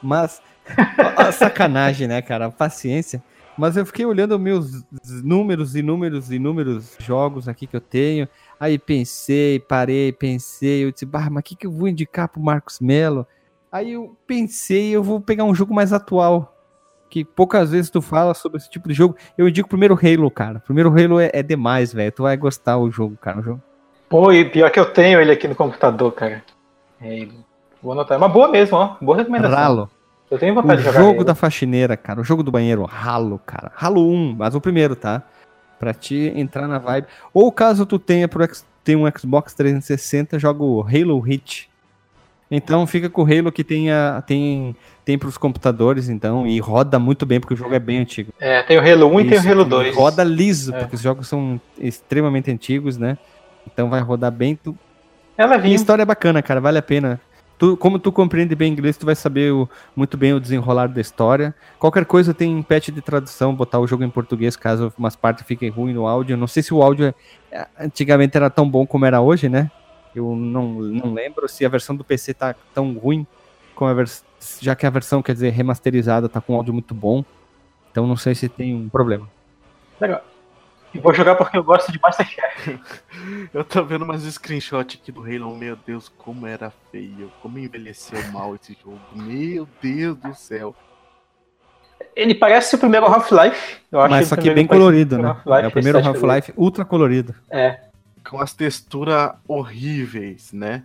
mas 0.01 0.41
a 1.17 1.33
sacanagem, 1.33 2.07
né, 2.07 2.23
cara, 2.23 2.47
a 2.47 2.51
paciência. 2.51 3.23
Mas 3.57 3.77
eu 3.77 3.85
fiquei 3.85 4.07
olhando 4.07 4.39
meus 4.39 4.83
números 5.23 5.77
e 5.77 5.83
números 5.83 6.33
e 6.33 6.39
números 6.39 6.97
jogos 6.99 7.49
aqui 7.49 7.67
que 7.67 7.77
eu 7.77 7.81
tenho. 7.81 8.27
Aí 8.59 8.79
pensei, 8.79 9.61
parei, 9.61 10.13
pensei, 10.13 10.85
eu 10.85 10.93
disse, 10.93 11.05
bah, 11.05 11.29
mas 11.31 11.41
o 11.41 11.45
que, 11.45 11.57
que 11.57 11.67
eu 11.67 11.71
vou 11.71 11.89
indicar 11.89 12.29
pro 12.29 12.41
Marcos 12.41 12.81
Mello? 12.81 13.27
Aí 13.71 13.93
eu 13.93 14.17
pensei, 14.27 14.91
eu 14.91 15.03
vou 15.03 15.21
pegar 15.21 15.45
um 15.45 15.55
jogo 15.55 15.75
mais 15.75 15.93
atual 15.93 16.53
que 17.13 17.27
poucas 17.27 17.71
vezes 17.71 17.91
tu 17.91 18.01
fala 18.01 18.33
sobre 18.33 18.57
esse 18.57 18.71
tipo 18.71 18.89
de 18.89 18.95
jogo. 18.95 19.15
Eu 19.37 19.47
indico 19.47 19.69
primeiro 19.69 19.95
Halo, 19.95 20.31
cara. 20.31 20.61
Primeiro 20.61 20.89
Halo 20.89 21.21
é, 21.21 21.31
é 21.35 21.43
demais, 21.43 21.93
velho. 21.93 22.11
Tu 22.11 22.23
vai 22.23 22.35
gostar 22.39 22.79
o 22.79 22.91
jogo, 22.91 23.19
cara. 23.21 23.39
O 23.39 23.43
jogo. 23.43 23.61
Pô, 24.09 24.33
e 24.33 24.47
pior 24.47 24.71
que 24.71 24.81
eu 24.81 24.87
tenho 24.87 25.21
ele 25.21 25.31
aqui 25.31 25.47
no 25.47 25.55
computador, 25.55 26.11
cara. 26.13 26.43
Halo. 26.99 27.45
Vou 27.83 27.93
anotar. 27.93 28.15
É 28.15 28.19
uma 28.19 28.31
boa 28.31 28.49
mesmo, 28.49 28.79
ó. 28.79 28.97
Boa 28.99 29.19
recomendação. 29.19 29.59
Ralo. 29.59 29.91
Eu 30.33 30.39
tenho 30.39 30.55
vontade 30.55 30.77
o 30.77 30.77
de 30.79 30.85
jogar. 30.85 31.01
O 31.01 31.05
jogo 31.05 31.17
Halo. 31.17 31.25
da 31.27 31.35
faxineira, 31.35 31.95
cara. 31.95 32.19
O 32.19 32.25
jogo 32.25 32.43
do 32.43 32.51
banheiro. 32.51 32.87
Ralo, 32.87 33.39
cara. 33.45 33.71
Ralo 33.75 34.11
1, 34.11 34.37
mas 34.39 34.55
o 34.55 34.63
primeiro, 34.63 34.97
tá? 34.97 35.23
Pra 35.79 35.93
te 35.93 36.33
entrar 36.35 36.67
na 36.67 36.79
vibe. 36.79 37.07
Ou 37.35 37.53
caso 37.53 37.85
tu 37.85 37.99
tenha 37.99 38.27
pro, 38.27 38.49
tem 38.83 38.97
um 38.97 39.05
Xbox 39.15 39.53
360, 39.53 40.39
joga 40.39 40.65
o 40.65 40.81
Halo 40.81 41.21
Hit. 41.21 41.69
Então 42.51 42.87
fica 42.87 43.11
com 43.11 43.23
o 43.23 43.27
Halo 43.27 43.53
que 43.53 43.63
tem, 43.63 43.91
a, 43.91 44.23
tem, 44.27 44.75
tem 45.05 45.19
para 45.19 45.29
os 45.29 45.37
computadores, 45.37 46.09
então, 46.09 46.47
e 46.47 46.59
roda 46.61 46.99
muito 46.99 47.27
bem, 47.27 47.39
porque 47.39 47.53
o 47.53 47.57
jogo 47.57 47.75
é 47.75 47.79
bem 47.79 47.99
antigo. 47.99 48.33
É, 48.41 48.63
tem 48.63 48.79
o 48.79 48.81
Halo 48.81 49.09
1 49.09 49.21
Isso, 49.21 49.21
e 49.21 49.31
tem 49.31 49.39
o 49.39 49.53
Halo 49.53 49.65
2. 49.67 49.95
Roda 49.95 50.25
liso, 50.25 50.75
é. 50.75 50.79
porque 50.79 50.97
os 50.97 51.03
jogos 51.03 51.29
são 51.29 51.61
extremamente 51.79 52.51
antigos, 52.51 52.97
né? 52.97 53.19
Então 53.67 53.91
vai 53.91 54.01
rodar 54.01 54.31
bem. 54.31 54.57
Tu... 54.57 54.75
Ela 55.37 55.59
vinha. 55.59 55.75
a 55.75 55.77
história 55.77 56.03
é 56.03 56.07
bacana, 56.07 56.41
cara, 56.41 56.59
vale 56.59 56.79
a 56.79 56.83
pena. 56.83 57.21
Tu, 57.63 57.77
como 57.77 57.97
tu 57.97 58.11
compreende 58.11 58.57
bem 58.57 58.73
inglês, 58.73 58.97
tu 58.97 59.07
vai 59.07 59.15
saber 59.15 59.53
o, 59.53 59.71
muito 59.95 60.17
bem 60.17 60.35
o 60.35 60.41
desenrolar 60.41 60.89
da 60.89 61.01
história. 61.01 61.55
Qualquer 61.79 62.05
coisa 62.05 62.35
tem 62.35 62.61
patch 62.61 62.89
de 62.89 63.01
tradução, 63.01 63.55
botar 63.55 63.79
o 63.79 63.87
jogo 63.87 64.03
em 64.03 64.11
português 64.11 64.57
caso 64.57 64.93
umas 64.99 65.15
partes 65.15 65.47
fiquem 65.47 65.71
ruins 65.71 65.95
no 65.95 66.09
áudio. 66.09 66.37
Não 66.37 66.49
sei 66.49 66.61
se 66.61 66.75
o 66.75 66.83
áudio 66.83 67.15
é, 67.53 67.69
antigamente 67.79 68.37
era 68.37 68.51
tão 68.51 68.69
bom 68.69 68.85
como 68.85 69.07
era 69.07 69.21
hoje, 69.21 69.49
né? 69.49 69.71
Eu 70.13 70.35
não, 70.35 70.73
não 70.73 71.15
lembro 71.15 71.49
se 71.49 71.65
a 71.65 71.69
versão 71.69 71.95
do 71.95 72.03
PC 72.03 72.35
tá 72.35 72.53
tão 72.75 72.95
ruim 72.95 73.25
como 73.77 73.89
a 73.89 73.95
versão. 73.95 74.27
Já 74.61 74.75
que 74.75 74.85
a 74.85 74.91
versão, 74.91 75.23
quer 75.23 75.35
dizer, 75.35 75.51
remasterizada 75.51 76.29
tá 76.29 76.41
com 76.41 76.57
áudio 76.57 76.73
muito 76.73 76.93
bom. 76.93 77.25
Então 77.93 78.09
não 78.09 78.17
sei 78.17 78.35
se 78.35 78.49
tem 78.49 78.75
um 78.75 78.89
problema. 78.89 79.31
Legal. 80.01 80.21
Eu 80.95 81.01
vou 81.01 81.15
jogar 81.15 81.35
porque 81.37 81.57
eu 81.57 81.65
gosto 81.65 81.91
de 81.91 82.01
Masterchef. 82.01 82.81
eu 83.53 83.65
tô 83.65 83.85
vendo 83.85 84.05
mais 84.05 84.23
screenshot 84.23 84.81
aqui 84.81 85.11
do 85.11 85.23
Halo. 85.23 85.57
Meu 85.57 85.77
Deus, 85.77 86.09
como 86.09 86.47
era 86.47 86.73
feio. 86.91 87.33
Como 87.41 87.59
envelheceu 87.59 88.21
mal 88.31 88.55
esse 88.55 88.77
jogo. 88.83 89.01
Meu 89.15 89.67
Deus 89.81 90.17
do 90.19 90.35
céu. 90.35 90.75
Ele 92.15 92.35
parece 92.35 92.75
o 92.75 92.79
primeiro 92.79 93.07
Half-Life. 93.07 93.77
Mas 93.91 94.29
só 94.29 94.37
que 94.37 94.51
bem 94.51 94.67
colorido, 94.67 95.17
né? 95.19 95.37
É 95.63 95.67
o 95.67 95.71
primeiro 95.71 95.99
Half-Life 95.99 96.53
ultra 96.57 96.85
colorido. 96.85 97.35
É 97.51 97.93
com 98.29 98.41
as 98.41 98.53
texturas 98.53 99.33
horríveis, 99.47 100.53
né? 100.53 100.85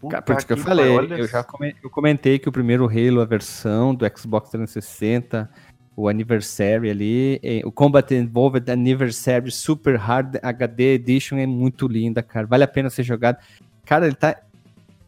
Puta 0.00 0.22
por 0.22 0.36
isso 0.36 0.46
que, 0.46 0.52
eu 0.52 0.58
falei, 0.58 0.88
olha... 0.90 1.16
eu 1.16 1.26
já 1.26 1.44
eu 1.82 1.90
comentei 1.90 2.38
que 2.38 2.48
o 2.48 2.52
primeiro 2.52 2.86
Halo, 2.86 3.20
a 3.20 3.24
versão 3.24 3.92
do 3.92 4.06
Xbox 4.16 4.50
360, 4.50 5.50
o 5.98 6.08
Anniversary 6.08 6.90
ali, 6.90 7.40
o 7.64 7.72
Combat 7.72 8.14
Involved 8.14 8.70
Anniversary 8.70 9.50
Super 9.50 9.96
Hard 9.96 10.36
HD 10.40 10.94
Edition 10.94 11.38
é 11.38 11.46
muito 11.46 11.88
linda, 11.88 12.22
cara. 12.22 12.46
Vale 12.46 12.62
a 12.62 12.68
pena 12.68 12.88
ser 12.88 13.02
jogado. 13.02 13.38
Cara, 13.84 14.06
ele 14.06 14.14
tá 14.14 14.40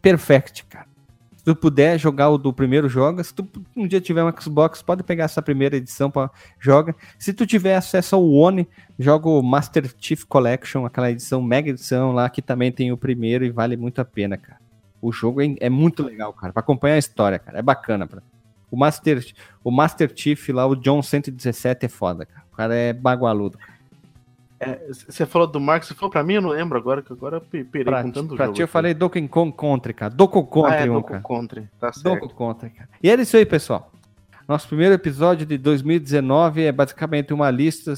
perfect, 0.02 0.64
cara. 0.64 0.86
Se 1.36 1.44
tu 1.44 1.54
puder 1.54 1.96
jogar 1.96 2.30
o 2.30 2.36
do 2.36 2.52
primeiro, 2.52 2.88
joga. 2.88 3.22
Se 3.22 3.32
tu 3.32 3.48
um 3.76 3.86
dia 3.86 4.00
tiver 4.00 4.24
um 4.24 4.32
Xbox, 4.36 4.82
pode 4.82 5.04
pegar 5.04 5.26
essa 5.26 5.40
primeira 5.40 5.76
edição 5.76 6.10
para 6.10 6.28
joga. 6.58 6.92
Se 7.16 7.32
tu 7.32 7.46
tiver 7.46 7.76
acesso 7.76 8.16
ao 8.16 8.28
One, 8.28 8.66
joga 8.98 9.28
o 9.28 9.40
Master 9.40 9.94
Chief 9.96 10.24
Collection, 10.24 10.84
aquela 10.84 11.08
edição, 11.08 11.40
mega 11.40 11.70
edição 11.70 12.10
lá, 12.10 12.28
que 12.28 12.42
também 12.42 12.72
tem 12.72 12.90
o 12.90 12.96
primeiro 12.96 13.44
e 13.44 13.50
vale 13.50 13.76
muito 13.76 14.00
a 14.00 14.04
pena, 14.04 14.36
cara. 14.36 14.58
O 15.00 15.12
jogo 15.12 15.40
é, 15.40 15.54
é 15.60 15.70
muito 15.70 16.02
legal, 16.02 16.32
cara, 16.32 16.52
para 16.52 16.60
acompanhar 16.60 16.96
a 16.96 16.98
história, 16.98 17.38
cara. 17.38 17.60
É 17.60 17.62
bacana, 17.62 18.08
pra... 18.08 18.20
O 18.70 18.76
Master, 18.76 19.24
o 19.64 19.70
Master 19.70 20.12
Chief 20.14 20.48
lá, 20.50 20.66
o 20.66 20.76
John 20.76 21.02
117 21.02 21.86
é 21.86 21.88
foda, 21.88 22.24
cara. 22.24 22.44
O 22.52 22.56
cara 22.56 22.74
é 22.74 22.92
bagualudo, 22.92 23.58
cara. 23.58 23.80
Você 25.08 25.22
é, 25.22 25.26
falou 25.26 25.48
do 25.48 25.58
Marcos, 25.58 25.88
você 25.88 25.94
falou 25.94 26.10
pra 26.10 26.22
mim, 26.22 26.34
eu 26.34 26.42
não 26.42 26.50
lembro 26.50 26.76
agora, 26.76 27.00
que 27.00 27.10
agora 27.10 27.38
eu 27.38 27.40
perei 27.40 27.82
pra, 27.82 28.02
com 28.02 28.10
tanto 28.10 28.36
pra 28.36 28.44
jogo. 28.44 28.56
Ti 28.56 28.60
eu 28.60 28.68
falei 28.68 28.92
Donkey 28.92 29.26
Kong 29.26 29.56
Country, 29.56 29.94
cara. 29.94 30.12
Donkey 30.12 30.42
Country 30.42 30.74
ah, 30.74 30.80
é, 30.80 30.90
1, 30.90 30.92
Donkey 30.92 31.08
cara. 31.08 31.22
Country, 31.22 31.68
tá 31.80 31.92
certo. 31.92 32.20
Donkey 32.20 32.34
Country, 32.36 32.70
cara. 32.70 32.88
E 33.02 33.10
é 33.10 33.14
isso 33.14 33.36
aí, 33.38 33.46
pessoal. 33.46 33.90
Nosso 34.46 34.68
primeiro 34.68 34.94
episódio 34.94 35.46
de 35.46 35.56
2019 35.56 36.64
é 36.64 36.72
basicamente 36.72 37.32
uma 37.32 37.50
lista, 37.50 37.94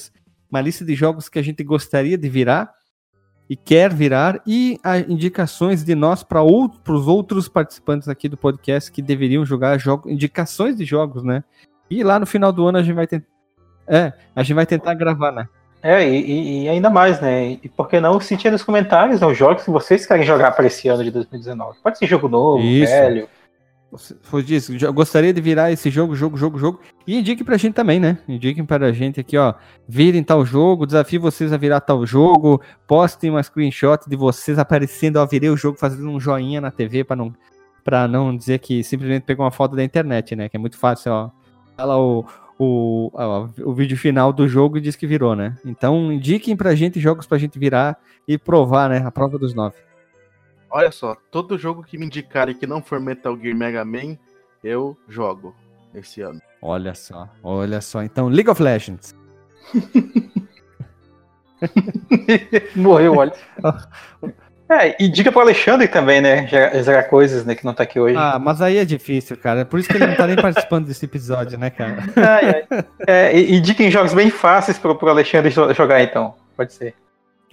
uma 0.49 0.61
lista 0.61 0.85
de 0.85 0.95
jogos 0.95 1.29
que 1.29 1.39
a 1.39 1.43
gente 1.43 1.65
gostaria 1.65 2.17
de 2.17 2.29
virar 2.29 2.73
e 3.53 3.57
quer 3.57 3.93
virar 3.93 4.41
e 4.47 4.81
indicações 5.07 5.85
de 5.85 5.95
nós 5.95 6.23
para 6.23 6.43
os 6.43 7.07
outros 7.07 7.49
participantes 7.49 8.09
aqui 8.09 8.27
do 8.27 8.35
podcast 8.35 8.91
que 8.91 9.03
deveriam 9.03 9.45
jogar 9.45 9.77
jogos, 9.77 10.11
indicações 10.11 10.75
de 10.75 10.87
jogos, 10.87 11.23
né? 11.23 11.45
E 11.91 12.03
lá 12.03 12.19
no 12.19 12.25
final 12.25 12.51
do 12.51 12.67
ano 12.67 12.79
a 12.79 12.83
gente 12.83 12.95
vai 12.95 13.07
tentar, 13.07 13.27
é, 13.87 14.11
a 14.35 14.43
gente 14.43 14.55
vai 14.55 14.65
tentar 14.65 14.95
gravar, 14.95 15.33
né? 15.33 15.47
É, 15.83 16.03
e, 16.09 16.63
e, 16.63 16.69
ainda 16.71 16.89
mais, 16.89 17.21
né? 17.21 17.59
E 17.63 17.69
por 17.69 17.91
que 17.91 18.01
não 18.01 18.19
sentir 18.21 18.51
nos 18.51 18.63
comentários 18.63 19.21
né, 19.21 19.27
os 19.27 19.37
jogos 19.37 19.65
que 19.65 19.71
vocês 19.71 20.07
querem 20.07 20.25
jogar 20.25 20.53
para 20.53 20.67
esse 20.67 20.89
ano 20.89 21.05
de 21.05 21.11
2019? 21.11 21.77
Pode 21.83 21.99
ser 21.99 22.07
jogo 22.07 22.31
novo, 22.31 22.65
Isso. 22.65 22.91
velho. 22.91 23.29
Foi 24.23 24.43
disso. 24.43 24.73
Gostaria 24.93 25.33
de 25.35 25.41
virar 25.41 25.71
esse 25.71 25.91
jogo, 25.91 26.17
jogo, 26.17 26.37
jogo, 26.37 26.59
jogo. 26.59 26.81
E 27.07 27.19
indique 27.19 27.45
pra 27.45 27.59
gente 27.59 27.75
também, 27.75 28.01
né? 28.01 28.19
Indiquem 28.27 28.65
para 28.65 28.87
a 28.87 28.93
gente 28.93 29.21
aqui, 29.21 29.37
ó. 29.37 29.55
Virem 29.87 30.25
tal 30.25 30.47
jogo, 30.47 30.87
desafio 30.87 31.21
vocês 31.21 31.53
a 31.53 31.59
virar 31.59 31.81
tal 31.81 32.07
jogo. 32.07 32.61
Postem 32.87 33.31
uma 33.31 33.43
screenshot 33.43 34.09
de 34.09 34.17
vocês 34.17 34.59
aparecendo, 34.59 35.17
ó, 35.17 35.27
virei 35.27 35.51
o 35.51 35.57
jogo, 35.57 35.79
fazendo 35.79 36.09
um 36.09 36.19
joinha 36.19 36.61
na 36.61 36.71
TV 36.71 37.05
para 37.05 37.17
não, 37.17 37.35
pra 37.85 38.09
não 38.09 38.35
dizer 38.35 38.61
que 38.61 38.83
simplesmente 38.83 39.25
pegou 39.25 39.45
uma 39.45 39.53
foto 39.53 39.77
da 39.77 39.85
internet, 39.85 40.35
né? 40.35 40.49
Que 40.49 40.57
é 40.57 40.61
muito 40.61 40.79
fácil, 40.79 41.13
ó. 41.13 41.31
Fala 41.77 41.99
o, 41.99 42.25
o, 42.59 43.11
o 43.63 43.75
vídeo 43.75 43.97
final 43.97 44.33
do 44.33 44.49
jogo 44.49 44.79
e 44.79 44.81
diz 44.81 44.97
que 44.97 45.07
virou, 45.07 45.37
né? 45.37 45.55
Então 45.67 46.11
indiquem 46.11 46.57
pra 46.57 46.75
gente 46.75 46.99
jogos 46.99 47.27
pra 47.27 47.37
gente 47.37 47.59
virar 47.59 47.99
e 48.27 48.39
provar, 48.39 48.89
né? 48.89 49.03
A 49.05 49.11
prova 49.11 49.39
dos 49.39 49.53
nove. 49.53 49.77
Olha 50.75 50.91
só, 50.91 51.15
todo 51.31 51.59
jogo 51.59 51.83
que 51.83 51.99
me 51.99 52.07
indicarem 52.07 52.55
que 52.55 52.67
não 52.67 52.83
for 52.83 52.99
Metal 52.99 53.39
Gear 53.39 53.55
Mega 53.55 53.85
Man, 53.85 54.17
eu 54.65 54.97
jogo 55.07 55.55
esse 55.95 56.23
ano. 56.23 56.41
Olha 56.63 56.95
só, 56.95 57.29
olha 57.43 57.79
só. 57.83 58.03
Então, 58.03 58.29
League 58.29 58.49
of 58.49 58.63
Legends. 58.63 59.15
Morreu, 62.75 63.17
olha. 63.17 63.33
É, 64.71 64.97
e 64.99 65.07
dica 65.07 65.31
pro 65.31 65.43
Alexandre 65.43 65.87
também, 65.87 66.23
né? 66.23 66.49
Jogar 66.83 67.03
coisas 67.03 67.45
né, 67.45 67.55
que 67.55 67.63
não 67.63 67.75
tá 67.75 67.83
aqui 67.83 68.01
hoje. 68.01 68.17
Ah, 68.17 68.39
mas 68.39 68.63
aí 68.63 68.79
é 68.79 68.87
difícil, 68.87 69.37
cara. 69.37 69.67
Por 69.67 69.79
isso 69.79 69.87
que 69.87 69.99
ele 69.99 70.07
não 70.07 70.15
tá 70.15 70.27
nem 70.27 70.37
participando 70.37 70.87
desse 70.87 71.05
episódio, 71.05 71.59
né, 71.59 71.69
cara? 71.69 71.99
É, 73.07 73.39
e, 73.39 73.57
e 73.57 73.61
dica 73.61 73.83
em 73.83 73.91
jogos 73.91 74.15
bem 74.15 74.31
fáceis 74.31 74.79
pro, 74.79 74.95
pro 74.95 75.11
Alexandre 75.11 75.51
jogar, 75.51 76.03
então. 76.03 76.35
Pode 76.57 76.73
ser. 76.73 76.95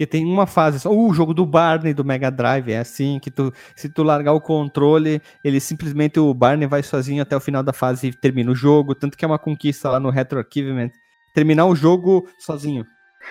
Que 0.00 0.06
tem 0.06 0.24
uma 0.24 0.46
fase 0.46 0.80
só. 0.80 0.90
Uh, 0.90 1.10
o 1.10 1.12
jogo 1.12 1.34
do 1.34 1.44
Barney 1.44 1.92
do 1.92 2.02
Mega 2.02 2.30
Drive 2.30 2.70
é 2.72 2.78
assim, 2.78 3.18
que 3.18 3.30
tu, 3.30 3.52
se 3.76 3.86
tu 3.86 4.02
largar 4.02 4.32
o 4.32 4.40
controle, 4.40 5.20
ele 5.44 5.60
simplesmente, 5.60 6.18
o 6.18 6.32
Barney 6.32 6.66
vai 6.66 6.82
sozinho 6.82 7.20
até 7.20 7.36
o 7.36 7.40
final 7.40 7.62
da 7.62 7.74
fase 7.74 8.06
e 8.06 8.12
termina 8.14 8.50
o 8.50 8.54
jogo. 8.54 8.94
Tanto 8.94 9.14
que 9.14 9.26
é 9.26 9.28
uma 9.28 9.38
conquista 9.38 9.90
lá 9.90 10.00
no 10.00 10.08
Retro 10.08 10.38
Archivement. 10.38 10.88
Terminar 11.34 11.66
o 11.66 11.76
jogo 11.76 12.26
sozinho. 12.38 12.86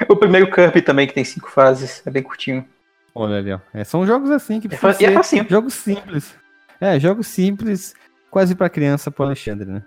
O 0.07 0.15
primeiro 0.15 0.51
Kirby 0.51 0.83
também, 0.83 1.07
que 1.07 1.13
tem 1.15 1.23
cinco 1.23 1.49
fases, 1.49 2.03
é 2.05 2.11
bem 2.11 2.21
curtinho. 2.21 2.63
Olha 3.15 3.37
ali, 3.37 3.51
ó. 3.51 3.59
É, 3.73 3.83
são 3.83 4.05
jogos 4.05 4.29
assim 4.29 4.59
que 4.59 4.67
é 4.67 4.77
precisam 4.77 5.19
é, 5.19 5.23
ser 5.23 5.39
é 5.39 5.49
jogos 5.49 5.73
simples. 5.73 6.35
É, 6.79 6.99
jogos 6.99 7.25
simples, 7.25 7.95
quase 8.29 8.53
para 8.53 8.69
criança 8.69 9.09
pro 9.09 9.25
Alexandre, 9.25 9.67
né? 9.67 9.81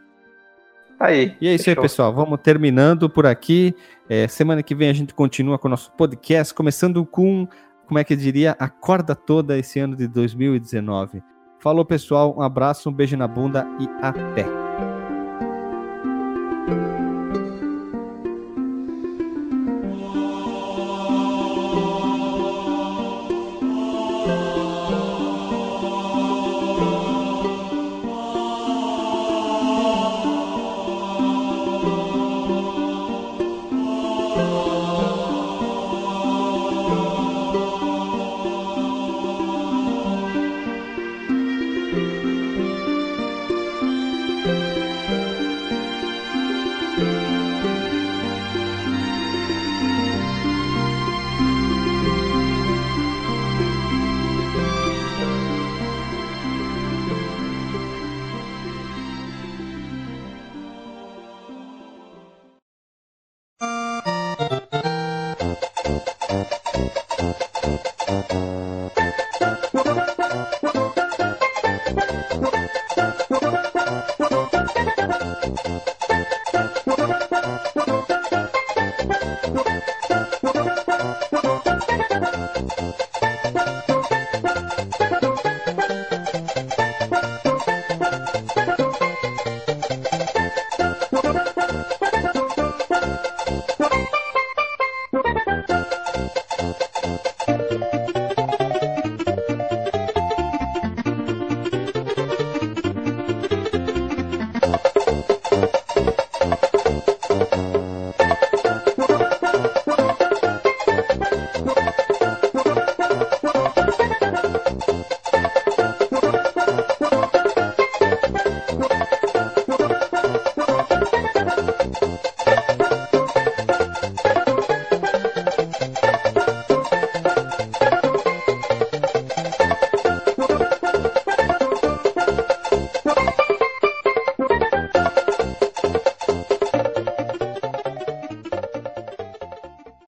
Aí. 1.02 1.36
E 1.40 1.48
é 1.48 1.54
isso 1.54 1.64
fechou. 1.64 1.82
aí, 1.82 1.88
pessoal. 1.88 2.14
Vamos 2.14 2.38
terminando 2.40 3.10
por 3.10 3.26
aqui. 3.26 3.74
É, 4.08 4.28
semana 4.28 4.62
que 4.62 4.72
vem 4.72 4.88
a 4.88 4.92
gente 4.92 5.12
continua 5.12 5.58
com 5.58 5.66
o 5.66 5.70
nosso 5.70 5.90
podcast, 5.92 6.54
começando 6.54 7.04
com, 7.04 7.48
como 7.86 7.98
é 7.98 8.04
que 8.04 8.12
eu 8.12 8.16
diria, 8.16 8.54
a 8.56 8.68
corda 8.68 9.14
toda 9.14 9.58
esse 9.58 9.80
ano 9.80 9.96
de 9.96 10.06
2019. 10.06 11.20
Falou, 11.58 11.84
pessoal. 11.84 12.36
Um 12.38 12.42
abraço, 12.42 12.88
um 12.88 12.92
beijo 12.92 13.16
na 13.16 13.26
bunda 13.26 13.66
e 13.80 13.88
até. 14.00 14.61